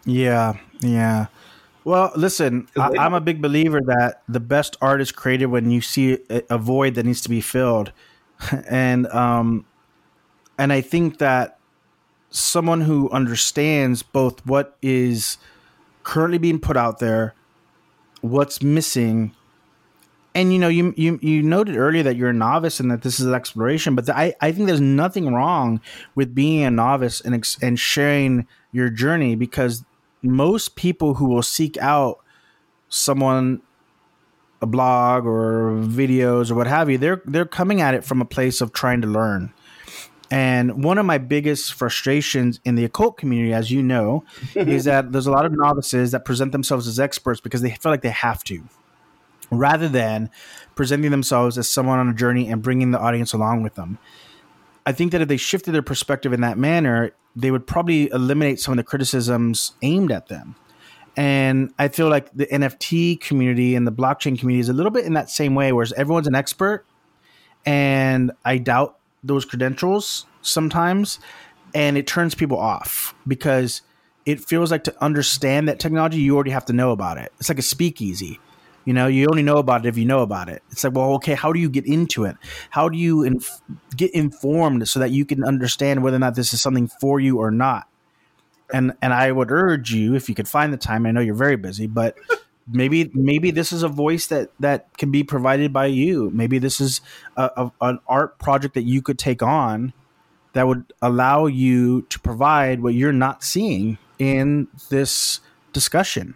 Yeah, 0.05 0.57
yeah. 0.81 1.27
Well, 1.85 2.11
listen, 2.15 2.67
I, 2.75 3.05
am 3.05 3.13
a 3.13 3.21
big 3.21 3.41
believer 3.41 3.79
that 3.85 4.23
the 4.27 4.39
best 4.39 4.75
art 4.81 5.01
is 5.01 5.11
created 5.11 5.45
when 5.45 5.69
you 5.69 5.81
see 5.81 6.17
a 6.49 6.57
void 6.57 6.95
that 6.95 7.05
needs 7.05 7.21
to 7.21 7.29
be 7.29 7.41
filled, 7.41 7.91
and 8.67 9.05
um, 9.07 9.65
and 10.57 10.73
I 10.73 10.81
think 10.81 11.19
that 11.19 11.59
someone 12.31 12.81
who 12.81 13.09
understands 13.11 14.01
both 14.01 14.43
what 14.47 14.77
is 14.81 15.37
currently 16.05 16.37
being 16.37 16.59
put 16.59 16.77
out 16.77 16.99
there, 16.99 17.33
what's 18.21 18.63
missing. 18.63 19.35
And 20.33 20.53
you 20.53 20.59
know, 20.59 20.69
you 20.69 20.93
you 20.95 21.19
you 21.21 21.43
noted 21.43 21.75
earlier 21.75 22.03
that 22.03 22.15
you're 22.15 22.29
a 22.29 22.33
novice 22.33 22.79
and 22.79 22.89
that 22.91 23.01
this 23.01 23.19
is 23.19 23.27
exploration, 23.27 23.95
but 23.95 24.05
the, 24.05 24.17
I 24.17 24.33
I 24.39 24.53
think 24.53 24.67
there's 24.67 24.81
nothing 24.81 25.33
wrong 25.33 25.81
with 26.13 26.33
being 26.33 26.63
a 26.63 26.71
novice 26.71 27.19
and 27.19 27.35
ex, 27.35 27.57
and 27.61 27.77
sharing 27.77 28.47
your 28.71 28.89
journey 28.89 29.35
because 29.35 29.83
most 30.21 30.75
people 30.75 31.15
who 31.15 31.25
will 31.25 31.43
seek 31.43 31.77
out 31.77 32.19
someone 32.89 33.61
a 34.61 34.65
blog 34.65 35.25
or 35.25 35.71
videos 35.81 36.49
or 36.49 36.55
what 36.55 36.65
have 36.65 36.89
you 36.89 36.97
they're 36.97 37.21
they're 37.25 37.45
coming 37.45 37.81
at 37.81 37.93
it 37.93 38.03
from 38.03 38.21
a 38.21 38.25
place 38.25 38.61
of 38.61 38.71
trying 38.71 39.01
to 39.01 39.07
learn 39.07 39.53
and 40.31 40.83
one 40.83 40.97
of 40.97 41.05
my 41.05 41.17
biggest 41.17 41.73
frustrations 41.73 42.59
in 42.65 42.75
the 42.75 42.85
occult 42.85 43.17
community, 43.17 43.53
as 43.53 43.71
you 43.71 43.83
know, 43.83 44.23
is 44.55 44.85
that 44.85 45.11
there's 45.11 45.27
a 45.27 45.31
lot 45.31 45.45
of 45.45 45.51
novices 45.51 46.11
that 46.11 46.25
present 46.25 46.51
themselves 46.51 46.87
as 46.87 46.99
experts 46.99 47.39
because 47.39 47.61
they 47.61 47.71
feel 47.71 47.91
like 47.91 48.01
they 48.01 48.09
have 48.09 48.43
to, 48.45 48.63
rather 49.51 49.87
than 49.87 50.29
presenting 50.75 51.11
themselves 51.11 51.57
as 51.57 51.69
someone 51.69 51.99
on 51.99 52.09
a 52.09 52.13
journey 52.13 52.49
and 52.49 52.61
bringing 52.61 52.91
the 52.91 52.99
audience 52.99 53.33
along 53.33 53.63
with 53.63 53.75
them. 53.75 53.97
I 54.85 54.91
think 54.91 55.11
that 55.13 55.21
if 55.21 55.27
they 55.27 55.37
shifted 55.37 55.71
their 55.71 55.81
perspective 55.81 56.33
in 56.33 56.41
that 56.41 56.57
manner, 56.57 57.11
they 57.35 57.51
would 57.51 57.65
probably 57.65 58.09
eliminate 58.11 58.59
some 58.59 58.71
of 58.71 58.77
the 58.77 58.83
criticisms 58.83 59.73
aimed 59.81 60.11
at 60.11 60.27
them. 60.27 60.55
And 61.17 61.73
I 61.79 61.87
feel 61.87 62.09
like 62.09 62.31
the 62.33 62.45
NFT 62.45 63.21
community 63.21 63.75
and 63.75 63.87
the 63.87 63.91
blockchain 63.91 64.37
community 64.37 64.59
is 64.59 64.69
a 64.69 64.73
little 64.73 64.91
bit 64.91 65.05
in 65.05 65.13
that 65.13 65.29
same 65.29 65.55
way, 65.55 65.71
whereas 65.71 65.93
everyone's 65.93 66.27
an 66.27 66.35
expert. 66.35 66.85
And 67.65 68.31
I 68.43 68.57
doubt 68.57 68.99
those 69.25 69.45
credentials 69.45 70.25
sometimes 70.41 71.19
and 71.73 71.97
it 71.97 72.07
turns 72.07 72.35
people 72.35 72.57
off 72.57 73.13
because 73.27 73.81
it 74.25 74.39
feels 74.39 74.71
like 74.71 74.83
to 74.85 75.03
understand 75.03 75.67
that 75.67 75.79
technology 75.79 76.17
you 76.17 76.35
already 76.35 76.51
have 76.51 76.65
to 76.65 76.73
know 76.73 76.91
about 76.91 77.17
it. 77.17 77.31
It's 77.39 77.49
like 77.49 77.59
a 77.59 77.63
speakeasy. 77.63 78.39
You 78.85 78.93
know 78.93 79.07
you 79.07 79.27
only 79.29 79.41
know 79.43 79.57
about 79.57 79.85
it 79.85 79.89
if 79.89 79.97
you 79.97 80.05
know 80.05 80.19
about 80.19 80.47
it. 80.47 80.61
It's 80.71 80.83
like 80.83 80.93
well 80.93 81.13
okay 81.15 81.33
how 81.33 81.51
do 81.51 81.59
you 81.59 81.69
get 81.69 81.85
into 81.85 82.25
it? 82.25 82.37
How 82.69 82.87
do 82.87 82.97
you 82.97 83.23
inf- 83.23 83.61
get 83.95 84.11
informed 84.13 84.87
so 84.87 84.99
that 84.99 85.11
you 85.11 85.25
can 85.25 85.43
understand 85.43 86.03
whether 86.03 86.17
or 86.17 86.19
not 86.19 86.35
this 86.35 86.53
is 86.53 86.61
something 86.61 86.89
for 87.01 87.19
you 87.19 87.39
or 87.39 87.51
not? 87.51 87.87
And 88.73 88.93
and 89.01 89.13
i 89.13 89.31
would 89.31 89.51
urge 89.51 89.91
you 89.91 90.15
if 90.15 90.27
you 90.27 90.33
could 90.33 90.47
find 90.47 90.73
the 90.73 90.77
time 90.77 91.05
i 91.05 91.11
know 91.11 91.21
you're 91.21 91.35
very 91.35 91.55
busy 91.55 91.85
but 91.85 92.17
maybe 92.67 93.11
maybe 93.13 93.51
this 93.51 93.71
is 93.71 93.83
a 93.83 93.87
voice 93.87 94.27
that 94.27 94.49
that 94.59 94.95
can 94.97 95.11
be 95.11 95.23
provided 95.23 95.71
by 95.71 95.87
you. 95.87 96.29
Maybe 96.33 96.59
this 96.59 96.79
is 96.79 97.01
a, 97.37 97.49
a, 97.57 97.71
an 97.81 97.99
art 98.07 98.39
project 98.39 98.73
that 98.73 98.83
you 98.83 99.01
could 99.01 99.19
take 99.19 99.43
on 99.43 99.93
that 100.53 100.67
would 100.67 100.93
allow 101.01 101.45
you 101.45 102.03
to 102.03 102.19
provide 102.19 102.81
what 102.81 102.93
you're 102.93 103.11
not 103.11 103.43
seeing 103.43 103.97
in 104.19 104.67
this 104.89 105.41
discussion. 105.73 106.35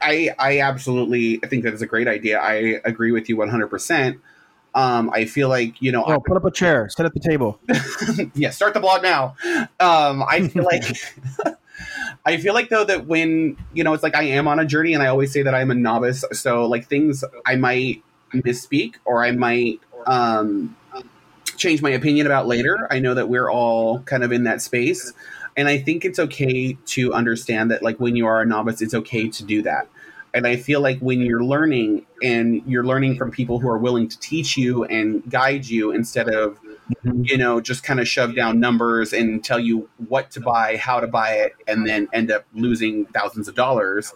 I 0.00 0.34
I 0.38 0.60
absolutely 0.60 1.40
I 1.42 1.46
think 1.46 1.64
that 1.64 1.74
is 1.74 1.82
a 1.82 1.86
great 1.86 2.08
idea. 2.08 2.38
I 2.38 2.80
agree 2.84 3.12
with 3.12 3.28
you 3.28 3.36
100. 3.36 3.68
percent 3.68 4.20
um, 4.74 5.10
I 5.12 5.26
feel 5.26 5.48
like 5.48 5.80
you 5.82 5.92
know. 5.92 6.04
Oh, 6.04 6.20
put 6.20 6.36
up 6.36 6.44
a 6.44 6.50
chair. 6.50 6.88
Sit 6.88 7.04
at 7.04 7.12
the 7.14 7.20
table. 7.20 7.60
yeah, 8.34 8.50
start 8.50 8.74
the 8.74 8.80
blog 8.80 9.02
now. 9.02 9.36
Um, 9.80 10.22
I 10.22 10.48
feel 10.48 10.64
like. 10.64 10.84
I 12.24 12.36
feel 12.36 12.54
like 12.54 12.68
though 12.68 12.84
that 12.84 13.06
when 13.06 13.56
you 13.74 13.84
know 13.84 13.92
it's 13.94 14.02
like 14.02 14.14
I 14.14 14.22
am 14.24 14.48
on 14.48 14.58
a 14.58 14.64
journey, 14.64 14.94
and 14.94 15.02
I 15.02 15.06
always 15.06 15.32
say 15.32 15.42
that 15.42 15.54
I'm 15.54 15.70
a 15.70 15.74
novice. 15.74 16.24
So 16.32 16.66
like 16.66 16.88
things 16.88 17.24
I 17.46 17.56
might 17.56 18.02
misspeak 18.32 18.94
or 19.04 19.24
I 19.24 19.32
might 19.32 19.80
um, 20.06 20.76
change 21.56 21.82
my 21.82 21.90
opinion 21.90 22.26
about 22.26 22.46
later. 22.46 22.88
I 22.90 22.98
know 22.98 23.14
that 23.14 23.28
we're 23.28 23.50
all 23.50 24.00
kind 24.00 24.24
of 24.24 24.32
in 24.32 24.44
that 24.44 24.62
space. 24.62 25.12
And 25.56 25.68
I 25.68 25.76
think 25.78 26.04
it's 26.06 26.18
okay 26.18 26.78
to 26.86 27.12
understand 27.12 27.70
that, 27.70 27.82
like, 27.82 28.00
when 28.00 28.16
you 28.16 28.26
are 28.26 28.40
a 28.40 28.46
novice, 28.46 28.80
it's 28.80 28.94
okay 28.94 29.28
to 29.28 29.44
do 29.44 29.60
that. 29.62 29.86
And 30.32 30.46
I 30.46 30.56
feel 30.56 30.80
like 30.80 30.98
when 31.00 31.20
you're 31.20 31.44
learning 31.44 32.06
and 32.22 32.62
you're 32.66 32.86
learning 32.86 33.16
from 33.16 33.30
people 33.30 33.58
who 33.58 33.68
are 33.68 33.76
willing 33.76 34.08
to 34.08 34.18
teach 34.18 34.56
you 34.56 34.84
and 34.84 35.22
guide 35.30 35.66
you 35.66 35.90
instead 35.90 36.30
of, 36.30 36.58
mm-hmm. 37.04 37.22
you 37.24 37.36
know, 37.36 37.60
just 37.60 37.84
kind 37.84 38.00
of 38.00 38.08
shove 38.08 38.34
down 38.34 38.60
numbers 38.60 39.12
and 39.12 39.44
tell 39.44 39.60
you 39.60 39.88
what 40.08 40.30
to 40.32 40.40
buy, 40.40 40.76
how 40.76 41.00
to 41.00 41.06
buy 41.06 41.34
it, 41.34 41.52
and 41.66 41.86
then 41.86 42.08
end 42.12 42.30
up 42.30 42.44
losing 42.54 43.06
thousands 43.06 43.48
of 43.48 43.54
dollars, 43.54 44.14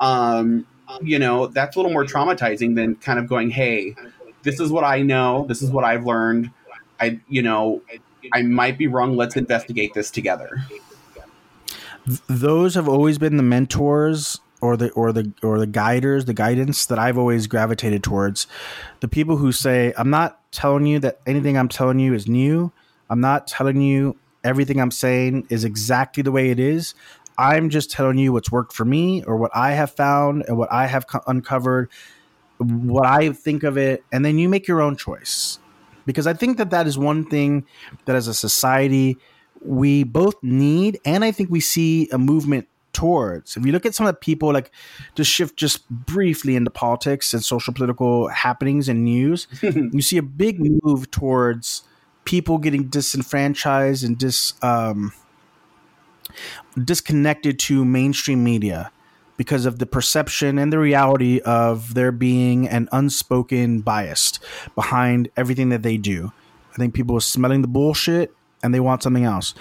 um, 0.00 0.66
you 1.02 1.18
know, 1.18 1.46
that's 1.46 1.76
a 1.76 1.78
little 1.78 1.92
more 1.92 2.04
traumatizing 2.04 2.74
than 2.74 2.96
kind 2.96 3.18
of 3.18 3.28
going, 3.28 3.50
hey, 3.50 3.94
this 4.42 4.60
is 4.60 4.70
what 4.70 4.84
I 4.84 5.02
know, 5.02 5.46
this 5.48 5.62
is 5.62 5.70
what 5.70 5.84
I've 5.84 6.04
learned. 6.04 6.50
I, 7.00 7.20
you 7.28 7.42
know, 7.42 7.82
I 8.32 8.42
might 8.42 8.78
be 8.78 8.86
wrong. 8.86 9.16
Let's 9.16 9.36
investigate 9.36 9.94
this 9.94 10.10
together. 10.10 10.50
Those 12.28 12.74
have 12.74 12.88
always 12.88 13.18
been 13.18 13.36
the 13.36 13.42
mentors 13.42 14.40
or 14.60 14.76
the 14.76 14.90
or 14.90 15.12
the 15.12 15.32
or 15.42 15.58
the 15.58 15.66
guiders, 15.66 16.24
the 16.26 16.34
guidance 16.34 16.86
that 16.86 16.98
I've 16.98 17.18
always 17.18 17.46
gravitated 17.46 18.02
towards. 18.02 18.46
The 19.00 19.08
people 19.08 19.36
who 19.36 19.50
say, 19.52 19.92
"I'm 19.96 20.10
not 20.10 20.40
telling 20.52 20.86
you 20.86 20.98
that 21.00 21.20
anything 21.26 21.56
I'm 21.56 21.68
telling 21.68 21.98
you 21.98 22.14
is 22.14 22.28
new. 22.28 22.72
I'm 23.10 23.20
not 23.20 23.46
telling 23.46 23.80
you 23.80 24.16
everything 24.44 24.80
I'm 24.80 24.90
saying 24.90 25.46
is 25.50 25.64
exactly 25.64 26.22
the 26.22 26.32
way 26.32 26.50
it 26.50 26.60
is. 26.60 26.94
I'm 27.38 27.70
just 27.70 27.90
telling 27.90 28.18
you 28.18 28.32
what's 28.32 28.52
worked 28.52 28.72
for 28.72 28.84
me 28.84 29.24
or 29.24 29.36
what 29.36 29.50
I 29.54 29.72
have 29.72 29.90
found 29.90 30.44
and 30.46 30.56
what 30.56 30.70
I 30.70 30.86
have 30.86 31.06
co- 31.06 31.22
uncovered, 31.26 31.90
what 32.58 33.06
I 33.06 33.32
think 33.32 33.62
of 33.64 33.76
it, 33.76 34.04
and 34.12 34.24
then 34.24 34.38
you 34.38 34.48
make 34.48 34.68
your 34.68 34.80
own 34.80 34.96
choice." 34.96 35.58
because 36.06 36.26
I 36.26 36.34
think 36.34 36.58
that 36.58 36.70
that 36.70 36.86
is 36.86 36.98
one 36.98 37.24
thing 37.24 37.66
that 38.06 38.16
as 38.16 38.28
a 38.28 38.34
society 38.34 39.18
we 39.60 40.02
both 40.02 40.34
need, 40.42 40.98
and 41.04 41.24
I 41.24 41.30
think 41.30 41.50
we 41.50 41.60
see 41.60 42.08
a 42.10 42.18
movement 42.18 42.68
towards. 42.92 43.56
If 43.56 43.64
you 43.64 43.72
look 43.72 43.86
at 43.86 43.94
some 43.94 44.06
of 44.06 44.14
the 44.14 44.18
people, 44.18 44.52
like 44.52 44.70
to 45.14 45.24
shift 45.24 45.56
just 45.56 45.88
briefly 45.90 46.56
into 46.56 46.70
politics 46.70 47.32
and 47.32 47.44
social 47.44 47.72
political 47.72 48.28
happenings 48.28 48.88
and 48.88 49.04
news, 49.04 49.46
you 49.62 50.02
see 50.02 50.18
a 50.18 50.22
big 50.22 50.60
move 50.82 51.10
towards 51.10 51.82
people 52.24 52.58
getting 52.58 52.84
disenfranchised 52.84 54.04
and 54.04 54.16
dis 54.16 54.54
um, 54.62 55.12
disconnected 56.82 57.58
to 57.58 57.84
mainstream 57.84 58.42
media 58.42 58.90
because 59.36 59.66
of 59.66 59.78
the 59.78 59.86
perception 59.86 60.58
and 60.58 60.72
the 60.72 60.78
reality 60.78 61.40
of 61.40 61.94
there 61.94 62.12
being 62.12 62.68
an 62.68 62.88
unspoken 62.92 63.80
bias 63.80 64.38
behind 64.74 65.28
everything 65.36 65.70
that 65.70 65.82
they 65.82 65.96
do. 65.96 66.32
I 66.72 66.76
think 66.76 66.94
people 66.94 67.16
are 67.16 67.20
smelling 67.20 67.62
the 67.62 67.68
bullshit 67.68 68.34
and 68.62 68.72
they 68.72 68.80
want 68.80 69.02
something 69.02 69.24
else. 69.24 69.54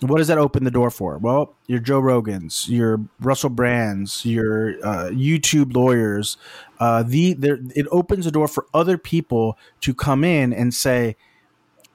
What 0.00 0.18
does 0.18 0.28
that 0.28 0.38
open 0.38 0.64
the 0.64 0.70
door 0.70 0.90
for? 0.90 1.18
Well, 1.18 1.54
your 1.66 1.78
Joe 1.78 2.00
Rogans, 2.00 2.68
your 2.68 3.00
Russell 3.20 3.50
Brands, 3.50 4.24
your 4.24 4.74
uh, 4.84 5.10
YouTube 5.10 5.74
lawyers. 5.74 6.36
Uh, 6.78 7.02
the 7.02 7.36
it 7.74 7.86
opens 7.90 8.24
the 8.24 8.30
door 8.30 8.48
for 8.48 8.66
other 8.74 8.98
people 8.98 9.56
to 9.80 9.94
come 9.94 10.24
in 10.24 10.52
and 10.52 10.74
say, 10.74 11.16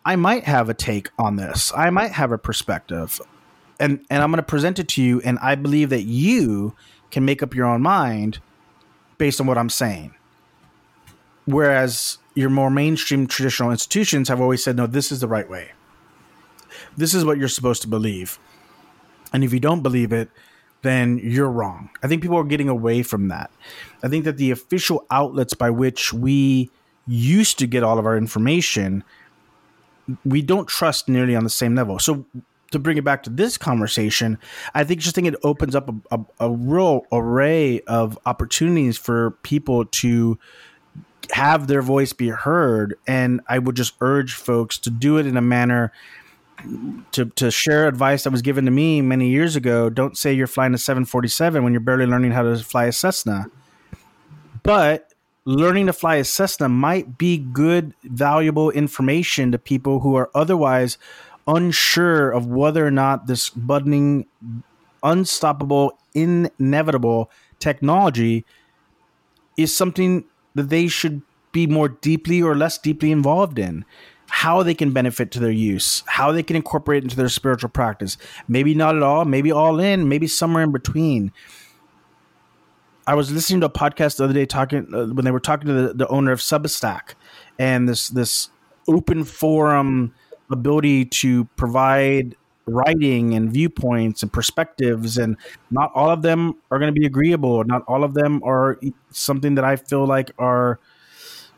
"I 0.05 0.15
might 0.15 0.45
have 0.45 0.69
a 0.69 0.73
take 0.73 1.09
on 1.19 1.35
this. 1.35 1.71
I 1.75 1.89
might 1.89 2.11
have 2.11 2.31
a 2.31 2.37
perspective." 2.37 3.21
and 3.79 4.05
and 4.09 4.21
I'm 4.21 4.29
going 4.29 4.37
to 4.37 4.43
present 4.43 4.77
it 4.77 4.87
to 4.89 5.01
you, 5.01 5.21
and 5.21 5.39
I 5.39 5.55
believe 5.55 5.89
that 5.89 6.03
you 6.03 6.75
can 7.11 7.25
make 7.25 7.41
up 7.41 7.55
your 7.55 7.65
own 7.65 7.81
mind 7.81 8.39
based 9.17 9.39
on 9.39 9.47
what 9.47 9.57
I'm 9.57 9.69
saying. 9.69 10.13
Whereas 11.45 12.19
your 12.35 12.49
more 12.49 12.69
mainstream 12.69 13.25
traditional 13.25 13.71
institutions 13.71 14.29
have 14.29 14.39
always 14.39 14.63
said, 14.63 14.75
no, 14.75 14.85
this 14.85 15.11
is 15.11 15.19
the 15.19 15.27
right 15.27 15.49
way. 15.49 15.71
This 16.97 17.13
is 17.13 17.25
what 17.25 17.37
you're 17.37 17.47
supposed 17.47 17.81
to 17.83 17.87
believe. 17.87 18.39
And 19.33 19.43
if 19.43 19.53
you 19.53 19.59
don't 19.59 19.81
believe 19.81 20.11
it, 20.11 20.29
then 20.81 21.19
you're 21.21 21.49
wrong. 21.49 21.89
I 22.01 22.07
think 22.07 22.21
people 22.21 22.37
are 22.37 22.43
getting 22.43 22.69
away 22.69 23.03
from 23.03 23.27
that. 23.27 23.51
I 24.03 24.07
think 24.07 24.25
that 24.25 24.37
the 24.37 24.51
official 24.51 25.05
outlets 25.11 25.53
by 25.53 25.69
which 25.69 26.13
we 26.13 26.69
used 27.05 27.59
to 27.59 27.67
get 27.67 27.83
all 27.83 27.99
of 27.99 28.05
our 28.05 28.17
information, 28.17 29.03
we 30.23 30.41
don't 30.41 30.67
trust 30.67 31.09
nearly 31.09 31.35
on 31.35 31.43
the 31.43 31.49
same 31.49 31.75
level. 31.75 31.99
So 31.99 32.25
to 32.71 32.79
bring 32.79 32.97
it 32.97 33.03
back 33.03 33.23
to 33.23 33.29
this 33.29 33.57
conversation, 33.57 34.37
I 34.73 34.83
think 34.83 35.01
just 35.01 35.15
think 35.15 35.27
it 35.27 35.35
opens 35.43 35.75
up 35.75 35.89
a, 35.89 36.15
a, 36.15 36.47
a 36.47 36.51
real 36.51 37.01
array 37.11 37.81
of 37.81 38.17
opportunities 38.25 38.97
for 38.97 39.31
people 39.43 39.85
to 39.85 40.37
have 41.31 41.67
their 41.67 41.81
voice 41.81 42.13
be 42.13 42.29
heard. 42.29 42.95
And 43.07 43.41
I 43.47 43.59
would 43.59 43.75
just 43.75 43.95
urge 44.01 44.33
folks 44.33 44.77
to 44.79 44.89
do 44.89 45.17
it 45.17 45.25
in 45.25 45.35
a 45.35 45.41
manner 45.41 45.91
to, 47.11 47.25
to 47.25 47.51
share 47.51 47.87
advice 47.87 48.23
that 48.23 48.31
was 48.31 48.41
given 48.41 48.65
to 48.65 48.71
me 48.71 49.01
many 49.01 49.29
years 49.29 49.55
ago. 49.55 49.89
Don't 49.89 50.17
say 50.17 50.33
you're 50.33 50.47
flying 50.47 50.73
a 50.73 50.77
747 50.77 51.63
when 51.63 51.73
you're 51.73 51.79
barely 51.79 52.05
learning 52.05 52.31
how 52.31 52.43
to 52.43 52.57
fly 52.57 52.85
a 52.85 52.91
Cessna. 52.91 53.47
But 54.63 55.13
learning 55.45 55.87
to 55.87 55.93
fly 55.93 56.15
a 56.15 56.23
Cessna 56.23 56.69
might 56.69 57.17
be 57.17 57.37
good, 57.37 57.93
valuable 58.03 58.71
information 58.71 59.51
to 59.51 59.57
people 59.57 60.01
who 60.01 60.15
are 60.15 60.29
otherwise 60.35 60.97
unsure 61.47 62.29
of 62.29 62.45
whether 62.45 62.85
or 62.85 62.91
not 62.91 63.27
this 63.27 63.49
budding, 63.49 64.25
unstoppable, 65.01 65.97
inevitable 66.13 67.31
technology 67.59 68.45
is 69.57 69.75
something 69.75 70.25
that 70.55 70.69
they 70.69 70.87
should 70.87 71.21
be 71.51 71.67
more 71.67 71.89
deeply 71.89 72.41
or 72.41 72.55
less 72.55 72.77
deeply 72.77 73.11
involved 73.11 73.57
in. 73.57 73.83
How 74.39 74.63
they 74.63 74.73
can 74.73 74.91
benefit 74.93 75.31
to 75.31 75.39
their 75.41 75.51
use, 75.51 76.01
how 76.07 76.31
they 76.31 76.43
can 76.43 76.55
incorporate 76.55 77.03
into 77.03 77.17
their 77.17 77.27
spiritual 77.27 77.69
practice. 77.69 78.17
Maybe 78.47 78.73
not 78.73 78.95
at 78.95 79.03
all, 79.03 79.25
maybe 79.25 79.51
all 79.51 79.81
in, 79.81 80.07
maybe 80.07 80.27
somewhere 80.27 80.63
in 80.63 80.71
between. 80.71 81.33
I 83.05 83.15
was 83.15 83.33
listening 83.33 83.59
to 83.59 83.65
a 83.65 83.69
podcast 83.69 84.15
the 84.15 84.23
other 84.23 84.33
day 84.33 84.45
talking 84.45 84.87
uh, 84.93 85.07
when 85.07 85.25
they 85.25 85.31
were 85.31 85.41
talking 85.41 85.67
to 85.67 85.73
the, 85.73 85.93
the 85.93 86.07
owner 86.07 86.31
of 86.31 86.39
Substack 86.39 87.15
and 87.57 87.89
this 87.89 88.07
this 88.07 88.49
open 88.87 89.25
forum 89.25 90.13
ability 90.49 91.03
to 91.05 91.43
provide 91.57 92.37
writing 92.65 93.33
and 93.33 93.51
viewpoints 93.51 94.23
and 94.23 94.31
perspectives 94.31 95.17
and 95.17 95.35
not 95.69 95.91
all 95.93 96.09
of 96.09 96.21
them 96.21 96.55
are 96.71 96.79
going 96.79 96.93
to 96.93 96.97
be 96.97 97.05
agreeable 97.05 97.63
not 97.65 97.83
all 97.87 98.03
of 98.03 98.13
them 98.13 98.41
are 98.43 98.79
something 99.11 99.55
that 99.55 99.65
i 99.65 99.75
feel 99.75 100.05
like 100.05 100.31
are 100.37 100.79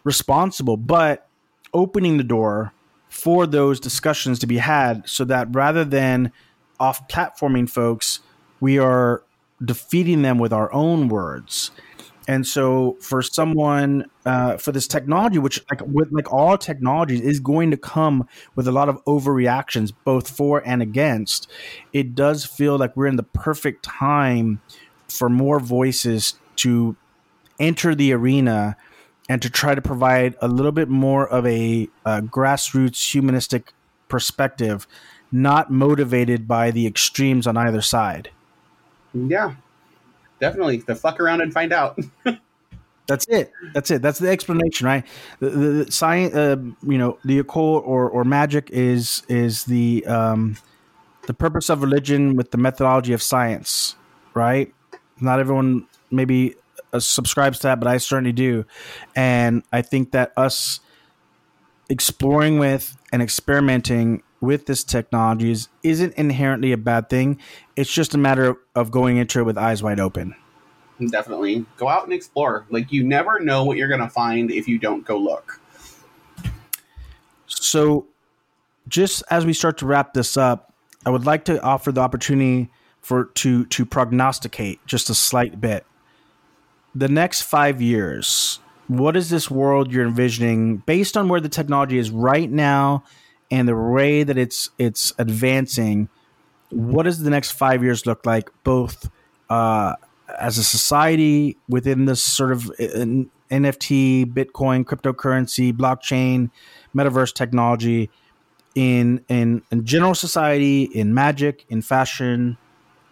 responsible 0.05 0.77
but 0.77 1.27
opening 1.73 2.17
the 2.17 2.23
door 2.23 2.73
for 3.09 3.45
those 3.45 3.79
discussions 3.79 4.39
to 4.39 4.47
be 4.47 4.57
had 4.57 5.07
so 5.07 5.25
that 5.25 5.47
rather 5.51 5.83
than 5.83 6.31
off 6.79 7.07
platforming 7.07 7.69
folks 7.69 8.19
we 8.59 8.77
are 8.77 9.23
defeating 9.63 10.21
them 10.21 10.37
with 10.37 10.53
our 10.53 10.71
own 10.73 11.07
words 11.07 11.71
and 12.27 12.45
so, 12.45 12.97
for 13.01 13.21
someone 13.21 14.05
uh, 14.25 14.57
for 14.57 14.71
this 14.71 14.87
technology, 14.87 15.39
which 15.39 15.59
like 15.71 15.81
with 15.85 16.11
like 16.11 16.31
all 16.31 16.57
technologies 16.57 17.19
is 17.19 17.39
going 17.39 17.71
to 17.71 17.77
come 17.77 18.27
with 18.55 18.67
a 18.67 18.71
lot 18.71 18.89
of 18.89 19.03
overreactions, 19.05 19.91
both 20.03 20.29
for 20.29 20.65
and 20.65 20.81
against. 20.81 21.49
It 21.93 22.13
does 22.13 22.45
feel 22.45 22.77
like 22.77 22.95
we're 22.95 23.07
in 23.07 23.15
the 23.15 23.23
perfect 23.23 23.83
time 23.83 24.61
for 25.09 25.29
more 25.29 25.59
voices 25.59 26.35
to 26.57 26.95
enter 27.59 27.95
the 27.95 28.13
arena 28.13 28.77
and 29.31 29.41
to 29.41 29.49
try 29.49 29.73
to 29.73 29.81
provide 29.81 30.35
a 30.41 30.47
little 30.49 30.73
bit 30.73 30.89
more 30.89 31.25
of 31.25 31.47
a, 31.47 31.87
a 32.03 32.21
grassroots 32.21 33.13
humanistic 33.13 33.71
perspective, 34.09 34.85
not 35.31 35.71
motivated 35.71 36.49
by 36.49 36.69
the 36.69 36.85
extremes 36.85 37.47
on 37.47 37.55
either 37.55 37.81
side. 37.81 38.29
Yeah, 39.13 39.55
definitely. 40.41 40.79
The 40.79 40.95
fuck 40.95 41.21
around 41.21 41.39
and 41.39 41.53
find 41.53 41.71
out. 41.71 41.97
That's 43.07 43.25
it. 43.29 43.53
That's 43.73 43.89
it. 43.89 44.01
That's 44.01 44.19
the 44.19 44.29
explanation, 44.29 44.85
right? 44.85 45.05
The, 45.39 45.49
the, 45.49 45.67
the 45.85 45.91
science, 45.93 46.35
uh, 46.35 46.57
you 46.83 46.97
know, 46.97 47.17
the 47.23 47.39
occult 47.39 47.85
or, 47.85 48.09
or 48.09 48.25
magic 48.25 48.69
is 48.69 49.23
is 49.29 49.63
the 49.63 50.05
um, 50.07 50.57
the 51.25 51.33
purpose 51.33 51.69
of 51.69 51.81
religion 51.81 52.35
with 52.35 52.51
the 52.51 52.57
methodology 52.57 53.13
of 53.13 53.21
science, 53.21 53.95
right? 54.33 54.73
Not 55.21 55.39
everyone 55.39 55.87
maybe 56.09 56.55
uh, 56.55 56.57
Uh, 56.93 56.99
subscribes 56.99 57.59
to 57.59 57.67
that, 57.67 57.79
but 57.79 57.87
I 57.87 57.97
certainly 57.97 58.33
do, 58.33 58.65
and 59.15 59.63
I 59.71 59.81
think 59.81 60.11
that 60.11 60.33
us 60.35 60.81
exploring 61.89 62.59
with 62.59 62.97
and 63.11 63.21
experimenting 63.21 64.23
with 64.41 64.65
this 64.65 64.83
technology 64.83 65.51
is, 65.51 65.69
isn't 65.83 66.13
inherently 66.15 66.71
a 66.71 66.77
bad 66.77 67.09
thing. 67.09 67.39
It's 67.75 67.91
just 67.91 68.15
a 68.15 68.17
matter 68.17 68.55
of 68.75 68.91
going 68.91 69.17
into 69.17 69.39
it 69.39 69.43
with 69.43 69.57
eyes 69.57 69.83
wide 69.83 69.99
open. 69.99 70.35
Definitely 71.09 71.65
go 71.77 71.87
out 71.87 72.03
and 72.03 72.13
explore. 72.13 72.65
Like 72.69 72.91
you 72.91 73.03
never 73.03 73.39
know 73.39 73.63
what 73.63 73.77
you're 73.77 73.87
going 73.87 74.01
to 74.01 74.09
find 74.09 74.51
if 74.51 74.67
you 74.67 74.77
don't 74.77 75.05
go 75.05 75.17
look. 75.17 75.59
So, 77.47 78.07
just 78.87 79.23
as 79.29 79.45
we 79.45 79.53
start 79.53 79.77
to 79.79 79.85
wrap 79.85 80.13
this 80.13 80.37
up, 80.37 80.73
I 81.05 81.09
would 81.09 81.25
like 81.25 81.45
to 81.45 81.61
offer 81.61 81.91
the 81.91 82.01
opportunity 82.01 82.69
for 83.01 83.25
to 83.25 83.65
to 83.65 83.85
prognosticate 83.85 84.85
just 84.85 85.09
a 85.09 85.15
slight 85.15 85.59
bit. 85.59 85.85
The 86.93 87.07
next 87.07 87.43
five 87.43 87.81
years, 87.81 88.59
what 88.87 89.15
is 89.15 89.29
this 89.29 89.49
world 89.49 89.91
you're 89.91 90.05
envisioning 90.05 90.77
based 90.77 91.15
on 91.15 91.29
where 91.29 91.39
the 91.39 91.49
technology 91.49 91.97
is 91.97 92.11
right 92.11 92.49
now 92.51 93.03
and 93.49 93.67
the 93.67 93.75
way 93.75 94.23
that 94.23 94.37
it's 94.37 94.69
it's 94.77 95.13
advancing? 95.17 96.09
What 96.69 97.03
does 97.03 97.21
the 97.23 97.29
next 97.29 97.51
five 97.51 97.83
years 97.83 98.05
look 98.05 98.25
like, 98.25 98.49
both 98.63 99.09
uh, 99.49 99.95
as 100.39 100.57
a 100.57 100.63
society 100.63 101.57
within 101.69 102.05
this 102.05 102.21
sort 102.21 102.51
of 102.51 102.69
uh, 102.71 103.23
NFT, 103.49 104.25
Bitcoin, 104.25 104.83
cryptocurrency, 104.85 105.73
blockchain, 105.73 106.49
metaverse 106.95 107.33
technology, 107.33 108.09
in 108.75 109.23
in, 109.27 109.61
in 109.71 109.85
general 109.85 110.15
society, 110.15 110.83
in 110.83 111.13
magic, 111.13 111.65
in 111.69 111.81
fashion, 111.81 112.57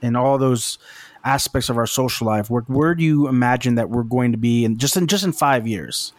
in 0.02 0.16
all 0.16 0.38
those 0.38 0.78
aspects 1.24 1.70
of 1.70 1.78
our 1.78 1.88
social 1.88 2.28
life? 2.28 2.50
Where, 2.50 2.64
where 2.64 2.96
do 2.96 3.04
you 3.04 3.28
imagine 3.28 3.76
that 3.76 3.90
we're 3.90 4.04
going 4.04 4.32
to 4.32 4.38
be 4.38 4.66
in 4.66 4.78
just 4.78 4.98
in 4.98 5.08
just 5.08 5.24
in 5.24 5.32
five 5.32 5.68
years? 5.68 6.14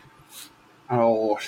Oh, 0.90 1.39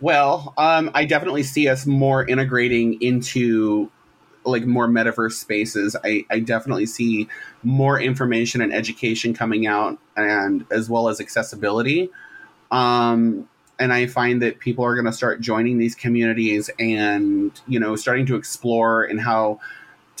well, 0.00 0.54
um, 0.56 0.90
I 0.94 1.04
definitely 1.04 1.42
see 1.42 1.68
us 1.68 1.86
more 1.86 2.26
integrating 2.26 3.00
into 3.02 3.90
like 4.44 4.64
more 4.64 4.88
metaverse 4.88 5.32
spaces. 5.32 5.94
I, 6.02 6.24
I 6.30 6.40
definitely 6.40 6.86
see 6.86 7.28
more 7.62 8.00
information 8.00 8.62
and 8.62 8.72
education 8.72 9.34
coming 9.34 9.66
out, 9.66 9.98
and 10.16 10.64
as 10.70 10.88
well 10.88 11.08
as 11.08 11.20
accessibility. 11.20 12.10
Um, 12.70 13.48
and 13.78 13.92
I 13.92 14.06
find 14.06 14.42
that 14.42 14.58
people 14.58 14.84
are 14.84 14.94
going 14.94 15.06
to 15.06 15.12
start 15.12 15.40
joining 15.40 15.78
these 15.78 15.94
communities 15.94 16.70
and 16.78 17.58
you 17.66 17.80
know 17.80 17.96
starting 17.96 18.26
to 18.26 18.36
explore 18.36 19.04
and 19.04 19.20
how 19.20 19.60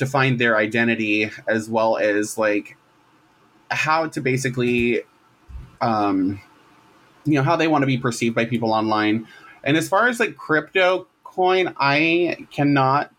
to 0.00 0.06
find 0.06 0.38
their 0.38 0.56
identity 0.56 1.30
as 1.46 1.68
well 1.68 1.98
as 1.98 2.38
like 2.38 2.78
how 3.70 4.06
to 4.08 4.20
basically 4.22 5.02
um 5.82 6.40
you 7.26 7.34
know 7.34 7.42
how 7.42 7.54
they 7.54 7.68
want 7.68 7.82
to 7.82 7.86
be 7.86 7.98
perceived 7.98 8.34
by 8.34 8.46
people 8.46 8.72
online. 8.72 9.28
And 9.62 9.76
as 9.76 9.90
far 9.90 10.08
as 10.08 10.18
like 10.18 10.36
crypto 10.36 11.06
coin 11.22 11.74
i 11.78 12.46
cannot 12.50 13.12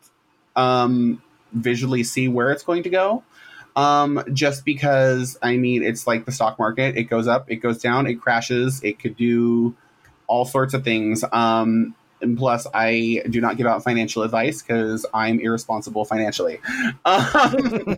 um 0.55 1.21
visually 1.53 2.03
see 2.03 2.27
where 2.27 2.51
it's 2.51 2.63
going 2.63 2.83
to 2.83 2.89
go 2.89 3.23
um 3.75 4.21
just 4.33 4.65
because 4.65 5.37
i 5.41 5.55
mean 5.55 5.83
it's 5.83 6.07
like 6.07 6.25
the 6.25 6.31
stock 6.31 6.57
market. 6.57 6.97
It 6.97 7.03
goes 7.03 7.27
up 7.27 7.49
it 7.49 7.57
goes 7.57 7.77
down 7.77 8.07
it 8.07 8.15
crashes 8.15 8.83
it 8.83 8.97
could 8.97 9.15
do 9.15 9.75
all 10.25 10.45
sorts 10.45 10.73
of 10.73 10.83
things. 10.83 11.23
Um 11.31 11.93
and 12.21 12.37
plus 12.37 12.67
I 12.73 13.23
do 13.29 13.41
not 13.41 13.57
give 13.57 13.67
out 13.67 13.83
financial 13.83 14.23
advice 14.23 14.61
because 14.61 15.05
I'm 15.13 15.39
irresponsible 15.39 16.05
financially. 16.05 16.59
Um, 17.05 17.95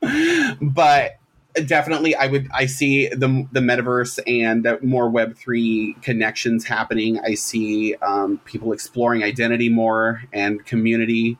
but 0.60 1.18
definitely, 1.64 2.14
I 2.14 2.26
would 2.26 2.48
I 2.52 2.66
see 2.66 3.08
the 3.08 3.46
the 3.52 3.60
metaverse 3.60 4.18
and 4.26 4.64
the 4.64 4.78
more 4.82 5.08
Web 5.08 5.36
three 5.36 5.96
connections 6.02 6.64
happening. 6.64 7.18
I 7.20 7.34
see 7.34 7.94
um, 7.96 8.38
people 8.44 8.72
exploring 8.72 9.22
identity 9.22 9.68
more 9.68 10.22
and 10.32 10.64
community. 10.64 11.38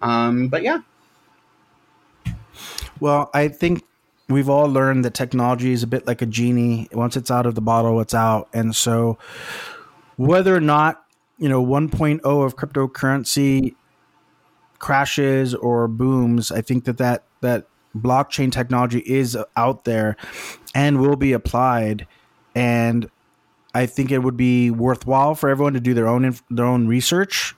Um, 0.00 0.48
but 0.48 0.62
yeah. 0.62 0.80
Well, 3.00 3.30
I 3.34 3.48
think 3.48 3.84
we've 4.28 4.48
all 4.48 4.66
learned 4.66 5.04
that 5.04 5.14
technology 5.14 5.72
is 5.72 5.82
a 5.82 5.86
bit 5.86 6.06
like 6.06 6.22
a 6.22 6.26
genie. 6.26 6.88
Once 6.92 7.16
it's 7.16 7.30
out 7.30 7.46
of 7.46 7.54
the 7.54 7.60
bottle, 7.60 8.00
it's 8.00 8.14
out. 8.14 8.48
And 8.52 8.74
so, 8.74 9.18
whether 10.16 10.54
or 10.54 10.60
not 10.60 11.01
you 11.38 11.48
know 11.48 11.64
1.0 11.64 12.20
of 12.24 12.56
cryptocurrency 12.56 13.74
crashes 14.78 15.54
or 15.54 15.88
booms, 15.88 16.50
I 16.50 16.60
think 16.60 16.84
that 16.84 16.98
that 16.98 17.24
that 17.40 17.66
blockchain 17.96 18.50
technology 18.50 19.00
is 19.00 19.36
out 19.56 19.84
there 19.84 20.16
and 20.74 21.00
will 21.00 21.16
be 21.16 21.32
applied, 21.32 22.06
and 22.54 23.10
I 23.74 23.86
think 23.86 24.10
it 24.10 24.18
would 24.18 24.36
be 24.36 24.70
worthwhile 24.70 25.34
for 25.34 25.48
everyone 25.48 25.74
to 25.74 25.80
do 25.80 25.94
their 25.94 26.08
own 26.08 26.36
their 26.50 26.66
own 26.66 26.86
research 26.86 27.54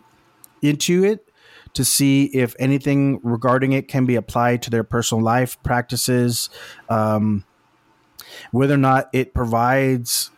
into 0.63 1.05
it 1.05 1.29
to 1.75 1.85
see 1.85 2.27
if 2.27 2.55
anything 2.59 3.21
regarding 3.23 3.73
it 3.73 3.89
can 3.89 4.07
be 4.07 4.15
applied 4.15 4.63
to 4.63 4.71
their 4.71 4.85
personal 4.85 5.23
life 5.23 5.61
practices, 5.65 6.49
um, 6.89 7.45
whether 8.53 8.75
or 8.75 8.79
not 8.79 9.09
it 9.13 9.35
provides 9.35 10.31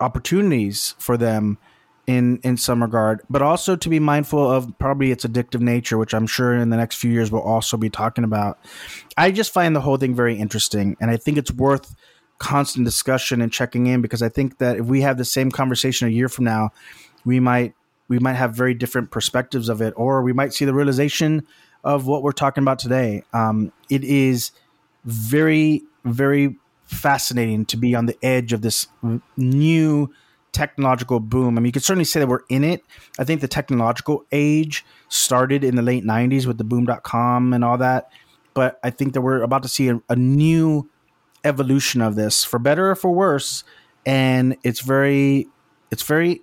opportunities 0.00 0.94
for 0.98 1.16
them 1.16 1.58
in 2.06 2.38
in 2.38 2.56
some 2.56 2.82
regard, 2.82 3.22
but 3.30 3.42
also 3.42 3.76
to 3.76 3.88
be 3.88 3.98
mindful 3.98 4.50
of 4.50 4.78
probably 4.78 5.10
its 5.10 5.24
addictive 5.24 5.60
nature, 5.60 5.96
which 5.96 6.14
I'm 6.14 6.26
sure 6.26 6.54
in 6.54 6.70
the 6.70 6.76
next 6.76 6.96
few 6.96 7.10
years 7.10 7.30
we'll 7.30 7.42
also 7.42 7.76
be 7.76 7.90
talking 7.90 8.24
about. 8.24 8.58
I 9.16 9.30
just 9.30 9.52
find 9.52 9.74
the 9.74 9.80
whole 9.80 9.96
thing 9.96 10.14
very 10.14 10.36
interesting, 10.36 10.96
and 11.00 11.10
I 11.10 11.16
think 11.16 11.38
it's 11.38 11.52
worth 11.52 11.94
constant 12.38 12.84
discussion 12.84 13.40
and 13.40 13.52
checking 13.52 13.86
in 13.86 14.02
because 14.02 14.22
I 14.22 14.28
think 14.28 14.58
that 14.58 14.76
if 14.76 14.86
we 14.86 15.00
have 15.02 15.16
the 15.16 15.24
same 15.24 15.50
conversation 15.50 16.08
a 16.08 16.10
year 16.10 16.28
from 16.28 16.44
now, 16.44 16.70
we 17.24 17.40
might 17.40 17.74
we 18.08 18.18
might 18.18 18.34
have 18.34 18.54
very 18.54 18.74
different 18.74 19.10
perspectives 19.10 19.68
of 19.68 19.80
it, 19.80 19.94
or 19.96 20.22
we 20.22 20.32
might 20.32 20.52
see 20.52 20.64
the 20.64 20.74
realization 20.74 21.46
of 21.82 22.06
what 22.06 22.22
we're 22.22 22.32
talking 22.32 22.62
about 22.62 22.78
today. 22.78 23.22
Um, 23.32 23.72
it 23.88 24.04
is 24.04 24.52
very 25.04 25.82
very 26.04 26.56
fascinating 26.84 27.64
to 27.64 27.76
be 27.78 27.94
on 27.94 28.06
the 28.06 28.16
edge 28.22 28.52
of 28.52 28.60
this 28.60 28.88
new 29.36 30.12
technological 30.54 31.20
boom. 31.20 31.58
I 31.58 31.60
mean, 31.60 31.66
you 31.66 31.72
could 31.72 31.84
certainly 31.84 32.04
say 32.04 32.20
that 32.20 32.26
we're 32.26 32.44
in 32.48 32.64
it. 32.64 32.82
I 33.18 33.24
think 33.24 33.40
the 33.40 33.48
technological 33.48 34.24
age 34.32 34.84
started 35.08 35.62
in 35.64 35.76
the 35.76 35.82
late 35.82 36.04
90s 36.04 36.46
with 36.46 36.58
the 36.58 36.64
boom.com 36.64 37.52
and 37.52 37.64
all 37.64 37.76
that. 37.78 38.10
But 38.54 38.78
I 38.82 38.90
think 38.90 39.12
that 39.12 39.20
we're 39.20 39.42
about 39.42 39.62
to 39.64 39.68
see 39.68 39.88
a, 39.88 40.00
a 40.08 40.16
new 40.16 40.88
evolution 41.44 42.00
of 42.00 42.14
this 42.14 42.44
for 42.44 42.58
better 42.58 42.90
or 42.90 42.94
for 42.94 43.10
worse. 43.10 43.64
And 44.06 44.56
it's 44.62 44.80
very, 44.80 45.48
it's 45.90 46.04
very 46.04 46.42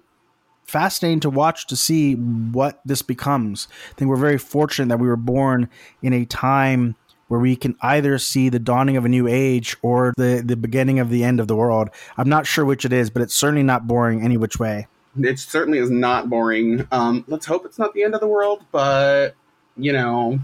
fascinating 0.65 1.19
to 1.21 1.29
watch 1.29 1.67
to 1.67 1.75
see 1.75 2.13
what 2.15 2.81
this 2.85 3.01
becomes. 3.01 3.67
I 3.91 3.93
think 3.95 4.09
we're 4.09 4.15
very 4.17 4.37
fortunate 4.37 4.89
that 4.89 4.99
we 4.99 5.07
were 5.07 5.15
born 5.15 5.69
in 6.01 6.13
a 6.13 6.25
time 6.25 6.95
where 7.31 7.39
we 7.39 7.55
can 7.55 7.73
either 7.81 8.17
see 8.17 8.49
the 8.49 8.59
dawning 8.59 8.97
of 8.97 9.05
a 9.05 9.07
new 9.07 9.25
age 9.25 9.77
or 9.81 10.13
the, 10.17 10.43
the 10.45 10.57
beginning 10.57 10.99
of 10.99 11.09
the 11.09 11.23
end 11.23 11.39
of 11.39 11.47
the 11.47 11.55
world. 11.55 11.89
I'm 12.17 12.27
not 12.27 12.45
sure 12.45 12.65
which 12.65 12.83
it 12.83 12.91
is, 12.91 13.09
but 13.09 13.21
it's 13.21 13.33
certainly 13.33 13.63
not 13.63 13.87
boring 13.87 14.21
any 14.21 14.35
which 14.35 14.59
way. 14.59 14.87
It 15.17 15.39
certainly 15.39 15.79
is 15.79 15.89
not 15.89 16.29
boring. 16.29 16.85
Um, 16.91 17.23
let's 17.29 17.45
hope 17.45 17.65
it's 17.65 17.79
not 17.79 17.93
the 17.93 18.03
end 18.03 18.15
of 18.15 18.19
the 18.19 18.27
world, 18.27 18.65
but, 18.73 19.35
you 19.77 19.93
know, 19.93 20.41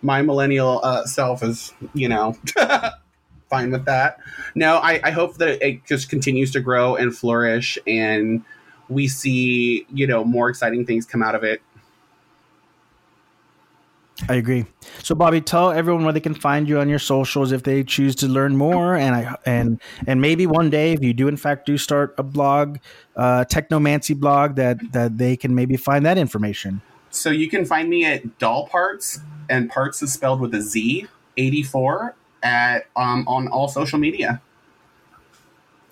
my 0.00 0.22
millennial 0.22 0.80
uh, 0.84 1.06
self 1.06 1.42
is, 1.42 1.74
you 1.92 2.08
know, 2.08 2.36
fine 3.50 3.72
with 3.72 3.86
that. 3.86 4.18
No, 4.54 4.76
I, 4.76 5.00
I 5.02 5.10
hope 5.10 5.38
that 5.38 5.60
it 5.60 5.84
just 5.86 6.08
continues 6.08 6.52
to 6.52 6.60
grow 6.60 6.94
and 6.94 7.12
flourish 7.12 7.78
and 7.84 8.44
we 8.88 9.08
see, 9.08 9.88
you 9.92 10.06
know, 10.06 10.22
more 10.22 10.48
exciting 10.48 10.86
things 10.86 11.04
come 11.04 11.24
out 11.24 11.34
of 11.34 11.42
it 11.42 11.62
I 14.28 14.34
agree. 14.34 14.66
So, 15.02 15.14
Bobby, 15.14 15.40
tell 15.40 15.72
everyone 15.72 16.04
where 16.04 16.12
they 16.12 16.20
can 16.20 16.34
find 16.34 16.68
you 16.68 16.78
on 16.78 16.88
your 16.88 16.98
socials 16.98 17.50
if 17.52 17.64
they 17.64 17.82
choose 17.82 18.14
to 18.16 18.28
learn 18.28 18.56
more, 18.56 18.94
and 18.94 19.14
I 19.14 19.36
and 19.44 19.80
and 20.06 20.20
maybe 20.20 20.46
one 20.46 20.70
day, 20.70 20.92
if 20.92 21.02
you 21.02 21.12
do 21.12 21.28
in 21.28 21.36
fact 21.36 21.66
do 21.66 21.76
start 21.76 22.14
a 22.18 22.22
blog, 22.22 22.78
uh, 23.16 23.44
technomancy 23.50 24.16
blog, 24.16 24.54
that 24.56 24.78
that 24.92 25.18
they 25.18 25.36
can 25.36 25.54
maybe 25.54 25.76
find 25.76 26.06
that 26.06 26.18
information. 26.18 26.82
So 27.10 27.30
you 27.30 27.48
can 27.48 27.64
find 27.64 27.90
me 27.90 28.04
at 28.04 28.38
Doll 28.38 28.68
Parts, 28.68 29.20
and 29.50 29.68
Parts 29.68 30.02
is 30.02 30.12
spelled 30.12 30.40
with 30.40 30.54
a 30.54 30.60
Z, 30.60 31.08
eighty 31.36 31.62
four 31.62 32.14
at 32.42 32.86
um, 32.96 33.26
on 33.26 33.48
all 33.48 33.68
social 33.68 33.98
media. 33.98 34.40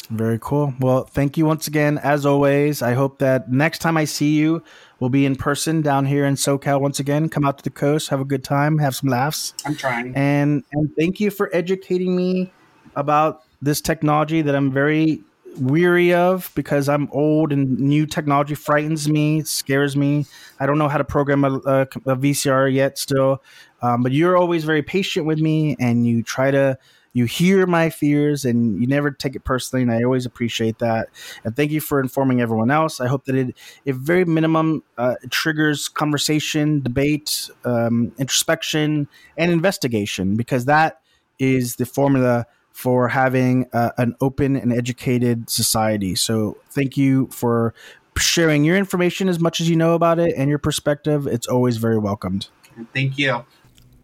Very 0.08 0.38
cool. 0.40 0.74
Well, 0.80 1.04
thank 1.04 1.38
you 1.38 1.46
once 1.46 1.68
again. 1.68 1.96
As 1.98 2.26
always, 2.26 2.82
I 2.82 2.94
hope 2.94 3.20
that 3.20 3.52
next 3.52 3.78
time 3.78 3.96
I 3.96 4.04
see 4.04 4.34
you, 4.34 4.60
we'll 5.00 5.10
be 5.10 5.26
in 5.26 5.34
person 5.34 5.82
down 5.82 6.06
here 6.06 6.24
in 6.24 6.34
SoCal 6.34 6.80
once 6.80 7.00
again. 7.00 7.28
Come 7.28 7.44
out 7.44 7.58
to 7.58 7.64
the 7.64 7.70
coast, 7.70 8.10
have 8.10 8.20
a 8.20 8.24
good 8.24 8.44
time, 8.44 8.78
have 8.78 8.94
some 8.94 9.08
laughs. 9.08 9.54
I'm 9.64 9.74
trying. 9.74 10.14
And 10.14 10.62
and 10.72 10.94
thank 10.96 11.18
you 11.18 11.30
for 11.30 11.50
educating 11.52 12.14
me 12.14 12.52
about 12.94 13.42
this 13.62 13.80
technology 13.80 14.42
that 14.42 14.54
I'm 14.54 14.70
very 14.70 15.22
weary 15.58 16.14
of 16.14 16.52
because 16.54 16.88
I'm 16.88 17.08
old 17.10 17.52
and 17.52 17.78
new 17.78 18.06
technology 18.06 18.54
frightens 18.54 19.08
me, 19.08 19.42
scares 19.42 19.96
me. 19.96 20.26
I 20.60 20.66
don't 20.66 20.78
know 20.78 20.88
how 20.88 20.98
to 20.98 21.04
program 21.04 21.44
a, 21.44 21.54
a, 21.54 21.80
a 21.82 22.16
VCR 22.16 22.72
yet 22.72 22.98
still, 22.98 23.42
um, 23.82 24.02
but 24.02 24.12
you're 24.12 24.36
always 24.36 24.64
very 24.64 24.82
patient 24.82 25.26
with 25.26 25.40
me 25.40 25.76
and 25.80 26.06
you 26.06 26.22
try 26.22 26.50
to 26.50 26.78
you 27.12 27.24
hear 27.24 27.66
my 27.66 27.90
fears 27.90 28.44
and 28.44 28.80
you 28.80 28.86
never 28.86 29.10
take 29.10 29.34
it 29.34 29.44
personally, 29.44 29.82
and 29.82 29.92
I 29.92 30.02
always 30.02 30.26
appreciate 30.26 30.78
that. 30.78 31.08
And 31.44 31.54
thank 31.56 31.70
you 31.70 31.80
for 31.80 32.00
informing 32.00 32.40
everyone 32.40 32.70
else. 32.70 33.00
I 33.00 33.08
hope 33.08 33.24
that 33.24 33.34
it, 33.34 33.56
if 33.84 33.96
very 33.96 34.24
minimum, 34.24 34.82
uh, 34.96 35.16
triggers 35.30 35.88
conversation, 35.88 36.80
debate, 36.80 37.50
um, 37.64 38.12
introspection, 38.18 39.08
and 39.36 39.50
investigation, 39.50 40.36
because 40.36 40.66
that 40.66 41.00
is 41.38 41.76
the 41.76 41.86
formula 41.86 42.46
for 42.72 43.08
having 43.08 43.66
uh, 43.72 43.90
an 43.98 44.14
open 44.20 44.56
and 44.56 44.72
educated 44.72 45.50
society. 45.50 46.14
So 46.14 46.56
thank 46.70 46.96
you 46.96 47.28
for 47.32 47.74
sharing 48.16 48.64
your 48.64 48.76
information 48.76 49.28
as 49.28 49.40
much 49.40 49.60
as 49.60 49.68
you 49.68 49.76
know 49.76 49.94
about 49.94 50.18
it 50.18 50.34
and 50.36 50.48
your 50.48 50.58
perspective. 50.58 51.26
It's 51.26 51.46
always 51.46 51.78
very 51.78 51.98
welcomed. 51.98 52.48
Thank 52.94 53.18
you. 53.18 53.44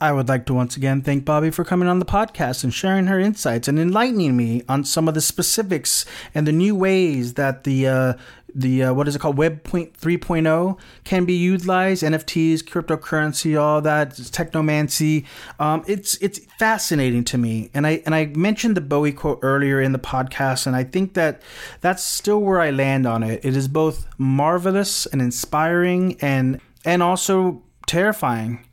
I 0.01 0.13
would 0.13 0.29
like 0.29 0.47
to 0.47 0.55
once 0.55 0.77
again 0.77 1.03
thank 1.03 1.25
Bobby 1.25 1.51
for 1.51 1.65
coming 1.65 1.89
on 1.89 1.99
the 1.99 2.05
podcast 2.05 2.65
and 2.65 2.73
sharing 2.73 3.07
her 3.07 3.19
insights 3.19 3.69
and 3.69 3.79
enlightening 3.79 4.37
me 4.37 4.63
on 4.69 4.85
some 4.85 5.09
of 5.09 5.15
the 5.15 5.21
specifics 5.21 6.05
and 6.35 6.47
the 6.47 6.53
new 6.53 6.75
ways 6.75 7.35
that 7.35 7.65
the 7.65 7.87
uh, 7.87 8.15
the 8.55 8.85
uh, 8.85 8.95
what 8.95 9.09
is 9.09 9.17
it 9.17 9.21
called 9.21 9.39
Web 9.39 9.63
3.0 9.65 10.79
can 11.05 11.25
be 11.25 11.35
utilized. 11.35 12.03
NFTs, 12.03 12.63
cryptocurrency, 12.63 13.61
all 13.61 13.81
that 13.83 14.11
technomancy. 14.11 15.25
Um, 15.59 15.85
it's 15.87 16.17
it's 16.19 16.41
fascinating 16.59 17.25
to 17.25 17.39
me, 17.39 17.71
and 17.73 17.87
I 17.87 18.03
and 18.05 18.15
I 18.15 18.27
mentioned 18.27 18.77
the 18.77 18.83
Bowie 18.83 19.13
quote 19.13 19.39
earlier 19.43 19.81
in 19.81 19.93
the 19.93 19.99
podcast, 19.99 20.67
and 20.67 20.77
I 20.77 20.85
think 20.85 21.15
that 21.15 21.43
that's 21.81 22.03
still 22.03 22.41
where 22.41 22.61
I 22.61 22.71
land 22.71 23.07
on 23.07 23.23
it. 23.23 23.45
It 23.45 23.57
is 23.57 23.69
both 23.69 24.07
marvelous 24.19 25.07
and 25.07 25.23
inspiring, 25.23 26.17
and 26.21 26.61
and 26.85 27.03
also 27.03 27.63
terrifying 27.87 28.66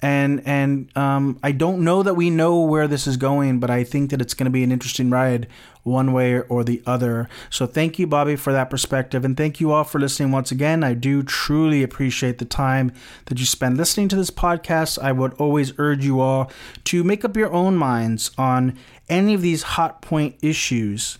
and 0.00 0.46
and 0.46 0.96
um, 0.96 1.38
I 1.42 1.52
don't 1.52 1.82
know 1.82 2.02
that 2.02 2.14
we 2.14 2.30
know 2.30 2.60
where 2.60 2.86
this 2.86 3.06
is 3.06 3.16
going, 3.16 3.58
but 3.58 3.70
I 3.70 3.84
think 3.84 4.10
that 4.10 4.20
it's 4.20 4.34
going 4.34 4.44
to 4.44 4.50
be 4.50 4.62
an 4.62 4.70
interesting 4.70 5.10
ride, 5.10 5.48
one 5.82 6.12
way 6.12 6.40
or 6.40 6.62
the 6.62 6.82
other. 6.86 7.28
So 7.50 7.66
thank 7.66 7.98
you, 7.98 8.06
Bobby, 8.06 8.36
for 8.36 8.52
that 8.52 8.70
perspective, 8.70 9.24
and 9.24 9.36
thank 9.36 9.60
you 9.60 9.72
all 9.72 9.84
for 9.84 9.98
listening 9.98 10.30
once 10.30 10.52
again. 10.52 10.84
I 10.84 10.94
do 10.94 11.22
truly 11.22 11.82
appreciate 11.82 12.38
the 12.38 12.44
time 12.44 12.92
that 13.26 13.38
you 13.38 13.46
spend 13.46 13.76
listening 13.76 14.08
to 14.08 14.16
this 14.16 14.30
podcast. 14.30 14.98
I 14.98 15.12
would 15.12 15.34
always 15.34 15.72
urge 15.78 16.04
you 16.04 16.20
all 16.20 16.50
to 16.84 17.02
make 17.02 17.24
up 17.24 17.36
your 17.36 17.52
own 17.52 17.76
minds 17.76 18.30
on 18.38 18.78
any 19.08 19.34
of 19.34 19.42
these 19.42 19.62
hot 19.62 20.02
point 20.02 20.36
issues 20.42 21.18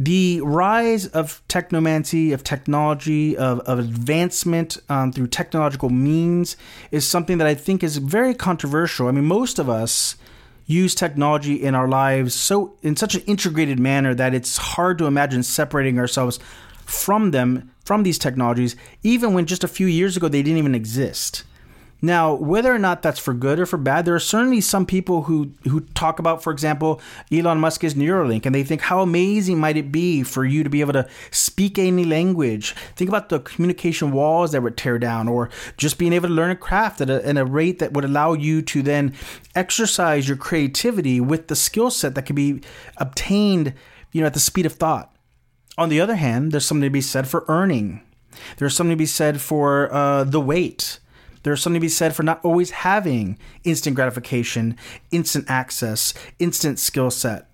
the 0.00 0.40
rise 0.42 1.08
of 1.08 1.42
technomancy, 1.48 2.32
of 2.32 2.44
technology, 2.44 3.36
of, 3.36 3.58
of 3.60 3.80
advancement 3.80 4.78
um, 4.88 5.10
through 5.10 5.26
technological 5.26 5.90
means 5.90 6.56
is 6.92 7.04
something 7.04 7.38
that 7.38 7.48
I 7.48 7.54
think 7.54 7.82
is 7.82 7.96
very 7.96 8.32
controversial. 8.32 9.08
I 9.08 9.10
mean, 9.10 9.24
most 9.24 9.58
of 9.58 9.68
us 9.68 10.14
use 10.66 10.94
technology 10.94 11.60
in 11.60 11.74
our 11.74 11.88
lives 11.88 12.32
so 12.32 12.76
in 12.80 12.94
such 12.94 13.16
an 13.16 13.22
integrated 13.22 13.80
manner 13.80 14.14
that 14.14 14.34
it's 14.34 14.56
hard 14.56 14.98
to 14.98 15.06
imagine 15.06 15.42
separating 15.42 15.98
ourselves 15.98 16.38
from 16.84 17.32
them, 17.32 17.72
from 17.84 18.04
these 18.04 18.18
technologies, 18.18 18.76
even 19.02 19.34
when 19.34 19.46
just 19.46 19.64
a 19.64 19.68
few 19.68 19.88
years 19.88 20.16
ago 20.16 20.28
they 20.28 20.44
didn't 20.44 20.58
even 20.58 20.76
exist. 20.76 21.42
Now, 22.00 22.34
whether 22.34 22.72
or 22.72 22.78
not 22.78 23.02
that's 23.02 23.18
for 23.18 23.34
good 23.34 23.58
or 23.58 23.66
for 23.66 23.76
bad, 23.76 24.04
there 24.04 24.14
are 24.14 24.20
certainly 24.20 24.60
some 24.60 24.86
people 24.86 25.22
who 25.22 25.52
who 25.64 25.80
talk 25.80 26.20
about, 26.20 26.44
for 26.44 26.52
example, 26.52 27.00
Elon 27.32 27.58
Musk's 27.58 27.94
Neuralink, 27.94 28.46
and 28.46 28.54
they 28.54 28.62
think 28.62 28.82
how 28.82 29.00
amazing 29.00 29.58
might 29.58 29.76
it 29.76 29.90
be 29.90 30.22
for 30.22 30.44
you 30.44 30.62
to 30.62 30.70
be 30.70 30.80
able 30.80 30.92
to 30.92 31.08
speak 31.32 31.76
any 31.76 32.04
language. 32.04 32.76
Think 32.94 33.08
about 33.08 33.30
the 33.30 33.40
communication 33.40 34.12
walls 34.12 34.52
that 34.52 34.62
would 34.62 34.76
tear 34.76 34.98
down, 35.00 35.26
or 35.26 35.50
just 35.76 35.98
being 35.98 36.12
able 36.12 36.28
to 36.28 36.34
learn 36.34 36.52
a 36.52 36.56
craft 36.56 37.00
at 37.00 37.10
a, 37.10 37.26
at 37.26 37.36
a 37.36 37.44
rate 37.44 37.80
that 37.80 37.92
would 37.92 38.04
allow 38.04 38.32
you 38.32 38.62
to 38.62 38.80
then 38.80 39.12
exercise 39.56 40.28
your 40.28 40.36
creativity 40.36 41.20
with 41.20 41.48
the 41.48 41.56
skill 41.56 41.90
set 41.90 42.14
that 42.14 42.26
can 42.26 42.36
be 42.36 42.60
obtained, 42.98 43.74
you 44.12 44.20
know, 44.20 44.28
at 44.28 44.34
the 44.34 44.40
speed 44.40 44.66
of 44.66 44.74
thought. 44.74 45.12
On 45.76 45.88
the 45.88 46.00
other 46.00 46.16
hand, 46.16 46.52
there's 46.52 46.66
something 46.66 46.86
to 46.86 46.90
be 46.90 47.00
said 47.00 47.26
for 47.26 47.44
earning. 47.48 48.02
There's 48.58 48.76
something 48.76 48.92
to 48.92 48.96
be 48.96 49.06
said 49.06 49.40
for 49.40 49.92
uh, 49.92 50.22
the 50.22 50.40
wait 50.40 51.00
there's 51.48 51.62
something 51.62 51.80
to 51.80 51.84
be 51.84 51.88
said 51.88 52.14
for 52.14 52.22
not 52.22 52.44
always 52.44 52.70
having 52.70 53.38
instant 53.64 53.96
gratification, 53.96 54.76
instant 55.10 55.46
access, 55.48 56.12
instant 56.38 56.78
skill 56.78 57.10
set. 57.10 57.48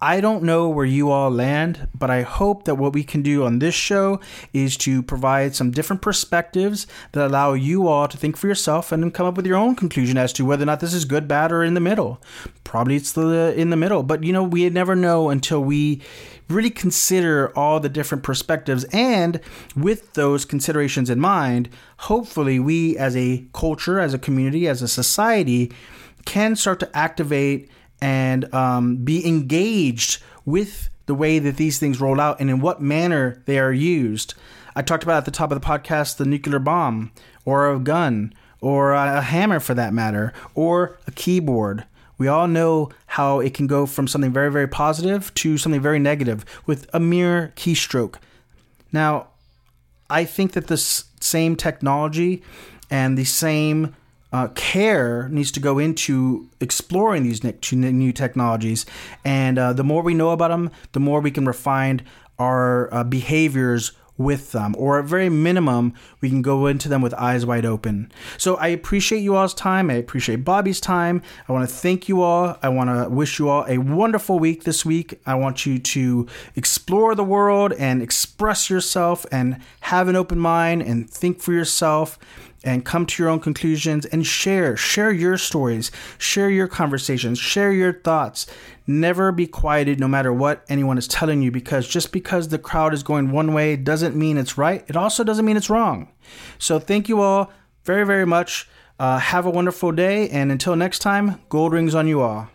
I 0.00 0.20
don't 0.20 0.42
know 0.42 0.68
where 0.68 0.84
you 0.84 1.10
all 1.10 1.30
land, 1.30 1.88
but 1.92 2.08
I 2.10 2.22
hope 2.22 2.64
that 2.64 2.74
what 2.74 2.92
we 2.92 3.02
can 3.02 3.22
do 3.22 3.44
on 3.44 3.58
this 3.58 3.74
show 3.74 4.20
is 4.52 4.76
to 4.78 5.02
provide 5.02 5.56
some 5.56 5.70
different 5.70 6.02
perspectives 6.02 6.86
that 7.12 7.26
allow 7.26 7.54
you 7.54 7.88
all 7.88 8.06
to 8.06 8.16
think 8.16 8.36
for 8.36 8.46
yourself 8.46 8.92
and 8.92 9.12
come 9.12 9.26
up 9.26 9.36
with 9.36 9.46
your 9.46 9.56
own 9.56 9.74
conclusion 9.74 10.18
as 10.18 10.34
to 10.34 10.44
whether 10.44 10.62
or 10.62 10.66
not 10.66 10.80
this 10.80 10.92
is 10.92 11.06
good, 11.06 11.26
bad, 11.26 11.50
or 11.50 11.64
in 11.64 11.74
the 11.74 11.80
middle. 11.80 12.22
Probably 12.62 12.94
it's 12.94 13.12
the 13.12 13.54
in 13.56 13.70
the 13.70 13.76
middle, 13.76 14.02
but 14.02 14.22
you 14.22 14.34
know 14.34 14.44
we 14.44 14.68
never 14.68 14.94
know 14.94 15.30
until 15.30 15.64
we 15.64 16.02
really 16.48 16.70
consider 16.70 17.56
all 17.56 17.80
the 17.80 17.88
different 17.88 18.22
perspectives 18.22 18.84
and 18.92 19.40
with 19.74 20.12
those 20.14 20.44
considerations 20.44 21.10
in 21.10 21.18
mind, 21.18 21.68
hopefully 21.98 22.58
we 22.58 22.96
as 22.96 23.16
a 23.16 23.44
culture, 23.52 23.98
as 23.98 24.14
a 24.14 24.18
community, 24.18 24.68
as 24.68 24.82
a 24.82 24.88
society 24.88 25.72
can 26.24 26.56
start 26.56 26.80
to 26.80 26.96
activate 26.96 27.70
and 28.00 28.52
um, 28.54 28.96
be 28.96 29.26
engaged 29.26 30.22
with 30.44 30.88
the 31.06 31.14
way 31.14 31.38
that 31.38 31.56
these 31.56 31.78
things 31.78 32.00
roll 32.00 32.20
out 32.20 32.38
and 32.40 32.50
in 32.50 32.60
what 32.60 32.82
manner 32.82 33.42
they 33.46 33.58
are 33.58 33.72
used. 33.72 34.34
I 34.74 34.82
talked 34.82 35.04
about 35.04 35.18
at 35.18 35.24
the 35.24 35.30
top 35.30 35.50
of 35.50 35.60
the 35.60 35.66
podcast 35.66 36.16
the 36.16 36.26
nuclear 36.26 36.58
bomb 36.58 37.12
or 37.44 37.72
a 37.72 37.78
gun 37.78 38.34
or 38.60 38.92
a 38.92 39.22
hammer 39.22 39.60
for 39.60 39.74
that 39.74 39.94
matter 39.94 40.32
or 40.54 40.98
a 41.06 41.12
keyboard. 41.12 41.84
We 42.18 42.28
all 42.28 42.48
know 42.48 42.90
how 43.06 43.40
it 43.40 43.54
can 43.54 43.66
go 43.66 43.86
from 43.86 44.08
something 44.08 44.32
very, 44.32 44.50
very 44.50 44.68
positive 44.68 45.32
to 45.34 45.58
something 45.58 45.80
very 45.80 45.98
negative 45.98 46.44
with 46.66 46.88
a 46.92 47.00
mere 47.00 47.52
keystroke. 47.56 48.16
Now, 48.92 49.28
I 50.08 50.24
think 50.24 50.52
that 50.52 50.68
this 50.68 51.04
same 51.20 51.56
technology 51.56 52.42
and 52.90 53.18
the 53.18 53.24
same 53.24 53.94
uh, 54.32 54.48
care 54.48 55.28
needs 55.28 55.52
to 55.52 55.60
go 55.60 55.78
into 55.78 56.48
exploring 56.60 57.22
these 57.22 57.42
new 57.72 58.12
technologies. 58.12 58.86
And 59.24 59.58
uh, 59.58 59.72
the 59.72 59.84
more 59.84 60.02
we 60.02 60.14
know 60.14 60.30
about 60.30 60.48
them, 60.48 60.70
the 60.92 61.00
more 61.00 61.20
we 61.20 61.30
can 61.30 61.46
refine 61.46 62.02
our 62.38 62.92
uh, 62.92 63.04
behaviors 63.04 63.92
with 64.18 64.52
them, 64.52 64.74
or 64.78 64.98
at 64.98 65.04
very 65.04 65.28
minimum, 65.28 65.94
we 66.20 66.28
can 66.28 66.42
go 66.42 66.66
into 66.66 66.88
them 66.88 67.02
with 67.02 67.14
eyes 67.14 67.44
wide 67.44 67.66
open. 67.66 68.10
So 68.38 68.56
I 68.56 68.68
appreciate 68.68 69.20
you 69.20 69.36
all's 69.36 69.54
time. 69.54 69.90
I 69.90 69.94
appreciate 69.94 70.44
Bobby's 70.44 70.80
time. 70.80 71.22
I 71.48 71.52
want 71.52 71.68
to 71.68 71.74
thank 71.74 72.08
you 72.08 72.22
all. 72.22 72.58
I 72.62 72.68
want 72.68 72.90
to 72.90 73.08
wish 73.10 73.38
you 73.38 73.48
all 73.48 73.64
a 73.68 73.78
wonderful 73.78 74.38
week 74.38 74.64
this 74.64 74.84
week. 74.84 75.20
I 75.26 75.34
want 75.34 75.66
you 75.66 75.78
to 75.78 76.26
explore 76.54 77.14
the 77.14 77.24
world 77.24 77.72
and 77.74 78.02
express 78.02 78.70
yourself 78.70 79.26
and 79.30 79.60
have 79.80 80.08
an 80.08 80.16
open 80.16 80.38
mind 80.38 80.82
and 80.82 81.08
think 81.10 81.40
for 81.40 81.52
yourself 81.52 82.18
and 82.66 82.84
come 82.84 83.06
to 83.06 83.22
your 83.22 83.30
own 83.30 83.40
conclusions 83.40 84.04
and 84.06 84.26
share 84.26 84.76
share 84.76 85.12
your 85.12 85.38
stories 85.38 85.90
share 86.18 86.50
your 86.50 86.68
conversations 86.68 87.38
share 87.38 87.72
your 87.72 87.92
thoughts. 87.92 88.46
Never 88.86 89.32
be 89.32 89.46
quieted 89.46 89.98
no 89.98 90.08
matter 90.08 90.32
what 90.32 90.64
anyone 90.68 90.98
is 90.98 91.08
telling 91.08 91.42
you 91.42 91.50
because 91.50 91.88
just 91.88 92.12
because 92.12 92.48
the 92.48 92.58
crowd 92.58 92.92
is 92.92 93.02
going 93.02 93.30
one 93.30 93.54
way 93.54 93.76
doesn't 93.76 94.14
mean 94.14 94.36
it's 94.36 94.58
right. 94.58 94.84
It 94.88 94.96
also 94.96 95.24
doesn't 95.24 95.44
mean 95.44 95.56
it's 95.56 95.70
wrong. 95.70 96.08
So 96.58 96.78
thank 96.78 97.08
you 97.08 97.20
all 97.20 97.52
very 97.84 98.04
very 98.04 98.26
much. 98.26 98.68
Uh, 98.98 99.18
have 99.18 99.46
a 99.46 99.50
wonderful 99.50 99.92
day 99.92 100.28
and 100.30 100.50
until 100.50 100.74
next 100.74 101.00
time 101.00 101.40
gold 101.48 101.72
rings 101.72 101.94
on 101.94 102.08
you 102.08 102.20
all 102.22 102.48